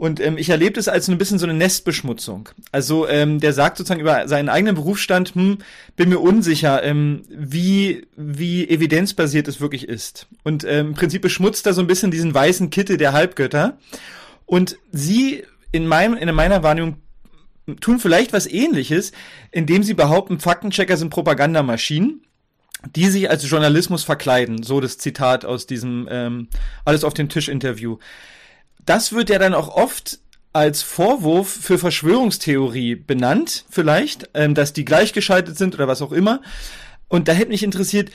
Und 0.00 0.18
ähm, 0.18 0.38
ich 0.38 0.48
erlebe 0.48 0.72
das 0.72 0.88
als 0.88 1.08
ein 1.08 1.18
bisschen 1.18 1.38
so 1.38 1.44
eine 1.44 1.52
Nestbeschmutzung. 1.52 2.48
Also 2.72 3.06
ähm, 3.06 3.38
der 3.38 3.52
sagt 3.52 3.76
sozusagen 3.76 4.00
über 4.00 4.26
seinen 4.28 4.48
eigenen 4.48 4.74
Berufsstand, 4.74 5.34
hm, 5.34 5.58
bin 5.94 6.08
mir 6.08 6.20
unsicher, 6.20 6.82
ähm, 6.82 7.24
wie, 7.28 8.06
wie 8.16 8.66
evidenzbasiert 8.66 9.46
es 9.46 9.60
wirklich 9.60 9.86
ist. 9.86 10.26
Und 10.42 10.64
ähm, 10.64 10.88
im 10.88 10.94
Prinzip 10.94 11.20
beschmutzt 11.20 11.66
er 11.66 11.74
so 11.74 11.82
ein 11.82 11.86
bisschen 11.86 12.10
diesen 12.10 12.32
weißen 12.32 12.70
Kittel 12.70 12.96
der 12.96 13.12
Halbgötter. 13.12 13.76
Und 14.46 14.78
sie 14.90 15.44
in 15.70 15.86
meinem, 15.86 16.14
in 16.14 16.34
meiner 16.34 16.62
Wahrnehmung 16.62 16.96
tun 17.82 17.98
vielleicht 17.98 18.32
was 18.32 18.46
ähnliches, 18.46 19.12
indem 19.50 19.82
sie 19.82 19.92
behaupten, 19.92 20.40
Faktenchecker 20.40 20.96
sind 20.96 21.10
Propagandamaschinen 21.10 22.22
die 22.96 23.10
sich 23.10 23.28
als 23.28 23.46
Journalismus 23.46 24.04
verkleiden. 24.04 24.62
So 24.62 24.80
das 24.80 24.96
Zitat 24.96 25.44
aus 25.44 25.66
diesem 25.66 26.08
ähm, 26.10 26.48
Alles 26.86 27.04
auf 27.04 27.12
den 27.12 27.28
Tisch 27.28 27.50
Interview 27.50 27.98
das 28.86 29.12
wird 29.12 29.30
ja 29.30 29.38
dann 29.38 29.54
auch 29.54 29.68
oft 29.68 30.20
als 30.52 30.82
Vorwurf 30.82 31.48
für 31.48 31.78
Verschwörungstheorie 31.78 32.96
benannt, 32.96 33.64
vielleicht, 33.70 34.28
ähm, 34.34 34.54
dass 34.54 34.72
die 34.72 34.84
gleichgeschaltet 34.84 35.56
sind 35.56 35.74
oder 35.74 35.86
was 35.86 36.02
auch 36.02 36.12
immer. 36.12 36.40
Und 37.08 37.28
da 37.28 37.32
hätte 37.32 37.50
mich 37.50 37.62
interessiert, 37.62 38.10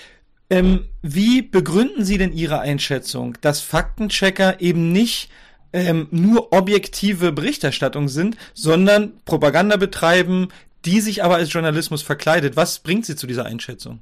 ähm, 0.49 0.85
wie 1.01 1.41
begründen 1.41 2.05
Sie 2.05 2.17
denn 2.17 2.33
Ihre 2.33 2.59
Einschätzung, 2.59 3.37
dass 3.41 3.61
Faktenchecker 3.61 4.61
eben 4.61 4.91
nicht 4.91 5.29
ähm, 5.73 6.07
nur 6.11 6.53
objektive 6.53 7.31
Berichterstattung 7.31 8.09
sind, 8.09 8.37
sondern 8.53 9.13
Propaganda 9.25 9.77
betreiben, 9.77 10.49
die 10.85 11.01
sich 11.01 11.23
aber 11.23 11.35
als 11.35 11.51
Journalismus 11.51 12.01
verkleidet? 12.01 12.55
Was 12.55 12.79
bringt 12.79 13.05
Sie 13.05 13.15
zu 13.15 13.27
dieser 13.27 13.45
Einschätzung? 13.45 13.99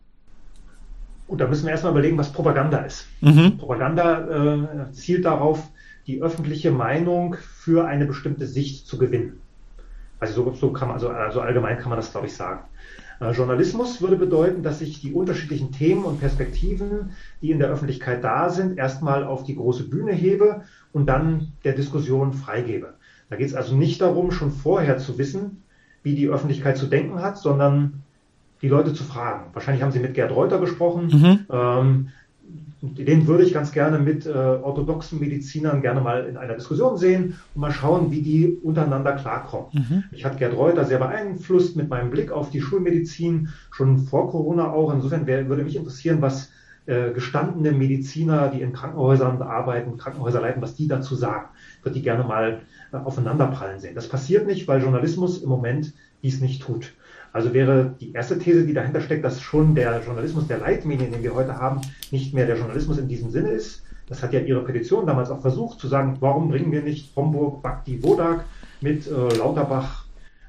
Gut, 1.27 1.39
da 1.39 1.47
müssen 1.47 1.65
wir 1.65 1.71
erstmal 1.71 1.93
überlegen, 1.93 2.17
was 2.17 2.31
Propaganda 2.31 2.79
ist. 2.79 3.07
Mhm. 3.21 3.57
Propaganda 3.57 4.87
äh, 4.89 4.91
zielt 4.91 5.23
darauf, 5.23 5.69
die 6.07 6.21
öffentliche 6.21 6.71
Meinung 6.71 7.35
für 7.35 7.85
eine 7.85 8.05
bestimmte 8.05 8.47
Sicht 8.47 8.87
zu 8.87 8.97
gewinnen. 8.97 9.39
Also 10.19 10.43
so, 10.43 10.53
so 10.53 10.71
kann 10.71 10.87
man, 10.87 10.95
also, 10.95 11.09
also 11.09 11.41
allgemein 11.41 11.77
kann 11.77 11.89
man 11.89 11.97
das, 11.97 12.11
glaube 12.11 12.27
ich, 12.27 12.33
sagen. 12.33 12.61
Äh, 13.19 13.31
Journalismus 13.31 14.01
würde 14.01 14.15
bedeuten, 14.15 14.63
dass 14.63 14.81
ich 14.81 15.01
die 15.01 15.13
unterschiedlichen 15.13 15.71
Themen 15.71 16.03
und 16.03 16.19
Perspektiven, 16.19 17.11
die 17.41 17.51
in 17.51 17.59
der 17.59 17.69
Öffentlichkeit 17.69 18.23
da 18.23 18.49
sind, 18.49 18.77
erstmal 18.77 19.23
auf 19.23 19.43
die 19.43 19.55
große 19.55 19.89
Bühne 19.89 20.13
hebe 20.13 20.61
und 20.91 21.07
dann 21.07 21.53
der 21.63 21.73
Diskussion 21.73 22.33
freigebe. 22.33 22.93
Da 23.29 23.35
geht 23.35 23.47
es 23.47 23.55
also 23.55 23.75
nicht 23.75 24.01
darum, 24.01 24.31
schon 24.31 24.51
vorher 24.51 24.97
zu 24.97 25.17
wissen, 25.17 25.63
wie 26.03 26.15
die 26.15 26.27
Öffentlichkeit 26.27 26.77
zu 26.77 26.87
denken 26.87 27.21
hat, 27.21 27.37
sondern 27.37 28.03
die 28.61 28.69
Leute 28.69 28.93
zu 28.93 29.03
fragen. 29.03 29.49
Wahrscheinlich 29.53 29.83
haben 29.83 29.91
Sie 29.91 29.99
mit 29.99 30.13
Gerd 30.13 30.31
Reuter 30.31 30.59
gesprochen. 30.59 31.07
Mhm. 31.07 31.39
Ähm, 31.49 32.09
den 32.83 33.27
würde 33.27 33.43
ich 33.43 33.53
ganz 33.53 33.71
gerne 33.71 33.97
mit 33.97 34.25
äh, 34.25 34.29
orthodoxen 34.29 35.19
Medizinern 35.19 35.81
gerne 35.81 36.01
mal 36.01 36.25
in 36.25 36.35
einer 36.35 36.55
Diskussion 36.55 36.97
sehen 36.97 37.35
und 37.55 37.61
mal 37.61 37.71
schauen, 37.71 38.11
wie 38.11 38.21
die 38.21 38.59
untereinander 38.61 39.13
klarkommen. 39.13 39.69
Mhm. 39.71 40.03
Ich 40.11 40.25
hatte 40.25 40.37
Gerd 40.37 40.57
Reuter 40.57 40.83
sehr 40.83 40.99
beeinflusst 40.99 41.77
mit 41.77 41.89
meinem 41.89 42.11
Blick 42.11 42.31
auf 42.31 42.49
die 42.49 42.59
Schulmedizin, 42.59 43.49
schon 43.71 43.99
vor 43.99 44.29
Corona 44.29 44.69
auch. 44.69 44.93
Insofern 44.93 45.27
wär, 45.27 45.47
würde 45.47 45.63
mich 45.63 45.77
interessieren, 45.77 46.21
was 46.21 46.51
äh, 46.85 47.11
gestandene 47.11 47.71
Mediziner, 47.71 48.49
die 48.49 48.59
in 48.59 48.73
Krankenhäusern 48.73 49.41
arbeiten, 49.41 49.95
Krankenhäuser 49.95 50.41
leiten, 50.41 50.61
was 50.61 50.75
die 50.75 50.89
dazu 50.89 51.15
sagen. 51.15 51.47
Ich 51.79 51.85
würde 51.85 51.95
die 51.95 52.03
gerne 52.03 52.25
mal 52.25 52.63
äh, 52.91 52.97
aufeinanderprallen 52.97 53.79
sehen. 53.79 53.95
Das 53.95 54.09
passiert 54.09 54.45
nicht, 54.45 54.67
weil 54.67 54.81
Journalismus 54.81 55.41
im 55.41 55.47
Moment 55.47 55.93
dies 56.21 56.41
nicht 56.41 56.61
tut. 56.61 56.91
Also 57.33 57.51
wäre 57.51 57.95
die 57.99 58.13
erste 58.13 58.37
These, 58.37 58.65
die 58.65 58.73
dahinter 58.73 59.01
steckt, 59.01 59.25
dass 59.25 59.41
schon 59.41 59.73
der 59.73 60.01
Journalismus 60.05 60.47
der 60.47 60.59
Leitmedien, 60.59 61.11
den 61.11 61.23
wir 61.23 61.33
heute 61.33 61.57
haben, 61.57 61.81
nicht 62.11 62.33
mehr 62.33 62.45
der 62.45 62.57
Journalismus 62.57 62.99
in 62.99 63.07
diesem 63.07 63.31
Sinne 63.31 63.49
ist. 63.49 63.81
Das 64.07 64.21
hat 64.21 64.33
ja 64.33 64.39
Ihre 64.39 64.63
Petition 64.63 65.07
damals 65.07 65.31
auch 65.31 65.41
versucht, 65.41 65.79
zu 65.79 65.87
sagen, 65.87 66.17
warum 66.19 66.49
bringen 66.49 66.71
wir 66.71 66.83
nicht 66.83 67.15
Homburg, 67.15 67.63
Bakti, 67.63 68.03
Wodak 68.03 68.45
mit 68.81 69.07
äh, 69.07 69.37
Lauterbach, 69.37 70.05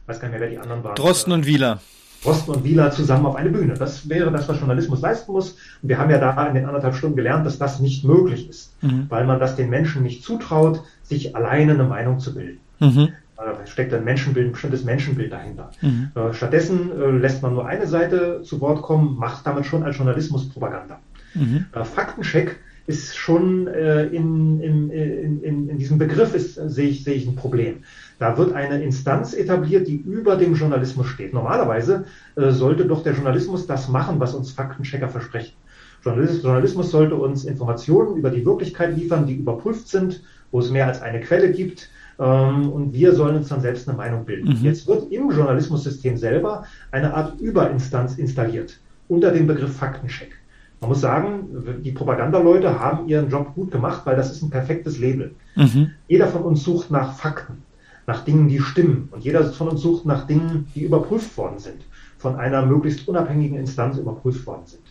weiß 0.06 0.20
gar 0.20 0.28
nicht 0.28 0.38
mehr, 0.38 0.42
wer 0.42 0.50
die 0.50 0.58
anderen 0.58 0.84
waren. 0.84 0.96
Drosten 0.96 1.32
und 1.32 1.46
Wieler. 1.46 1.80
Drosten 2.22 2.54
und 2.54 2.64
Wieler 2.64 2.90
zusammen 2.90 3.24
auf 3.26 3.36
eine 3.36 3.50
Bühne. 3.50 3.74
Das 3.74 4.08
wäre 4.08 4.30
das, 4.30 4.46
was 4.48 4.58
Journalismus 4.58 5.00
leisten 5.00 5.32
muss. 5.32 5.52
Und 5.82 5.88
wir 5.88 5.98
haben 5.98 6.10
ja 6.10 6.18
da 6.18 6.46
in 6.46 6.54
den 6.54 6.66
anderthalb 6.66 6.96
Stunden 6.96 7.16
gelernt, 7.16 7.46
dass 7.46 7.58
das 7.58 7.80
nicht 7.80 8.04
möglich 8.04 8.48
ist, 8.48 8.74
mhm. 8.82 9.06
weil 9.08 9.24
man 9.24 9.40
das 9.40 9.56
den 9.56 9.70
Menschen 9.70 10.02
nicht 10.02 10.22
zutraut, 10.22 10.82
sich 11.02 11.34
alleine 11.34 11.72
eine 11.72 11.84
Meinung 11.84 12.18
zu 12.18 12.34
bilden. 12.34 12.60
Mhm. 12.80 13.08
Da 13.36 13.66
steckt 13.66 13.92
ein 13.92 14.04
Menschenbild, 14.04 14.46
ein 14.46 14.52
bestimmtes 14.52 14.84
Menschenbild 14.84 15.32
dahinter. 15.32 15.70
Mhm. 15.80 16.10
Äh, 16.14 16.32
stattdessen 16.32 16.90
äh, 16.92 17.10
lässt 17.10 17.42
man 17.42 17.54
nur 17.54 17.66
eine 17.66 17.86
Seite 17.86 18.42
zu 18.42 18.60
Wort 18.60 18.82
kommen, 18.82 19.16
macht 19.16 19.46
damit 19.46 19.66
schon 19.66 19.82
als 19.82 19.96
Journalismus 19.96 20.48
Propaganda. 20.48 21.00
Mhm. 21.34 21.66
Äh, 21.72 21.84
Faktencheck 21.84 22.56
ist 22.86 23.16
schon 23.16 23.66
in, 23.66 24.60
in, 24.60 24.90
in, 24.90 25.68
in, 25.70 25.78
diesem 25.78 25.96
Begriff 25.96 26.34
ist, 26.34 26.56
sehe 26.56 26.88
ich, 26.90 27.02
sehe 27.02 27.14
ich 27.14 27.26
ein 27.26 27.34
Problem. 27.34 27.76
Da 28.18 28.36
wird 28.36 28.52
eine 28.52 28.82
Instanz 28.82 29.32
etabliert, 29.32 29.88
die 29.88 29.96
über 29.96 30.36
dem 30.36 30.52
Journalismus 30.52 31.06
steht. 31.06 31.32
Normalerweise 31.32 32.04
sollte 32.36 32.84
doch 32.84 33.02
der 33.02 33.14
Journalismus 33.14 33.66
das 33.66 33.88
machen, 33.88 34.20
was 34.20 34.34
uns 34.34 34.50
Faktenchecker 34.50 35.08
versprechen. 35.08 35.54
Journalismus 36.04 36.90
sollte 36.90 37.14
uns 37.14 37.46
Informationen 37.46 38.18
über 38.18 38.28
die 38.28 38.44
Wirklichkeit 38.44 38.94
liefern, 38.94 39.26
die 39.26 39.36
überprüft 39.36 39.88
sind, 39.88 40.22
wo 40.50 40.60
es 40.60 40.70
mehr 40.70 40.86
als 40.86 41.00
eine 41.00 41.20
Quelle 41.20 41.52
gibt, 41.52 41.88
ähm, 42.18 42.70
und 42.70 42.92
wir 42.92 43.14
sollen 43.14 43.36
uns 43.36 43.48
dann 43.48 43.60
selbst 43.60 43.88
eine 43.88 43.96
Meinung 43.96 44.24
bilden. 44.24 44.48
Mhm. 44.48 44.64
Jetzt 44.64 44.86
wird 44.86 45.10
im 45.10 45.30
Journalismussystem 45.30 46.16
selber 46.16 46.64
eine 46.90 47.14
Art 47.14 47.40
Überinstanz 47.40 48.16
installiert 48.16 48.78
unter 49.08 49.30
dem 49.30 49.46
Begriff 49.46 49.76
Faktencheck. 49.76 50.32
Man 50.80 50.90
muss 50.90 51.00
sagen, 51.00 51.80
die 51.82 51.92
Propagandaleute 51.92 52.78
haben 52.78 53.08
ihren 53.08 53.30
Job 53.30 53.54
gut 53.54 53.70
gemacht, 53.70 54.02
weil 54.04 54.16
das 54.16 54.30
ist 54.30 54.42
ein 54.42 54.50
perfektes 54.50 54.98
Label. 54.98 55.34
Mhm. 55.56 55.90
Jeder 56.08 56.26
von 56.28 56.42
uns 56.42 56.62
sucht 56.62 56.90
nach 56.90 57.14
Fakten, 57.14 57.62
nach 58.06 58.24
Dingen, 58.24 58.48
die 58.48 58.60
stimmen. 58.60 59.08
Und 59.10 59.24
jeder 59.24 59.44
von 59.44 59.68
uns 59.68 59.80
sucht 59.80 60.04
nach 60.04 60.26
Dingen, 60.26 60.68
die 60.74 60.84
überprüft 60.84 61.36
worden 61.38 61.58
sind, 61.58 61.82
von 62.18 62.36
einer 62.36 62.66
möglichst 62.66 63.08
unabhängigen 63.08 63.58
Instanz 63.58 63.96
überprüft 63.96 64.46
worden 64.46 64.66
sind. 64.66 64.82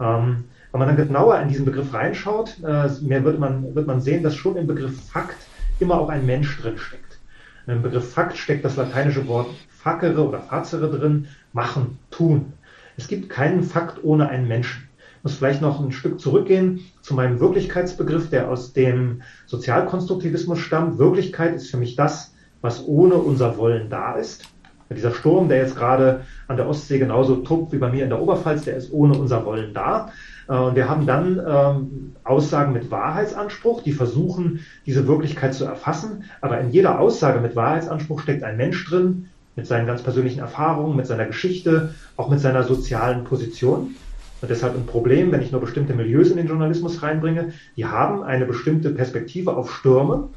Ähm, 0.00 0.44
wenn 0.72 0.78
man 0.78 0.88
dann 0.88 1.06
genauer 1.06 1.38
in 1.40 1.48
diesen 1.48 1.64
Begriff 1.64 1.92
reinschaut, 1.92 2.56
äh, 2.62 2.88
mehr 3.02 3.24
wird 3.24 3.38
man, 3.38 3.74
wird 3.74 3.86
man 3.86 4.00
sehen, 4.00 4.22
dass 4.22 4.34
schon 4.34 4.56
im 4.56 4.66
Begriff 4.66 4.98
Fakt 5.10 5.36
immer 5.78 6.00
auch 6.00 6.08
ein 6.08 6.26
Mensch 6.26 6.60
drin 6.60 6.78
steckt. 6.78 7.18
Im 7.66 7.82
Begriff 7.82 8.12
Fakt 8.12 8.36
steckt 8.36 8.64
das 8.64 8.76
lateinische 8.76 9.26
Wort 9.26 9.48
facere 9.68 10.26
oder 10.26 10.40
facere 10.40 10.90
drin, 10.90 11.28
machen, 11.52 11.98
tun. 12.10 12.52
Es 12.96 13.08
gibt 13.08 13.28
keinen 13.28 13.62
Fakt 13.62 14.02
ohne 14.02 14.28
einen 14.28 14.48
Menschen. 14.48 14.88
Ich 15.18 15.24
muss 15.24 15.34
vielleicht 15.34 15.62
noch 15.62 15.80
ein 15.80 15.92
Stück 15.92 16.20
zurückgehen 16.20 16.80
zu 17.02 17.14
meinem 17.14 17.40
Wirklichkeitsbegriff, 17.40 18.30
der 18.30 18.48
aus 18.48 18.72
dem 18.72 19.22
Sozialkonstruktivismus 19.46 20.60
stammt. 20.60 20.98
Wirklichkeit 20.98 21.54
ist 21.54 21.70
für 21.70 21.76
mich 21.76 21.96
das, 21.96 22.34
was 22.60 22.86
ohne 22.86 23.14
unser 23.14 23.56
Wollen 23.58 23.90
da 23.90 24.14
ist. 24.14 24.44
Dieser 24.88 25.12
Sturm, 25.12 25.48
der 25.48 25.58
jetzt 25.58 25.76
gerade 25.76 26.22
an 26.46 26.56
der 26.56 26.68
Ostsee 26.68 26.98
genauso 26.98 27.36
tobt 27.36 27.72
wie 27.72 27.78
bei 27.78 27.90
mir 27.90 28.04
in 28.04 28.10
der 28.10 28.22
Oberpfalz, 28.22 28.64
der 28.64 28.76
ist 28.76 28.92
ohne 28.92 29.18
unser 29.18 29.44
Wollen 29.44 29.74
da. 29.74 30.12
Äh, 30.48 30.52
und 30.52 30.76
wir 30.76 30.88
haben 30.88 31.06
dann 31.06 31.40
ähm, 31.46 32.16
Aussagen 32.24 32.72
mit 32.72 32.90
Wahrheitsanspruch, 32.90 33.82
die 33.82 33.92
versuchen, 33.92 34.60
diese 34.84 35.06
Wirklichkeit 35.06 35.54
zu 35.54 35.64
erfassen. 35.64 36.24
Aber 36.40 36.60
in 36.60 36.70
jeder 36.70 36.98
Aussage 37.00 37.40
mit 37.40 37.56
Wahrheitsanspruch 37.56 38.20
steckt 38.20 38.42
ein 38.42 38.56
Mensch 38.56 38.84
drin, 38.88 39.28
mit 39.54 39.66
seinen 39.66 39.86
ganz 39.86 40.02
persönlichen 40.02 40.40
Erfahrungen, 40.40 40.96
mit 40.96 41.06
seiner 41.06 41.24
Geschichte, 41.24 41.94
auch 42.16 42.28
mit 42.28 42.40
seiner 42.40 42.62
sozialen 42.62 43.24
Position. 43.24 43.94
Und 44.42 44.50
deshalb 44.50 44.74
ein 44.74 44.84
Problem, 44.84 45.32
wenn 45.32 45.40
ich 45.40 45.50
nur 45.50 45.62
bestimmte 45.62 45.94
Milieus 45.94 46.30
in 46.30 46.36
den 46.36 46.46
Journalismus 46.46 47.02
reinbringe. 47.02 47.54
Die 47.76 47.86
haben 47.86 48.22
eine 48.22 48.44
bestimmte 48.44 48.90
Perspektive 48.90 49.56
auf 49.56 49.72
Stürme 49.72 50.28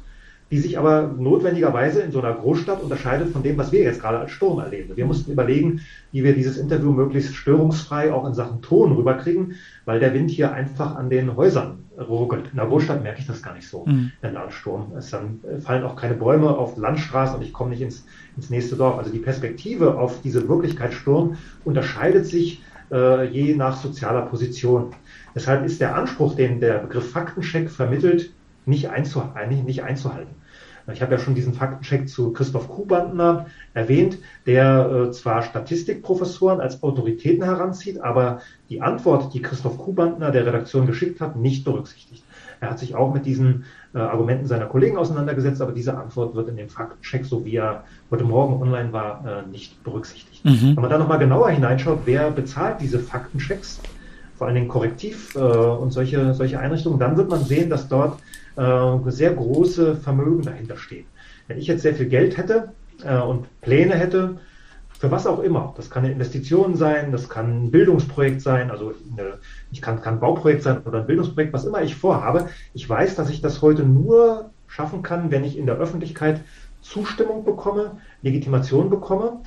die 0.50 0.58
sich 0.58 0.78
aber 0.78 1.14
notwendigerweise 1.16 2.00
in 2.00 2.10
so 2.10 2.20
einer 2.20 2.34
Großstadt 2.34 2.82
unterscheidet 2.82 3.28
von 3.28 3.42
dem, 3.42 3.56
was 3.56 3.70
wir 3.70 3.82
jetzt 3.82 4.00
gerade 4.00 4.18
als 4.18 4.32
Sturm 4.32 4.58
erleben. 4.58 4.96
Wir 4.96 5.06
mussten 5.06 5.30
überlegen, 5.30 5.80
wie 6.10 6.24
wir 6.24 6.34
dieses 6.34 6.56
Interview 6.56 6.90
möglichst 6.92 7.34
störungsfrei 7.36 8.12
auch 8.12 8.26
in 8.26 8.34
Sachen 8.34 8.60
Ton 8.60 8.92
rüberkriegen, 8.92 9.54
weil 9.84 10.00
der 10.00 10.12
Wind 10.12 10.30
hier 10.30 10.52
einfach 10.52 10.96
an 10.96 11.08
den 11.08 11.36
Häusern 11.36 11.84
ruckelt. 11.96 12.48
In 12.50 12.56
der 12.56 12.66
Großstadt 12.66 13.02
merke 13.02 13.20
ich 13.20 13.26
das 13.26 13.42
gar 13.42 13.54
nicht 13.54 13.68
so, 13.68 13.84
mhm. 13.86 14.10
der 14.22 14.32
Landsturm. 14.32 14.92
Es 14.96 15.10
dann 15.10 15.40
fallen 15.60 15.84
auch 15.84 15.94
keine 15.94 16.14
Bäume 16.14 16.48
auf 16.48 16.76
Landstraßen 16.76 17.36
und 17.36 17.42
ich 17.42 17.52
komme 17.52 17.70
nicht 17.70 17.82
ins, 17.82 18.04
ins 18.36 18.50
nächste 18.50 18.74
Dorf. 18.74 18.98
Also 18.98 19.12
die 19.12 19.18
Perspektive 19.18 19.98
auf 19.98 20.20
diese 20.22 20.48
Wirklichkeitssturm 20.48 21.36
unterscheidet 21.64 22.26
sich 22.26 22.62
äh, 22.90 23.24
je 23.26 23.54
nach 23.54 23.76
sozialer 23.76 24.22
Position. 24.22 24.94
Deshalb 25.34 25.64
ist 25.64 25.80
der 25.80 25.94
Anspruch, 25.94 26.34
den 26.34 26.58
der 26.58 26.78
Begriff 26.78 27.12
Faktencheck 27.12 27.70
vermittelt, 27.70 28.32
nicht, 28.66 28.90
einzuhalten, 28.90 29.64
nicht 29.64 29.82
einzuhalten. 29.82 30.39
Ich 30.92 31.02
habe 31.02 31.12
ja 31.12 31.18
schon 31.18 31.34
diesen 31.34 31.54
Faktencheck 31.54 32.08
zu 32.08 32.32
Christoph 32.32 32.68
Kuhbandner 32.68 33.46
erwähnt, 33.74 34.18
der 34.46 35.08
äh, 35.08 35.10
zwar 35.12 35.42
Statistikprofessoren 35.42 36.60
als 36.60 36.82
Autoritäten 36.82 37.44
heranzieht, 37.44 38.00
aber 38.00 38.40
die 38.68 38.82
Antwort, 38.82 39.34
die 39.34 39.42
Christoph 39.42 39.78
Kuhbandner 39.78 40.30
der 40.30 40.46
Redaktion 40.46 40.86
geschickt 40.86 41.20
hat, 41.20 41.36
nicht 41.36 41.64
berücksichtigt. 41.64 42.24
Er 42.60 42.70
hat 42.70 42.78
sich 42.78 42.94
auch 42.94 43.12
mit 43.14 43.24
diesen 43.24 43.64
äh, 43.94 43.98
Argumenten 43.98 44.46
seiner 44.46 44.66
Kollegen 44.66 44.98
auseinandergesetzt, 44.98 45.62
aber 45.62 45.72
diese 45.72 45.96
Antwort 45.96 46.34
wird 46.34 46.48
in 46.48 46.56
dem 46.56 46.68
Faktencheck, 46.68 47.24
so 47.24 47.44
wie 47.44 47.56
er 47.56 47.84
heute 48.10 48.24
Morgen 48.24 48.62
online 48.62 48.92
war, 48.92 49.24
äh, 49.26 49.50
nicht 49.50 49.82
berücksichtigt. 49.82 50.44
Mhm. 50.44 50.76
Wenn 50.76 50.82
man 50.82 50.90
da 50.90 50.98
nochmal 50.98 51.18
genauer 51.18 51.50
hineinschaut, 51.50 52.00
wer 52.04 52.30
bezahlt 52.30 52.80
diese 52.80 52.98
Faktenchecks, 52.98 53.80
vor 54.36 54.46
allen 54.46 54.54
Dingen 54.54 54.68
Korrektiv 54.68 55.34
äh, 55.34 55.38
und 55.38 55.90
solche, 55.92 56.34
solche 56.34 56.58
Einrichtungen, 56.58 56.98
dann 56.98 57.16
wird 57.16 57.30
man 57.30 57.44
sehen, 57.44 57.70
dass 57.70 57.88
dort 57.88 58.18
äh, 58.56 59.10
sehr 59.10 59.34
große 59.34 59.96
Vermögen 59.96 60.42
dahinter 60.42 60.76
stehen. 60.76 61.06
Wenn 61.48 61.58
ich 61.58 61.66
jetzt 61.66 61.82
sehr 61.82 61.94
viel 61.94 62.08
Geld 62.08 62.36
hätte 62.36 62.72
äh, 63.04 63.18
und 63.18 63.46
Pläne 63.60 63.94
hätte, 63.94 64.38
für 64.98 65.10
was 65.10 65.26
auch 65.26 65.40
immer, 65.40 65.72
das 65.76 65.88
kann 65.88 66.04
eine 66.04 66.12
Investition 66.12 66.76
sein, 66.76 67.10
das 67.10 67.30
kann 67.30 67.64
ein 67.64 67.70
Bildungsprojekt 67.70 68.42
sein, 68.42 68.70
also 68.70 68.92
eine, 69.16 69.38
ich 69.72 69.80
kann, 69.80 70.02
kann 70.02 70.14
ein 70.14 70.20
Bauprojekt 70.20 70.62
sein 70.62 70.82
oder 70.84 71.00
ein 71.00 71.06
Bildungsprojekt, 71.06 71.54
was 71.54 71.64
immer 71.64 71.82
ich 71.82 71.96
vorhabe. 71.96 72.48
Ich 72.74 72.86
weiß, 72.86 73.14
dass 73.16 73.30
ich 73.30 73.40
das 73.40 73.62
heute 73.62 73.82
nur 73.82 74.50
schaffen 74.66 75.02
kann, 75.02 75.30
wenn 75.30 75.42
ich 75.42 75.56
in 75.56 75.64
der 75.64 75.76
Öffentlichkeit 75.76 76.42
Zustimmung 76.82 77.44
bekomme, 77.44 77.98
Legitimation 78.22 78.90
bekomme 78.90 79.40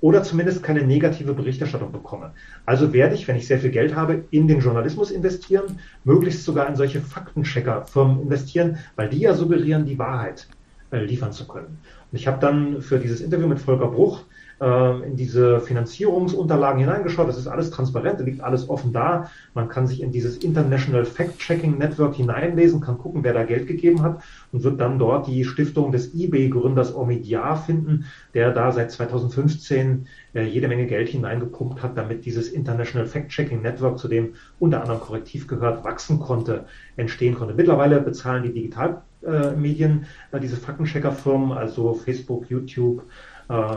oder 0.00 0.22
zumindest 0.22 0.62
keine 0.62 0.82
negative 0.82 1.34
Berichterstattung 1.34 1.92
bekomme. 1.92 2.32
Also 2.66 2.92
werde 2.92 3.14
ich, 3.14 3.28
wenn 3.28 3.36
ich 3.36 3.46
sehr 3.46 3.58
viel 3.58 3.70
Geld 3.70 3.94
habe, 3.94 4.24
in 4.30 4.48
den 4.48 4.60
Journalismus 4.60 5.10
investieren, 5.10 5.78
möglichst 6.04 6.44
sogar 6.44 6.68
in 6.68 6.76
solche 6.76 7.00
Faktenchecker-Firmen 7.00 8.22
investieren, 8.22 8.78
weil 8.96 9.08
die 9.08 9.20
ja 9.20 9.34
suggerieren 9.34 9.84
die 9.84 9.98
Wahrheit. 9.98 10.48
äh, 10.90 11.04
liefern 11.04 11.32
zu 11.32 11.46
können. 11.46 11.78
Und 12.10 12.18
ich 12.18 12.26
habe 12.26 12.40
dann 12.40 12.82
für 12.82 12.98
dieses 12.98 13.20
Interview 13.20 13.46
mit 13.46 13.60
Volker 13.60 13.88
Bruch 13.88 14.24
ähm, 14.60 15.02
in 15.04 15.16
diese 15.16 15.60
Finanzierungsunterlagen 15.60 16.80
hineingeschaut. 16.80 17.28
Das 17.28 17.38
ist 17.38 17.46
alles 17.46 17.70
transparent, 17.70 18.20
liegt 18.20 18.42
alles 18.42 18.68
offen 18.68 18.92
da. 18.92 19.30
Man 19.54 19.68
kann 19.68 19.86
sich 19.86 20.02
in 20.02 20.12
dieses 20.12 20.36
International 20.36 21.06
Fact-Checking 21.06 21.78
Network 21.78 22.14
hineinlesen, 22.14 22.82
kann 22.82 22.98
gucken, 22.98 23.24
wer 23.24 23.32
da 23.32 23.44
Geld 23.44 23.66
gegeben 23.66 24.02
hat 24.02 24.22
und 24.52 24.62
wird 24.62 24.78
dann 24.78 24.98
dort 24.98 25.26
die 25.26 25.44
Stiftung 25.44 25.92
des 25.92 26.14
eBay-Gründers 26.14 26.94
Omidyar 26.94 27.56
finden, 27.56 28.04
der 28.34 28.52
da 28.52 28.70
seit 28.70 28.90
2015 28.90 30.06
äh, 30.34 30.42
jede 30.42 30.68
Menge 30.68 30.86
Geld 30.86 31.08
hineingepumpt 31.08 31.82
hat, 31.82 31.96
damit 31.96 32.26
dieses 32.26 32.48
International 32.48 33.06
Fact-Checking 33.06 33.62
Network, 33.62 33.98
zu 33.98 34.08
dem 34.08 34.34
unter 34.58 34.82
anderem 34.82 35.00
Korrektiv 35.00 35.46
gehört, 35.46 35.84
wachsen 35.84 36.20
konnte, 36.20 36.66
entstehen 36.96 37.34
konnte. 37.34 37.54
Mittlerweile 37.54 38.00
bezahlen 38.00 38.42
die 38.42 38.52
Digitalmedien 38.52 40.04
äh, 40.32 40.40
diese 40.40 40.56
Faktenchecker-Firmen, 40.56 41.52
also 41.52 41.94
Facebook, 41.94 42.50
YouTube, 42.50 43.04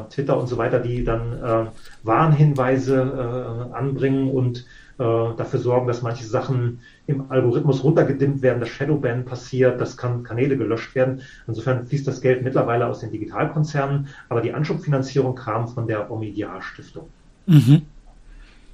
Twitter 0.09 0.37
und 0.37 0.47
so 0.47 0.57
weiter, 0.57 0.79
die 0.79 1.03
dann 1.03 1.33
äh, 1.33 1.65
Warnhinweise 2.03 3.69
äh, 3.71 3.75
anbringen 3.75 4.29
und 4.29 4.65
äh, 4.99 5.35
dafür 5.37 5.59
sorgen, 5.59 5.87
dass 5.87 6.01
manche 6.01 6.25
Sachen 6.25 6.81
im 7.07 7.31
Algorithmus 7.31 7.83
runtergedimmt 7.83 8.41
werden, 8.41 8.59
dass 8.59 8.69
Shadowban 8.69 9.25
passiert, 9.25 9.81
dass 9.81 9.97
kann 9.97 10.23
Kanäle 10.23 10.55
gelöscht 10.55 10.93
werden. 10.93 11.21
Insofern 11.47 11.87
fließt 11.87 12.07
das 12.07 12.21
Geld 12.21 12.43
mittlerweile 12.43 12.85
aus 12.85 12.99
den 12.99 13.11
Digitalkonzernen, 13.11 14.09
aber 14.29 14.41
die 14.41 14.53
Anschubfinanzierung 14.53 15.35
kam 15.35 15.67
von 15.67 15.87
der 15.87 16.11
Omidyar 16.11 16.61
Stiftung. 16.61 17.09
Mhm. 17.47 17.81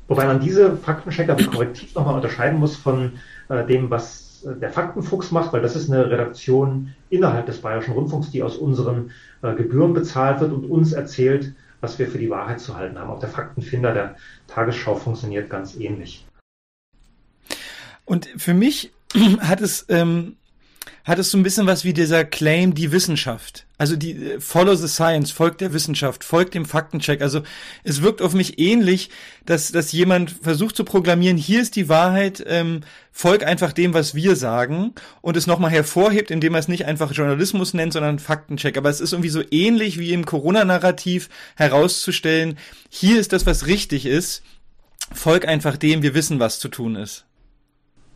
Wobei 0.10 0.26
man 0.26 0.40
diese 0.40 0.76
Faktenchecker 0.76 1.36
korrektiv 1.36 1.96
nochmal 1.96 2.16
unterscheiden 2.16 2.60
muss 2.60 2.76
von 2.76 3.14
äh, 3.48 3.66
dem, 3.66 3.90
was 3.90 4.29
äh, 4.44 4.56
der 4.56 4.72
Faktenfuchs 4.72 5.32
macht, 5.32 5.54
weil 5.54 5.62
das 5.62 5.76
ist 5.76 5.90
eine 5.90 6.10
Redaktion 6.10 6.94
innerhalb 7.10 7.46
des 7.46 7.62
Bayerischen 7.62 7.94
Rundfunks, 7.94 8.32
die 8.32 8.44
aus 8.44 8.58
unseren 8.58 9.12
äh, 9.42 9.54
Gebühren 9.56 9.94
bezahlt 9.94 10.40
wird 10.40 10.52
und 10.52 10.66
uns 10.66 10.94
erzählt, 10.94 11.54
was 11.82 11.98
wir 12.00 12.08
für 12.08 12.18
die 12.18 12.30
Wahrheit 12.30 12.60
zu 12.60 12.76
halten 12.76 12.98
haben. 12.98 13.10
Auch 13.10 13.20
der 13.20 13.30
Faktenfinder 13.30 13.94
der 13.94 14.16
Tagesschau 14.48 14.96
funktioniert 14.96 15.50
ganz 15.50 15.76
ähnlich. 15.76 16.26
Und 18.06 18.26
für 18.38 18.54
mich 18.54 18.92
hat 19.40 19.62
es 19.62 19.86
ähm, 19.90 20.36
hat 21.10 21.20
es 21.20 21.32
so 21.32 21.38
ein 21.38 21.44
bisschen 21.44 21.68
was 21.68 21.84
wie 21.84 21.94
dieser 21.94 22.24
Claim, 22.24 22.76
die 22.76 22.92
Wissenschaft. 22.92 23.66
Also 23.80 23.96
die 23.96 24.12
äh, 24.12 24.40
Follow 24.40 24.76
the 24.76 24.88
Science, 24.88 25.32
folgt 25.32 25.60
der 25.60 25.74
Wissenschaft, 25.74 26.24
folgt 26.24 26.54
dem 26.54 26.66
Faktencheck. 26.66 27.22
Also 27.22 27.42
es 27.84 28.02
wirkt 28.04 28.22
auf 28.22 28.34
mich 28.34 28.60
ähnlich, 28.60 29.10
dass, 29.46 29.72
dass 29.72 29.92
jemand 29.92 30.30
versucht 30.30 30.76
zu 30.76 30.84
programmieren, 30.84 31.36
hier 31.36 31.62
ist 31.62 31.76
die 31.76 31.90
Wahrheit, 31.90 32.44
ähm, 32.48 32.82
folg 33.12 33.44
einfach 33.44 33.74
dem, 33.74 33.96
was 33.96 34.14
wir 34.14 34.36
sagen 34.36 34.94
und 35.22 35.36
es 35.36 35.48
nochmal 35.48 35.72
hervorhebt, 35.72 36.30
indem 36.30 36.54
er 36.54 36.60
es 36.60 36.68
nicht 36.68 36.86
einfach 36.86 37.12
Journalismus 37.12 37.74
nennt, 37.74 37.94
sondern 37.94 38.20
Faktencheck. 38.20 38.78
Aber 38.78 38.90
es 38.90 39.02
ist 39.02 39.12
irgendwie 39.12 39.30
so 39.30 39.42
ähnlich 39.50 39.98
wie 39.98 40.14
im 40.14 40.26
Corona-Narrativ 40.26 41.30
herauszustellen, 41.56 42.58
hier 42.90 43.20
ist 43.20 43.34
das, 43.34 43.48
was 43.48 43.66
richtig 43.66 44.06
ist, 44.06 44.44
folg 45.12 45.48
einfach 45.48 45.76
dem, 45.76 46.04
wir 46.04 46.14
wissen, 46.14 46.40
was 46.40 46.60
zu 46.60 46.68
tun 46.68 46.96
ist. 46.96 47.26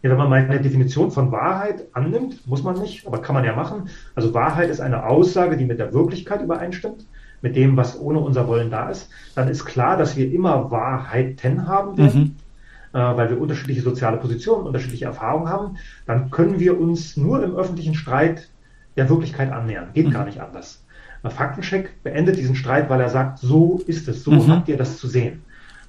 Ja, 0.04 0.10
wenn 0.10 0.18
man 0.18 0.30
meine 0.30 0.60
Definition 0.60 1.12
von 1.12 1.32
Wahrheit 1.32 1.86
annimmt, 1.94 2.46
muss 2.46 2.62
man 2.62 2.78
nicht, 2.78 3.08
aber 3.08 3.22
kann 3.22 3.36
man 3.36 3.46
ja 3.46 3.56
machen. 3.56 3.90
Also 4.16 4.34
Wahrheit 4.34 4.70
ist 4.70 4.82
eine 4.82 5.06
Aussage, 5.06 5.56
die 5.56 5.64
mit 5.64 5.80
der 5.80 5.94
Wirklichkeit 5.94 6.42
übereinstimmt, 6.42 7.06
mit 7.42 7.56
dem, 7.56 7.78
was 7.78 7.98
ohne 7.98 8.20
unser 8.20 8.46
Wollen 8.48 8.70
da 8.70 8.90
ist. 8.90 9.10
Dann 9.34 9.48
ist 9.48 9.64
klar, 9.64 9.96
dass 9.96 10.18
wir 10.18 10.30
immer 10.30 10.70
Wahrheiten 10.72 11.68
haben 11.68 11.98
werden, 11.98 12.36
mhm. 12.94 13.00
äh, 13.00 13.18
weil 13.18 13.30
wir 13.30 13.40
unterschiedliche 13.40 13.82
soziale 13.82 14.18
Positionen, 14.18 14.68
unterschiedliche 14.68 15.06
Erfahrungen 15.06 15.48
haben. 15.48 15.78
Dann 16.06 16.30
können 16.32 16.60
wir 16.60 16.78
uns 16.78 17.16
nur 17.16 17.42
im 17.42 17.56
öffentlichen 17.56 17.96
Streit 17.96 18.50
der 18.98 19.10
Wirklichkeit 19.10 19.54
annähern. 19.54 19.88
Geht 19.94 20.08
mhm. 20.08 20.12
gar 20.12 20.26
nicht 20.26 20.42
anders. 20.42 20.84
Faktencheck 21.30 22.04
beendet 22.04 22.38
diesen 22.38 22.56
Streit, 22.56 22.90
weil 22.90 23.00
er 23.00 23.10
sagt, 23.10 23.40
so 23.40 23.82
ist 23.88 24.10
es, 24.10 24.26
so 24.26 24.32
mhm. 24.32 24.48
habt 24.50 24.68
ihr 24.68 24.76
das 24.76 24.98
zu 24.98 25.08
sehen. 25.08 25.44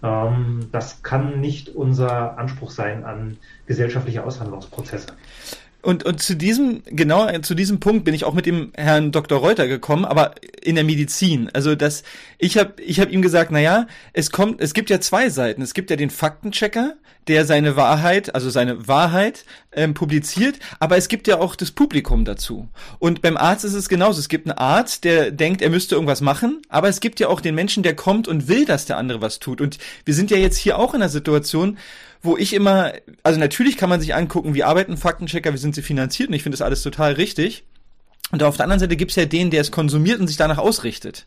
Ähm, 0.04 0.68
das 0.70 1.02
kann 1.02 1.40
nicht 1.40 1.70
unser 1.70 2.38
Anspruch 2.38 2.70
sein 2.70 3.04
an 3.04 3.38
gesellschaftliche 3.66 4.22
Aushandlungsprozesse. 4.22 5.08
Und, 5.80 6.04
und 6.04 6.22
zu 6.22 6.34
diesem, 6.34 6.82
genau 6.86 7.30
zu 7.40 7.54
diesem 7.54 7.78
Punkt 7.78 8.04
bin 8.04 8.14
ich 8.14 8.24
auch 8.24 8.32
mit 8.32 8.46
dem 8.46 8.72
Herrn 8.74 9.12
Dr. 9.12 9.38
Reuter 9.38 9.66
gekommen, 9.66 10.06
aber 10.06 10.34
in 10.62 10.76
der 10.76 10.84
Medizin. 10.84 11.50
Also 11.52 11.74
das, 11.74 12.04
ich 12.38 12.56
habe 12.56 12.82
ich 12.82 13.00
hab 13.00 13.10
ihm 13.10 13.20
gesagt, 13.20 13.50
na 13.50 13.60
ja, 13.60 13.86
es 14.14 14.30
kommt, 14.30 14.62
es 14.62 14.72
gibt 14.72 14.88
ja 14.88 15.00
zwei 15.00 15.28
Seiten. 15.28 15.60
Es 15.60 15.74
gibt 15.74 15.90
ja 15.90 15.96
den 15.96 16.08
Faktenchecker, 16.08 16.94
der 17.28 17.44
seine 17.44 17.76
Wahrheit, 17.76 18.34
also 18.34 18.50
seine 18.50 18.86
Wahrheit 18.86 19.44
ähm, 19.72 19.94
publiziert, 19.94 20.58
aber 20.78 20.96
es 20.96 21.08
gibt 21.08 21.26
ja 21.26 21.38
auch 21.38 21.56
das 21.56 21.70
Publikum 21.70 22.24
dazu. 22.24 22.68
Und 22.98 23.22
beim 23.22 23.36
Arzt 23.36 23.64
ist 23.64 23.74
es 23.74 23.88
genauso. 23.88 24.20
Es 24.20 24.28
gibt 24.28 24.46
einen 24.46 24.58
Arzt, 24.58 25.04
der 25.04 25.30
denkt, 25.30 25.62
er 25.62 25.70
müsste 25.70 25.94
irgendwas 25.94 26.20
machen, 26.20 26.62
aber 26.68 26.88
es 26.88 27.00
gibt 27.00 27.20
ja 27.20 27.28
auch 27.28 27.40
den 27.40 27.54
Menschen, 27.54 27.82
der 27.82 27.96
kommt 27.96 28.28
und 28.28 28.48
will, 28.48 28.64
dass 28.64 28.86
der 28.86 28.96
andere 28.96 29.20
was 29.20 29.38
tut. 29.38 29.60
Und 29.60 29.78
wir 30.04 30.14
sind 30.14 30.30
ja 30.30 30.36
jetzt 30.36 30.56
hier 30.56 30.78
auch 30.78 30.94
in 30.94 31.02
einer 31.02 31.08
Situation, 31.08 31.78
wo 32.22 32.36
ich 32.36 32.52
immer, 32.52 32.92
also 33.22 33.38
natürlich 33.38 33.76
kann 33.76 33.90
man 33.90 34.00
sich 34.00 34.14
angucken, 34.14 34.54
wie 34.54 34.64
arbeiten 34.64 34.96
Faktenchecker, 34.96 35.52
wie 35.52 35.58
sind 35.58 35.74
sie 35.74 35.82
finanziert 35.82 36.28
und 36.28 36.34
ich 36.34 36.42
finde 36.42 36.56
das 36.56 36.62
alles 36.62 36.82
total 36.82 37.12
richtig. 37.12 37.64
Und 38.30 38.42
auf 38.42 38.56
der 38.56 38.64
anderen 38.64 38.80
Seite 38.80 38.96
gibt's 38.96 39.16
ja 39.16 39.26
den, 39.26 39.50
der 39.50 39.60
es 39.60 39.70
konsumiert 39.70 40.18
und 40.18 40.26
sich 40.26 40.38
danach 40.38 40.58
ausrichtet. 40.58 41.26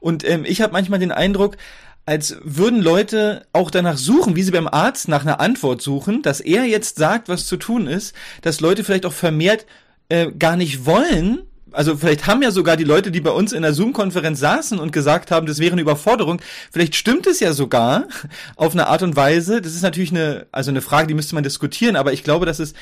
Und 0.00 0.28
ähm, 0.28 0.44
ich 0.44 0.60
habe 0.60 0.72
manchmal 0.72 0.98
den 0.98 1.12
Eindruck, 1.12 1.56
als 2.04 2.36
würden 2.42 2.82
Leute 2.82 3.46
auch 3.52 3.70
danach 3.70 3.96
suchen, 3.96 4.34
wie 4.36 4.42
sie 4.42 4.50
beim 4.50 4.68
Arzt 4.68 5.08
nach 5.08 5.22
einer 5.22 5.40
Antwort 5.40 5.82
suchen, 5.82 6.22
dass 6.22 6.40
er 6.40 6.64
jetzt 6.64 6.96
sagt, 6.96 7.28
was 7.28 7.46
zu 7.46 7.56
tun 7.56 7.86
ist, 7.86 8.14
dass 8.42 8.60
Leute 8.60 8.84
vielleicht 8.84 9.06
auch 9.06 9.12
vermehrt 9.12 9.66
äh, 10.08 10.32
gar 10.32 10.56
nicht 10.56 10.84
wollen, 10.84 11.42
also 11.72 11.96
vielleicht 11.96 12.26
haben 12.26 12.42
ja 12.42 12.50
sogar 12.50 12.76
die 12.76 12.84
Leute, 12.84 13.10
die 13.10 13.20
bei 13.20 13.30
uns 13.30 13.52
in 13.52 13.62
der 13.62 13.72
Zoom-Konferenz 13.72 14.40
saßen 14.40 14.78
und 14.78 14.92
gesagt 14.92 15.30
haben, 15.30 15.46
das 15.46 15.58
wäre 15.58 15.72
eine 15.72 15.80
Überforderung, 15.80 16.40
vielleicht 16.70 16.94
stimmt 16.94 17.26
es 17.26 17.40
ja 17.40 17.52
sogar 17.52 18.08
auf 18.56 18.72
eine 18.72 18.86
Art 18.86 19.02
und 19.02 19.16
Weise. 19.16 19.60
Das 19.60 19.74
ist 19.74 19.82
natürlich 19.82 20.10
eine, 20.10 20.46
also 20.52 20.70
eine 20.70 20.82
Frage, 20.82 21.08
die 21.08 21.14
müsste 21.14 21.34
man 21.34 21.44
diskutieren, 21.44 21.96
aber 21.96 22.12
ich 22.12 22.24
glaube, 22.24 22.46
dass 22.46 22.58
es 22.58 22.74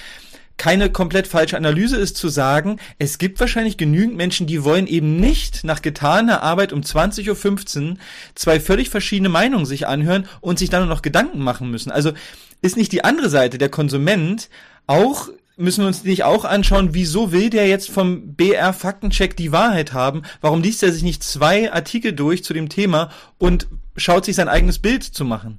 keine 0.61 0.91
komplett 0.91 1.27
falsche 1.27 1.57
Analyse 1.57 1.97
ist 1.97 2.19
zu 2.19 2.29
sagen, 2.29 2.77
es 2.99 3.17
gibt 3.17 3.41
wahrscheinlich 3.41 3.79
genügend 3.79 4.15
Menschen, 4.15 4.47
die 4.47 4.63
wollen 4.63 4.87
eben 4.87 5.17
nicht 5.17 5.65
nach 5.65 5.81
getaner 5.81 6.43
Arbeit 6.43 6.75
um 6.75 6.83
20.15 6.83 7.93
Uhr 7.93 7.97
zwei 8.35 8.61
völlig 8.61 8.91
verschiedene 8.91 9.31
Meinungen 9.31 9.65
sich 9.65 9.87
anhören 9.87 10.29
und 10.43 10.59
sich 10.59 10.69
dann 10.69 10.87
noch 10.87 11.01
Gedanken 11.01 11.39
machen 11.39 11.71
müssen. 11.71 11.91
Also 11.91 12.13
ist 12.61 12.77
nicht 12.77 12.93
die 12.93 13.05
andere 13.05 13.31
Seite, 13.31 13.57
der 13.57 13.71
Konsument, 13.71 14.51
auch 14.87 15.31
müssen 15.57 15.81
wir 15.81 15.87
uns 15.87 16.05
nicht 16.05 16.25
auch 16.25 16.45
anschauen, 16.45 16.91
wieso 16.93 17.33
will 17.33 17.49
der 17.49 17.67
jetzt 17.67 17.89
vom 17.89 18.35
BR 18.35 18.75
Faktencheck 18.75 19.39
die 19.39 19.53
Wahrheit 19.53 19.95
haben? 19.95 20.25
Warum 20.43 20.61
liest 20.61 20.83
er 20.83 20.93
sich 20.93 21.03
nicht 21.03 21.25
zwei 21.25 21.73
Artikel 21.73 22.13
durch 22.13 22.45
zu 22.45 22.53
dem 22.53 22.69
Thema 22.69 23.11
und 23.39 23.67
schaut 23.97 24.27
sich 24.27 24.37
sein 24.37 24.49
eigenes 24.49 24.79
Bild 24.79 25.05
zu 25.05 25.25
machen? 25.25 25.59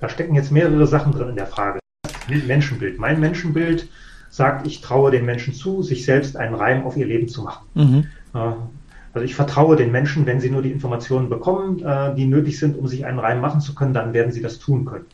Da 0.00 0.08
stecken 0.08 0.34
jetzt 0.36 0.52
mehrere 0.52 0.86
Sachen 0.86 1.12
drin 1.12 1.28
in 1.28 1.36
der 1.36 1.46
Frage. 1.46 1.80
Menschenbild. 2.46 2.98
Mein 2.98 3.20
Menschenbild 3.20 3.88
sagt, 4.28 4.66
ich 4.66 4.80
traue 4.80 5.10
den 5.10 5.24
Menschen 5.24 5.54
zu, 5.54 5.82
sich 5.82 6.04
selbst 6.04 6.36
einen 6.36 6.54
Reim 6.54 6.84
auf 6.84 6.96
ihr 6.96 7.06
Leben 7.06 7.28
zu 7.28 7.42
machen. 7.42 7.66
Mhm. 7.74 8.04
Also 9.12 9.24
ich 9.24 9.34
vertraue 9.34 9.76
den 9.76 9.90
Menschen, 9.90 10.24
wenn 10.26 10.40
sie 10.40 10.50
nur 10.50 10.62
die 10.62 10.70
Informationen 10.70 11.28
bekommen, 11.28 11.82
äh, 11.82 12.14
die 12.14 12.26
nötig 12.26 12.58
sind, 12.58 12.78
um 12.78 12.86
sich 12.86 13.04
einen 13.04 13.18
Reim 13.18 13.40
machen 13.40 13.60
zu 13.60 13.74
können, 13.74 13.92
dann 13.92 14.12
werden 14.12 14.32
sie 14.32 14.40
das 14.40 14.60
tun 14.60 14.84
können. 14.84 15.06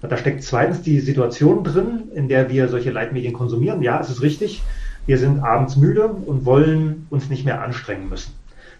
Da 0.00 0.16
steckt 0.16 0.42
zweitens 0.42 0.82
die 0.82 1.00
Situation 1.00 1.64
drin, 1.64 2.10
in 2.14 2.28
der 2.28 2.50
wir 2.50 2.68
solche 2.68 2.90
Leitmedien 2.90 3.32
konsumieren. 3.32 3.82
Ja, 3.82 4.00
es 4.00 4.08
ist 4.08 4.22
richtig. 4.22 4.62
Wir 5.06 5.18
sind 5.18 5.40
abends 5.40 5.76
müde 5.76 6.06
und 6.08 6.44
wollen 6.44 7.06
uns 7.10 7.28
nicht 7.28 7.44
mehr 7.44 7.62
anstrengen 7.62 8.08
müssen. 8.08 8.32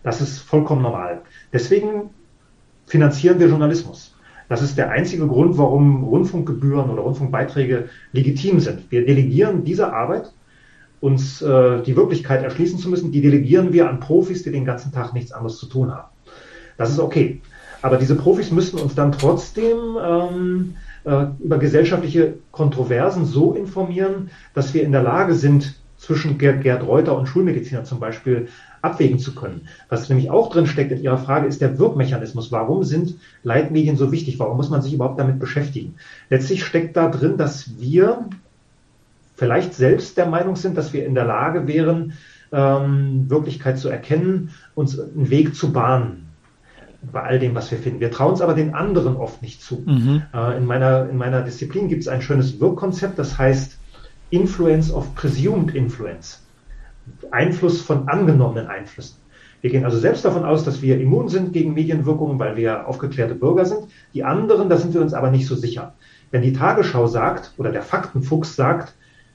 Das 0.03 0.21
ist 0.21 0.39
vollkommen 0.39 0.83
normal. 0.83 1.23
Deswegen 1.53 2.11
finanzieren 2.87 3.41
wir 3.41 3.49
Journalismus. 3.49 4.16
Das 4.49 4.63
ist 4.63 4.79
der 4.79 4.91
einzige 4.91 5.27
Grund, 5.27 5.59
warum 5.59 6.05
Rundfunkgebühren 6.05 6.91
oder 6.91 7.03
Rundfunkbeiträge 7.03 7.89
legitim 8.13 8.61
sind. 8.61 8.91
Wir 8.91 9.05
delegieren 9.05 9.65
diese 9.65 9.93
Arbeit, 9.93 10.33
uns 11.01 11.43
äh, 11.43 11.83
die 11.83 11.97
Wirklichkeit 11.97 12.43
erschließen 12.43 12.79
zu 12.79 12.89
müssen, 12.89 13.13
die 13.13 13.21
delegieren 13.21 13.73
wir 13.73 13.89
an 13.89 14.01
Profis, 14.01 14.43
die 14.43 14.53
den 14.53 14.65
ganzen 14.65 14.93
Tag 14.93 15.13
nichts 15.15 15.33
anderes 15.33 15.59
zu 15.59 15.67
tun 15.67 15.93
haben. 15.93 16.09
Das 16.77 16.91
ist 16.91 16.99
okay. 16.99 17.41
Aber 17.83 17.97
diese 17.97 18.17
Profis 18.17 18.51
müssen 18.51 18.79
uns 18.79 18.95
dann 18.95 19.13
trotzdem 19.13 19.77
ähm, 20.03 20.75
äh, 21.05 21.27
über 21.39 21.59
gesellschaftliche 21.59 22.35
Kontroversen 22.51 23.27
so 23.27 23.53
informieren, 23.53 24.31
dass 24.55 24.75
wir 24.75 24.83
in 24.83 24.93
der 24.93 25.03
Lage 25.03 25.35
sind, 25.35 25.75
zwischen 25.99 26.39
Gerd, 26.39 26.63
Gerd 26.63 26.87
Reuter 26.87 27.17
und 27.17 27.27
Schulmediziner 27.27 27.85
zum 27.85 28.01
Beispiel 28.01 28.49
abwägen 28.87 29.19
zu 29.19 29.35
können. 29.35 29.69
Was 29.89 30.09
nämlich 30.09 30.31
auch 30.31 30.51
drin 30.51 30.67
steckt 30.67 30.93
in 30.93 31.03
Ihrer 31.03 31.19
Frage, 31.19 31.47
ist 31.47 31.61
der 31.61 31.79
Wirkmechanismus. 31.79 32.53
Warum 32.53 32.85
sind 32.85 33.17
Leitmedien 33.43 33.97
so 33.97 34.13
wichtig? 34.13 34.39
Warum 34.39 34.57
muss 34.57 34.71
man 34.71 34.83
sich 34.83 34.95
überhaupt 34.95 35.19
damit 35.19 35.39
beschäftigen? 35.39 35.97
Letztlich 36.31 36.65
steckt 36.65 36.97
da 36.97 37.09
drin, 37.09 37.37
dass 37.37 37.79
wir 37.79 38.29
vielleicht 39.35 39.75
selbst 39.75 40.17
der 40.17 40.27
Meinung 40.27 40.57
sind, 40.57 40.77
dass 40.77 40.93
wir 40.93 41.05
in 41.05 41.15
der 41.15 41.25
Lage 41.25 41.67
wären, 41.67 42.15
ähm, 42.53 43.29
Wirklichkeit 43.29 43.79
zu 43.79 43.89
erkennen, 43.89 44.51
uns 44.75 44.99
einen 44.99 45.31
Weg 45.31 45.55
zu 45.55 45.73
bahnen 45.73 46.29
bei 47.13 47.23
all 47.23 47.39
dem, 47.39 47.55
was 47.55 47.71
wir 47.71 47.79
finden. 47.79 48.01
Wir 48.01 48.11
trauen 48.11 48.35
es 48.35 48.41
aber 48.41 48.55
den 48.55 48.75
anderen 48.75 49.17
oft 49.17 49.43
nicht 49.43 49.63
zu. 49.63 49.83
Mhm. 49.85 50.23
Äh, 50.33 50.57
in, 50.57 50.65
meiner, 50.65 51.09
in 51.09 51.17
meiner 51.17 51.43
Disziplin 51.43 51.89
gibt 51.89 52.03
es 52.03 52.09
ein 52.09 52.23
schönes 52.23 52.61
Wirkkonzept, 52.61 53.19
das 53.19 53.37
heißt 53.39 53.79
Influence 54.31 54.93
of 54.93 55.15
Presumed 55.15 55.75
Influence. 55.75 56.46
Einfluss 57.31 57.81
von 57.81 58.09
angenommenen 58.09 58.67
Einflüssen. 58.67 59.17
Wir 59.61 59.71
gehen 59.71 59.85
also 59.85 59.99
selbst 59.99 60.25
davon 60.25 60.45
aus, 60.45 60.65
dass 60.65 60.83
wir 60.83 61.01
immun 61.01 61.29
sind 61.29 61.53
gegen 61.53 61.75
Medienwirkungen, 61.75 62.39
weil 62.39 62.57
wir 62.57 62.87
aufgeklärte 62.87 63.35
Bürger 63.35 63.65
sind. 63.65 63.89
Die 64.15 64.23
anderen, 64.23 64.69
da 64.69 64.77
sind 64.77 64.95
wir 64.95 65.01
uns 65.01 65.15
aber 65.15 65.31
nicht 65.31 65.47
so 65.47 65.55
sicher. 65.55 65.95
Wenn 66.31 66.43
die 66.43 66.53
Tagesschau 66.53 67.07
sagt 67.07 67.55
oder 67.57 67.73
der 67.73 67.83
Faktenfuchs 67.83 68.55
sagt, 68.55 68.95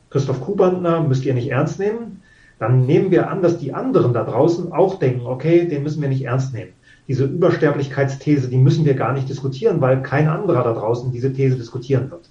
Christoph 0.09 0.41
Kubantner 0.41 1.01
müsst 1.01 1.26
ihr 1.26 1.34
nicht 1.34 1.49
ernst 1.49 1.80
nehmen, 1.80 2.22
dann 2.59 2.86
nehmen 2.86 3.09
wir 3.09 3.30
an, 3.30 3.41
dass 3.41 3.57
die 3.57 3.74
anderen 3.74 4.13
da 4.13 4.24
draußen 4.24 4.72
auch 4.72 4.99
denken, 4.99 5.26
okay, 5.26 5.67
den 5.67 5.84
müssen 5.84 6.01
wir 6.01 6.09
nicht 6.09 6.26
ernst 6.26 6.53
nehmen. 6.53 6.74
Diese 7.07 7.26
Übersterblichkeitsthese, 7.26 8.49
die 8.49 8.57
müssen 8.57 8.86
wir 8.86 8.93
gar 8.93 9.13
nicht 9.13 9.28
diskutieren, 9.28 9.82
weil 9.82 10.03
kein 10.03 10.28
anderer 10.28 10.63
da 10.63 10.74
draußen 10.74 11.11
diese 11.11 11.34
These 11.34 11.57
diskutieren 11.57 12.11
wird. 12.11 12.30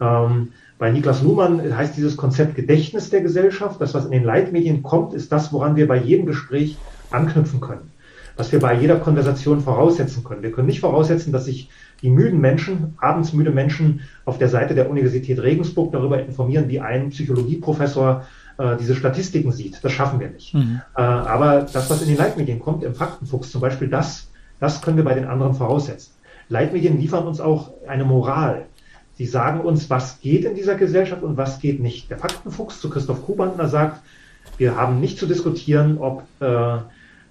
Ähm, 0.00 0.48
bei 0.80 0.90
Niklas 0.90 1.22
Luhmann 1.22 1.76
heißt 1.76 1.94
dieses 1.98 2.16
Konzept 2.16 2.54
Gedächtnis 2.54 3.10
der 3.10 3.20
Gesellschaft. 3.20 3.82
Das, 3.82 3.92
was 3.92 4.06
in 4.06 4.12
den 4.12 4.24
Leitmedien 4.24 4.82
kommt, 4.82 5.12
ist 5.12 5.30
das, 5.30 5.52
woran 5.52 5.76
wir 5.76 5.86
bei 5.86 5.98
jedem 5.98 6.24
Gespräch 6.24 6.78
anknüpfen 7.10 7.60
können. 7.60 7.92
Was 8.38 8.50
wir 8.50 8.60
bei 8.60 8.74
jeder 8.74 8.96
Konversation 8.96 9.60
voraussetzen 9.60 10.24
können. 10.24 10.42
Wir 10.42 10.52
können 10.52 10.68
nicht 10.68 10.80
voraussetzen, 10.80 11.34
dass 11.34 11.44
sich 11.44 11.68
die 12.00 12.08
müden 12.08 12.40
Menschen, 12.40 12.94
abends 12.96 13.34
müde 13.34 13.50
Menschen 13.50 14.00
auf 14.24 14.38
der 14.38 14.48
Seite 14.48 14.74
der 14.74 14.88
Universität 14.88 15.42
Regensburg 15.42 15.92
darüber 15.92 16.18
informieren, 16.24 16.70
wie 16.70 16.80
ein 16.80 17.10
Psychologieprofessor 17.10 18.24
äh, 18.56 18.78
diese 18.78 18.96
Statistiken 18.96 19.52
sieht. 19.52 19.84
Das 19.84 19.92
schaffen 19.92 20.18
wir 20.18 20.30
nicht. 20.30 20.54
Mhm. 20.54 20.80
Äh, 20.96 21.02
aber 21.02 21.66
das, 21.70 21.90
was 21.90 22.00
in 22.00 22.08
den 22.08 22.16
Leitmedien 22.16 22.58
kommt, 22.58 22.84
im 22.84 22.94
Faktenfuchs 22.94 23.50
zum 23.50 23.60
Beispiel, 23.60 23.88
das, 23.88 24.30
das 24.60 24.80
können 24.80 24.96
wir 24.96 25.04
bei 25.04 25.14
den 25.14 25.26
anderen 25.26 25.52
voraussetzen. 25.52 26.14
Leitmedien 26.48 26.98
liefern 26.98 27.26
uns 27.26 27.40
auch 27.40 27.70
eine 27.86 28.04
Moral. 28.04 28.66
Sie 29.20 29.26
sagen 29.26 29.60
uns, 29.60 29.90
was 29.90 30.18
geht 30.20 30.46
in 30.46 30.54
dieser 30.54 30.76
Gesellschaft 30.76 31.22
und 31.22 31.36
was 31.36 31.58
geht 31.58 31.78
nicht. 31.78 32.08
Der 32.08 32.16
Faktenfuchs 32.16 32.80
zu 32.80 32.88
Christoph 32.88 33.26
Kubantner 33.26 33.68
sagt, 33.68 34.00
wir 34.56 34.76
haben 34.76 34.98
nicht 34.98 35.18
zu 35.18 35.26
diskutieren, 35.26 35.98
ob 35.98 36.22
äh, 36.40 36.78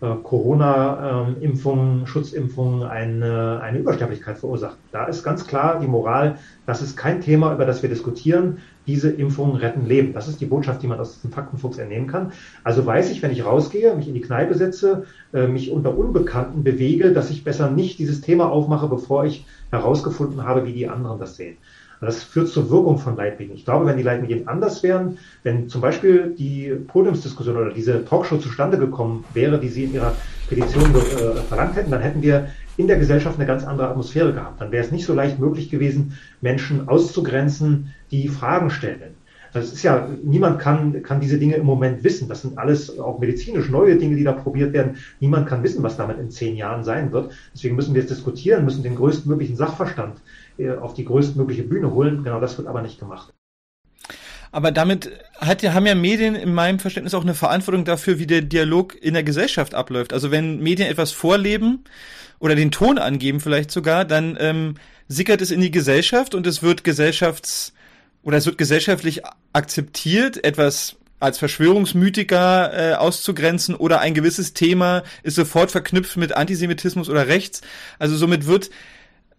äh, 0.01 0.15
Corona-Impfungen, 0.23 2.07
Schutzimpfungen 2.07 2.83
eine, 2.83 3.59
eine 3.61 3.79
Übersterblichkeit 3.79 4.37
verursachen. 4.37 4.77
Da 4.91 5.05
ist 5.05 5.23
ganz 5.23 5.45
klar 5.45 5.79
die 5.81 5.87
Moral, 5.87 6.37
das 6.65 6.81
ist 6.81 6.95
kein 6.95 7.19
Thema, 7.19 7.53
über 7.53 7.65
das 7.65 7.81
wir 7.81 7.89
diskutieren. 7.89 8.59
Diese 8.87 9.09
Impfungen 9.09 9.55
retten 9.57 9.85
Leben. 9.85 10.13
Das 10.13 10.29
ist 10.29 10.39
die 10.39 10.45
Botschaft, 10.45 10.81
die 10.83 10.87
man 10.87 10.99
aus 10.99 11.21
dem 11.21 11.31
Faktenfuchs 11.31 11.79
entnehmen 11.79 12.07
kann. 12.07 12.31
Also 12.63 12.85
weiß 12.85 13.11
ich, 13.11 13.21
wenn 13.21 13.31
ich 13.31 13.43
rausgehe, 13.43 13.93
mich 13.95 14.07
in 14.07 14.13
die 14.13 14.21
Kneipe 14.21 14.53
setze, 14.55 15.05
äh, 15.33 15.47
mich 15.47 15.69
unter 15.71 15.97
Unbekannten 15.97 16.63
bewege, 16.63 17.11
dass 17.11 17.29
ich 17.29 17.43
besser 17.43 17.69
nicht 17.69 17.99
dieses 17.99 18.21
Thema 18.21 18.49
aufmache, 18.49 18.87
bevor 18.87 19.25
ich 19.25 19.45
herausgefunden 19.71 20.45
habe, 20.45 20.65
wie 20.65 20.73
die 20.73 20.87
anderen 20.87 21.19
das 21.19 21.35
sehen. 21.35 21.57
Das 22.01 22.23
führt 22.23 22.47
zur 22.47 22.69
Wirkung 22.69 22.97
von 22.97 23.17
Leitmedien. 23.17 23.57
Ich 23.57 23.65
glaube, 23.65 23.85
wenn 23.85 23.97
die 23.97 24.03
Leitmedien 24.03 24.47
anders 24.47 24.83
wären, 24.83 25.17
wenn 25.43 25.67
zum 25.67 25.81
Beispiel 25.81 26.33
die 26.37 26.69
Podiumsdiskussion 26.87 27.57
oder 27.57 27.73
diese 27.73 28.05
Talkshow 28.05 28.37
zustande 28.37 28.77
gekommen 28.77 29.25
wäre, 29.33 29.59
die 29.59 29.67
Sie 29.67 29.83
in 29.83 29.93
Ihrer 29.93 30.13
Petition 30.47 30.83
äh, 30.95 31.41
verlangt 31.41 31.75
hätten, 31.75 31.91
dann 31.91 32.01
hätten 32.01 32.21
wir 32.21 32.47
in 32.77 32.87
der 32.87 32.97
Gesellschaft 32.97 33.37
eine 33.37 33.45
ganz 33.45 33.65
andere 33.65 33.89
Atmosphäre 33.89 34.33
gehabt. 34.33 34.61
Dann 34.61 34.71
wäre 34.71 34.85
es 34.85 34.91
nicht 34.91 35.05
so 35.05 35.13
leicht 35.13 35.39
möglich 35.39 35.69
gewesen, 35.69 36.17
Menschen 36.39 36.87
auszugrenzen, 36.87 37.93
die 38.11 38.29
Fragen 38.29 38.69
stellen. 38.69 39.15
Das 39.51 39.73
ist 39.73 39.83
ja, 39.83 40.07
niemand 40.23 40.59
kann, 40.59 41.01
kann 41.01 41.19
diese 41.19 41.39
Dinge 41.39 41.55
im 41.55 41.65
Moment 41.65 42.03
wissen. 42.03 42.29
Das 42.29 42.43
sind 42.43 42.57
alles 42.57 42.99
auch 42.99 43.19
medizinisch 43.19 43.69
neue 43.69 43.97
Dinge, 43.97 44.15
die 44.15 44.23
da 44.23 44.31
probiert 44.31 44.73
werden. 44.73 44.97
Niemand 45.19 45.47
kann 45.47 45.63
wissen, 45.63 45.81
was 45.81 45.97
damit 45.97 46.19
in 46.19 46.29
zehn 46.29 46.55
Jahren 46.55 46.83
sein 46.83 47.11
wird. 47.11 47.31
Deswegen 47.53 47.75
müssen 47.75 47.95
wir 47.95 48.01
es 48.01 48.07
diskutieren, 48.07 48.63
müssen 48.63 48.83
den 48.83 48.95
größtmöglichen 48.95 49.55
Sachverstand 49.55 50.21
auf 50.81 50.93
die 50.93 51.05
größtmögliche 51.05 51.63
Bühne 51.63 51.91
holen. 51.93 52.23
Genau 52.23 52.39
das 52.39 52.57
wird 52.57 52.67
aber 52.67 52.81
nicht 52.81 52.99
gemacht. 52.99 53.33
Aber 54.51 54.71
damit 54.71 55.11
hat, 55.37 55.63
haben 55.63 55.85
ja 55.85 55.95
Medien 55.95 56.35
in 56.35 56.53
meinem 56.53 56.79
Verständnis 56.79 57.13
auch 57.13 57.21
eine 57.21 57.35
Verantwortung 57.35 57.85
dafür, 57.85 58.17
wie 58.17 58.25
der 58.25 58.41
Dialog 58.41 58.95
in 58.99 59.13
der 59.13 59.23
Gesellschaft 59.23 59.75
abläuft. 59.75 60.11
Also 60.11 60.31
wenn 60.31 60.59
Medien 60.59 60.89
etwas 60.89 61.11
vorleben 61.11 61.83
oder 62.39 62.55
den 62.55 62.71
Ton 62.71 62.97
angeben 62.97 63.39
vielleicht 63.39 63.69
sogar, 63.69 64.05
dann 64.05 64.37
ähm, 64.39 64.75
sickert 65.07 65.41
es 65.41 65.51
in 65.51 65.61
die 65.61 65.71
Gesellschaft 65.71 66.33
und 66.33 66.47
es 66.47 66.63
wird 66.63 66.81
gesellschafts- 66.81 67.73
oder 68.23 68.37
es 68.37 68.45
wird 68.45 68.57
gesellschaftlich 68.57 69.21
akzeptiert, 69.53 70.43
etwas 70.43 70.97
als 71.19 71.37
Verschwörungsmythiker 71.37 72.91
äh, 72.91 72.93
auszugrenzen 72.95 73.75
oder 73.75 73.99
ein 73.99 74.13
gewisses 74.13 74.53
Thema 74.53 75.03
ist 75.21 75.35
sofort 75.35 75.69
verknüpft 75.69 76.15
mit 76.17 76.35
Antisemitismus 76.35 77.09
oder 77.09 77.27
Rechts. 77.27 77.61
Also 77.99 78.15
somit 78.15 78.47
wird 78.47 78.69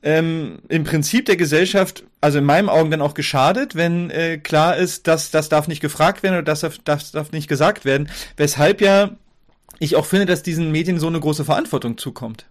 ähm, 0.02 0.60
im 0.68 0.84
Prinzip 0.84 1.26
der 1.26 1.36
Gesellschaft, 1.36 2.04
also 2.20 2.38
in 2.38 2.44
meinen 2.44 2.68
Augen 2.68 2.90
dann 2.90 3.02
auch 3.02 3.14
geschadet, 3.14 3.74
wenn 3.74 4.10
äh, 4.10 4.38
klar 4.38 4.76
ist, 4.76 5.06
dass 5.06 5.30
das 5.30 5.48
darf 5.48 5.68
nicht 5.68 5.80
gefragt 5.80 6.22
werden 6.22 6.34
oder 6.34 6.42
das 6.42 6.60
darf, 6.60 6.78
das 6.84 7.12
darf 7.12 7.32
nicht 7.32 7.48
gesagt 7.48 7.84
werden. 7.84 8.08
Weshalb 8.36 8.80
ja 8.80 9.10
ich 9.78 9.96
auch 9.96 10.06
finde, 10.06 10.26
dass 10.26 10.42
diesen 10.42 10.70
Medien 10.70 10.98
so 10.98 11.06
eine 11.06 11.20
große 11.20 11.44
Verantwortung 11.44 11.98
zukommt. 11.98 12.46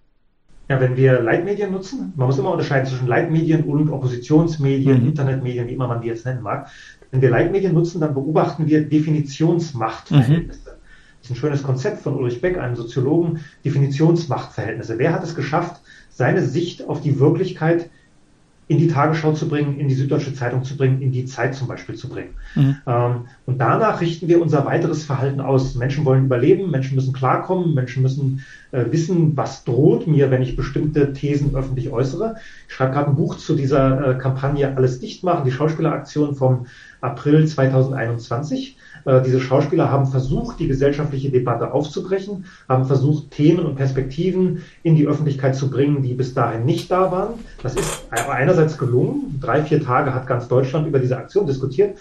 Ja, 0.67 0.79
wenn 0.79 0.97
wir 0.97 1.21
Leitmedien 1.21 1.71
nutzen, 1.71 2.13
man 2.15 2.27
muss 2.27 2.37
immer 2.37 2.51
unterscheiden 2.51 2.87
zwischen 2.87 3.07
Leitmedien 3.07 3.63
und 3.63 3.89
Oppositionsmedien, 3.89 5.01
mhm. 5.01 5.09
Internetmedien, 5.09 5.67
wie 5.67 5.73
immer 5.73 5.87
man 5.87 6.01
die 6.01 6.07
jetzt 6.07 6.25
nennen 6.25 6.43
mag. 6.43 6.69
Wenn 7.11 7.21
wir 7.21 7.31
Leitmedien 7.31 7.73
nutzen, 7.73 8.01
dann 8.01 8.13
beobachten 8.13 8.67
wir 8.67 8.87
Definitionsmachtverhältnisse. 8.87 10.59
Mhm. 10.59 10.79
Das 11.21 11.25
ist 11.25 11.31
ein 11.31 11.35
schönes 11.35 11.63
Konzept 11.63 12.01
von 12.01 12.15
Ulrich 12.15 12.39
Beck, 12.39 12.57
einem 12.57 12.75
Soziologen, 12.75 13.39
Definitionsmachtverhältnisse. 13.65 14.99
Wer 14.99 15.13
hat 15.13 15.23
es 15.23 15.35
geschafft, 15.35 15.81
seine 16.19 16.41
Sicht 16.41 16.89
auf 16.89 16.99
die 16.99 17.17
Wirklichkeit 17.17 17.89
in 18.67 18.77
die 18.77 18.89
Tagesschau 18.89 19.31
zu 19.31 19.47
bringen, 19.47 19.79
in 19.79 19.87
die 19.87 19.95
Süddeutsche 19.95 20.33
Zeitung 20.33 20.65
zu 20.65 20.75
bringen, 20.75 21.01
in 21.01 21.13
die 21.13 21.23
Zeit 21.23 21.55
zum 21.55 21.69
Beispiel 21.69 21.95
zu 21.95 22.09
bringen. 22.09 22.35
Mhm. 22.55 22.75
Ähm, 22.85 23.15
und 23.45 23.57
danach 23.57 24.01
richten 24.01 24.27
wir 24.27 24.41
unser 24.41 24.65
weiteres 24.65 25.05
Verhalten 25.05 25.39
aus. 25.39 25.75
Menschen 25.75 26.03
wollen 26.03 26.25
überleben, 26.25 26.69
Menschen 26.69 26.95
müssen 26.95 27.13
klarkommen, 27.13 27.73
Menschen 27.73 28.03
müssen 28.03 28.43
äh, 28.71 28.83
wissen, 28.91 29.37
was 29.37 29.63
droht 29.63 30.07
mir, 30.07 30.29
wenn 30.29 30.41
ich 30.41 30.57
bestimmte 30.57 31.13
Thesen 31.13 31.55
öffentlich 31.55 31.89
äußere. 31.89 32.35
Ich 32.67 32.75
schreibe 32.75 32.91
gerade 32.93 33.09
ein 33.11 33.15
Buch 33.15 33.37
zu 33.37 33.55
dieser 33.55 34.09
äh, 34.09 34.17
Kampagne 34.19 34.75
Alles 34.75 34.99
dicht 34.99 35.23
machen, 35.23 35.45
die 35.45 35.51
Schauspieleraktion 35.51 36.35
vom 36.35 36.67
April 36.99 37.47
2021. 37.47 38.77
Äh, 39.05 39.21
diese 39.21 39.39
Schauspieler 39.39 39.91
haben 39.91 40.05
versucht, 40.05 40.59
die 40.59 40.67
gesellschaftliche 40.67 41.29
Debatte 41.29 41.73
aufzubrechen, 41.73 42.45
haben 42.67 42.85
versucht, 42.85 43.31
Themen 43.31 43.65
und 43.65 43.75
Perspektiven 43.75 44.63
in 44.83 44.95
die 44.95 45.07
Öffentlichkeit 45.07 45.55
zu 45.55 45.69
bringen, 45.69 46.01
die 46.03 46.13
bis 46.13 46.33
dahin 46.33 46.65
nicht 46.65 46.91
da 46.91 47.11
waren. 47.11 47.35
Das 47.63 47.75
ist 47.75 48.05
einerseits 48.11 48.77
gelungen. 48.77 49.39
Drei, 49.41 49.63
vier 49.63 49.83
Tage 49.83 50.13
hat 50.13 50.27
ganz 50.27 50.47
Deutschland 50.47 50.87
über 50.87 50.99
diese 50.99 51.17
Aktion 51.17 51.45
diskutiert. 51.45 51.97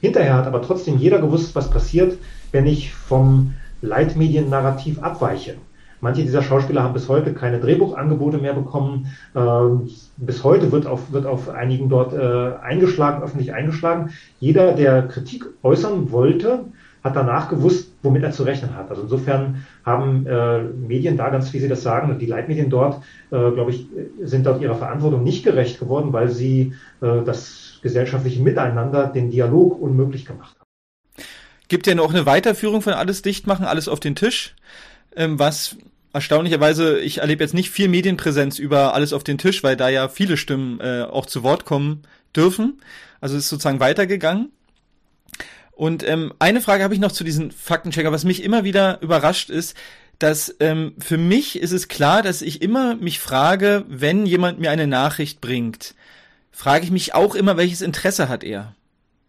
Hinterher 0.00 0.34
hat 0.34 0.46
aber 0.46 0.62
trotzdem 0.62 0.98
jeder 0.98 1.20
gewusst, 1.20 1.54
was 1.54 1.70
passiert, 1.70 2.18
wenn 2.50 2.66
ich 2.66 2.92
vom 2.92 3.54
Leitmediennarrativ 3.82 5.02
abweiche. 5.02 5.56
Manche 6.02 6.22
dieser 6.22 6.42
Schauspieler 6.42 6.82
haben 6.82 6.94
bis 6.94 7.08
heute 7.08 7.32
keine 7.32 7.60
Drehbuchangebote 7.60 8.38
mehr 8.38 8.54
bekommen. 8.54 9.06
Ähm, 9.36 9.88
bis 10.16 10.42
heute 10.42 10.72
wird 10.72 10.84
auf, 10.84 11.12
wird 11.12 11.26
auf 11.26 11.48
einigen 11.48 11.88
dort 11.88 12.12
äh, 12.12 12.56
eingeschlagen, 12.60 13.22
öffentlich 13.22 13.54
eingeschlagen. 13.54 14.10
Jeder, 14.40 14.72
der 14.72 15.06
Kritik 15.06 15.46
äußern 15.62 16.10
wollte, 16.10 16.64
hat 17.04 17.14
danach 17.14 17.48
gewusst, 17.48 17.92
womit 18.02 18.24
er 18.24 18.32
zu 18.32 18.42
rechnen 18.42 18.74
hat. 18.74 18.90
Also 18.90 19.02
insofern 19.02 19.64
haben 19.84 20.26
äh, 20.26 20.62
Medien 20.62 21.16
da 21.16 21.30
ganz, 21.30 21.52
wie 21.52 21.60
Sie 21.60 21.68
das 21.68 21.84
sagen, 21.84 22.18
die 22.18 22.26
Leitmedien 22.26 22.68
dort, 22.68 22.96
äh, 23.30 23.52
glaube 23.52 23.70
ich, 23.70 23.86
sind 24.22 24.44
dort 24.44 24.60
ihrer 24.60 24.74
Verantwortung 24.74 25.22
nicht 25.22 25.44
gerecht 25.44 25.78
geworden, 25.78 26.12
weil 26.12 26.30
sie 26.30 26.74
äh, 27.00 27.22
das 27.24 27.78
gesellschaftliche 27.80 28.42
Miteinander, 28.42 29.06
den 29.06 29.30
Dialog 29.30 29.80
unmöglich 29.80 30.24
gemacht 30.24 30.56
haben. 30.58 31.24
Gibt 31.68 31.86
ja 31.86 31.94
noch 31.94 32.10
eine 32.10 32.26
Weiterführung 32.26 32.82
von 32.82 32.92
alles 32.92 33.22
dicht 33.22 33.46
machen, 33.46 33.64
alles 33.64 33.86
auf 33.86 34.00
den 34.00 34.16
Tisch, 34.16 34.56
ähm, 35.14 35.38
was 35.38 35.76
erstaunlicherweise, 36.12 37.00
ich 37.00 37.18
erlebe 37.18 37.42
jetzt 37.42 37.54
nicht 37.54 37.70
viel 37.70 37.88
Medienpräsenz 37.88 38.58
über 38.58 38.94
alles 38.94 39.12
auf 39.12 39.24
den 39.24 39.38
Tisch, 39.38 39.62
weil 39.62 39.76
da 39.76 39.88
ja 39.88 40.08
viele 40.08 40.36
Stimmen 40.36 40.80
äh, 40.80 41.02
auch 41.02 41.26
zu 41.26 41.42
Wort 41.42 41.64
kommen 41.64 42.02
dürfen. 42.36 42.80
Also 43.20 43.36
ist 43.36 43.48
sozusagen 43.48 43.80
weitergegangen. 43.80 44.50
Und 45.72 46.06
ähm, 46.06 46.32
eine 46.38 46.60
Frage 46.60 46.84
habe 46.84 46.94
ich 46.94 47.00
noch 47.00 47.12
zu 47.12 47.24
diesen 47.24 47.50
Faktenchecker, 47.50 48.12
was 48.12 48.24
mich 48.24 48.42
immer 48.42 48.64
wieder 48.64 49.00
überrascht 49.00 49.50
ist, 49.50 49.76
dass 50.18 50.54
ähm, 50.60 50.94
für 50.98 51.18
mich 51.18 51.58
ist 51.58 51.72
es 51.72 51.88
klar, 51.88 52.22
dass 52.22 52.42
ich 52.42 52.62
immer 52.62 52.94
mich 52.94 53.18
frage, 53.18 53.84
wenn 53.88 54.26
jemand 54.26 54.60
mir 54.60 54.70
eine 54.70 54.86
Nachricht 54.86 55.40
bringt, 55.40 55.94
frage 56.52 56.84
ich 56.84 56.90
mich 56.90 57.14
auch 57.14 57.34
immer, 57.34 57.56
welches 57.56 57.80
Interesse 57.80 58.28
hat 58.28 58.44
er 58.44 58.74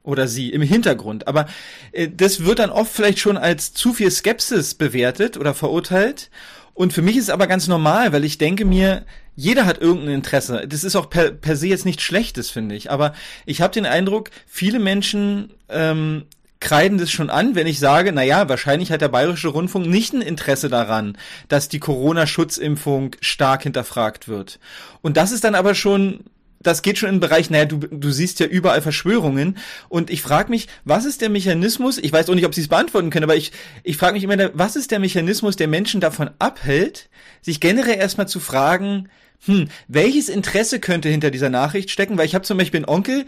oder 0.03 0.27
sie 0.27 0.49
im 0.49 0.61
Hintergrund. 0.61 1.27
Aber 1.27 1.47
äh, 1.93 2.09
das 2.09 2.43
wird 2.43 2.59
dann 2.59 2.69
oft 2.69 2.91
vielleicht 2.91 3.19
schon 3.19 3.37
als 3.37 3.73
zu 3.73 3.93
viel 3.93 4.11
Skepsis 4.11 4.75
bewertet 4.75 5.37
oder 5.37 5.53
verurteilt. 5.53 6.29
Und 6.73 6.93
für 6.93 7.01
mich 7.01 7.17
ist 7.17 7.25
es 7.25 7.29
aber 7.29 7.47
ganz 7.47 7.67
normal, 7.67 8.13
weil 8.13 8.23
ich 8.23 8.37
denke 8.37 8.65
mir, 8.65 9.05
jeder 9.35 9.65
hat 9.65 9.79
irgendein 9.79 10.15
Interesse. 10.15 10.67
Das 10.67 10.83
ist 10.83 10.95
auch 10.95 11.09
per, 11.09 11.31
per 11.31 11.55
se 11.55 11.67
jetzt 11.67 11.85
nichts 11.85 12.03
Schlechtes, 12.03 12.49
finde 12.49 12.75
ich. 12.75 12.89
Aber 12.89 13.13
ich 13.45 13.61
habe 13.61 13.73
den 13.73 13.85
Eindruck, 13.85 14.31
viele 14.47 14.79
Menschen 14.79 15.51
ähm, 15.69 16.25
kreiden 16.59 16.97
das 16.97 17.11
schon 17.11 17.29
an, 17.29 17.55
wenn 17.55 17.67
ich 17.67 17.77
sage, 17.77 18.11
na 18.13 18.23
ja, 18.23 18.47
wahrscheinlich 18.47 18.91
hat 18.91 19.01
der 19.01 19.09
Bayerische 19.09 19.49
Rundfunk 19.49 19.85
nicht 19.85 20.13
ein 20.13 20.21
Interesse 20.21 20.69
daran, 20.69 21.17
dass 21.49 21.67
die 21.67 21.79
Corona-Schutzimpfung 21.79 23.15
stark 23.19 23.63
hinterfragt 23.63 24.27
wird. 24.27 24.59
Und 25.01 25.17
das 25.17 25.31
ist 25.31 25.43
dann 25.43 25.55
aber 25.55 25.75
schon 25.75 26.21
das 26.63 26.81
geht 26.81 26.97
schon 26.97 27.09
in 27.09 27.15
den 27.15 27.21
Bereich, 27.21 27.49
naja, 27.49 27.65
du, 27.65 27.77
du 27.77 28.11
siehst 28.11 28.39
ja 28.39 28.45
überall 28.45 28.81
Verschwörungen. 28.81 29.57
Und 29.89 30.09
ich 30.09 30.21
frage 30.21 30.49
mich, 30.49 30.67
was 30.85 31.05
ist 31.05 31.21
der 31.21 31.29
Mechanismus, 31.29 31.97
ich 31.97 32.11
weiß 32.11 32.29
auch 32.29 32.35
nicht, 32.35 32.45
ob 32.45 32.55
Sie 32.55 32.61
es 32.61 32.67
beantworten 32.67 33.09
können, 33.09 33.25
aber 33.25 33.35
ich, 33.35 33.51
ich 33.83 33.97
frage 33.97 34.13
mich 34.13 34.23
immer, 34.23 34.51
was 34.53 34.75
ist 34.75 34.91
der 34.91 34.99
Mechanismus, 34.99 35.55
der 35.55 35.67
Menschen 35.67 36.01
davon 36.01 36.29
abhält, 36.39 37.09
sich 37.41 37.59
generell 37.59 37.97
erstmal 37.97 38.27
zu 38.27 38.39
fragen, 38.39 39.09
hm, 39.45 39.67
welches 39.87 40.29
Interesse 40.29 40.79
könnte 40.79 41.09
hinter 41.09 41.31
dieser 41.31 41.49
Nachricht 41.49 41.91
stecken? 41.91 42.17
Weil 42.17 42.25
ich 42.25 42.35
habe 42.35 42.45
zum 42.45 42.57
Beispiel 42.57 42.79
einen 42.79 42.89
Onkel, 42.89 43.25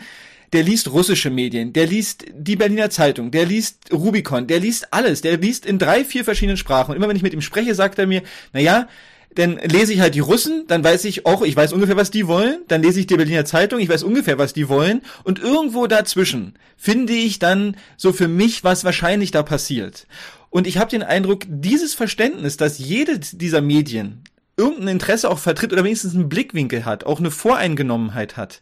der 0.53 0.63
liest 0.63 0.91
russische 0.91 1.29
Medien, 1.29 1.73
der 1.73 1.87
liest 1.87 2.25
die 2.33 2.55
Berliner 2.55 2.89
Zeitung, 2.89 3.31
der 3.31 3.45
liest 3.45 3.91
Rubicon, 3.91 4.47
der 4.47 4.59
liest 4.59 4.93
alles, 4.93 5.21
der 5.21 5.37
liest 5.37 5.65
in 5.65 5.79
drei, 5.79 6.05
vier 6.05 6.23
verschiedenen 6.23 6.57
Sprachen. 6.57 6.91
Und 6.91 6.97
immer 6.97 7.09
wenn 7.09 7.17
ich 7.17 7.23
mit 7.23 7.33
ihm 7.33 7.41
spreche, 7.41 7.75
sagt 7.75 7.99
er 7.99 8.07
mir, 8.07 8.21
na 8.53 8.59
ja, 8.59 8.87
dann 9.35 9.57
lese 9.57 9.93
ich 9.93 9.99
halt 9.99 10.15
die 10.15 10.21
Russen, 10.21 10.65
dann 10.67 10.83
weiß 10.83 11.05
ich 11.05 11.25
auch, 11.25 11.41
ich 11.41 11.55
weiß 11.55 11.73
ungefähr, 11.73 11.97
was 11.97 12.11
die 12.11 12.27
wollen, 12.27 12.59
dann 12.67 12.81
lese 12.81 12.99
ich 12.99 13.07
die 13.07 13.17
Berliner 13.17 13.45
Zeitung, 13.45 13.79
ich 13.79 13.89
weiß 13.89 14.03
ungefähr, 14.03 14.37
was 14.37 14.53
die 14.53 14.69
wollen, 14.69 15.01
und 15.23 15.39
irgendwo 15.39 15.87
dazwischen 15.87 16.57
finde 16.77 17.13
ich 17.13 17.39
dann 17.39 17.75
so 17.97 18.13
für 18.13 18.27
mich, 18.27 18.63
was 18.63 18.83
wahrscheinlich 18.83 19.31
da 19.31 19.43
passiert. 19.43 20.07
Und 20.49 20.67
ich 20.67 20.77
habe 20.77 20.89
den 20.89 21.03
Eindruck, 21.03 21.43
dieses 21.47 21.93
Verständnis, 21.93 22.55
dass 22.55 22.79
jede 22.79 23.19
dieser 23.19 23.61
Medien 23.61 24.23
irgendein 24.57 24.87
Interesse 24.87 25.29
auch 25.29 25.39
vertritt 25.39 25.73
oder 25.73 25.83
wenigstens 25.83 26.15
einen 26.15 26.29
Blickwinkel 26.29 26.85
hat, 26.85 27.03
auch 27.03 27.19
eine 27.19 27.31
Voreingenommenheit 27.31 28.37
hat, 28.37 28.61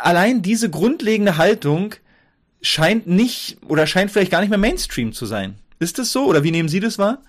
allein 0.00 0.42
diese 0.42 0.70
grundlegende 0.70 1.36
Haltung 1.36 1.94
scheint 2.62 3.06
nicht 3.06 3.58
oder 3.68 3.86
scheint 3.86 4.10
vielleicht 4.10 4.32
gar 4.32 4.40
nicht 4.40 4.50
mehr 4.50 4.58
Mainstream 4.58 5.12
zu 5.12 5.26
sein. 5.26 5.54
Ist 5.78 5.98
das 5.98 6.12
so 6.12 6.26
oder 6.26 6.42
wie 6.42 6.50
nehmen 6.50 6.68
Sie 6.68 6.80
das 6.80 6.98
wahr? 6.98 7.22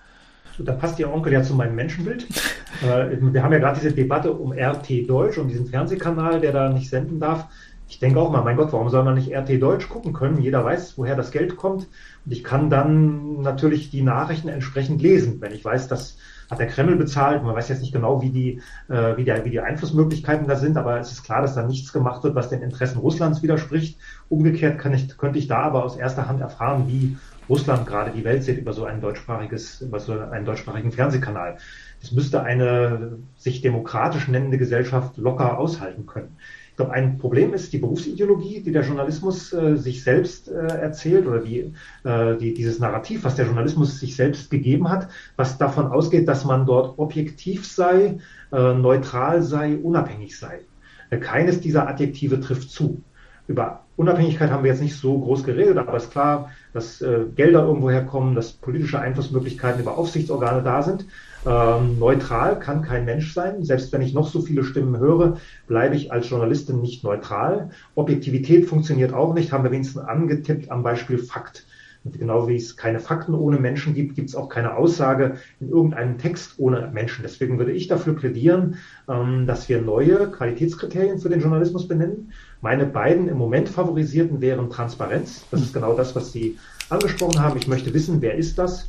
Da 0.58 0.72
passt 0.72 0.98
Ihr 0.98 1.12
Onkel 1.12 1.32
ja 1.32 1.42
zu 1.42 1.54
meinem 1.54 1.74
Menschenbild. 1.74 2.26
Äh, 2.82 3.16
wir 3.20 3.40
haben 3.44 3.52
ja 3.52 3.60
gerade 3.60 3.78
diese 3.78 3.94
Debatte 3.94 4.32
um 4.32 4.52
RT 4.52 5.08
Deutsch, 5.08 5.38
um 5.38 5.46
diesen 5.46 5.66
Fernsehkanal, 5.66 6.40
der 6.40 6.50
da 6.50 6.70
nicht 6.70 6.90
senden 6.90 7.20
darf. 7.20 7.46
Ich 7.88 8.00
denke 8.00 8.18
auch 8.18 8.32
mal, 8.32 8.42
mein 8.42 8.56
Gott, 8.56 8.72
warum 8.72 8.88
soll 8.88 9.04
man 9.04 9.14
nicht 9.14 9.32
RT 9.32 9.62
Deutsch 9.62 9.88
gucken 9.88 10.12
können? 10.12 10.42
Jeder 10.42 10.64
weiß, 10.64 10.98
woher 10.98 11.14
das 11.14 11.30
Geld 11.30 11.56
kommt. 11.56 11.86
Und 12.24 12.32
ich 12.32 12.42
kann 12.42 12.70
dann 12.70 13.42
natürlich 13.42 13.90
die 13.90 14.02
Nachrichten 14.02 14.48
entsprechend 14.48 15.00
lesen, 15.00 15.40
wenn 15.40 15.52
ich 15.52 15.64
weiß, 15.64 15.86
dass 15.86 16.16
hat 16.50 16.58
der 16.58 16.66
Kreml 16.66 16.96
bezahlt. 16.96 17.42
Man 17.42 17.54
weiß 17.54 17.68
jetzt 17.68 17.80
nicht 17.80 17.92
genau, 17.92 18.22
wie 18.22 18.30
die, 18.30 18.60
äh, 18.88 19.16
wie, 19.16 19.24
der, 19.24 19.44
wie 19.44 19.50
die 19.50 19.60
Einflussmöglichkeiten 19.60 20.46
da 20.46 20.56
sind, 20.56 20.76
aber 20.76 20.98
es 20.98 21.12
ist 21.12 21.24
klar, 21.24 21.42
dass 21.42 21.54
da 21.54 21.66
nichts 21.66 21.92
gemacht 21.92 22.22
wird, 22.22 22.34
was 22.34 22.48
den 22.48 22.62
Interessen 22.62 22.98
Russlands 22.98 23.42
widerspricht. 23.42 23.98
Umgekehrt 24.28 24.78
kann 24.78 24.94
ich, 24.94 25.16
könnte 25.16 25.38
ich 25.38 25.46
da 25.46 25.58
aber 25.60 25.84
aus 25.84 25.96
erster 25.96 26.28
Hand 26.28 26.40
erfahren, 26.40 26.84
wie 26.86 27.16
Russland 27.48 27.86
gerade 27.86 28.10
die 28.10 28.24
Welt 28.24 28.42
sieht 28.42 28.58
über 28.58 28.72
so 28.72 28.84
ein 28.84 29.00
deutschsprachiges, 29.00 29.82
über 29.82 30.00
so 30.00 30.12
einen 30.18 30.44
deutschsprachigen 30.44 30.92
Fernsehkanal. 30.92 31.58
Das 32.00 32.12
müsste 32.12 32.42
eine 32.42 33.18
sich 33.36 33.60
demokratisch 33.60 34.28
nennende 34.28 34.58
Gesellschaft 34.58 35.16
locker 35.16 35.58
aushalten 35.58 36.06
können. 36.06 36.36
Ich 36.74 36.76
glaube, 36.76 36.92
ein 36.92 37.18
Problem 37.18 37.54
ist 37.54 37.72
die 37.72 37.78
Berufsideologie, 37.78 38.60
die 38.60 38.72
der 38.72 38.82
Journalismus 38.82 39.52
äh, 39.52 39.76
sich 39.76 40.02
selbst 40.02 40.48
äh, 40.48 40.66
erzählt 40.66 41.24
oder 41.24 41.38
die, 41.38 41.72
äh, 42.02 42.36
die, 42.36 42.52
dieses 42.52 42.80
Narrativ, 42.80 43.22
was 43.22 43.36
der 43.36 43.46
Journalismus 43.46 44.00
sich 44.00 44.16
selbst 44.16 44.50
gegeben 44.50 44.88
hat, 44.88 45.08
was 45.36 45.56
davon 45.56 45.86
ausgeht, 45.86 46.26
dass 46.26 46.44
man 46.44 46.66
dort 46.66 46.98
objektiv 46.98 47.64
sei, 47.64 48.18
äh, 48.52 48.74
neutral 48.74 49.42
sei, 49.42 49.76
unabhängig 49.76 50.36
sei. 50.36 50.62
Äh, 51.10 51.18
keines 51.18 51.60
dieser 51.60 51.86
Adjektive 51.86 52.40
trifft 52.40 52.70
zu. 52.70 53.02
Über 53.46 53.84
Unabhängigkeit 53.96 54.50
haben 54.50 54.64
wir 54.64 54.72
jetzt 54.72 54.82
nicht 54.82 54.96
so 54.96 55.16
groß 55.20 55.44
geredet, 55.44 55.78
aber 55.78 55.94
es 55.94 56.04
ist 56.04 56.10
klar, 56.10 56.50
dass 56.74 57.00
äh, 57.00 57.20
Gelder 57.34 57.64
irgendwo 57.64 57.90
herkommen, 57.90 58.34
dass 58.34 58.52
politische 58.52 59.00
Einflussmöglichkeiten 59.00 59.80
über 59.80 59.96
Aufsichtsorgane 59.96 60.62
da 60.62 60.82
sind. 60.82 61.06
Ähm, 61.46 61.98
neutral 61.98 62.58
kann 62.58 62.82
kein 62.82 63.04
Mensch 63.04 63.32
sein. 63.32 63.64
Selbst 63.64 63.92
wenn 63.92 64.02
ich 64.02 64.12
noch 64.12 64.28
so 64.28 64.40
viele 64.40 64.64
Stimmen 64.64 64.98
höre, 64.98 65.38
bleibe 65.66 65.94
ich 65.94 66.12
als 66.12 66.28
Journalistin 66.28 66.80
nicht 66.80 67.04
neutral. 67.04 67.70
Objektivität 67.94 68.66
funktioniert 68.66 69.14
auch 69.14 69.34
nicht, 69.34 69.52
haben 69.52 69.64
wir 69.64 69.70
wenigstens 69.70 70.02
angetippt 70.02 70.70
am 70.70 70.82
Beispiel 70.82 71.18
Fakt. 71.18 71.64
Und 72.04 72.18
genau 72.18 72.46
wie 72.48 72.56
es 72.56 72.76
keine 72.76 73.00
Fakten 73.00 73.34
ohne 73.34 73.58
Menschen 73.58 73.94
gibt, 73.94 74.14
gibt 74.14 74.28
es 74.28 74.36
auch 74.36 74.48
keine 74.48 74.76
Aussage 74.76 75.36
in 75.58 75.70
irgendeinem 75.70 76.18
Text 76.18 76.54
ohne 76.58 76.90
Menschen. 76.92 77.22
Deswegen 77.22 77.58
würde 77.58 77.72
ich 77.72 77.88
dafür 77.88 78.14
plädieren, 78.14 78.76
ähm, 79.08 79.46
dass 79.46 79.68
wir 79.68 79.80
neue 79.80 80.30
Qualitätskriterien 80.30 81.18
für 81.18 81.30
den 81.30 81.40
Journalismus 81.40 81.88
benennen. 81.88 82.32
Meine 82.60 82.84
beiden 82.84 83.28
im 83.28 83.38
Moment 83.38 83.68
favorisierten 83.68 84.40
wären 84.40 84.70
Transparenz. 84.70 85.44
Das 85.50 85.62
ist 85.62 85.72
genau 85.72 85.94
das, 85.94 86.14
was 86.14 86.32
Sie 86.32 86.58
angesprochen 86.90 87.40
haben. 87.40 87.58
Ich 87.58 87.68
möchte 87.68 87.94
wissen, 87.94 88.20
wer 88.20 88.34
ist 88.34 88.58
das? 88.58 88.88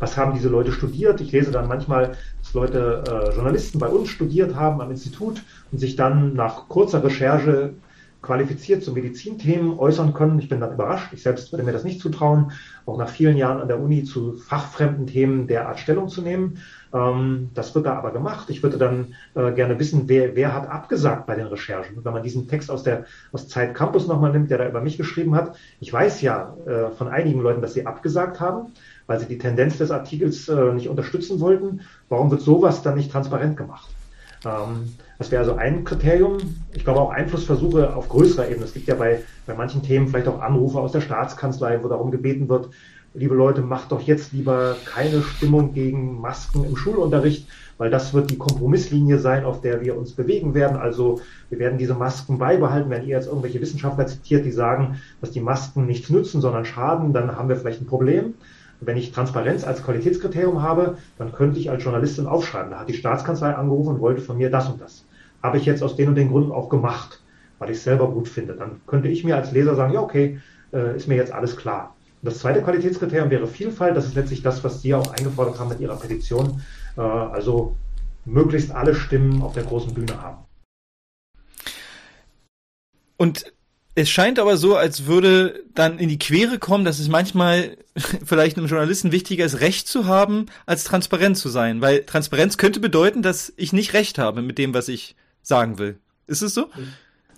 was 0.00 0.16
haben 0.16 0.34
diese 0.34 0.48
Leute 0.48 0.72
studiert. 0.72 1.20
Ich 1.20 1.30
lese 1.30 1.52
dann 1.52 1.68
manchmal, 1.68 2.16
dass 2.42 2.54
Leute, 2.54 3.04
äh, 3.06 3.34
Journalisten 3.34 3.78
bei 3.78 3.88
uns 3.88 4.08
studiert 4.08 4.56
haben 4.56 4.80
am 4.80 4.90
Institut 4.90 5.42
und 5.70 5.78
sich 5.78 5.94
dann 5.94 6.34
nach 6.34 6.68
kurzer 6.68 7.04
Recherche 7.04 7.74
qualifiziert 8.22 8.82
zu 8.82 8.92
Medizinthemen 8.92 9.78
äußern 9.78 10.12
können. 10.12 10.38
Ich 10.38 10.48
bin 10.48 10.60
dann 10.60 10.72
überrascht. 10.72 11.12
Ich 11.12 11.22
selbst 11.22 11.52
würde 11.52 11.64
mir 11.64 11.72
das 11.72 11.84
nicht 11.84 12.00
zutrauen, 12.00 12.52
auch 12.86 12.98
nach 12.98 13.08
vielen 13.08 13.36
Jahren 13.36 13.60
an 13.60 13.68
der 13.68 13.80
Uni 13.80 14.04
zu 14.04 14.34
fachfremden 14.34 15.06
Themen 15.06 15.46
derart 15.46 15.78
Stellung 15.78 16.08
zu 16.08 16.22
nehmen. 16.22 16.58
Ähm, 16.92 17.50
das 17.54 17.74
wird 17.74 17.86
da 17.86 17.94
aber 17.94 18.12
gemacht. 18.12 18.50
Ich 18.50 18.62
würde 18.62 18.78
dann 18.78 19.14
äh, 19.34 19.52
gerne 19.52 19.78
wissen, 19.78 20.04
wer, 20.06 20.36
wer 20.36 20.54
hat 20.54 20.68
abgesagt 20.68 21.26
bei 21.26 21.34
den 21.34 21.46
Recherchen. 21.46 21.96
Und 21.96 22.04
wenn 22.04 22.12
man 22.12 22.22
diesen 22.22 22.48
Text 22.48 22.70
aus 22.70 22.82
der 22.82 23.04
aus 23.32 23.48
Zeit 23.48 23.74
Campus 23.74 24.06
nochmal 24.06 24.32
nimmt, 24.32 24.50
der 24.50 24.58
da 24.58 24.68
über 24.68 24.80
mich 24.80 24.98
geschrieben 24.98 25.34
hat, 25.34 25.56
ich 25.80 25.92
weiß 25.92 26.20
ja 26.22 26.56
äh, 26.66 26.90
von 26.90 27.08
einigen 27.08 27.40
Leuten, 27.40 27.62
dass 27.62 27.74
sie 27.74 27.86
abgesagt 27.86 28.40
haben 28.40 28.72
weil 29.10 29.18
sie 29.18 29.26
die 29.26 29.38
Tendenz 29.38 29.76
des 29.76 29.90
Artikels 29.90 30.48
äh, 30.48 30.72
nicht 30.72 30.88
unterstützen 30.88 31.40
wollten. 31.40 31.80
Warum 32.08 32.30
wird 32.30 32.42
sowas 32.42 32.82
dann 32.82 32.94
nicht 32.94 33.10
transparent 33.10 33.56
gemacht? 33.56 33.88
Ähm, 34.44 34.94
das 35.18 35.30
wäre 35.30 35.42
also 35.42 35.54
ein 35.56 35.84
Kriterium. 35.84 36.38
Ich 36.72 36.84
glaube 36.84 37.00
auch 37.00 37.10
Einflussversuche 37.10 37.94
auf 37.94 38.08
größerer 38.08 38.48
Ebene. 38.48 38.64
Es 38.64 38.74
gibt 38.74 38.88
ja 38.88 38.94
bei, 38.94 39.22
bei 39.46 39.54
manchen 39.54 39.82
Themen 39.82 40.08
vielleicht 40.08 40.28
auch 40.28 40.40
Anrufe 40.40 40.78
aus 40.78 40.92
der 40.92 41.00
Staatskanzlei, 41.00 41.82
wo 41.82 41.88
darum 41.88 42.10
gebeten 42.10 42.48
wird, 42.48 42.70
liebe 43.14 43.34
Leute, 43.34 43.62
macht 43.62 43.92
doch 43.92 44.00
jetzt 44.00 44.32
lieber 44.32 44.76
keine 44.84 45.22
Stimmung 45.22 45.72
gegen 45.74 46.20
Masken 46.20 46.64
im 46.64 46.76
Schulunterricht, 46.76 47.48
weil 47.78 47.90
das 47.90 48.14
wird 48.14 48.30
die 48.30 48.38
Kompromisslinie 48.38 49.18
sein, 49.18 49.44
auf 49.44 49.60
der 49.60 49.80
wir 49.80 49.96
uns 49.96 50.12
bewegen 50.12 50.54
werden. 50.54 50.76
Also 50.76 51.20
wir 51.48 51.58
werden 51.58 51.78
diese 51.78 51.94
Masken 51.94 52.38
beibehalten. 52.38 52.90
Wenn 52.90 53.02
ihr 53.02 53.16
jetzt 53.16 53.26
irgendwelche 53.26 53.60
Wissenschaftler 53.60 54.06
zitiert, 54.06 54.44
die 54.44 54.52
sagen, 54.52 55.00
dass 55.20 55.32
die 55.32 55.40
Masken 55.40 55.86
nichts 55.86 56.10
nützen, 56.10 56.40
sondern 56.40 56.64
schaden, 56.64 57.12
dann 57.12 57.36
haben 57.36 57.48
wir 57.48 57.56
vielleicht 57.56 57.80
ein 57.80 57.86
Problem. 57.86 58.34
Wenn 58.80 58.96
ich 58.96 59.12
Transparenz 59.12 59.64
als 59.64 59.82
Qualitätskriterium 59.82 60.62
habe, 60.62 60.96
dann 61.18 61.32
könnte 61.32 61.58
ich 61.58 61.70
als 61.70 61.84
Journalistin 61.84 62.26
aufschreiben. 62.26 62.70
Da 62.70 62.80
hat 62.80 62.88
die 62.88 62.94
Staatskanzlei 62.94 63.54
angerufen 63.54 63.94
und 63.94 64.00
wollte 64.00 64.22
von 64.22 64.38
mir 64.38 64.50
das 64.50 64.68
und 64.68 64.80
das. 64.80 65.04
Habe 65.42 65.58
ich 65.58 65.66
jetzt 65.66 65.82
aus 65.82 65.96
den 65.96 66.08
und 66.08 66.14
den 66.14 66.30
Gründen 66.30 66.52
auch 66.52 66.68
gemacht, 66.68 67.20
weil 67.58 67.70
ich 67.70 67.78
es 67.78 67.84
selber 67.84 68.10
gut 68.10 68.28
finde. 68.28 68.54
Dann 68.54 68.80
könnte 68.86 69.08
ich 69.08 69.24
mir 69.24 69.36
als 69.36 69.52
Leser 69.52 69.74
sagen, 69.74 69.92
ja, 69.92 70.00
okay, 70.00 70.40
äh, 70.72 70.96
ist 70.96 71.08
mir 71.08 71.16
jetzt 71.16 71.32
alles 71.32 71.56
klar. 71.56 71.94
Und 72.22 72.26
das 72.26 72.38
zweite 72.38 72.62
Qualitätskriterium 72.62 73.30
wäre 73.30 73.46
Vielfalt. 73.46 73.96
Das 73.96 74.06
ist 74.06 74.14
letztlich 74.14 74.42
das, 74.42 74.62
was 74.64 74.82
Sie 74.82 74.94
auch 74.94 75.12
eingefordert 75.12 75.58
haben 75.58 75.68
mit 75.68 75.80
Ihrer 75.80 75.96
Petition. 75.96 76.62
Äh, 76.96 77.00
also 77.00 77.76
möglichst 78.24 78.70
alle 78.70 78.94
Stimmen 78.94 79.42
auf 79.42 79.54
der 79.54 79.64
großen 79.64 79.94
Bühne 79.94 80.22
haben. 80.22 80.38
Und 83.16 83.52
es 84.00 84.08
scheint 84.08 84.38
aber 84.38 84.56
so, 84.56 84.76
als 84.76 85.06
würde 85.06 85.62
dann 85.74 85.98
in 85.98 86.08
die 86.08 86.18
Quere 86.18 86.58
kommen, 86.58 86.84
dass 86.84 86.98
es 86.98 87.08
manchmal 87.08 87.76
vielleicht 88.24 88.56
einem 88.56 88.66
Journalisten 88.66 89.12
wichtiger 89.12 89.44
ist, 89.44 89.60
Recht 89.60 89.88
zu 89.88 90.06
haben, 90.06 90.46
als 90.64 90.84
transparent 90.84 91.36
zu 91.36 91.48
sein. 91.48 91.80
Weil 91.80 92.00
Transparenz 92.04 92.56
könnte 92.56 92.80
bedeuten, 92.80 93.22
dass 93.22 93.52
ich 93.56 93.72
nicht 93.72 93.92
Recht 93.92 94.18
habe 94.18 94.42
mit 94.42 94.58
dem, 94.58 94.72
was 94.72 94.88
ich 94.88 95.16
sagen 95.42 95.78
will. 95.78 95.98
Ist 96.26 96.42
es 96.42 96.54
so? 96.54 96.66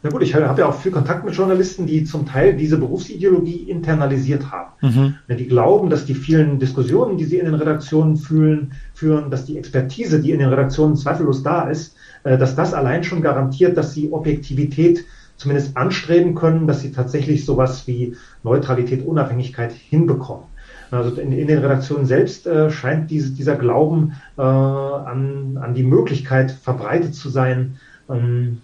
Na 0.04 0.10
gut, 0.10 0.22
ich 0.22 0.34
habe 0.34 0.60
ja 0.60 0.66
auch 0.66 0.74
viel 0.74 0.92
Kontakt 0.92 1.24
mit 1.24 1.34
Journalisten, 1.34 1.86
die 1.86 2.04
zum 2.04 2.26
Teil 2.26 2.56
diese 2.56 2.76
Berufsideologie 2.76 3.70
internalisiert 3.70 4.50
haben. 4.50 4.72
Mhm. 4.80 5.36
Die 5.36 5.46
glauben, 5.46 5.90
dass 5.90 6.04
die 6.04 6.14
vielen 6.14 6.58
Diskussionen, 6.58 7.16
die 7.18 7.24
sie 7.24 7.38
in 7.38 7.46
den 7.46 7.54
Redaktionen 7.54 8.16
fühlen, 8.16 8.72
führen, 8.94 9.30
dass 9.30 9.46
die 9.46 9.56
Expertise, 9.56 10.20
die 10.20 10.32
in 10.32 10.40
den 10.40 10.48
Redaktionen 10.48 10.96
zweifellos 10.96 11.42
da 11.42 11.68
ist, 11.68 11.96
äh, 12.24 12.36
dass 12.36 12.56
das 12.56 12.74
allein 12.74 13.04
schon 13.04 13.22
garantiert, 13.22 13.76
dass 13.76 13.94
sie 13.94 14.10
Objektivität 14.12 15.04
zumindest 15.42 15.76
anstreben 15.76 16.34
können, 16.34 16.66
dass 16.66 16.80
sie 16.80 16.92
tatsächlich 16.92 17.44
sowas 17.44 17.86
wie 17.86 18.16
Neutralität, 18.42 19.04
Unabhängigkeit 19.04 19.72
hinbekommen. 19.72 20.44
Also 20.90 21.20
in, 21.20 21.32
in 21.32 21.46
den 21.46 21.58
Redaktionen 21.58 22.06
selbst 22.06 22.46
äh, 22.46 22.70
scheint 22.70 23.10
diese, 23.10 23.30
dieser 23.32 23.56
Glauben 23.56 24.12
äh, 24.36 24.42
an, 24.42 25.58
an 25.60 25.74
die 25.74 25.82
Möglichkeit 25.82 26.50
verbreitet 26.50 27.14
zu 27.14 27.28
sein, 27.28 27.78
ähm, 28.08 28.60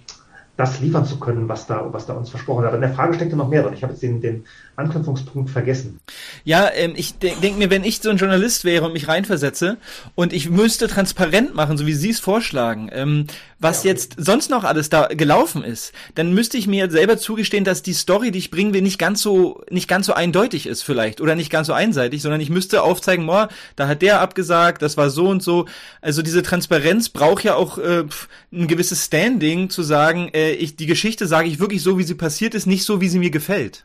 das 0.58 0.80
liefern 0.80 1.06
zu 1.06 1.20
können, 1.20 1.48
was 1.48 1.68
da, 1.68 1.92
was 1.92 2.06
da 2.06 2.14
uns 2.14 2.30
versprochen 2.30 2.62
wird. 2.62 2.66
Aber 2.66 2.76
in 2.76 2.82
der 2.82 2.92
Frage 2.92 3.14
steckt 3.14 3.30
ja 3.30 3.36
noch 3.36 3.48
mehr 3.48 3.62
drin. 3.62 3.74
Ich 3.74 3.84
habe 3.84 3.92
jetzt 3.92 4.02
den, 4.02 4.20
den 4.20 4.44
Anknüpfungspunkt 4.74 5.50
vergessen. 5.50 6.00
Ja, 6.42 6.68
ähm, 6.74 6.94
ich 6.96 7.16
de 7.16 7.32
denke 7.40 7.58
mir, 7.60 7.70
wenn 7.70 7.84
ich 7.84 8.00
so 8.00 8.10
ein 8.10 8.16
Journalist 8.16 8.64
wäre 8.64 8.84
und 8.84 8.92
mich 8.92 9.06
reinversetze 9.06 9.76
und 10.16 10.32
ich 10.32 10.50
müsste 10.50 10.88
transparent 10.88 11.54
machen, 11.54 11.78
so 11.78 11.86
wie 11.86 11.94
Sie 11.94 12.10
es 12.10 12.18
vorschlagen, 12.18 12.90
ähm, 12.92 13.28
was 13.60 13.84
ja, 13.84 13.90
okay. 13.90 14.00
jetzt 14.00 14.14
sonst 14.18 14.50
noch 14.50 14.64
alles 14.64 14.88
da 14.90 15.06
gelaufen 15.06 15.62
ist, 15.62 15.92
dann 16.16 16.34
müsste 16.34 16.56
ich 16.56 16.66
mir 16.66 16.90
selber 16.90 17.18
zugestehen, 17.18 17.62
dass 17.64 17.82
die 17.82 17.92
Story, 17.92 18.32
die 18.32 18.38
ich 18.38 18.50
bringen 18.50 18.74
will, 18.74 18.82
nicht 18.82 18.98
ganz 18.98 19.22
so, 19.22 19.62
nicht 19.70 19.86
ganz 19.86 20.06
so 20.06 20.12
eindeutig 20.12 20.66
ist 20.66 20.82
vielleicht 20.82 21.20
oder 21.20 21.36
nicht 21.36 21.50
ganz 21.50 21.68
so 21.68 21.72
einseitig, 21.72 22.20
sondern 22.20 22.40
ich 22.40 22.50
müsste 22.50 22.82
aufzeigen, 22.82 23.26
boah, 23.26 23.48
da 23.76 23.86
hat 23.86 24.02
der 24.02 24.20
abgesagt, 24.20 24.82
das 24.82 24.96
war 24.96 25.10
so 25.10 25.28
und 25.28 25.42
so. 25.42 25.66
Also 26.00 26.22
diese 26.22 26.42
Transparenz 26.42 27.08
braucht 27.08 27.44
ja 27.44 27.54
auch 27.54 27.78
äh, 27.78 28.04
ein 28.52 28.66
gewisses 28.66 29.04
Standing 29.04 29.70
zu 29.70 29.82
sagen, 29.82 30.30
äh, 30.32 30.47
äh, 30.48 30.52
ich 30.52 30.76
die 30.76 30.86
Geschichte 30.86 31.26
sage 31.26 31.48
ich 31.48 31.60
wirklich 31.60 31.82
so, 31.82 31.98
wie 31.98 32.04
sie 32.04 32.14
passiert 32.14 32.54
ist, 32.54 32.66
nicht 32.66 32.84
so, 32.84 33.00
wie 33.00 33.08
sie 33.08 33.18
mir 33.18 33.30
gefällt 33.30 33.84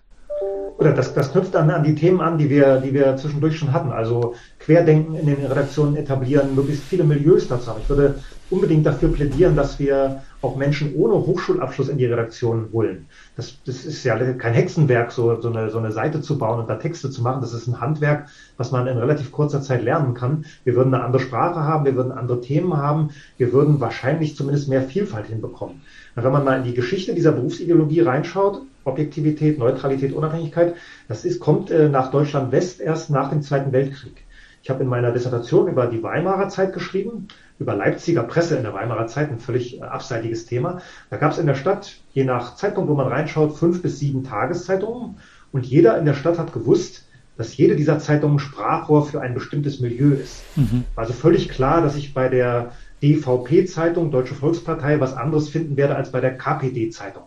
oder 0.78 0.94
das, 0.94 1.14
das 1.14 1.32
knüpft 1.32 1.56
an, 1.56 1.70
an 1.70 1.84
die 1.84 1.96
Themen 1.96 2.20
an, 2.20 2.38
die 2.38 2.50
wir, 2.50 2.78
die 2.82 2.94
wir 2.94 3.16
zwischendurch 3.18 3.58
schon 3.58 3.74
hatten. 3.74 3.92
Also 3.92 4.36
Querdenken 4.60 5.16
in 5.16 5.28
den 5.28 5.46
Redaktionen 5.46 5.96
etablieren, 5.96 6.56
möglichst 6.56 6.84
viele 6.84 7.04
Milieus 7.04 7.48
dazu 7.48 7.68
haben. 7.68 7.82
Ich 7.82 7.90
würde 7.90 8.16
unbedingt 8.50 8.86
dafür 8.86 9.10
plädieren, 9.12 9.56
dass 9.56 9.80
wir 9.80 10.22
auch 10.42 10.58
Menschen 10.58 10.94
ohne 10.96 11.14
Hochschulabschluss 11.14 11.90
in 11.90 11.98
die 11.98 12.06
Redaktion 12.06 12.68
holen. 12.74 13.08
Das, 13.36 13.58
das 13.66 13.86
ist 13.86 14.04
ja 14.04 14.18
kein 14.34 14.54
Hexenwerk, 14.54 15.12
so, 15.12 15.40
so, 15.42 15.50
eine, 15.50 15.70
so 15.70 15.78
eine 15.78 15.92
Seite 15.92 16.22
zu 16.22 16.38
bauen 16.38 16.60
und 16.60 16.70
da 16.70 16.76
Texte 16.76 17.10
zu 17.10 17.22
machen. 17.22 17.42
Das 17.42 17.54
ist 17.54 17.68
ein 17.68 17.80
Handwerk, 17.80 18.28
was 18.58 18.72
man 18.72 18.86
in 18.88 18.98
relativ 18.98 19.32
kurzer 19.32 19.62
Zeit 19.62 19.84
lernen 19.84 20.14
kann. 20.14 20.46
Wir 20.66 20.76
würden 20.76 20.94
eine 20.94 21.04
andere 21.04 21.22
Sprache 21.22 21.62
haben, 21.62 21.86
wir 21.86 21.96
würden 21.96 22.12
andere 22.12 22.42
Themen 22.42 22.76
haben, 22.76 23.12
wir 23.38 23.54
würden 23.54 23.80
wahrscheinlich 23.80 24.36
zumindest 24.36 24.68
mehr 24.68 24.84
Vielfalt 24.84 25.28
hinbekommen. 25.28 25.82
Wenn 26.16 26.32
man 26.32 26.44
mal 26.44 26.58
in 26.58 26.64
die 26.64 26.74
Geschichte 26.74 27.14
dieser 27.14 27.32
Berufsideologie 27.32 28.02
reinschaut, 28.02 28.62
Objektivität, 28.84 29.58
Neutralität, 29.58 30.14
Unabhängigkeit, 30.14 30.76
das 31.08 31.26
ist, 31.26 31.40
kommt 31.40 31.72
äh, 31.72 31.90
nach 31.90 32.12
Deutschland 32.12 32.52
West 32.52 32.82
erst 32.82 33.10
nach 33.10 33.30
dem 33.30 33.42
Zweiten 33.42 33.72
Weltkrieg. 33.72 34.24
Ich 34.62 34.70
habe 34.70 34.84
in 34.84 34.90
meiner 34.90 35.12
Dissertation 35.12 35.68
über 35.68 35.88
die 35.88 36.04
Weimarer 36.04 36.48
Zeit 36.50 36.74
geschrieben, 36.74 37.28
über 37.60 37.76
Leipziger 37.76 38.24
Presse 38.24 38.56
in 38.56 38.64
der 38.64 38.74
Weimarer 38.74 39.08
Zeit, 39.08 39.30
ein 39.30 39.40
völlig 39.40 39.80
äh, 39.80 39.84
abseitiges 39.84 40.46
Thema. 40.46 40.82
Da 41.10 41.18
gab 41.18 41.32
es 41.32 41.38
in 41.38 41.48
der 41.48 41.56
Stadt, 41.56 41.98
je 42.14 42.24
nach 42.24 42.56
Zeitpunkt, 42.56 42.90
wo 42.90 42.96
man 42.96 43.08
reinschaut, 43.08 43.58
fünf 43.58 43.82
bis 43.82 44.00
sieben 44.00 44.24
Tageszeitungen 44.24 45.18
und 45.52 45.66
jeder 45.66 45.98
in 45.98 46.06
der 46.06 46.14
Stadt 46.14 46.40
hat 46.40 46.54
gewusst, 46.54 47.06
dass 47.38 47.58
jede 47.58 47.76
dieser 47.76 48.00
Zeitungen 48.00 48.40
Sprachrohr 48.40 49.06
für 49.06 49.22
ein 49.22 49.34
bestimmtes 49.34 49.80
Milieu 49.80 50.14
ist. 50.14 50.44
Mhm. 50.56 50.84
Also 50.96 51.14
völlig 51.14 51.50
klar, 51.50 51.82
dass 51.82 51.96
ich 51.96 52.14
bei 52.14 52.30
der 52.30 52.72
DVP-Zeitung, 53.04 54.10
Deutsche 54.10 54.34
Volkspartei, 54.34 55.00
was 55.00 55.16
anderes 55.16 55.50
finden 55.50 55.78
werde 55.78 55.96
als 55.96 56.12
bei 56.12 56.22
der 56.22 56.38
KPD-Zeitung. 56.38 57.24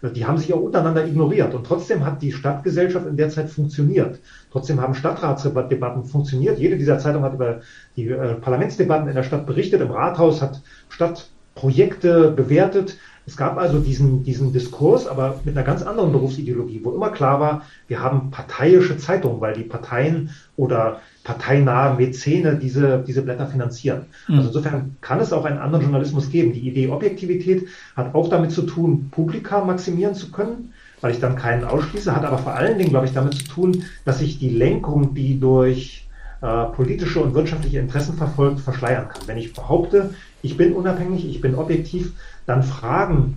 Die 0.00 0.24
haben 0.24 0.38
sich 0.38 0.54
auch 0.54 0.60
untereinander 0.60 1.04
ignoriert 1.04 1.54
und 1.54 1.66
trotzdem 1.66 2.06
hat 2.06 2.22
die 2.22 2.30
Stadtgesellschaft 2.30 3.06
in 3.08 3.16
der 3.16 3.30
Zeit 3.30 3.50
funktioniert. 3.50 4.20
Trotzdem 4.52 4.80
haben 4.80 4.94
Stadtratsdebatten 4.94 6.04
funktioniert. 6.04 6.60
Jede 6.60 6.78
dieser 6.78 7.00
Zeitungen 7.00 7.24
hat 7.24 7.34
über 7.34 7.62
die 7.96 8.08
äh, 8.08 8.34
Parlamentsdebatten 8.34 9.08
in 9.08 9.16
der 9.16 9.24
Stadt 9.24 9.44
berichtet, 9.44 9.80
im 9.80 9.90
Rathaus 9.90 10.40
hat 10.40 10.62
Stadtprojekte 10.88 12.30
bewertet. 12.30 12.96
Es 13.28 13.36
gab 13.36 13.58
also 13.58 13.78
diesen, 13.78 14.24
diesen 14.24 14.54
Diskurs, 14.54 15.06
aber 15.06 15.38
mit 15.44 15.54
einer 15.54 15.64
ganz 15.64 15.82
anderen 15.82 16.12
Berufsideologie, 16.12 16.80
wo 16.82 16.92
immer 16.92 17.10
klar 17.10 17.40
war, 17.40 17.62
wir 17.86 18.00
haben 18.00 18.30
parteiische 18.30 18.96
Zeitungen, 18.96 19.42
weil 19.42 19.52
die 19.52 19.64
Parteien 19.64 20.30
oder 20.56 21.02
parteinahe 21.24 21.94
Mäzene 21.94 22.56
diese, 22.56 23.04
diese 23.06 23.20
Blätter 23.20 23.46
finanzieren. 23.46 24.06
Mhm. 24.28 24.36
Also 24.36 24.48
insofern 24.48 24.96
kann 25.02 25.20
es 25.20 25.34
auch 25.34 25.44
einen 25.44 25.58
anderen 25.58 25.84
Journalismus 25.84 26.30
geben. 26.30 26.54
Die 26.54 26.66
Idee 26.66 26.88
Objektivität 26.88 27.66
hat 27.96 28.14
auch 28.14 28.30
damit 28.30 28.50
zu 28.50 28.62
tun, 28.62 29.10
Publika 29.10 29.62
maximieren 29.62 30.14
zu 30.14 30.30
können, 30.30 30.72
weil 31.02 31.12
ich 31.12 31.20
dann 31.20 31.36
keinen 31.36 31.64
ausschließe, 31.64 32.16
hat 32.16 32.24
aber 32.24 32.38
vor 32.38 32.54
allen 32.54 32.78
Dingen, 32.78 32.90
glaube 32.90 33.04
ich, 33.04 33.12
damit 33.12 33.34
zu 33.34 33.44
tun, 33.44 33.84
dass 34.06 34.22
ich 34.22 34.38
die 34.38 34.48
Lenkung, 34.48 35.12
die 35.14 35.38
durch 35.38 36.08
äh, 36.40 36.64
politische 36.64 37.20
und 37.20 37.34
wirtschaftliche 37.34 37.78
Interessen 37.78 38.16
verfolgt, 38.16 38.60
verschleiern 38.60 39.08
kann. 39.08 39.22
Wenn 39.26 39.36
ich 39.36 39.52
behaupte, 39.52 40.14
ich 40.40 40.56
bin 40.56 40.72
unabhängig, 40.72 41.28
ich 41.28 41.42
bin 41.42 41.56
objektiv, 41.56 42.12
dann 42.48 42.62
fragen 42.62 43.36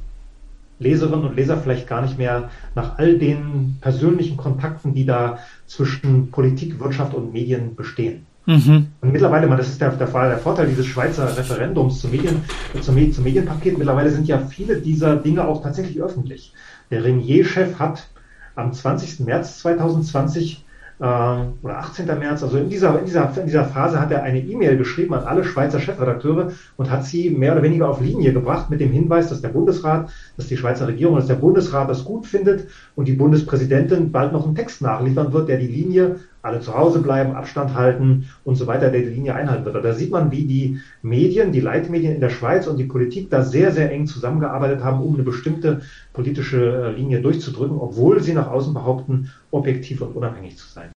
Leserinnen 0.79 1.25
und 1.25 1.35
Leser 1.35 1.57
vielleicht 1.57 1.87
gar 1.87 2.01
nicht 2.01 2.17
mehr 2.17 2.49
nach 2.73 2.97
all 2.97 3.19
den 3.19 3.77
persönlichen 3.81 4.37
Kontakten, 4.37 4.95
die 4.95 5.05
da 5.05 5.37
zwischen 5.67 6.31
Politik, 6.31 6.79
Wirtschaft 6.79 7.13
und 7.13 7.33
Medien 7.33 7.75
bestehen. 7.75 8.25
Mhm. 8.47 8.87
Und 9.01 9.11
mittlerweile, 9.11 9.47
das 9.55 9.67
ist 9.67 9.79
der, 9.79 9.91
der, 9.91 10.07
der 10.07 10.37
Vorteil 10.39 10.67
dieses 10.67 10.87
Schweizer 10.87 11.37
Referendums 11.37 11.99
zum, 12.01 12.11
Medien, 12.11 12.41
zum, 12.81 13.11
zum 13.11 13.23
Medienpaket, 13.23 13.77
mittlerweile 13.77 14.09
sind 14.09 14.27
ja 14.27 14.39
viele 14.39 14.81
dieser 14.81 15.17
Dinge 15.17 15.45
auch 15.45 15.61
tatsächlich 15.61 16.01
öffentlich. 16.01 16.53
Der 16.89 17.03
Renier-Chef 17.03 17.77
hat 17.77 18.07
am 18.55 18.73
20. 18.73 19.19
März 19.19 19.59
2020 19.59 20.53
äh, 20.53 20.70
oder 21.01 21.79
18. 21.79 22.05
März, 22.19 22.43
also 22.43 22.59
in 22.59 22.69
dieser, 22.69 22.99
in, 22.99 23.05
dieser, 23.05 23.35
in 23.35 23.47
dieser 23.47 23.63
Phase 23.63 23.99
hat 23.99 24.11
er 24.11 24.21
eine 24.21 24.39
E-Mail 24.39 24.77
geschrieben 24.77 25.15
an 25.15 25.23
alle 25.23 25.43
Schweizer 25.43 25.79
Chefredakteure 25.79 26.51
und 26.77 26.91
hat 26.91 27.03
sie 27.05 27.31
mehr 27.31 27.53
oder 27.53 27.63
weniger 27.63 27.89
auf 27.89 28.01
Linie 28.01 28.33
gebracht 28.33 28.69
mit 28.69 28.81
dem 28.81 28.91
Hinweis, 28.91 29.27
dass 29.27 29.41
der 29.41 29.49
Bundesrat, 29.49 30.11
dass 30.37 30.45
die 30.45 30.57
Schweizer 30.57 30.87
Regierung, 30.87 31.15
dass 31.15 31.25
der 31.25 31.35
Bundesrat 31.35 31.89
das 31.89 32.03
gut 32.03 32.27
findet 32.27 32.67
und 32.93 33.07
die 33.07 33.13
Bundespräsidentin 33.13 34.11
bald 34.11 34.31
noch 34.31 34.45
einen 34.45 34.53
Text 34.53 34.81
nachliefern 34.81 35.33
wird, 35.33 35.47
der 35.47 35.57
die 35.57 35.67
Linie 35.67 36.17
alle 36.41 36.59
zu 36.59 36.73
Hause 36.75 36.99
bleiben, 36.99 37.35
Abstand 37.35 37.75
halten 37.75 38.29
und 38.43 38.55
so 38.55 38.67
weiter, 38.67 38.89
der 38.89 39.01
die 39.01 39.09
Linie 39.09 39.35
einhalten 39.35 39.65
wird. 39.65 39.83
Da 39.83 39.93
sieht 39.93 40.11
man, 40.11 40.31
wie 40.31 40.45
die 40.45 40.79
Medien, 41.01 41.51
die 41.51 41.59
Leitmedien 41.59 42.15
in 42.15 42.21
der 42.21 42.29
Schweiz 42.29 42.67
und 42.67 42.77
die 42.77 42.85
Politik 42.85 43.29
da 43.29 43.43
sehr, 43.43 43.71
sehr 43.71 43.91
eng 43.91 44.07
zusammengearbeitet 44.07 44.83
haben, 44.83 45.01
um 45.01 45.13
eine 45.13 45.23
bestimmte 45.23 45.81
politische 46.13 46.87
äh, 46.87 46.91
Linie 46.95 47.21
durchzudrücken, 47.21 47.77
obwohl 47.77 48.21
sie 48.21 48.33
nach 48.33 48.47
außen 48.47 48.73
behaupten, 48.73 49.31
objektiv 49.51 50.01
und 50.01 50.15
unabhängig 50.15 50.57
zu 50.57 50.67
sein. 50.67 50.91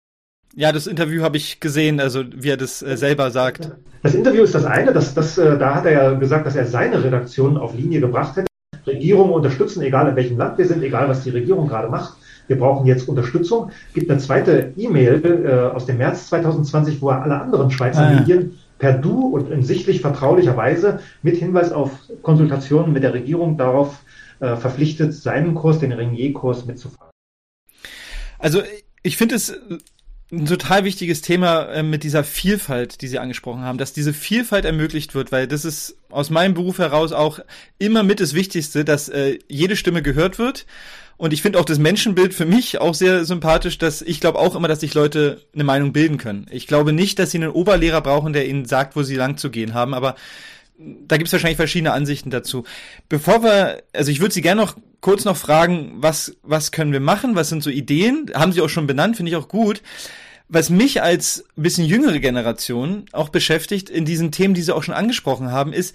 Ja, 0.57 0.71
das 0.71 0.87
Interview 0.87 1.23
habe 1.23 1.37
ich 1.37 1.61
gesehen, 1.61 2.01
also 2.01 2.23
wie 2.35 2.51
er 2.51 2.57
das 2.57 2.83
äh, 2.83 2.97
selber 2.97 3.31
sagt. 3.31 3.73
Das 4.03 4.15
Interview 4.15 4.45
ist 4.45 4.55
das 4.55 4.65
eine, 4.65 4.93
das, 4.93 5.15
das, 5.15 5.37
äh, 5.37 5.59
da 5.59 5.75
hat 5.75 5.87
er 5.87 5.93
ja 5.93 6.15
gesagt, 6.15 6.47
dass 6.47 6.57
er 6.57 6.67
seine 6.67 7.03
Redaktion 7.03 7.57
auf 7.57 7.75
Linie 7.75 8.01
gebracht 8.01 8.37
hätte. 8.37 8.47
Regierungen 8.87 9.33
unterstützen, 9.33 9.83
egal 9.83 10.09
in 10.09 10.17
welchem 10.17 10.37
Land 10.37 10.59
wir 10.59 10.67
sind, 10.67 10.83
egal 10.83 11.09
was 11.09 11.25
die 11.25 11.31
Regierung 11.31 11.69
gerade 11.69 11.89
macht 11.89 12.17
wir 12.47 12.59
brauchen 12.59 12.87
jetzt 12.87 13.09
Unterstützung. 13.09 13.71
Gibt 13.95 14.11
eine 14.11 14.21
zweite 14.21 14.73
E-Mail 14.77 15.45
äh, 15.47 15.75
aus 15.75 15.87
dem 15.87 15.99
März 15.99 16.29
2020, 16.29 17.01
wo 17.01 17.11
er 17.11 17.23
alle 17.23 17.41
anderen 17.41 17.71
Schweizer 17.71 18.03
ah, 18.03 18.13
ja. 18.13 18.21
Medien 18.21 18.59
per 18.79 18.93
Du 18.93 19.29
und 19.29 19.51
in 19.51 19.63
sichtlich 19.63 20.01
vertraulicher 20.01 20.57
Weise 20.57 21.01
mit 21.23 21.37
Hinweis 21.37 21.73
auf 21.73 21.91
Konsultationen 22.23 22.93
mit 22.93 23.03
der 23.03 23.15
Regierung 23.15 23.57
darauf 23.57 24.03
äh, 24.41 24.57
verpflichtet, 24.57 25.15
seinen 25.15 25.55
Kurs, 25.55 25.79
den 25.79 25.93
Renier-Kurs 25.93 26.67
mitzufahren. 26.67 27.11
Also 28.39 28.63
ich 29.03 29.17
finde 29.17 29.37
es 29.37 29.59
ein 30.33 30.47
total 30.47 30.85
wichtiges 30.85 31.23
Thema 31.23 31.67
äh, 31.67 31.83
mit 31.83 32.03
dieser 32.03 32.25
Vielfalt, 32.25 33.01
die 33.01 33.09
Sie 33.09 33.19
angesprochen 33.19 33.63
haben, 33.63 33.79
dass 33.79 33.93
diese 33.93 34.13
Vielfalt 34.13 34.65
ermöglicht 34.65 35.15
wird, 35.15 35.33
weil 35.33 35.47
das 35.47 35.65
ist 35.65 35.97
aus 36.11 36.31
meinem 36.31 36.55
Beruf 36.55 36.79
heraus 36.79 37.13
auch 37.13 37.41
immer 37.79 38.03
mit 38.03 38.21
das 38.21 38.35
Wichtigste, 38.35 38.85
dass 38.85 39.09
äh, 39.09 39.39
jede 39.49 39.77
Stimme 39.77 40.03
gehört 40.03 40.39
wird 40.39 40.67
und 41.17 41.33
ich 41.33 41.43
finde 41.43 41.59
auch 41.61 41.65
das 41.65 41.79
Menschenbild 41.79 42.35
für 42.35 42.47
mich 42.47 42.81
auch 42.81 42.95
sehr 42.95 43.25
sympathisch, 43.25 43.79
dass 43.79 44.03
ich 44.03 44.21
glaube 44.21 44.39
auch 44.39 44.55
immer, 44.55 44.69
dass 44.69 44.81
sich 44.81 44.95
Leute 44.95 45.43
eine 45.55 45.65
Meinung 45.65 45.93
bilden 45.93 46.19
können. 46.19 46.47
Ich 46.51 46.67
glaube 46.67 46.93
nicht, 46.93 47.19
dass 47.19 47.31
sie 47.31 47.39
einen 47.39 47.51
Oberlehrer 47.51 48.01
brauchen, 48.01 48.33
der 48.33 48.49
ihnen 48.49 48.65
sagt, 48.65 48.97
wo 48.97 49.03
sie 49.03 49.17
lang 49.17 49.37
zu 49.37 49.51
gehen 49.51 49.75
haben, 49.75 49.95
aber 49.95 50.17
da 50.77 51.17
gibt 51.17 51.29
es 51.29 51.33
wahrscheinlich 51.33 51.57
verschiedene 51.57 51.93
Ansichten 51.93 52.31
dazu. 52.31 52.65
Bevor 53.09 53.43
wir, 53.43 53.83
also 53.93 54.11
ich 54.11 54.21
würde 54.21 54.35
Sie 54.35 54.43
gerne 54.43 54.61
noch 54.61 54.77
kurz 55.01 55.25
noch 55.25 55.37
fragen, 55.37 55.93
was, 55.97 56.37
was 56.43 56.73
können 56.73 56.93
wir 56.93 57.01
machen? 57.01 57.37
Was 57.37 57.49
sind 57.49 57.63
so 57.63 57.71
Ideen? 57.71 58.31
Haben 58.35 58.53
Sie 58.53 58.61
auch 58.61 58.69
schon 58.69 58.87
benannt, 58.87 59.17
finde 59.17 59.31
ich 59.31 59.37
auch 59.37 59.49
gut. 59.49 59.83
Was 60.49 60.71
mich 60.71 61.01
als 61.01 61.45
bisschen 61.57 61.87
jüngere 61.87 62.19
Generation 62.19 63.07
auch 63.13 63.29
beschäftigt 63.29 63.89
in 63.89 64.05
diesen 64.05 64.33
Themen, 64.33 64.55
die 64.55 64.63
Sie 64.63 64.75
auch 64.75 64.83
schon 64.83 64.95
angesprochen 64.95 65.51
haben, 65.51 65.73
ist, 65.73 65.95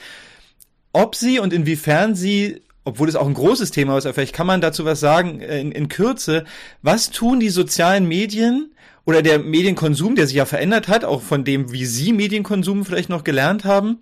ob 0.94 1.16
Sie 1.16 1.40
und 1.40 1.54
inwiefern 1.54 2.16
Sie 2.16 2.62
obwohl 2.90 3.08
es 3.08 3.16
auch 3.16 3.28
ein 3.28 3.34
großes 3.34 3.72
Thema 3.72 3.98
ist, 3.98 4.06
aber 4.06 4.14
vielleicht 4.14 4.36
kann 4.36 4.48
man 4.48 4.62
dazu 4.62 4.86
was 4.86 5.00
sagen 5.00 5.42
äh, 5.42 5.62
in, 5.62 5.72
in 5.72 5.88
Kürze. 5.90 6.46
Was 6.82 7.12
tun 7.12 7.40
die 7.40 7.50
sozialen 7.50 8.08
Medien 8.08 8.74
oder 9.06 9.22
der 9.22 9.40
Medienkonsum, 9.40 10.16
der 10.16 10.28
sich 10.28 10.36
ja 10.36 10.46
verändert 10.46 10.88
hat, 10.88 11.06
auch 11.06 11.22
von 11.22 11.44
dem, 11.44 11.72
wie 11.72 11.86
Sie 11.86 12.14
Medienkonsum 12.14 12.86
vielleicht 12.86 13.10
noch 13.10 13.24
gelernt 13.24 13.64
haben? 13.64 14.00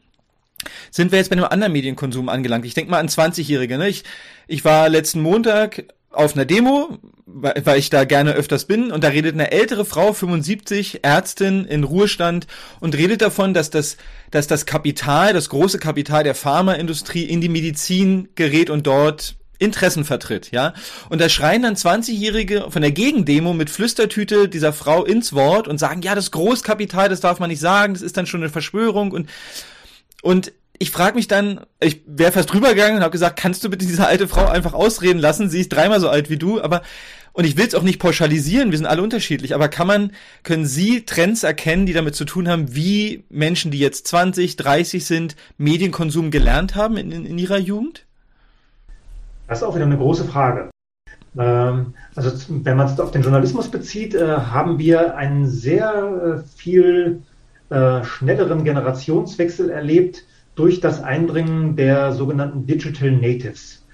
Sind 0.90 1.12
wir 1.12 1.20
jetzt 1.20 1.30
bei 1.30 1.36
einem 1.36 1.46
anderen 1.46 1.74
Medienkonsum 1.74 2.30
angelangt? 2.30 2.66
Ich 2.66 2.74
denke 2.74 2.90
mal 2.92 3.00
an 3.00 3.08
20-Jährige. 3.08 3.78
Ne? 3.78 3.90
Ich, 3.90 4.04
ich 4.48 4.66
war 4.66 4.90
letzten 4.90 5.22
Montag 5.22 5.86
auf 6.12 6.36
einer 6.36 6.46
Demo, 6.46 6.98
weil 7.26 7.78
ich 7.78 7.90
da 7.90 8.06
gerne 8.06 8.34
öfters 8.34 8.66
bin, 8.66 8.92
und 8.92 9.04
da 9.04 9.10
redet 9.10 9.34
eine 9.34 9.52
ältere 9.52 9.86
Frau, 9.86 10.14
75, 10.14 11.04
Ärztin 11.04 11.66
in 11.66 11.84
Ruhestand, 11.84 12.48
und 12.80 12.96
redet 12.96 13.22
davon, 13.22 13.54
dass 13.54 13.70
das, 13.70 13.98
dass 14.32 14.48
das 14.48 14.66
Kapital, 14.66 15.34
das 15.34 15.50
große 15.50 15.80
Kapital 15.80 16.24
der 16.24 16.36
Pharmaindustrie 16.36 17.24
in 17.24 17.42
die 17.42 17.50
Medizin 17.50 18.30
gerät 18.36 18.70
und 18.70 18.88
dort 18.88 19.36
Interessen 19.60 20.06
vertritt, 20.06 20.52
ja. 20.52 20.74
Und 21.10 21.20
da 21.20 21.30
schreien 21.30 21.64
dann 21.64 21.76
20-Jährige 21.76 22.68
von 22.70 22.82
der 22.82 22.92
Gegendemo 22.92 23.54
mit 23.54 23.70
Flüstertüte 23.70 24.48
dieser 24.48 24.72
Frau 24.72 25.04
ins 25.04 25.34
Wort 25.34 25.68
und 25.68 25.80
sagen, 25.80 26.02
ja, 26.04 26.16
das 26.16 26.32
Großkapital, 26.32 27.10
das 27.10 27.22
darf 27.22 27.40
man 27.40 27.50
nicht 27.50 27.60
sagen, 27.60 27.94
das 27.94 28.04
ist 28.04 28.18
dann 28.18 28.28
schon 28.28 28.42
eine 28.42 28.52
Verschwörung 28.52 29.12
und, 29.12 29.30
und 30.22 30.54
ich 30.80 30.92
frage 30.92 31.16
mich 31.16 31.28
dann, 31.28 31.62
ich 31.80 32.04
wäre 32.06 32.32
fast 32.32 32.52
drüber 32.52 32.70
gegangen 32.70 32.98
und 32.98 33.02
habe 33.02 33.12
gesagt, 33.12 33.40
kannst 33.40 33.64
du 33.64 33.70
bitte 33.70 33.86
diese 33.86 34.06
alte 34.06 34.28
Frau 34.28 34.46
einfach 34.46 34.74
ausreden 34.74 35.20
lassen? 35.20 35.50
Sie 35.50 35.60
ist 35.60 35.70
dreimal 35.70 36.00
so 36.00 36.10
alt 36.10 36.30
wie 36.30 36.38
du, 36.38 36.62
aber 36.62 36.82
und 37.34 37.46
ich 37.46 37.56
will 37.56 37.68
es 37.68 37.76
auch 37.76 37.84
nicht 37.84 38.00
pauschalisieren, 38.00 38.72
wir 38.72 38.78
sind 38.80 38.88
alle 38.88 39.04
unterschiedlich, 39.04 39.54
aber 39.54 39.70
kann 39.70 39.86
man, 39.86 40.12
können 40.42 40.66
Sie 40.66 41.06
Trends 41.06 41.44
erkennen, 41.44 41.86
die 41.86 41.94
damit 41.94 42.16
zu 42.16 42.26
tun 42.26 42.48
haben, 42.48 42.76
wie 42.76 43.26
Menschen, 43.30 43.70
die 43.70 43.78
jetzt 43.78 44.08
20, 44.08 44.56
30 44.56 45.06
sind, 45.06 45.36
Medienkonsum 45.60 46.32
gelernt 46.32 46.74
haben 46.74 46.98
in, 46.98 47.12
in, 47.12 47.26
in 47.28 47.38
ihrer 47.38 47.60
Jugend? 47.60 48.06
Das 49.48 49.60
ist 49.60 49.64
auch 49.64 49.76
wieder 49.76 49.86
eine 49.86 49.98
große 49.98 50.26
Frage. 50.26 50.72
Ähm, 51.38 51.94
also 52.16 52.32
wenn 52.50 52.76
man 52.76 52.88
es 52.88 53.00
auf 53.00 53.12
den 53.12 53.22
Journalismus 53.22 53.70
bezieht, 53.70 54.16
äh, 54.16 54.26
haben 54.26 54.80
wir 54.80 55.16
einen 55.16 55.48
sehr 55.48 56.42
äh, 56.44 56.58
viel 56.58 57.22
äh, 57.70 58.04
schnelleren 58.04 58.64
Generationswechsel 58.64 59.70
erlebt 59.70 60.24
durch 60.58 60.82
das 60.82 61.02
Eindringen 61.02 61.76
der 61.76 62.12
sogenannten 62.12 62.66
Digital 62.66 63.12
Natives. 63.12 63.86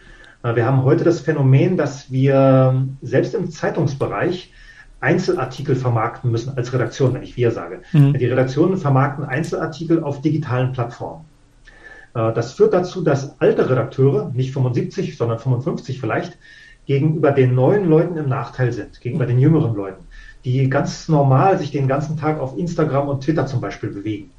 Äh, 0.42 0.56
wir 0.56 0.66
haben 0.66 0.84
heute 0.84 1.04
das 1.04 1.20
Phänomen, 1.20 1.78
dass 1.78 2.12
wir 2.12 2.88
selbst 3.02 3.36
im 3.36 3.52
Zeitungsbereich 3.52 4.52
Einzelartikel 5.02 5.76
vermarkten 5.76 6.32
müssen 6.32 6.58
als 6.58 6.72
Redaktion, 6.74 7.14
wenn 7.14 7.24
ich 7.24 7.36
wir 7.36 7.52
sage. 7.52 7.82
Mhm. 7.92 8.14
Die 8.14 8.26
Redaktionen 8.26 8.78
vermarkten 8.78 9.26
Einzelartikel 9.26 10.02
auf 10.02 10.22
digitalen 10.22 10.72
Plattformen. 10.72 11.26
Äh, 12.16 12.32
das 12.34 12.54
führt 12.54 12.74
dazu, 12.74 13.04
dass 13.04 13.40
alte 13.42 13.70
Redakteure, 13.70 14.32
nicht 14.34 14.54
75, 14.54 15.18
sondern 15.18 15.40
55 15.40 16.00
vielleicht, 16.00 16.38
gegenüber 16.86 17.32
den 17.32 17.56
neuen 17.56 17.86
Leuten 17.90 18.18
im 18.18 18.30
Nachteil 18.30 18.72
sind, 18.72 19.02
gegenüber 19.02 19.26
den 19.26 19.40
jüngeren 19.40 19.76
Leuten, 19.76 20.04
die 20.46 20.70
ganz 20.70 21.08
normal 21.08 21.58
sich 21.58 21.72
den 21.72 21.88
ganzen 21.88 22.18
Tag 22.18 22.40
auf 22.40 22.58
Instagram 22.58 23.08
und 23.08 23.24
Twitter 23.24 23.46
zum 23.46 23.62
Beispiel 23.62 23.90
bewegen. 23.90 24.32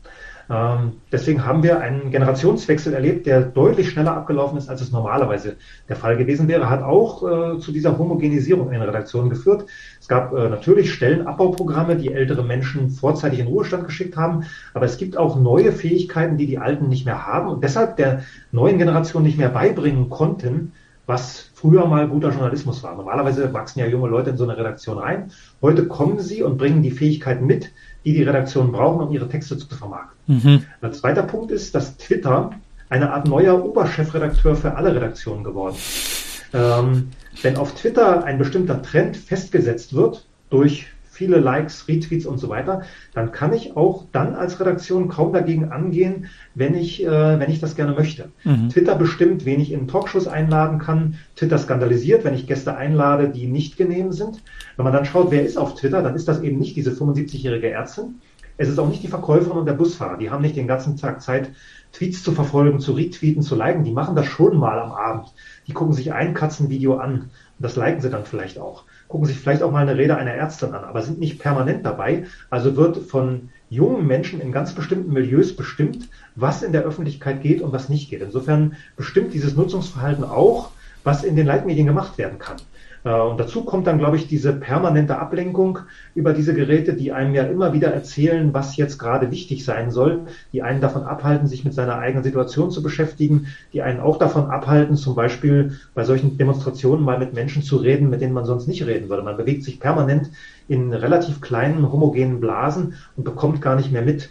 Ähm, 0.51 0.93
deswegen 1.11 1.45
haben 1.47 1.63
wir 1.63 1.81
einen 1.81 2.11
Generationswechsel 2.11 2.93
erlebt, 2.93 3.27
der 3.27 3.41
deutlich 3.43 3.91
schneller 3.91 4.17
abgelaufen 4.17 4.59
ist, 4.59 4.69
als 4.69 4.81
es 4.81 4.93
normalerweise 4.93 5.57
der 5.89 5.97
Fall 5.97 6.17
gewesen 6.17 6.49
wäre, 6.49 6.69
hat 6.69 6.83
auch 6.83 7.23
äh, 7.23 7.59
zu 7.59 7.73
dieser 7.73 7.99
Homogenisierung 7.99 8.73
in 8.73 8.83
Redaktionen 8.83 9.31
geführt. 9.31 9.67
Es 10.01 10.09
gab 10.09 10.35
äh, 10.35 10.49
natürlich 10.49 10.93
Stellenabbauprogramme, 10.93 11.97
die 11.97 12.13
ältere 12.13 12.45
Menschen 12.45 12.91
vorzeitig 12.91 13.39
in 13.39 13.47
Ruhestand 13.47 13.87
geschickt 13.87 14.17
haben, 14.17 14.45
aber 14.75 14.85
es 14.85 14.99
gibt 14.99 15.17
auch 15.17 15.41
neue 15.41 15.73
Fähigkeiten, 15.73 16.37
die 16.37 16.47
die 16.47 16.59
Alten 16.59 16.89
nicht 16.89 17.07
mehr 17.07 17.27
haben 17.27 17.49
und 17.49 17.65
deshalb 17.65 17.97
der 17.97 18.23
neuen 18.53 18.79
Generation 18.79 19.23
nicht 19.23 19.39
mehr 19.39 19.49
beibringen 19.49 20.11
konnten, 20.11 20.73
was 21.07 21.51
früher 21.55 21.87
mal 21.87 22.09
guter 22.09 22.31
Journalismus 22.31 22.83
war. 22.83 22.95
Normalerweise 22.95 23.53
wachsen 23.53 23.81
ja 23.81 23.87
junge 23.87 24.09
Leute 24.09 24.31
in 24.31 24.37
so 24.37 24.45
eine 24.45 24.57
Redaktion 24.57 24.99
rein. 24.99 25.31
Heute 25.61 25.87
kommen 25.87 26.19
sie 26.19 26.43
und 26.43 26.57
bringen 26.57 26.83
die 26.83 26.91
Fähigkeiten 26.91 27.47
mit, 27.47 27.73
die 28.05 28.13
die 28.13 28.23
Redaktionen 28.23 28.73
brauchen, 28.73 29.07
um 29.07 29.13
ihre 29.13 29.29
Texte 29.29 29.57
zu 29.57 29.67
vermarkten. 29.75 30.15
Mhm. 30.27 30.65
Ein 30.81 30.93
zweiter 30.93 31.23
Punkt 31.23 31.51
ist, 31.51 31.75
dass 31.75 31.97
Twitter 31.97 32.51
eine 32.89 33.13
Art 33.13 33.27
neuer 33.27 33.65
Oberchefredakteur 33.65 34.57
für 34.57 34.77
alle 34.77 34.95
Redaktionen 34.95 35.45
geworden 35.45 35.77
ist. 35.77 36.45
Ähm, 36.53 37.09
wenn 37.43 37.57
auf 37.57 37.75
Twitter 37.75 38.25
ein 38.25 38.39
bestimmter 38.39 38.83
Trend 38.83 39.17
festgesetzt 39.17 39.95
wird 39.95 40.27
durch 40.51 40.87
viele 41.15 41.39
Likes, 41.39 41.89
Retweets 41.89 42.27
und 42.27 42.39
so 42.39 42.49
weiter, 42.49 42.83
dann 43.15 43.33
kann 43.33 43.53
ich 43.53 43.77
auch 43.77 44.05
dann 44.13 44.35
als 44.35 44.59
Redaktion 44.61 45.09
kaum 45.09 45.33
dagegen 45.33 45.71
angehen, 45.71 46.27
wenn 46.55 46.75
ich, 46.75 47.05
äh, 47.05 47.39
wenn 47.39 47.51
ich 47.51 47.61
das 47.61 47.77
gerne 47.77 47.93
möchte. 47.93 48.31
Mhm. 48.45 48.69
Twitter 48.69 48.97
bestimmt, 48.97 49.45
wen 49.45 49.61
ich 49.61 49.73
in 49.73 49.89
Talkshows 49.89 50.27
einladen 50.27 50.79
kann. 50.79 51.15
Twitter 51.37 51.59
skandalisiert, 51.59 52.25
wenn 52.25 52.35
ich 52.35 52.47
Gäste 52.47 52.77
einlade, 52.77 53.29
die 53.29 53.47
nicht 53.47 53.77
genehm 53.77 54.13
sind. 54.13 54.43
Wenn 54.77 54.85
man 54.85 54.93
dann 54.93 55.05
schaut, 55.05 55.31
wer 55.31 55.45
ist 55.45 55.57
auf 55.57 55.75
Twitter, 55.75 56.03
dann 56.03 56.17
ist 56.17 56.29
das 56.29 56.43
eben 56.43 56.59
nicht 56.59 56.77
diese 56.77 56.91
75-jährige 56.91 57.71
Ärztin. 57.71 58.17
Es 58.57 58.69
ist 58.69 58.79
auch 58.79 58.89
nicht 58.89 59.03
die 59.03 59.09
Verkäuferin 59.09 59.59
und 59.59 59.67
der 59.67 59.73
Busfahrer. 59.73 60.17
Die 60.17 60.31
haben 60.31 60.43
nicht 60.43 60.57
den 60.57 60.69
ganzen 60.69 60.97
Tag 60.97 61.23
Zeit, 61.23 61.51
Tweets 61.93 62.23
zu 62.23 62.33
verfolgen, 62.33 62.81
zu 62.81 62.93
retweeten, 62.93 63.43
zu 63.43 63.57
liken. 63.57 63.85
Die 63.85 63.93
machen 63.93 64.17
das 64.17 64.27
schon 64.27 64.57
mal 64.57 64.79
am 64.79 64.93
Abend. 64.93 65.33
Die 65.67 65.73
gucken 65.73 65.93
sich 65.93 66.13
ein 66.13 66.35
Katzenvideo 66.35 66.97
an. 66.97 67.31
Das 67.59 67.77
liken 67.77 68.01
sie 68.01 68.11
dann 68.11 68.25
vielleicht 68.25 68.59
auch 68.59 68.85
gucken 69.09 69.27
sich 69.27 69.39
vielleicht 69.39 69.63
auch 69.63 69.71
mal 69.71 69.83
eine 69.83 69.97
Rede 69.97 70.17
einer 70.17 70.33
Ärztin 70.33 70.75
an, 70.75 70.85
aber 70.85 71.03
sind 71.03 71.21
nicht 71.21 71.39
permanent 71.39 71.85
dabei. 71.85 72.25
Also 72.51 72.77
wird 72.77 72.97
von 72.97 73.51
jungen 73.71 74.07
Menschen 74.07 74.41
in 74.41 74.53
ganz 74.53 74.75
bestimmten 74.75 75.13
Milieus 75.13 75.55
bestimmt, 75.55 76.09
was 76.35 76.63
in 76.63 76.73
der 76.73 76.83
Öffentlichkeit 76.83 77.43
geht 77.43 77.63
und 77.63 77.73
was 77.73 77.89
nicht 77.89 78.11
geht. 78.11 78.23
Insofern 78.23 78.77
bestimmt 78.97 79.35
dieses 79.35 79.55
Nutzungsverhalten 79.55 80.25
auch, 80.25 80.71
was 81.05 81.23
in 81.23 81.37
den 81.37 81.47
Leitmedien 81.47 81.87
gemacht 81.87 82.19
werden 82.19 82.39
kann. 82.39 82.57
Äh, 83.05 83.21
und 83.21 83.39
dazu 83.39 83.65
kommt 83.65 83.87
dann, 83.87 83.99
glaube 83.99 84.17
ich, 84.17 84.27
diese 84.27 84.53
permanente 84.53 85.19
Ablenkung 85.19 85.81
über 86.15 86.33
diese 86.33 86.55
Geräte, 86.55 86.95
die 86.95 87.13
einem 87.13 87.35
ja 87.35 87.45
immer 87.45 87.73
wieder 87.73 87.93
erzählen, 87.93 88.53
was 88.53 88.77
jetzt 88.77 88.99
gerade 88.99 89.31
wichtig 89.31 89.65
sein 89.65 89.91
soll, 89.91 90.23
die 90.53 90.63
einen 90.63 90.81
davon 90.81 91.05
abhalten, 91.05 91.47
sich 91.47 91.65
mit 91.65 91.75
seiner 91.75 91.99
eigenen 91.99 92.25
Situation 92.25 92.71
zu 92.71 92.83
beschäftigen, 92.83 93.47
die 93.73 93.83
einen 93.83 94.01
auch 94.01 94.19
davon 94.19 94.51
abhalten, 94.51 94.97
zum 94.97 95.15
Beispiel 95.15 95.79
bei 95.95 96.05
solchen 96.05 96.37
Demonstrationen 96.39 97.05
mal 97.05 97.19
mit 97.19 97.35
Menschen 97.35 97.63
zu 97.63 97.77
reden, 97.77 98.11
mit 98.11 98.21
denen 98.21 98.33
man 98.33 98.47
sonst 98.47 98.67
nicht 98.67 98.85
reden 98.87 99.09
würde. 99.09 99.23
Man 99.23 99.37
bewegt 99.37 99.63
sich 99.65 99.79
permanent 99.79 100.31
in 100.67 100.93
relativ 100.93 101.41
kleinen, 101.41 101.93
homogenen 101.93 102.41
Blasen 102.41 102.95
und 103.17 103.25
bekommt 103.25 103.61
gar 103.61 103.77
nicht 103.77 103.93
mehr 103.93 104.03
mit, 104.03 104.31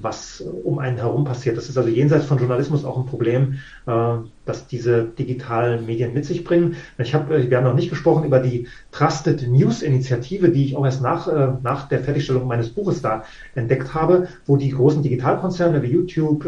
was 0.00 0.40
um 0.40 0.78
einen 0.78 0.96
herum 0.96 1.24
passiert. 1.24 1.56
Das 1.56 1.68
ist 1.68 1.78
also 1.78 1.88
jenseits 1.88 2.26
von 2.26 2.38
Journalismus 2.38 2.84
auch 2.84 2.98
ein 2.98 3.06
Problem, 3.06 3.58
äh, 3.86 4.16
das 4.44 4.66
diese 4.66 5.04
digitalen 5.04 5.86
Medien 5.86 6.12
mit 6.12 6.24
sich 6.24 6.44
bringen. 6.44 6.76
Ich 6.98 7.14
habe, 7.14 7.34
äh, 7.34 7.50
wir 7.50 7.56
haben 7.56 7.64
noch 7.64 7.74
nicht 7.74 7.90
gesprochen 7.90 8.24
über 8.24 8.40
die 8.40 8.68
Trusted 8.92 9.48
News 9.48 9.82
Initiative, 9.82 10.50
die 10.50 10.64
ich 10.66 10.76
auch 10.76 10.84
erst 10.84 11.02
nach, 11.02 11.28
äh, 11.28 11.52
nach 11.62 11.88
der 11.88 12.00
Fertigstellung 12.00 12.46
meines 12.46 12.70
Buches 12.70 13.02
da 13.02 13.24
entdeckt 13.54 13.94
habe, 13.94 14.28
wo 14.46 14.56
die 14.56 14.70
großen 14.70 15.02
Digitalkonzerne 15.02 15.82
wie 15.82 15.92
YouTube, 15.92 16.42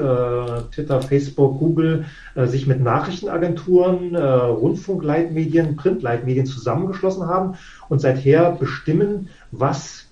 Twitter, 0.73 1.01
Facebook, 1.01 1.59
Google 1.59 2.05
sich 2.35 2.67
mit 2.67 2.81
Nachrichtenagenturen, 2.81 4.17
Rundfunkleitmedien, 4.17 5.77
Printleitmedien 5.77 6.47
zusammengeschlossen 6.47 7.27
haben 7.27 7.55
und 7.89 8.01
seither 8.01 8.53
bestimmen, 8.53 9.29
was 9.51 10.07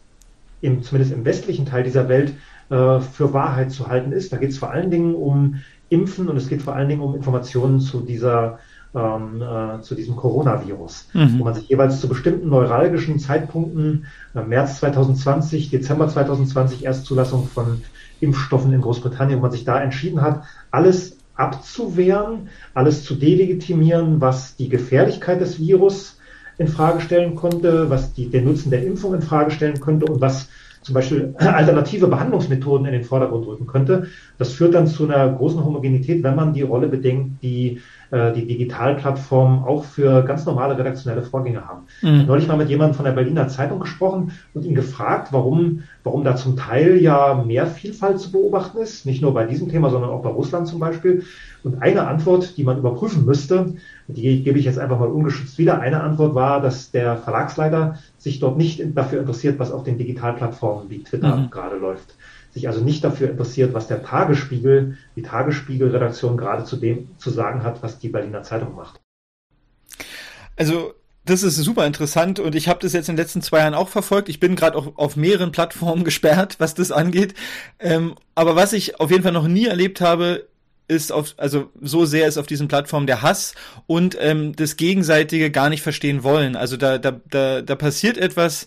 im, 0.60 0.82
zumindest 0.82 1.12
im 1.12 1.24
westlichen 1.24 1.66
Teil 1.66 1.82
dieser 1.82 2.08
Welt 2.08 2.32
äh, 2.70 3.00
für 3.00 3.32
Wahrheit 3.32 3.70
zu 3.70 3.88
halten 3.88 4.12
ist. 4.12 4.32
Da 4.32 4.36
geht 4.36 4.50
es 4.50 4.58
vor 4.58 4.70
allen 4.70 4.90
Dingen 4.90 5.14
um 5.14 5.56
Impfen 5.88 6.28
und 6.28 6.36
es 6.36 6.48
geht 6.48 6.62
vor 6.62 6.74
allen 6.74 6.88
Dingen 6.88 7.02
um 7.02 7.14
Informationen 7.14 7.80
zu 7.80 8.00
dieser 8.00 8.58
ähm, 8.94 9.42
äh, 9.42 9.80
zu 9.80 9.96
diesem 9.96 10.14
Coronavirus, 10.14 11.08
mhm. 11.14 11.40
wo 11.40 11.44
man 11.44 11.54
sich 11.54 11.68
jeweils 11.68 12.00
zu 12.00 12.08
bestimmten 12.08 12.48
neuralgischen 12.48 13.18
Zeitpunkten, 13.18 14.06
äh, 14.34 14.42
März 14.42 14.78
2020, 14.78 15.70
Dezember 15.70 16.08
2020, 16.08 16.84
Erstzulassung 16.84 17.48
von 17.48 17.82
Impfstoffen 18.20 18.72
in 18.72 18.80
Großbritannien, 18.80 19.38
wo 19.38 19.42
man 19.42 19.50
sich 19.50 19.64
da 19.64 19.80
entschieden 19.80 20.22
hat, 20.22 20.44
alles 20.70 21.18
abzuwehren, 21.34 22.48
alles 22.72 23.04
zu 23.04 23.16
delegitimieren, 23.16 24.20
was 24.20 24.54
die 24.54 24.68
Gefährlichkeit 24.68 25.40
des 25.40 25.58
Virus 25.58 26.18
in 26.58 26.68
Frage 26.68 27.00
stellen 27.00 27.34
konnte, 27.34 27.90
was 27.90 28.14
die, 28.14 28.30
den 28.30 28.44
Nutzen 28.44 28.70
der 28.70 28.86
Impfung 28.86 29.14
in 29.14 29.22
Frage 29.22 29.50
stellen 29.50 29.80
könnte 29.80 30.06
und 30.06 30.20
was 30.20 30.48
zum 30.84 30.94
Beispiel 30.94 31.34
alternative 31.38 32.06
Behandlungsmethoden 32.06 32.86
in 32.86 32.92
den 32.92 33.04
Vordergrund 33.04 33.46
rücken 33.46 33.66
könnte. 33.66 34.06
Das 34.38 34.52
führt 34.52 34.74
dann 34.74 34.86
zu 34.86 35.04
einer 35.04 35.28
großen 35.32 35.64
Homogenität, 35.64 36.22
wenn 36.22 36.36
man 36.36 36.52
die 36.52 36.62
Rolle 36.62 36.88
bedenkt, 36.88 37.42
die 37.42 37.80
äh, 38.14 38.32
die 38.32 38.46
Digitalplattformen 38.46 39.64
auch 39.64 39.84
für 39.84 40.22
ganz 40.22 40.46
normale 40.46 40.78
redaktionelle 40.78 41.22
Vorgänge 41.22 41.66
haben. 41.66 41.86
Mhm. 42.00 42.08
Ich 42.08 42.18
habe 42.18 42.26
neulich 42.26 42.46
mal 42.46 42.56
mit 42.56 42.68
jemandem 42.68 42.94
von 42.94 43.04
der 43.04 43.12
Berliner 43.12 43.48
Zeitung 43.48 43.80
gesprochen 43.80 44.32
und 44.52 44.64
ihn 44.64 44.76
gefragt, 44.76 45.28
warum, 45.32 45.82
warum 46.04 46.22
da 46.22 46.36
zum 46.36 46.56
Teil 46.56 46.98
ja 47.02 47.42
mehr 47.44 47.66
Vielfalt 47.66 48.20
zu 48.20 48.30
beobachten 48.30 48.78
ist, 48.78 49.04
nicht 49.04 49.20
nur 49.20 49.34
bei 49.34 49.46
diesem 49.46 49.68
Thema, 49.68 49.90
sondern 49.90 50.10
auch 50.10 50.22
bei 50.22 50.30
Russland 50.30 50.68
zum 50.68 50.78
Beispiel. 50.78 51.24
Und 51.64 51.82
eine 51.82 52.06
Antwort, 52.06 52.56
die 52.56 52.62
man 52.62 52.78
überprüfen 52.78 53.24
müsste, 53.24 53.74
die 54.08 54.42
gebe 54.42 54.58
ich 54.58 54.64
jetzt 54.64 54.78
einfach 54.78 54.98
mal 54.98 55.08
ungeschützt 55.08 55.58
wieder. 55.58 55.80
Eine 55.80 56.02
Antwort 56.02 56.34
war, 56.34 56.60
dass 56.60 56.90
der 56.90 57.16
Verlagsleiter 57.16 57.98
sich 58.18 58.40
dort 58.40 58.56
nicht 58.58 58.82
dafür 58.94 59.20
interessiert, 59.20 59.58
was 59.58 59.72
auf 59.72 59.84
den 59.84 59.98
Digitalplattformen 59.98 60.90
wie 60.90 61.02
Twitter 61.02 61.36
mhm. 61.36 61.50
gerade 61.50 61.76
läuft 61.76 62.14
sich 62.54 62.68
also 62.68 62.80
nicht 62.80 63.02
dafür 63.02 63.30
interessiert, 63.30 63.74
was 63.74 63.88
der 63.88 64.02
Tagesspiegel, 64.02 64.96
die 65.16 65.22
Tagesspiegel-Redaktion 65.22 66.36
gerade 66.36 66.64
zu 66.64 66.76
dem 66.76 67.08
zu 67.18 67.30
sagen 67.30 67.64
hat, 67.64 67.82
was 67.82 67.98
die 67.98 68.08
Berliner 68.08 68.44
Zeitung 68.44 68.76
macht. 68.76 69.00
Also 70.56 70.94
das 71.24 71.42
ist 71.42 71.56
super 71.56 71.86
interessant 71.86 72.38
und 72.38 72.54
ich 72.54 72.68
habe 72.68 72.78
das 72.80 72.92
jetzt 72.92 73.08
in 73.08 73.16
den 73.16 73.22
letzten 73.22 73.42
zwei 73.42 73.58
Jahren 73.58 73.74
auch 73.74 73.88
verfolgt. 73.88 74.28
Ich 74.28 74.40
bin 74.40 74.54
gerade 74.56 74.78
auch 74.78 74.96
auf 74.96 75.16
mehreren 75.16 75.52
Plattformen 75.52 76.04
gesperrt, 76.04 76.56
was 76.58 76.74
das 76.74 76.92
angeht. 76.92 77.34
Ähm, 77.80 78.14
aber 78.36 78.54
was 78.54 78.72
ich 78.72 79.00
auf 79.00 79.10
jeden 79.10 79.24
Fall 79.24 79.32
noch 79.32 79.48
nie 79.48 79.66
erlebt 79.66 80.00
habe, 80.00 80.46
ist 80.88 81.12
auf, 81.12 81.34
also 81.36 81.70
so 81.80 82.04
sehr 82.04 82.28
ist 82.28 82.38
auf 82.38 82.46
diesen 82.46 82.68
Plattformen 82.68 83.06
der 83.06 83.22
Hass 83.22 83.54
und 83.86 84.16
ähm, 84.20 84.54
das 84.54 84.76
gegenseitige 84.76 85.50
gar 85.50 85.70
nicht 85.70 85.82
verstehen 85.82 86.22
wollen. 86.22 86.56
Also 86.56 86.76
da, 86.76 86.98
da, 86.98 87.20
da, 87.30 87.62
da 87.62 87.74
passiert 87.74 88.18
etwas, 88.18 88.66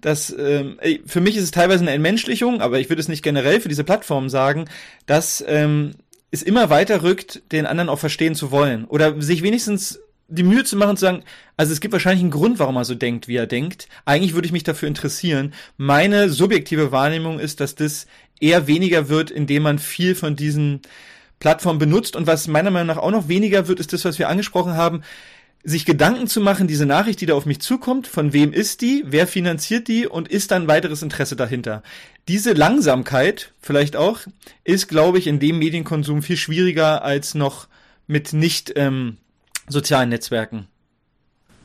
dass 0.00 0.34
ähm, 0.38 0.78
für 1.06 1.20
mich 1.20 1.36
ist 1.36 1.44
es 1.44 1.50
teilweise 1.50 1.82
eine 1.82 1.90
Entmenschlichung, 1.90 2.60
aber 2.60 2.78
ich 2.78 2.88
würde 2.88 3.00
es 3.00 3.08
nicht 3.08 3.22
generell 3.22 3.60
für 3.60 3.68
diese 3.68 3.84
Plattform 3.84 4.28
sagen, 4.28 4.66
dass 5.06 5.44
ähm, 5.46 5.94
es 6.30 6.42
immer 6.42 6.70
weiter 6.70 7.02
rückt, 7.02 7.42
den 7.52 7.66
anderen 7.66 7.88
auch 7.88 7.98
verstehen 7.98 8.34
zu 8.34 8.50
wollen 8.50 8.84
oder 8.84 9.20
sich 9.20 9.42
wenigstens 9.42 10.00
die 10.28 10.42
Mühe 10.42 10.62
zu 10.62 10.76
machen 10.76 10.96
zu 10.96 11.06
sagen, 11.06 11.24
also 11.56 11.72
es 11.72 11.80
gibt 11.80 11.92
wahrscheinlich 11.92 12.20
einen 12.22 12.30
Grund, 12.30 12.58
warum 12.58 12.76
er 12.76 12.84
so 12.84 12.94
denkt, 12.94 13.28
wie 13.28 13.36
er 13.36 13.46
denkt. 13.46 13.88
Eigentlich 14.04 14.34
würde 14.34 14.44
ich 14.44 14.52
mich 14.52 14.62
dafür 14.62 14.86
interessieren. 14.86 15.54
Meine 15.78 16.28
subjektive 16.28 16.92
Wahrnehmung 16.92 17.40
ist, 17.40 17.60
dass 17.60 17.74
das 17.74 18.06
eher 18.38 18.66
weniger 18.66 19.08
wird, 19.08 19.30
indem 19.30 19.62
man 19.62 19.78
viel 19.78 20.14
von 20.14 20.36
diesen 20.36 20.82
Plattformen 21.38 21.78
benutzt 21.78 22.16
und 22.16 22.26
was 22.26 22.48
meiner 22.48 22.70
Meinung 22.70 22.88
nach 22.88 23.02
auch 23.02 23.10
noch 23.10 23.28
weniger 23.28 23.68
wird, 23.68 23.80
ist 23.80 23.92
das, 23.92 24.04
was 24.04 24.18
wir 24.18 24.28
angesprochen 24.28 24.74
haben 24.74 25.02
sich 25.64 25.84
Gedanken 25.84 26.26
zu 26.26 26.40
machen, 26.40 26.68
diese 26.68 26.86
Nachricht, 26.86 27.20
die 27.20 27.26
da 27.26 27.34
auf 27.34 27.46
mich 27.46 27.60
zukommt, 27.60 28.06
von 28.06 28.32
wem 28.32 28.52
ist 28.52 28.80
die, 28.80 29.04
wer 29.06 29.26
finanziert 29.26 29.88
die 29.88 30.06
und 30.06 30.28
ist 30.28 30.50
dann 30.50 30.68
weiteres 30.68 31.02
Interesse 31.02 31.36
dahinter. 31.36 31.82
Diese 32.28 32.52
Langsamkeit 32.52 33.52
vielleicht 33.60 33.96
auch 33.96 34.20
ist, 34.64 34.88
glaube 34.88 35.18
ich, 35.18 35.26
in 35.26 35.40
dem 35.40 35.58
Medienkonsum 35.58 36.22
viel 36.22 36.36
schwieriger 36.36 37.02
als 37.02 37.34
noch 37.34 37.66
mit 38.06 38.32
nicht 38.32 38.72
ähm, 38.76 39.16
sozialen 39.68 40.08
Netzwerken. 40.10 40.68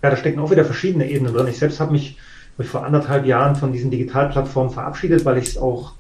Ja, 0.01 0.09
da 0.09 0.17
stecken 0.17 0.39
auch 0.39 0.51
wieder 0.51 0.65
verschiedene 0.65 1.09
Ebenen 1.09 1.34
drin. 1.34 1.47
Ich 1.47 1.59
selbst 1.59 1.80
habe 1.80 1.93
mich, 1.93 2.17
mich 2.57 2.67
vor 2.67 2.86
anderthalb 2.86 3.26
Jahren 3.26 3.55
von 3.55 3.71
diesen 3.71 3.91
Digitalplattformen 3.91 4.74
verabschiedet, 4.74 5.24
weil 5.24 5.38
ich 5.38 5.49
es 5.49 5.57
auch 5.57 5.93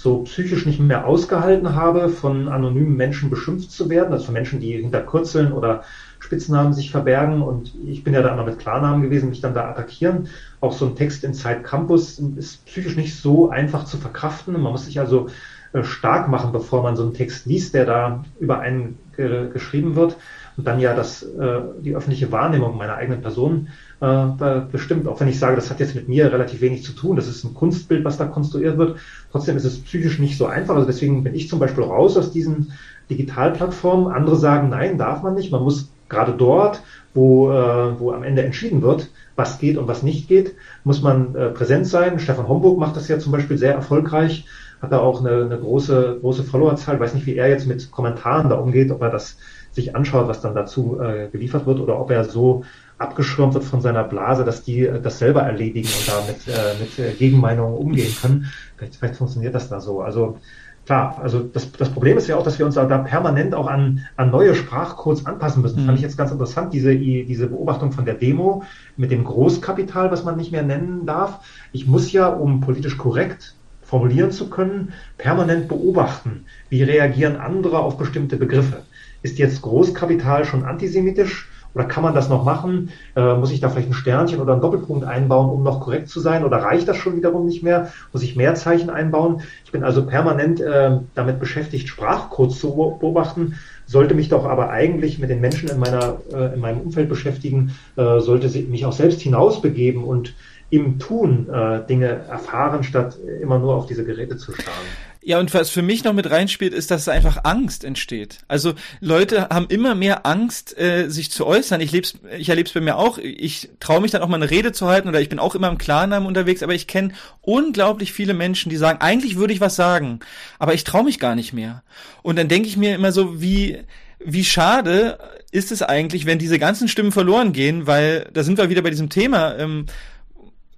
so 0.00 0.22
psychisch 0.22 0.64
nicht 0.64 0.78
mehr 0.78 1.06
ausgehalten 1.08 1.74
habe, 1.74 2.08
von 2.08 2.48
anonymen 2.48 2.96
Menschen 2.96 3.30
beschimpft 3.30 3.72
zu 3.72 3.90
werden, 3.90 4.12
also 4.12 4.26
von 4.26 4.34
Menschen, 4.34 4.60
die 4.60 4.80
hinter 4.80 5.00
Kürzeln 5.00 5.52
oder 5.52 5.82
Spitznamen 6.20 6.72
sich 6.72 6.92
verbergen. 6.92 7.42
Und 7.42 7.74
ich 7.84 8.04
bin 8.04 8.14
ja 8.14 8.22
da 8.22 8.32
immer 8.32 8.44
mit 8.44 8.60
Klarnamen 8.60 9.02
gewesen, 9.02 9.28
mich 9.28 9.40
dann 9.40 9.54
da 9.54 9.68
attackieren. 9.68 10.28
Auch 10.60 10.72
so 10.72 10.86
ein 10.86 10.94
Text 10.94 11.24
in 11.24 11.34
Zeit 11.34 11.64
Campus 11.64 12.20
ist 12.36 12.64
psychisch 12.66 12.94
nicht 12.94 13.16
so 13.16 13.50
einfach 13.50 13.86
zu 13.86 13.96
verkraften. 13.96 14.52
Man 14.52 14.70
muss 14.70 14.84
sich 14.84 15.00
also 15.00 15.30
äh, 15.72 15.82
stark 15.82 16.28
machen, 16.28 16.52
bevor 16.52 16.84
man 16.84 16.94
so 16.94 17.02
einen 17.02 17.14
Text 17.14 17.46
liest, 17.46 17.74
der 17.74 17.84
da 17.84 18.24
über 18.38 18.60
einen 18.60 18.98
geschrieben 19.16 19.96
wird 19.96 20.16
und 20.58 20.66
dann 20.66 20.80
ja 20.80 20.92
das, 20.92 21.22
äh, 21.22 21.60
die 21.82 21.94
öffentliche 21.94 22.32
Wahrnehmung 22.32 22.76
meiner 22.76 22.96
eigenen 22.96 23.22
Person 23.22 23.68
äh, 24.00 24.26
bestimmt, 24.70 25.06
auch 25.06 25.20
wenn 25.20 25.28
ich 25.28 25.38
sage, 25.38 25.54
das 25.54 25.70
hat 25.70 25.78
jetzt 25.78 25.94
mit 25.94 26.08
mir 26.08 26.32
relativ 26.32 26.60
wenig 26.60 26.82
zu 26.82 26.92
tun, 26.92 27.14
das 27.14 27.28
ist 27.28 27.44
ein 27.44 27.54
Kunstbild, 27.54 28.04
was 28.04 28.18
da 28.18 28.24
konstruiert 28.24 28.76
wird. 28.76 28.98
Trotzdem 29.30 29.56
ist 29.56 29.64
es 29.64 29.78
psychisch 29.78 30.18
nicht 30.18 30.36
so 30.36 30.46
einfach. 30.46 30.74
Also 30.74 30.86
deswegen 30.86 31.22
bin 31.22 31.34
ich 31.34 31.48
zum 31.48 31.60
Beispiel 31.60 31.84
raus 31.84 32.16
aus 32.16 32.32
diesen 32.32 32.72
Digitalplattformen. 33.08 34.12
Andere 34.12 34.34
sagen, 34.34 34.68
nein, 34.68 34.98
darf 34.98 35.22
man 35.22 35.34
nicht. 35.34 35.52
Man 35.52 35.62
muss 35.62 35.92
gerade 36.08 36.32
dort, 36.32 36.82
wo, 37.14 37.52
äh, 37.52 38.00
wo 38.00 38.10
am 38.10 38.24
Ende 38.24 38.42
entschieden 38.42 38.82
wird, 38.82 39.10
was 39.36 39.60
geht 39.60 39.78
und 39.78 39.86
was 39.86 40.02
nicht 40.02 40.26
geht, 40.26 40.54
muss 40.82 41.02
man 41.02 41.36
äh, 41.36 41.50
präsent 41.50 41.86
sein. 41.86 42.18
Stefan 42.18 42.48
Homburg 42.48 42.80
macht 42.80 42.96
das 42.96 43.06
ja 43.06 43.20
zum 43.20 43.30
Beispiel 43.30 43.58
sehr 43.58 43.74
erfolgreich, 43.74 44.46
hat 44.82 44.90
da 44.90 44.98
auch 44.98 45.20
eine, 45.20 45.44
eine 45.44 45.58
große, 45.58 46.18
große 46.20 46.42
Followerzahl. 46.42 46.98
Weiß 46.98 47.14
nicht, 47.14 47.26
wie 47.26 47.36
er 47.36 47.48
jetzt 47.48 47.68
mit 47.68 47.92
Kommentaren 47.92 48.48
da 48.48 48.56
umgeht, 48.56 48.90
ob 48.90 49.02
er 49.02 49.10
das 49.10 49.36
sich 49.78 49.96
anschaut, 49.96 50.28
was 50.28 50.40
dann 50.40 50.54
dazu 50.54 51.00
äh, 51.00 51.28
geliefert 51.28 51.66
wird, 51.66 51.80
oder 51.80 51.98
ob 52.00 52.10
er 52.10 52.24
so 52.24 52.64
abgeschirmt 52.98 53.54
wird 53.54 53.64
von 53.64 53.80
seiner 53.80 54.04
Blase, 54.04 54.44
dass 54.44 54.62
die 54.62 54.86
äh, 54.86 55.00
das 55.00 55.18
selber 55.18 55.42
erledigen 55.42 55.88
und 55.88 56.08
da 56.08 56.22
mit, 56.26 56.48
äh, 56.48 56.78
mit 56.80 56.98
äh, 56.98 57.16
Gegenmeinungen 57.16 57.76
umgehen 57.76 58.12
können. 58.20 58.46
Vielleicht, 58.76 58.96
vielleicht 58.96 59.16
funktioniert 59.16 59.54
das 59.54 59.68
da 59.68 59.80
so. 59.80 60.00
Also 60.00 60.38
klar, 60.84 61.18
also 61.22 61.40
das, 61.40 61.70
das 61.72 61.90
Problem 61.90 62.18
ist 62.18 62.26
ja 62.26 62.36
auch, 62.36 62.42
dass 62.42 62.58
wir 62.58 62.66
uns 62.66 62.74
da 62.74 62.84
permanent 62.98 63.54
auch 63.54 63.68
an, 63.68 64.04
an 64.16 64.30
neue 64.30 64.54
Sprachcodes 64.54 65.26
anpassen 65.26 65.62
müssen. 65.62 65.82
Mhm. 65.82 65.86
Fand 65.86 65.98
ich 65.98 66.02
jetzt 66.02 66.18
ganz 66.18 66.32
interessant, 66.32 66.72
diese, 66.72 66.96
diese 66.96 67.46
Beobachtung 67.46 67.92
von 67.92 68.04
der 68.04 68.14
Demo 68.14 68.64
mit 68.96 69.10
dem 69.10 69.24
Großkapital, 69.24 70.10
was 70.10 70.24
man 70.24 70.36
nicht 70.36 70.50
mehr 70.50 70.62
nennen 70.64 71.06
darf. 71.06 71.40
Ich 71.72 71.86
muss 71.86 72.10
ja, 72.10 72.26
um 72.26 72.60
politisch 72.60 72.98
korrekt 72.98 73.54
formulieren 73.82 74.32
zu 74.32 74.50
können, 74.50 74.92
permanent 75.16 75.68
beobachten, 75.68 76.44
wie 76.68 76.82
reagieren 76.82 77.36
andere 77.36 77.78
auf 77.78 77.96
bestimmte 77.96 78.36
Begriffe. 78.36 78.82
Ist 79.22 79.38
jetzt 79.38 79.62
Großkapital 79.62 80.44
schon 80.44 80.64
antisemitisch? 80.64 81.48
Oder 81.74 81.84
kann 81.84 82.02
man 82.02 82.14
das 82.14 82.28
noch 82.28 82.44
machen? 82.44 82.90
Äh, 83.14 83.34
muss 83.34 83.52
ich 83.52 83.60
da 83.60 83.68
vielleicht 83.68 83.90
ein 83.90 83.94
Sternchen 83.94 84.40
oder 84.40 84.52
einen 84.52 84.62
Doppelpunkt 84.62 85.04
einbauen, 85.04 85.50
um 85.50 85.62
noch 85.62 85.80
korrekt 85.80 86.08
zu 86.08 86.18
sein? 86.20 86.44
Oder 86.44 86.58
reicht 86.58 86.88
das 86.88 86.96
schon 86.96 87.16
wiederum 87.16 87.46
nicht 87.46 87.62
mehr? 87.62 87.92
Muss 88.12 88.22
ich 88.22 88.36
mehr 88.36 88.54
Zeichen 88.54 88.90
einbauen? 88.90 89.42
Ich 89.64 89.70
bin 89.70 89.84
also 89.84 90.06
permanent 90.06 90.60
äh, 90.60 90.98
damit 91.14 91.40
beschäftigt, 91.40 91.88
Sprachcodes 91.88 92.58
zu 92.58 92.74
beobachten, 92.74 93.56
sollte 93.86 94.14
mich 94.14 94.28
doch 94.28 94.44
aber 94.44 94.70
eigentlich 94.70 95.18
mit 95.18 95.30
den 95.30 95.40
Menschen 95.40 95.68
in, 95.68 95.78
meiner, 95.78 96.18
äh, 96.32 96.54
in 96.54 96.60
meinem 96.60 96.80
Umfeld 96.80 97.08
beschäftigen, 97.08 97.74
äh, 97.96 98.20
sollte 98.20 98.48
mich 98.62 98.86
auch 98.86 98.92
selbst 98.92 99.20
hinausbegeben 99.20 100.04
und 100.04 100.34
im 100.70 100.98
Tun 100.98 101.48
äh, 101.48 101.86
Dinge 101.86 102.08
erfahren, 102.28 102.82
statt 102.82 103.18
immer 103.40 103.58
nur 103.58 103.74
auf 103.74 103.86
diese 103.86 104.04
Geräte 104.04 104.36
zu 104.36 104.52
starren. 104.52 104.74
Ja, 105.20 105.40
und 105.40 105.52
was 105.52 105.70
für 105.70 105.82
mich 105.82 106.04
noch 106.04 106.12
mit 106.12 106.30
reinspielt, 106.30 106.72
ist, 106.72 106.90
dass 106.90 107.08
einfach 107.08 107.44
Angst 107.44 107.84
entsteht. 107.84 108.38
Also 108.46 108.74
Leute 109.00 109.48
haben 109.50 109.66
immer 109.68 109.94
mehr 109.94 110.24
Angst, 110.26 110.78
äh, 110.78 111.08
sich 111.08 111.30
zu 111.30 111.44
äußern. 111.44 111.80
Ich, 111.80 111.90
leb's, 111.90 112.14
ich 112.38 112.48
erlebe 112.48 112.68
es 112.68 112.72
bei 112.72 112.80
mir 112.80 112.96
auch. 112.96 113.18
Ich 113.18 113.68
traue 113.80 114.00
mich 114.00 114.12
dann 114.12 114.22
auch 114.22 114.28
mal 114.28 114.36
eine 114.36 114.50
Rede 114.50 114.72
zu 114.72 114.86
halten 114.86 115.08
oder 115.08 115.20
ich 115.20 115.28
bin 115.28 115.38
auch 115.38 115.54
immer 115.54 115.68
im 115.68 115.78
Klarnamen 115.78 116.26
unterwegs, 116.26 116.62
aber 116.62 116.74
ich 116.74 116.86
kenne 116.86 117.14
unglaublich 117.42 118.12
viele 118.12 118.32
Menschen, 118.32 118.70
die 118.70 118.76
sagen, 118.76 119.00
eigentlich 119.00 119.36
würde 119.36 119.52
ich 119.52 119.60
was 119.60 119.76
sagen, 119.76 120.20
aber 120.58 120.74
ich 120.74 120.84
traue 120.84 121.04
mich 121.04 121.18
gar 121.18 121.34
nicht 121.34 121.52
mehr. 121.52 121.82
Und 122.22 122.38
dann 122.38 122.48
denke 122.48 122.68
ich 122.68 122.76
mir 122.76 122.94
immer 122.94 123.10
so, 123.10 123.40
wie, 123.40 123.78
wie 124.20 124.44
schade 124.44 125.18
ist 125.50 125.72
es 125.72 125.82
eigentlich, 125.82 126.26
wenn 126.26 126.38
diese 126.38 126.58
ganzen 126.58 126.88
Stimmen 126.88 127.12
verloren 127.12 127.52
gehen, 127.52 127.86
weil 127.86 128.28
da 128.32 128.44
sind 128.44 128.58
wir 128.58 128.70
wieder 128.70 128.82
bei 128.82 128.90
diesem 128.90 129.08
Thema. 129.08 129.56
Ähm, 129.56 129.86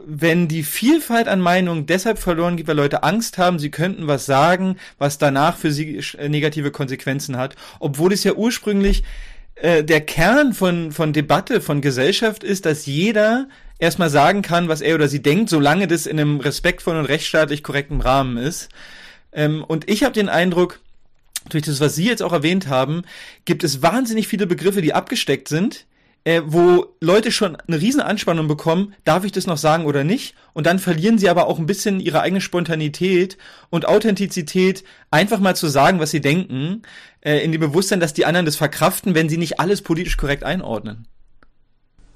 wenn 0.06 0.48
die 0.48 0.62
Vielfalt 0.62 1.28
an 1.28 1.40
Meinungen 1.40 1.86
deshalb 1.86 2.18
verloren 2.18 2.56
geht, 2.56 2.66
weil 2.66 2.76
Leute 2.76 3.02
Angst 3.02 3.38
haben, 3.38 3.58
sie 3.58 3.70
könnten 3.70 4.06
was 4.06 4.26
sagen, 4.26 4.76
was 4.98 5.18
danach 5.18 5.56
für 5.56 5.72
sie 5.72 6.00
äh, 6.18 6.28
negative 6.28 6.70
Konsequenzen 6.70 7.36
hat, 7.36 7.56
obwohl 7.78 8.12
es 8.12 8.24
ja 8.24 8.32
ursprünglich 8.32 9.02
äh, 9.56 9.84
der 9.84 10.00
Kern 10.00 10.52
von, 10.54 10.92
von 10.92 11.12
Debatte, 11.12 11.60
von 11.60 11.80
Gesellschaft 11.80 12.44
ist, 12.44 12.66
dass 12.66 12.86
jeder 12.86 13.48
erstmal 13.78 14.10
sagen 14.10 14.42
kann, 14.42 14.68
was 14.68 14.80
er 14.80 14.94
oder 14.94 15.08
sie 15.08 15.22
denkt, 15.22 15.50
solange 15.50 15.86
das 15.86 16.06
in 16.06 16.20
einem 16.20 16.40
respektvollen 16.40 17.00
und 17.00 17.06
rechtsstaatlich 17.06 17.62
korrekten 17.62 18.00
Rahmen 18.00 18.36
ist. 18.36 18.68
Ähm, 19.32 19.64
und 19.64 19.90
ich 19.90 20.02
habe 20.02 20.12
den 20.12 20.28
Eindruck, 20.28 20.80
durch 21.48 21.64
das, 21.64 21.80
was 21.80 21.94
Sie 21.94 22.04
jetzt 22.04 22.22
auch 22.22 22.34
erwähnt 22.34 22.68
haben, 22.68 23.02
gibt 23.46 23.64
es 23.64 23.80
wahnsinnig 23.80 24.28
viele 24.28 24.46
Begriffe, 24.46 24.82
die 24.82 24.92
abgesteckt 24.92 25.48
sind, 25.48 25.86
äh, 26.24 26.42
wo 26.44 26.94
Leute 27.00 27.32
schon 27.32 27.56
eine 27.56 27.80
riesen 27.80 28.00
Anspannung 28.00 28.48
bekommen, 28.48 28.94
darf 29.04 29.24
ich 29.24 29.32
das 29.32 29.46
noch 29.46 29.56
sagen 29.56 29.86
oder 29.86 30.04
nicht? 30.04 30.34
Und 30.52 30.66
dann 30.66 30.78
verlieren 30.78 31.18
sie 31.18 31.28
aber 31.28 31.46
auch 31.46 31.58
ein 31.58 31.66
bisschen 31.66 32.00
ihre 32.00 32.20
eigene 32.20 32.40
Spontanität 32.40 33.38
und 33.70 33.86
Authentizität, 33.86 34.84
einfach 35.10 35.40
mal 35.40 35.56
zu 35.56 35.68
sagen, 35.68 36.00
was 36.00 36.10
sie 36.10 36.20
denken, 36.20 36.82
äh, 37.22 37.38
in 37.38 37.52
dem 37.52 37.60
Bewusstsein, 37.60 38.00
dass 38.00 38.12
die 38.12 38.26
anderen 38.26 38.46
das 38.46 38.56
verkraften, 38.56 39.14
wenn 39.14 39.28
sie 39.28 39.38
nicht 39.38 39.60
alles 39.60 39.82
politisch 39.82 40.16
korrekt 40.16 40.44
einordnen. 40.44 41.06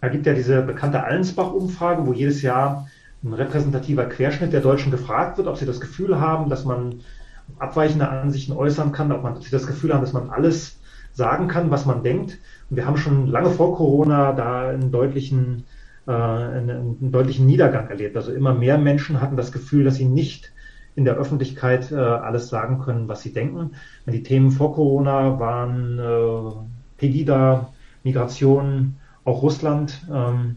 Da 0.01 0.09
gibt 0.09 0.27
ja 0.27 0.35
diese 0.35 0.61
bekannte 0.61 1.03
Allensbach-Umfrage, 1.03 2.07
wo 2.07 2.13
jedes 2.13 2.43
Jahr 2.43 2.89
ein 3.23 3.33
repräsentativer 3.33 4.05
Querschnitt 4.05 4.53
der 4.53 4.61
Deutschen 4.61 4.91
gefragt 4.91 5.39
wird, 5.39 5.49
ob 5.49 5.57
sie 5.57 5.65
das 5.65 5.81
Gefühl 5.81 6.21
haben, 6.21 6.51
dass 6.51 6.67
man 6.67 7.01
abweichende 7.59 8.09
Ansichten 8.09 8.53
äußern 8.53 8.93
kann, 8.93 9.13
ob, 9.13 9.23
man, 9.23 9.37
ob 9.37 9.45
sie 9.45 9.51
das 9.51 9.67
Gefühl 9.67 9.95
haben, 9.95 10.03
dass 10.03 10.13
man 10.13 10.29
alles 10.29 10.77
sagen 11.15 11.49
kann, 11.49 11.71
was 11.71 11.87
man 11.87 12.03
denkt. 12.03 12.39
Wir 12.77 12.87
haben 12.87 12.97
schon 12.97 13.27
lange 13.27 13.51
vor 13.51 13.77
Corona 13.77 14.33
da 14.33 14.69
einen 14.69 14.91
deutlichen, 14.91 15.65
äh, 16.07 16.13
einen, 16.13 16.71
einen 16.71 17.13
deutlichen 17.13 17.47
Niedergang 17.47 17.89
erlebt. 17.89 18.17
Also 18.17 18.33
immer 18.33 18.55
mehr 18.55 18.79
Menschen 18.79 19.21
hatten 19.21 19.37
das 19.37 19.53
Gefühl, 19.53 19.85
dass 19.85 19.97
sie 19.97 20.07
nicht 20.07 20.53
in 20.97 21.05
der 21.05 21.17
Öffentlichkeit 21.17 21.91
äh, 21.91 21.97
alles 21.97 22.49
sagen 22.49 22.79
können, 22.79 23.09
was 23.09 23.23
sie 23.23 23.33
denken. 23.33 23.73
Die 24.07 24.23
Themen 24.23 24.51
vor 24.51 24.75
Corona 24.75 25.39
waren 25.41 25.99
äh, 25.99 26.99
Pegida, 26.99 27.73
Migration, 28.05 28.97
auch 29.25 29.43
Russland. 29.43 30.07
Ähm, 30.13 30.57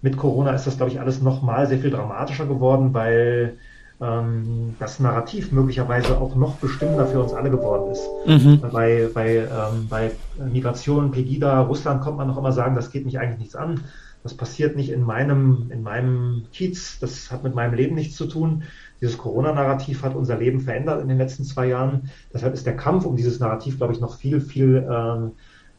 mit 0.00 0.16
Corona 0.16 0.52
ist 0.52 0.66
das, 0.66 0.76
glaube 0.76 0.92
ich, 0.92 1.00
alles 1.00 1.22
nochmal 1.22 1.66
sehr 1.66 1.78
viel 1.78 1.90
dramatischer 1.90 2.46
geworden, 2.46 2.94
weil 2.94 3.58
ähm, 4.04 4.74
das 4.78 5.00
Narrativ 5.00 5.52
möglicherweise 5.52 6.18
auch 6.18 6.34
noch 6.36 6.56
bestimmender 6.56 7.06
für 7.06 7.22
uns 7.22 7.32
alle 7.32 7.50
geworden 7.50 7.90
ist. 7.90 8.08
Mhm. 8.26 8.60
Bei, 8.72 9.08
bei, 9.12 9.36
ähm, 9.36 9.88
bei 9.88 10.10
Migration, 10.52 11.10
Pegida, 11.10 11.60
Russland 11.62 12.02
kommt 12.02 12.18
man 12.18 12.28
noch 12.28 12.36
immer 12.36 12.52
sagen, 12.52 12.74
das 12.74 12.90
geht 12.90 13.04
mich 13.04 13.18
eigentlich 13.18 13.38
nichts 13.38 13.56
an. 13.56 13.80
Das 14.22 14.34
passiert 14.34 14.74
nicht 14.74 14.90
in 14.90 15.02
meinem, 15.02 15.70
in 15.70 15.82
meinem 15.82 16.46
Kiez, 16.52 16.98
das 16.98 17.30
hat 17.30 17.44
mit 17.44 17.54
meinem 17.54 17.74
Leben 17.74 17.94
nichts 17.94 18.16
zu 18.16 18.26
tun. 18.26 18.62
Dieses 19.00 19.18
Corona-Narrativ 19.18 20.02
hat 20.02 20.14
unser 20.14 20.38
Leben 20.38 20.60
verändert 20.60 21.02
in 21.02 21.08
den 21.08 21.18
letzten 21.18 21.44
zwei 21.44 21.66
Jahren. 21.66 22.10
Deshalb 22.32 22.54
ist 22.54 22.64
der 22.64 22.76
Kampf 22.76 23.04
um 23.04 23.16
dieses 23.16 23.38
Narrativ, 23.38 23.76
glaube 23.76 23.92
ich, 23.92 24.00
noch 24.00 24.16
viel, 24.16 24.40
viel 24.40 24.86
ähm, 24.90 25.32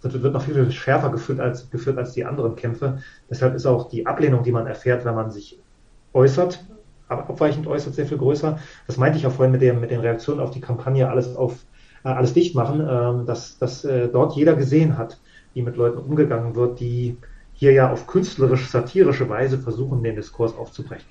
wird 0.04 0.34
noch 0.34 0.44
viel 0.44 0.70
schärfer 0.72 1.10
geführt 1.10 1.40
als, 1.40 1.72
geführt 1.72 1.98
als 1.98 2.14
die 2.14 2.26
anderen 2.26 2.56
Kämpfe. 2.56 3.00
Deshalb 3.30 3.56
ist 3.56 3.66
auch 3.66 3.90
die 3.90 4.06
Ablehnung, 4.06 4.44
die 4.44 4.52
man 4.52 4.68
erfährt, 4.68 5.06
wenn 5.06 5.16
man 5.16 5.32
sich 5.32 5.58
äußert, 6.14 6.64
abweichend 7.08 7.68
äußert, 7.68 7.96
sehr 7.96 8.06
viel 8.06 8.18
größer. 8.18 8.60
Das 8.88 8.98
meinte 8.98 9.18
ich 9.18 9.24
ja 9.24 9.30
vorhin 9.30 9.52
mit, 9.52 9.62
dem, 9.62 9.80
mit 9.80 9.92
den 9.92 10.00
Reaktionen 10.00 10.40
auf 10.40 10.52
die 10.52 10.62
Kampagne, 10.62 11.10
alles 11.10 11.36
auf 11.36 11.56
äh, 12.06 12.10
alles 12.10 12.34
dicht 12.34 12.56
machen, 12.56 12.82
äh, 12.82 13.26
dass, 13.26 13.58
dass 13.58 13.84
äh, 13.84 14.08
dort 14.08 14.36
jeder 14.36 14.56
gesehen 14.56 14.98
hat, 14.98 15.18
wie 15.54 15.64
mit 15.64 15.76
Leuten 15.76 15.98
umgegangen 15.98 16.56
wird, 16.56 16.80
die 16.80 17.18
hier 17.54 17.72
ja 17.72 17.92
auf 17.92 18.06
künstlerisch-satirische 18.06 19.28
Weise 19.28 19.58
versuchen, 19.58 20.04
den 20.04 20.16
Diskurs 20.16 20.56
aufzubrechen. 20.56 21.06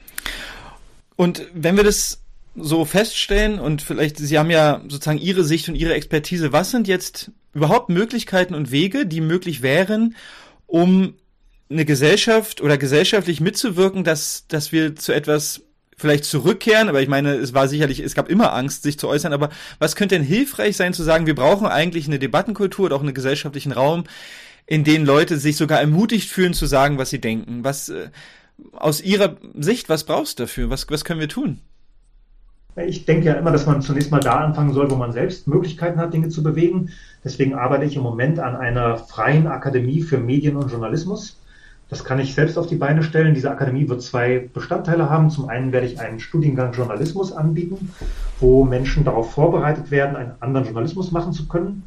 Und 1.16 1.48
wenn 1.52 1.76
wir 1.76 1.84
das 1.84 2.22
so 2.54 2.84
feststellen 2.84 3.58
und 3.58 3.82
vielleicht, 3.82 4.18
Sie 4.18 4.38
haben 4.38 4.50
ja 4.50 4.80
sozusagen 4.82 5.18
Ihre 5.18 5.42
Sicht 5.42 5.68
und 5.68 5.74
Ihre 5.74 5.94
Expertise, 5.94 6.52
was 6.52 6.70
sind 6.70 6.86
jetzt 6.86 7.32
überhaupt 7.52 7.88
Möglichkeiten 7.88 8.54
und 8.54 8.70
Wege, 8.70 9.06
die 9.06 9.20
möglich 9.20 9.62
wären, 9.62 10.14
um 10.66 11.14
eine 11.70 11.84
Gesellschaft 11.84 12.60
oder 12.60 12.78
gesellschaftlich 12.78 13.40
mitzuwirken, 13.40 14.04
dass, 14.04 14.46
dass 14.46 14.70
wir 14.70 14.94
zu 14.94 15.12
etwas 15.12 15.63
vielleicht 15.96 16.24
zurückkehren, 16.24 16.88
aber 16.88 17.02
ich 17.02 17.08
meine, 17.08 17.34
es 17.34 17.54
war 17.54 17.68
sicherlich, 17.68 18.00
es 18.00 18.14
gab 18.14 18.28
immer 18.28 18.52
Angst, 18.52 18.82
sich 18.82 18.98
zu 18.98 19.08
äußern, 19.08 19.32
aber 19.32 19.50
was 19.78 19.96
könnte 19.96 20.16
denn 20.16 20.24
hilfreich 20.24 20.76
sein 20.76 20.92
zu 20.92 21.02
sagen, 21.02 21.26
wir 21.26 21.34
brauchen 21.34 21.66
eigentlich 21.66 22.06
eine 22.06 22.18
Debattenkultur 22.18 22.86
oder 22.86 22.96
auch 22.96 23.02
einen 23.02 23.14
gesellschaftlichen 23.14 23.72
Raum, 23.72 24.04
in 24.66 24.84
dem 24.84 25.04
Leute 25.04 25.38
sich 25.38 25.56
sogar 25.56 25.80
ermutigt 25.80 26.30
fühlen 26.30 26.54
zu 26.54 26.66
sagen, 26.66 26.98
was 26.98 27.10
sie 27.10 27.20
denken. 27.20 27.64
Was 27.64 27.90
äh, 27.90 28.08
aus 28.72 29.02
Ihrer 29.02 29.36
Sicht, 29.54 29.88
was 29.88 30.04
brauchst 30.04 30.38
du 30.38 30.44
dafür? 30.44 30.70
Was, 30.70 30.88
was 30.88 31.04
können 31.04 31.20
wir 31.20 31.28
tun? 31.28 31.60
Ich 32.76 33.04
denke 33.06 33.26
ja 33.26 33.34
immer, 33.34 33.52
dass 33.52 33.66
man 33.66 33.82
zunächst 33.82 34.10
mal 34.10 34.20
da 34.20 34.40
anfangen 34.40 34.72
soll, 34.72 34.90
wo 34.90 34.96
man 34.96 35.12
selbst 35.12 35.46
Möglichkeiten 35.46 36.00
hat, 36.00 36.12
Dinge 36.12 36.28
zu 36.28 36.42
bewegen. 36.42 36.90
Deswegen 37.22 37.54
arbeite 37.54 37.84
ich 37.84 37.94
im 37.94 38.02
Moment 38.02 38.40
an 38.40 38.56
einer 38.56 38.96
freien 38.96 39.46
Akademie 39.46 40.02
für 40.02 40.18
Medien 40.18 40.56
und 40.56 40.72
Journalismus 40.72 41.38
Das 41.90 42.02
kann 42.02 42.18
ich 42.18 42.34
selbst 42.34 42.56
auf 42.58 42.66
die 42.66 42.76
Beine 42.76 43.02
stellen. 43.02 43.34
Diese 43.34 43.50
Akademie 43.50 43.88
wird 43.88 44.02
zwei 44.02 44.48
Bestandteile 44.52 45.10
haben. 45.10 45.30
Zum 45.30 45.48
einen 45.48 45.72
werde 45.72 45.86
ich 45.86 46.00
einen 46.00 46.18
Studiengang 46.18 46.72
Journalismus 46.72 47.32
anbieten, 47.32 47.90
wo 48.40 48.64
Menschen 48.64 49.04
darauf 49.04 49.32
vorbereitet 49.32 49.90
werden, 49.90 50.16
einen 50.16 50.32
anderen 50.40 50.66
Journalismus 50.66 51.12
machen 51.12 51.32
zu 51.32 51.46
können 51.46 51.84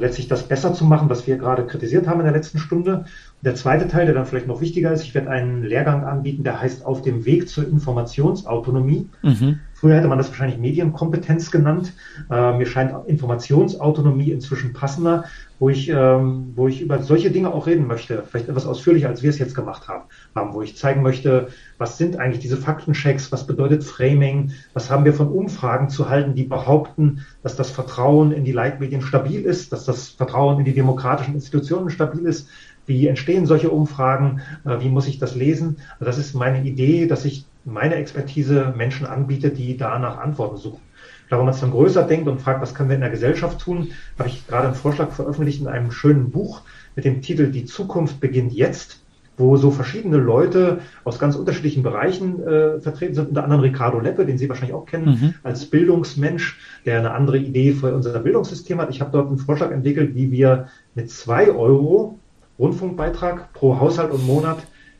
letztlich 0.00 0.28
das 0.28 0.46
besser 0.46 0.74
zu 0.74 0.84
machen, 0.84 1.08
was 1.08 1.26
wir 1.26 1.36
gerade 1.36 1.66
kritisiert 1.66 2.06
haben 2.06 2.20
in 2.20 2.26
der 2.26 2.34
letzten 2.34 2.58
Stunde. 2.58 2.98
Und 2.98 3.06
der 3.42 3.54
zweite 3.54 3.88
Teil, 3.88 4.06
der 4.06 4.14
dann 4.14 4.26
vielleicht 4.26 4.46
noch 4.46 4.60
wichtiger 4.60 4.92
ist, 4.92 5.02
ich 5.02 5.14
werde 5.14 5.30
einen 5.30 5.62
Lehrgang 5.64 6.04
anbieten, 6.04 6.44
der 6.44 6.60
heißt 6.60 6.84
Auf 6.84 7.02
dem 7.02 7.24
Weg 7.24 7.48
zur 7.48 7.66
Informationsautonomie. 7.66 9.08
Mhm. 9.22 9.60
Früher 9.78 9.96
hätte 9.96 10.08
man 10.08 10.16
das 10.16 10.28
wahrscheinlich 10.28 10.58
Medienkompetenz 10.58 11.50
genannt. 11.50 11.92
Äh, 12.30 12.56
mir 12.56 12.64
scheint 12.64 12.94
Informationsautonomie 13.06 14.30
inzwischen 14.30 14.72
passender, 14.72 15.24
wo 15.58 15.68
ich, 15.68 15.90
ähm, 15.90 16.52
wo 16.56 16.66
ich 16.66 16.80
über 16.80 17.02
solche 17.02 17.30
Dinge 17.30 17.52
auch 17.52 17.66
reden 17.66 17.86
möchte, 17.86 18.22
vielleicht 18.26 18.48
etwas 18.48 18.64
ausführlicher, 18.64 19.08
als 19.08 19.22
wir 19.22 19.28
es 19.28 19.38
jetzt 19.38 19.54
gemacht 19.54 19.86
haben, 19.86 20.04
haben, 20.34 20.54
wo 20.54 20.62
ich 20.62 20.78
zeigen 20.78 21.02
möchte, 21.02 21.48
was 21.76 21.98
sind 21.98 22.16
eigentlich 22.16 22.40
diese 22.40 22.56
Faktenchecks, 22.56 23.30
was 23.32 23.46
bedeutet 23.46 23.84
Framing, 23.84 24.52
was 24.72 24.90
haben 24.90 25.04
wir 25.04 25.12
von 25.12 25.28
Umfragen 25.28 25.90
zu 25.90 26.08
halten, 26.08 26.34
die 26.34 26.44
behaupten, 26.44 27.26
dass 27.42 27.54
das 27.54 27.70
Vertrauen 27.70 28.32
in 28.32 28.44
die 28.44 28.52
Leitmedien 28.52 29.02
stabil 29.02 29.42
ist, 29.42 29.74
dass 29.74 29.84
das 29.84 30.08
Vertrauen 30.08 30.58
in 30.58 30.64
die 30.64 30.74
demokratischen 30.74 31.34
Institutionen 31.34 31.90
stabil 31.90 32.24
ist, 32.24 32.48
wie 32.86 33.08
entstehen 33.08 33.44
solche 33.44 33.68
Umfragen? 33.68 34.40
Äh, 34.64 34.80
wie 34.80 34.88
muss 34.88 35.06
ich 35.06 35.18
das 35.18 35.34
lesen? 35.34 35.76
Also 35.98 36.06
das 36.06 36.18
ist 36.18 36.34
meine 36.34 36.62
Idee, 36.62 37.06
dass 37.06 37.26
ich 37.26 37.44
meine 37.66 37.96
Expertise 37.96 38.72
Menschen 38.76 39.06
anbiete, 39.06 39.50
die 39.50 39.76
danach 39.76 40.18
Antworten 40.18 40.56
suchen. 40.56 40.80
Ich 41.22 41.28
glaube, 41.28 41.40
wenn 41.40 41.46
man 41.46 41.54
es 41.54 41.60
dann 41.60 41.72
größer 41.72 42.04
denkt 42.04 42.28
und 42.28 42.40
fragt, 42.40 42.62
was 42.62 42.74
können 42.74 42.88
wir 42.88 42.94
in 42.94 43.00
der 43.00 43.10
Gesellschaft 43.10 43.60
tun, 43.60 43.90
habe 44.18 44.28
ich 44.28 44.46
gerade 44.46 44.68
einen 44.68 44.76
Vorschlag 44.76 45.10
veröffentlicht 45.10 45.60
in 45.60 45.66
einem 45.66 45.90
schönen 45.90 46.30
Buch 46.30 46.62
mit 46.94 47.04
dem 47.04 47.20
Titel 47.20 47.50
Die 47.50 47.64
Zukunft 47.64 48.20
beginnt 48.20 48.52
jetzt, 48.52 49.02
wo 49.36 49.56
so 49.56 49.72
verschiedene 49.72 50.18
Leute 50.18 50.78
aus 51.02 51.18
ganz 51.18 51.34
unterschiedlichen 51.34 51.82
Bereichen 51.82 52.40
äh, 52.46 52.80
vertreten 52.80 53.14
sind, 53.14 53.28
unter 53.30 53.42
anderem 53.42 53.62
Ricardo 53.62 53.98
Leppe, 53.98 54.24
den 54.24 54.38
Sie 54.38 54.48
wahrscheinlich 54.48 54.74
auch 54.74 54.86
kennen, 54.86 55.06
mhm. 55.20 55.34
als 55.42 55.66
Bildungsmensch, 55.66 56.58
der 56.86 57.00
eine 57.00 57.10
andere 57.10 57.38
Idee 57.38 57.72
für 57.72 57.92
unser 57.92 58.18
Bildungssystem 58.20 58.80
hat. 58.80 58.90
Ich 58.90 59.00
habe 59.00 59.10
dort 59.10 59.26
einen 59.26 59.38
Vorschlag 59.38 59.72
entwickelt, 59.72 60.14
wie 60.14 60.30
wir 60.30 60.68
mit 60.94 61.10
zwei 61.10 61.50
Euro 61.50 62.20
Rundfunkbeitrag 62.60 63.52
pro 63.52 63.80
Haushalt 63.80 64.12
und 64.12 64.24
Monat 64.24 64.58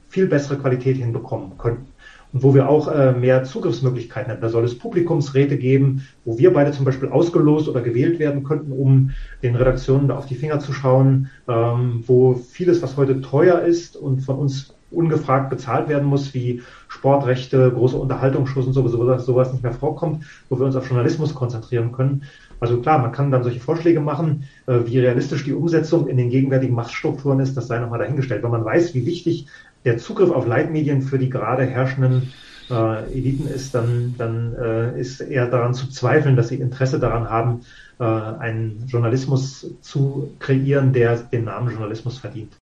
viel 0.09 0.27
bessere 0.27 0.59
Qualität 0.59 0.97
hinbekommen 0.97 1.57
können 1.57 1.87
und 2.33 2.43
wo 2.43 2.55
wir 2.55 2.69
auch 2.69 2.89
äh, 2.89 3.13
mehr 3.13 3.45
Zugriffsmöglichkeiten 3.45 4.31
hätten. 4.31 4.43
Da 4.43 4.49
soll 4.49 4.65
es 4.65 4.79
Publikumsräte 4.79 5.57
geben, 5.57 6.07
wo 6.25 6.39
wir 6.39 6.53
beide 6.53 6.73
zum 6.73 6.85
Beispiel 6.85 7.09
ausgelost 7.09 7.69
oder 7.69 7.81
gewählt 7.81 8.19
werden 8.19 8.45
könnten, 8.45 8.73
um 8.73 9.11
den 9.43 9.55
Redaktionen 9.55 10.09
da 10.09 10.17
auf 10.17 10.27
die 10.27 10.35
Finger 10.35 10.61
zu 10.61 10.73
schauen, 10.73 11.31
ähm, 11.49 12.03
wo 12.07 12.35
vieles, 12.35 12.83
was 12.83 12.97
heute 12.97 13.21
teuer 13.21 13.61
ist 13.61 13.97
und 13.97 14.21
von 14.21 14.37
uns 14.37 14.75
ungefragt 14.91 15.51
bezahlt 15.51 15.89
werden 15.89 16.07
muss, 16.07 16.33
wie 16.35 16.63
Sportrechte, 16.89 17.73
große 17.73 17.97
Unterhaltungsshows 17.97 18.67
und 18.67 18.73
so, 18.73 18.87
sowas, 18.87 19.27
sowas 19.27 19.53
nicht 19.53 19.63
mehr 19.63 19.73
vorkommt, 19.73 20.25
wo 20.49 20.59
wir 20.59 20.67
uns 20.67 20.77
auf 20.77 20.89
Journalismus 20.89 21.35
konzentrieren 21.35 21.93
können. 21.93 22.23
Also 22.61 22.81
klar, 22.81 22.99
man 22.99 23.13
kann 23.13 23.31
dann 23.31 23.43
solche 23.43 23.61
Vorschläge 23.61 24.01
machen, 24.01 24.45
äh, 24.67 24.79
wie 24.85 24.99
realistisch 24.99 25.45
die 25.45 25.53
Umsetzung 25.53 26.09
in 26.09 26.17
den 26.17 26.31
gegenwärtigen 26.31 26.75
Machtstrukturen 26.75 27.41
ist, 27.41 27.57
das 27.57 27.67
sei 27.67 27.79
nochmal 27.79 27.99
dahingestellt. 27.99 28.43
Wenn 28.43 28.51
man 28.51 28.65
weiß, 28.65 28.95
wie 28.95 29.05
wichtig 29.05 29.47
der 29.87 29.99
Zugriff 29.99 30.31
auf 30.31 30.47
Leitmedien 30.47 31.01
für 31.01 31.19
die 31.19 31.31
gerade 31.31 31.65
herrschenden 31.65 32.35
äh, 32.69 33.05
Eliten 33.13 33.47
ist, 33.47 33.75
dann, 33.75 34.15
dann 34.19 34.55
äh, 34.55 35.01
ist 35.01 35.21
eher 35.21 35.47
daran 35.47 35.75
zu 35.75 35.89
zweifeln, 35.89 36.37
dass 36.37 36.49
sie 36.49 36.57
Interesse 36.57 36.99
daran 36.99 37.31
haben, 37.31 37.61
äh, 37.99 38.05
einen 38.05 38.85
Journalismus 38.89 39.67
zu 39.81 40.35
kreieren, 40.41 40.93
der 40.93 41.17
den 41.17 41.45
Namen 41.45 41.71
Journalismus 41.71 42.19
verdient. 42.19 42.57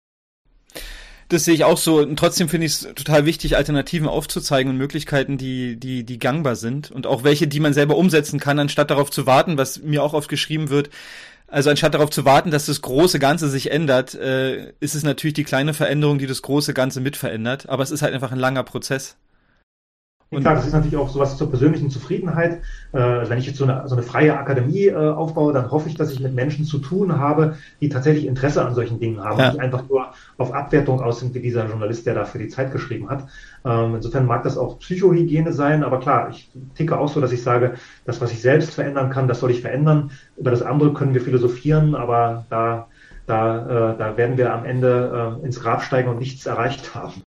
Das 1.29 1.45
sehe 1.45 1.55
ich 1.55 1.63
auch 1.63 1.79
so. 1.79 2.01
Und 2.01 2.19
trotzdem 2.19 2.49
finde 2.49 2.67
ich 2.67 2.73
es 2.73 2.81
total 2.95 3.25
wichtig, 3.25 3.57
Alternativen 3.57 4.09
aufzuzeigen 4.09 4.73
und 4.73 4.79
Möglichkeiten, 4.79 5.39
die, 5.39 5.77
die, 5.77 6.03
die 6.03 6.19
gangbar 6.19 6.57
sind. 6.57 6.91
Und 6.91 7.07
auch 7.07 7.23
welche, 7.23 7.47
die 7.47 7.61
man 7.61 7.73
selber 7.73 7.97
umsetzen 7.97 8.41
kann, 8.41 8.59
anstatt 8.59 8.91
darauf 8.91 9.13
zu 9.13 9.27
warten, 9.27 9.57
was 9.57 9.81
mir 9.81 10.03
auch 10.03 10.13
oft 10.13 10.29
geschrieben 10.29 10.71
wird, 10.71 10.91
also 11.51 11.71
anstatt 11.71 11.95
darauf 11.95 12.11
zu 12.11 12.25
warten, 12.25 12.51
dass 12.51 12.67
das 12.67 12.81
große 12.81 13.19
Ganze 13.19 13.49
sich 13.49 13.71
ändert, 13.71 14.15
äh, 14.15 14.73
ist 14.81 14.95
es 14.95 15.03
natürlich 15.03 15.35
die 15.35 15.45
kleine 15.45 15.75
Veränderung, 15.75 16.19
die 16.19 16.27
das 16.27 16.43
große 16.43 16.75
Ganze 16.75 17.01
mit 17.01 17.17
verändert. 17.17 17.69
Aber 17.69 17.83
es 17.83 17.91
ist 17.91 18.03
halt 18.03 18.15
einfach 18.15 18.33
ein 18.33 18.39
langer 18.39 18.63
Prozess. 18.63 19.17
Und 20.33 20.43
klar, 20.43 20.55
das 20.55 20.67
ist 20.67 20.73
natürlich 20.73 20.97
auch 20.97 21.09
sowas 21.09 21.37
zur 21.37 21.51
persönlichen 21.51 21.91
Zufriedenheit. 21.91 22.61
Äh, 22.93 22.99
wenn 22.99 23.39
ich 23.39 23.47
jetzt 23.47 23.57
so 23.57 23.65
eine, 23.65 23.89
so 23.89 23.97
eine 23.97 24.05
freie 24.05 24.39
Akademie 24.39 24.87
äh, 24.87 24.95
aufbaue, 24.95 25.53
dann 25.53 25.73
hoffe 25.73 25.89
ich, 25.89 25.97
dass 25.97 26.13
ich 26.13 26.21
mit 26.21 26.35
Menschen 26.35 26.65
zu 26.65 26.79
tun 26.79 27.19
habe, 27.19 27.57
die 27.81 27.89
tatsächlich 27.89 28.27
Interesse 28.27 28.65
an 28.65 28.77
solchen 28.77 29.01
Dingen 29.01 29.25
haben 29.25 29.41
ja. 29.41 29.47
und 29.47 29.55
nicht 29.55 29.63
einfach 29.63 29.89
nur 29.89 30.11
auf 30.39 30.55
Abwertung 30.55 31.01
aus 31.01 31.19
sind, 31.19 31.35
wie 31.35 31.41
dieser 31.41 31.67
Journalist, 31.67 32.07
der 32.07 32.15
da 32.15 32.25
für 32.25 32.39
die 32.39 32.47
Zeit 32.47 32.71
geschrieben 32.71 33.11
hat. 33.11 33.27
Ähm, 33.65 33.97
insofern 33.97 34.27
mag 34.27 34.45
das 34.45 34.57
auch 34.57 34.79
Psychohygiene 34.79 35.53
sein, 35.53 35.83
aber 35.83 35.99
klar, 35.99 36.31
ich 36.31 36.49
ticke 36.77 36.97
auch 36.97 37.09
so, 37.09 37.21
dass 37.21 37.33
ich 37.33 37.43
sage, 37.43 37.75
das, 38.05 38.21
was 38.21 38.31
ich 38.31 38.41
selbst 38.41 38.75
verändern 38.75 39.11
kann, 39.11 39.27
das 39.27 39.41
soll 39.41 39.51
ich 39.51 39.63
verändern. 39.63 40.13
Über 40.37 40.53
das 40.53 40.63
andere 40.63 40.93
können 40.93 41.13
wir 41.13 41.23
philosophieren, 41.23 41.97
aber 41.97 42.47
da, 42.51 42.87
da, 43.27 43.95
äh, 43.95 43.99
da 43.99 44.17
werden 44.17 44.39
wir 44.39 44.55
am 44.55 44.65
Ende 44.65 45.39
äh, 45.43 45.45
ins 45.45 45.61
Grab 45.61 45.83
steigen 45.83 46.09
und 46.09 46.21
nichts 46.21 46.47
erreicht 46.47 46.95
haben 46.95 47.23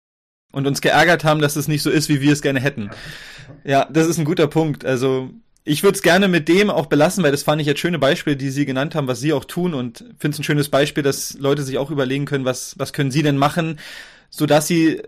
und 0.54 0.68
uns 0.68 0.80
geärgert 0.80 1.26
haben, 1.26 1.42
dass 1.42 1.58
es 1.58 1.68
nicht 1.68 1.82
so 1.82 1.90
ist, 1.90 2.08
wie 2.08 2.22
wir 2.22 2.32
es 2.32 2.42
gerne 2.42 2.62
hätten. 2.62 2.92
Ja, 3.66 3.88
das 3.92 4.08
ist 4.08 4.18
ein 4.18 4.26
guter 4.26 4.48
Punkt. 4.48 4.86
Also 4.86 5.32
ich 5.66 5.84
würde 5.84 5.96
es 5.96 6.04
gerne 6.04 6.28
mit 6.28 6.48
dem 6.48 6.70
auch 6.70 6.86
belassen, 6.86 7.24
weil 7.24 7.32
das 7.32 7.44
fand 7.44 7.60
ich 7.60 7.68
jetzt 7.68 7.80
schöne 7.80 8.00
Beispiele, 8.00 8.38
die 8.38 8.50
Sie 8.50 8.66
genannt 8.66 8.96
haben, 8.96 9.08
was 9.08 9.20
Sie 9.20 9.34
auch 9.34 9.46
tun 9.46 9.74
und 9.74 10.06
finde 10.20 10.36
es 10.36 10.40
ein 10.40 10.44
schönes 10.44 10.70
Beispiel, 10.70 11.04
dass 11.04 11.38
Leute 11.40 11.64
sich 11.64 11.78
auch 11.78 11.92
überlegen 11.92 12.26
können, 12.26 12.46
was, 12.46 12.76
was 12.78 12.94
können 12.94 13.12
Sie 13.12 13.24
denn 13.24 13.38
machen, 13.38 13.80
so 14.30 14.46
dass 14.46 14.68
Sie 14.68 15.02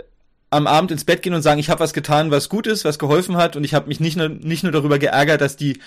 am 0.49 0.67
Abend 0.67 0.91
ins 0.91 1.05
Bett 1.05 1.21
gehen 1.21 1.33
und 1.33 1.41
sagen, 1.41 1.59
ich 1.59 1.69
habe 1.69 1.81
was 1.81 1.93
getan, 1.93 2.31
was 2.31 2.49
gut 2.49 2.67
ist, 2.67 2.85
was 2.85 2.99
geholfen 2.99 3.37
hat 3.37 3.55
und 3.55 3.63
ich 3.63 3.73
habe 3.73 3.87
mich 3.87 3.99
nicht 3.99 4.17
nur, 4.17 4.29
nicht 4.29 4.63
nur 4.63 4.71
darüber 4.71 4.97
geärgert, 4.97 5.41
dass 5.41 5.57
die 5.57 5.79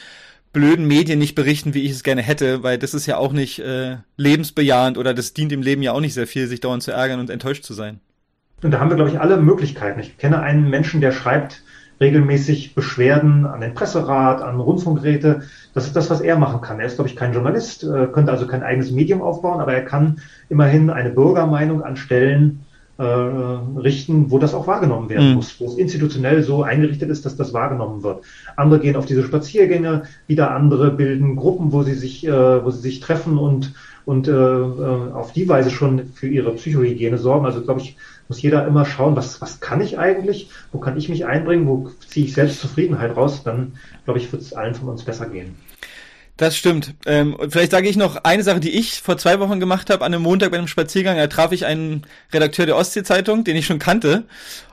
blöden 0.52 0.86
Medien 0.86 1.18
nicht 1.18 1.34
berichten, 1.34 1.74
wie 1.74 1.84
ich 1.84 1.92
es 1.92 2.02
gerne 2.02 2.22
hätte, 2.22 2.62
weil 2.62 2.78
das 2.78 2.94
ist 2.94 3.06
ja 3.06 3.16
auch 3.16 3.32
nicht 3.32 3.58
äh, 3.60 3.96
lebensbejahend 4.16 4.98
oder 4.98 5.14
das 5.14 5.34
dient 5.34 5.52
im 5.52 5.62
Leben 5.62 5.82
ja 5.82 5.92
auch 5.92 6.00
nicht 6.00 6.14
sehr 6.14 6.26
viel, 6.26 6.46
sich 6.46 6.60
dauernd 6.60 6.82
zu 6.82 6.92
ärgern 6.92 7.20
und 7.20 7.30
enttäuscht 7.30 7.64
zu 7.64 7.74
sein. 7.74 8.00
Und 8.62 8.72
da 8.72 8.80
haben 8.80 8.90
wir, 8.90 8.96
glaube 8.96 9.10
ich, 9.10 9.20
alle 9.20 9.36
Möglichkeiten. 9.36 10.00
Ich 10.00 10.18
kenne 10.18 10.40
einen 10.40 10.68
Menschen, 10.68 11.00
der 11.00 11.12
schreibt 11.12 11.62
regelmäßig 12.00 12.74
Beschwerden 12.74 13.46
an 13.46 13.60
den 13.60 13.74
Presserat, 13.74 14.40
an 14.40 14.60
Rundfunkräte. 14.60 15.42
Das 15.74 15.86
ist 15.86 15.96
das, 15.96 16.10
was 16.10 16.20
er 16.20 16.38
machen 16.38 16.60
kann. 16.60 16.78
Er 16.80 16.86
ist, 16.86 16.96
glaube 16.96 17.08
ich, 17.08 17.16
kein 17.16 17.32
Journalist, 17.32 17.84
äh, 17.84 18.06
könnte 18.06 18.30
also 18.30 18.46
kein 18.46 18.62
eigenes 18.62 18.90
Medium 18.90 19.22
aufbauen, 19.22 19.60
aber 19.60 19.74
er 19.74 19.84
kann 19.84 20.20
immerhin 20.48 20.90
eine 20.90 21.10
Bürgermeinung 21.10 21.82
an 21.82 21.96
Stellen 21.96 22.64
äh, 22.98 23.02
richten, 23.02 24.30
wo 24.30 24.38
das 24.38 24.54
auch 24.54 24.66
wahrgenommen 24.66 25.08
werden 25.08 25.30
mhm. 25.30 25.34
muss, 25.36 25.60
wo 25.60 25.66
es 25.66 25.78
institutionell 25.78 26.42
so 26.42 26.62
eingerichtet 26.64 27.10
ist, 27.10 27.24
dass 27.24 27.36
das 27.36 27.52
wahrgenommen 27.52 28.02
wird. 28.02 28.24
Andere 28.56 28.80
gehen 28.80 28.96
auf 28.96 29.06
diese 29.06 29.22
Spaziergänge, 29.22 30.02
wieder 30.26 30.50
andere 30.50 30.90
bilden 30.90 31.36
Gruppen, 31.36 31.72
wo 31.72 31.82
sie 31.84 31.94
sich, 31.94 32.26
äh, 32.26 32.64
wo 32.64 32.70
sie 32.70 32.80
sich 32.80 33.00
treffen 33.00 33.38
und 33.38 33.74
und 34.04 34.26
äh, 34.26 34.32
äh 34.32 35.12
auf 35.12 35.32
die 35.32 35.48
Weise 35.48 35.70
schon 35.70 36.06
für 36.14 36.28
ihre 36.28 36.52
Psychohygiene 36.52 37.18
sorgen. 37.18 37.44
Also 37.44 37.62
glaube 37.62 37.80
ich, 37.82 37.96
muss 38.28 38.42
jeder 38.42 38.66
immer 38.66 38.84
schauen, 38.84 39.16
was, 39.16 39.40
was 39.40 39.60
kann 39.60 39.80
ich 39.80 39.98
eigentlich, 39.98 40.50
wo 40.72 40.78
kann 40.78 40.96
ich 40.96 41.08
mich 41.08 41.26
einbringen, 41.26 41.66
wo 41.66 41.90
ziehe 42.06 42.26
ich 42.26 42.34
selbst 42.34 42.60
Zufriedenheit 42.60 43.16
raus, 43.16 43.42
dann 43.42 43.74
glaube 44.04 44.20
ich, 44.20 44.30
wird 44.32 44.42
es 44.42 44.52
allen 44.52 44.74
von 44.74 44.88
uns 44.88 45.04
besser 45.04 45.26
gehen. 45.26 45.56
Das 46.38 46.56
stimmt. 46.56 46.94
Ähm, 47.04 47.36
vielleicht 47.50 47.72
sage 47.72 47.88
ich 47.88 47.96
noch 47.96 48.22
eine 48.22 48.44
Sache, 48.44 48.60
die 48.60 48.70
ich 48.70 49.02
vor 49.02 49.18
zwei 49.18 49.40
Wochen 49.40 49.58
gemacht 49.58 49.90
habe. 49.90 50.04
An 50.04 50.14
einem 50.14 50.22
Montag 50.22 50.52
bei 50.52 50.56
einem 50.56 50.68
Spaziergang, 50.68 51.16
da 51.16 51.26
traf 51.26 51.50
ich 51.50 51.66
einen 51.66 52.06
Redakteur 52.32 52.64
der 52.64 52.76
Ostsee-Zeitung, 52.76 53.42
den 53.42 53.56
ich 53.56 53.66
schon 53.66 53.80
kannte 53.80 54.24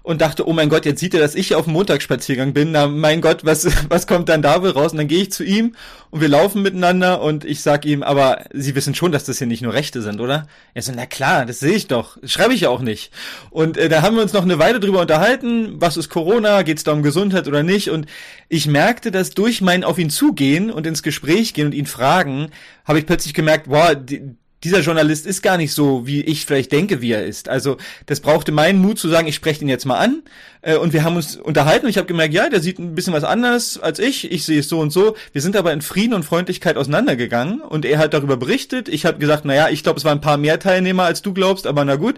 und 0.05 0.21
dachte, 0.21 0.47
oh 0.47 0.53
mein 0.53 0.69
Gott, 0.69 0.85
jetzt 0.85 0.99
sieht 0.99 1.15
er, 1.15 1.19
dass 1.19 1.33
ich 1.33 1.47
hier 1.47 1.57
auf 1.57 1.65
dem 1.65 1.73
Montagsspaziergang 1.73 2.53
bin. 2.53 2.71
Na, 2.71 2.85
mein 2.87 3.21
Gott, 3.21 3.43
was, 3.43 3.67
was 3.89 4.05
kommt 4.05 4.29
dann 4.29 4.43
da 4.43 4.61
wohl 4.61 4.69
raus? 4.69 4.91
Und 4.91 4.99
dann 4.99 5.07
gehe 5.07 5.23
ich 5.23 5.31
zu 5.31 5.43
ihm 5.43 5.75
und 6.11 6.21
wir 6.21 6.27
laufen 6.27 6.61
miteinander 6.61 7.21
und 7.21 7.43
ich 7.43 7.61
sag 7.61 7.85
ihm, 7.85 8.03
aber 8.03 8.45
Sie 8.53 8.75
wissen 8.75 8.93
schon, 8.93 9.11
dass 9.11 9.23
das 9.23 9.39
hier 9.39 9.47
nicht 9.47 9.63
nur 9.63 9.73
Rechte 9.73 10.03
sind, 10.03 10.21
oder? 10.21 10.47
Er 10.75 10.83
so, 10.83 10.91
na 10.95 11.07
klar, 11.07 11.47
das 11.47 11.59
sehe 11.59 11.73
ich 11.73 11.87
doch. 11.87 12.17
schreibe 12.23 12.53
ich 12.53 12.61
ja 12.61 12.69
auch 12.69 12.81
nicht. 12.81 13.11
Und 13.49 13.77
äh, 13.77 13.89
da 13.89 14.03
haben 14.03 14.15
wir 14.15 14.21
uns 14.21 14.33
noch 14.33 14.43
eine 14.43 14.59
Weile 14.59 14.79
drüber 14.79 15.01
unterhalten. 15.01 15.73
Was 15.81 15.97
ist 15.97 16.09
Corona? 16.09 16.61
Geht 16.61 16.77
es 16.77 16.83
da 16.83 16.91
um 16.91 17.01
Gesundheit 17.01 17.47
oder 17.47 17.63
nicht? 17.63 17.89
Und 17.89 18.05
ich 18.49 18.67
merkte, 18.67 19.11
dass 19.11 19.31
durch 19.31 19.61
mein 19.61 19.83
auf 19.83 19.97
ihn 19.97 20.09
zugehen 20.09 20.71
und 20.71 20.85
ins 20.85 21.03
Gespräch 21.03 21.53
gehen 21.53 21.67
und 21.67 21.73
ihn 21.73 21.85
fragen, 21.85 22.49
habe 22.85 22.99
ich 22.99 23.05
plötzlich 23.05 23.33
gemerkt, 23.33 23.67
boah, 23.67 23.95
die, 23.95 24.35
dieser 24.65 24.79
Journalist 24.79 25.27
ist 25.27 25.43
gar 25.43 25.57
nicht 25.57 25.73
so, 25.73 26.07
wie 26.07 26.21
ich 26.21 26.45
vielleicht 26.45 26.71
denke, 26.71 26.99
wie 26.99 27.11
er 27.11 27.23
ist. 27.23 27.49
Also 27.49 27.77
das 28.07 28.19
brauchte 28.19 28.51
meinen 28.51 28.79
Mut 28.79 28.97
zu 28.97 29.07
sagen, 29.07 29.27
ich 29.27 29.35
spreche 29.35 29.61
ihn 29.61 29.69
jetzt 29.69 29.85
mal 29.85 29.99
an. 29.99 30.23
Äh, 30.61 30.77
und 30.77 30.91
wir 30.91 31.03
haben 31.03 31.15
uns 31.15 31.35
unterhalten 31.35 31.85
und 31.85 31.91
ich 31.91 31.97
habe 31.97 32.07
gemerkt, 32.07 32.33
ja, 32.33 32.49
der 32.49 32.61
sieht 32.61 32.79
ein 32.79 32.95
bisschen 32.95 33.13
was 33.13 33.23
anders 33.23 33.77
als 33.77 33.99
ich. 33.99 34.31
Ich 34.31 34.43
sehe 34.43 34.59
es 34.59 34.67
so 34.67 34.79
und 34.79 34.91
so. 34.91 35.15
Wir 35.33 35.41
sind 35.41 35.55
aber 35.55 35.71
in 35.71 35.81
Frieden 35.81 36.15
und 36.15 36.23
Freundlichkeit 36.23 36.77
auseinandergegangen 36.77 37.61
und 37.61 37.85
er 37.85 37.99
hat 37.99 38.15
darüber 38.15 38.37
berichtet. 38.37 38.89
Ich 38.89 39.05
habe 39.05 39.19
gesagt, 39.19 39.45
naja, 39.45 39.69
ich 39.69 39.83
glaube, 39.83 39.99
es 39.99 40.05
waren 40.05 40.17
ein 40.17 40.21
paar 40.21 40.37
mehr 40.37 40.59
Teilnehmer, 40.59 41.03
als 41.03 41.21
du 41.21 41.33
glaubst, 41.33 41.67
aber 41.67 41.85
na 41.85 41.95
gut. 41.95 42.15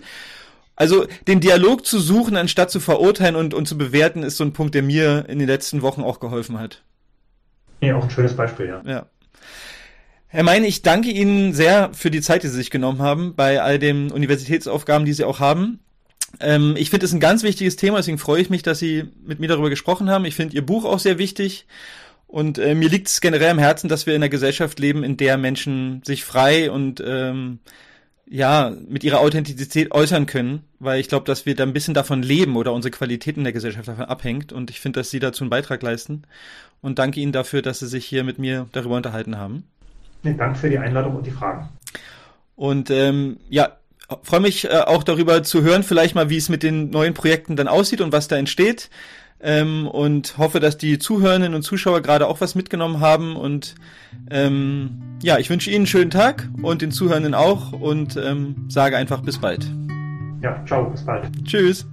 Also 0.77 1.07
den 1.27 1.41
Dialog 1.41 1.85
zu 1.85 1.99
suchen, 1.99 2.37
anstatt 2.37 2.69
zu 2.71 2.79
verurteilen 2.79 3.35
und, 3.35 3.53
und 3.53 3.67
zu 3.67 3.77
bewerten, 3.77 4.23
ist 4.23 4.37
so 4.37 4.43
ein 4.43 4.53
Punkt, 4.53 4.75
der 4.75 4.83
mir 4.83 5.25
in 5.27 5.39
den 5.39 5.47
letzten 5.47 5.81
Wochen 5.81 6.03
auch 6.03 6.19
geholfen 6.19 6.59
hat. 6.59 6.83
Ja, 7.81 7.95
auch 7.95 8.03
ein 8.03 8.09
schönes 8.11 8.35
Beispiel, 8.35 8.67
ja. 8.67 8.81
Ja. 8.85 9.07
Herr 10.27 10.43
Mein, 10.43 10.63
ich 10.63 10.83
danke 10.83 11.09
Ihnen 11.09 11.53
sehr 11.53 11.91
für 11.93 12.11
die 12.11 12.21
Zeit, 12.21 12.43
die 12.43 12.47
Sie 12.47 12.55
sich 12.55 12.69
genommen 12.69 13.01
haben 13.01 13.33
bei 13.35 13.61
all 13.61 13.79
den 13.79 14.11
Universitätsaufgaben, 14.11 15.05
die 15.05 15.13
Sie 15.13 15.23
auch 15.23 15.39
haben. 15.39 15.79
Ähm, 16.39 16.75
ich 16.77 16.91
finde 16.91 17.07
es 17.07 17.13
ein 17.13 17.19
ganz 17.19 17.41
wichtiges 17.41 17.75
Thema, 17.75 17.97
deswegen 17.97 18.19
freue 18.19 18.41
ich 18.41 18.51
mich, 18.51 18.61
dass 18.61 18.77
Sie 18.77 19.05
mit 19.25 19.39
mir 19.39 19.47
darüber 19.47 19.71
gesprochen 19.71 20.11
haben. 20.11 20.25
Ich 20.25 20.35
finde 20.35 20.55
Ihr 20.55 20.65
Buch 20.65 20.85
auch 20.85 20.99
sehr 20.99 21.17
wichtig. 21.17 21.65
Und 22.27 22.59
äh, 22.59 22.75
mir 22.75 22.89
liegt 22.89 23.07
es 23.07 23.21
generell 23.21 23.49
am 23.49 23.57
Herzen, 23.57 23.87
dass 23.87 24.05
wir 24.05 24.13
in 24.13 24.21
einer 24.21 24.29
Gesellschaft 24.29 24.77
leben, 24.79 25.03
in 25.03 25.17
der 25.17 25.37
Menschen 25.37 26.03
sich 26.05 26.23
frei 26.23 26.69
und 26.69 27.01
ähm, 27.03 27.59
ja, 28.29 28.73
mit 28.87 29.03
ihrer 29.03 29.19
Authentizität 29.19 29.91
äußern 29.91 30.25
können, 30.25 30.63
weil 30.79 30.99
ich 30.99 31.07
glaube, 31.07 31.25
dass 31.25 31.45
wir 31.45 31.55
da 31.55 31.63
ein 31.63 31.73
bisschen 31.73 31.93
davon 31.93 32.21
leben 32.21 32.57
oder 32.57 32.73
unsere 32.73 32.91
Qualität 32.91 33.37
in 33.37 33.43
der 33.43 33.53
Gesellschaft 33.53 33.87
davon 33.87 34.05
abhängt. 34.05 34.51
Und 34.51 34.69
ich 34.69 34.79
finde, 34.79 34.99
dass 34.99 35.09
Sie 35.09 35.19
dazu 35.19 35.43
einen 35.43 35.49
Beitrag 35.49 35.81
leisten. 35.81 36.23
Und 36.81 36.99
danke 36.99 37.19
Ihnen 37.19 37.31
dafür, 37.31 37.61
dass 37.61 37.79
Sie 37.79 37.87
sich 37.87 38.05
hier 38.05 38.23
mit 38.23 38.37
mir 38.37 38.67
darüber 38.73 38.97
unterhalten 38.97 39.37
haben. 39.37 39.63
Ja, 40.23 40.33
danke 40.33 40.59
für 40.59 40.69
die 40.69 40.77
Einladung 40.77 41.15
und 41.15 41.25
die 41.25 41.31
Fragen. 41.31 41.69
Und 42.55 42.89
ähm, 42.89 43.37
ja, 43.49 43.77
freue 44.23 44.41
mich 44.41 44.65
äh, 44.65 44.83
auch 44.85 45.03
darüber 45.03 45.43
zu 45.43 45.61
hören, 45.61 45.83
vielleicht 45.83 46.15
mal, 46.15 46.29
wie 46.29 46.37
es 46.37 46.49
mit 46.49 46.63
den 46.63 46.89
neuen 46.89 47.13
Projekten 47.13 47.55
dann 47.55 47.67
aussieht 47.67 48.01
und 48.01 48.11
was 48.11 48.27
da 48.27 48.35
entsteht. 48.35 48.89
Ähm, 49.39 49.87
und 49.87 50.37
hoffe, 50.37 50.59
dass 50.59 50.77
die 50.77 50.97
Zuhörenden 50.97 51.53
und 51.53 51.61
Zuschauer 51.61 52.01
gerade 52.01 52.27
auch 52.27 52.41
was 52.41 52.55
mitgenommen 52.55 52.99
haben. 52.99 53.35
Und 53.35 53.75
ähm, 54.31 55.01
ja, 55.21 55.37
ich 55.37 55.49
wünsche 55.49 55.69
Ihnen 55.69 55.81
einen 55.81 55.87
schönen 55.87 56.11
Tag 56.11 56.49
und 56.61 56.81
den 56.81 56.91
Zuhörenden 56.91 57.35
auch 57.35 57.71
und 57.71 58.17
ähm, 58.17 58.65
sage 58.67 58.97
einfach 58.97 59.21
bis 59.21 59.37
bald. 59.39 59.71
Ja, 60.41 60.63
ciao, 60.65 60.89
bis 60.89 61.05
bald. 61.05 61.29
Tschüss. 61.45 61.85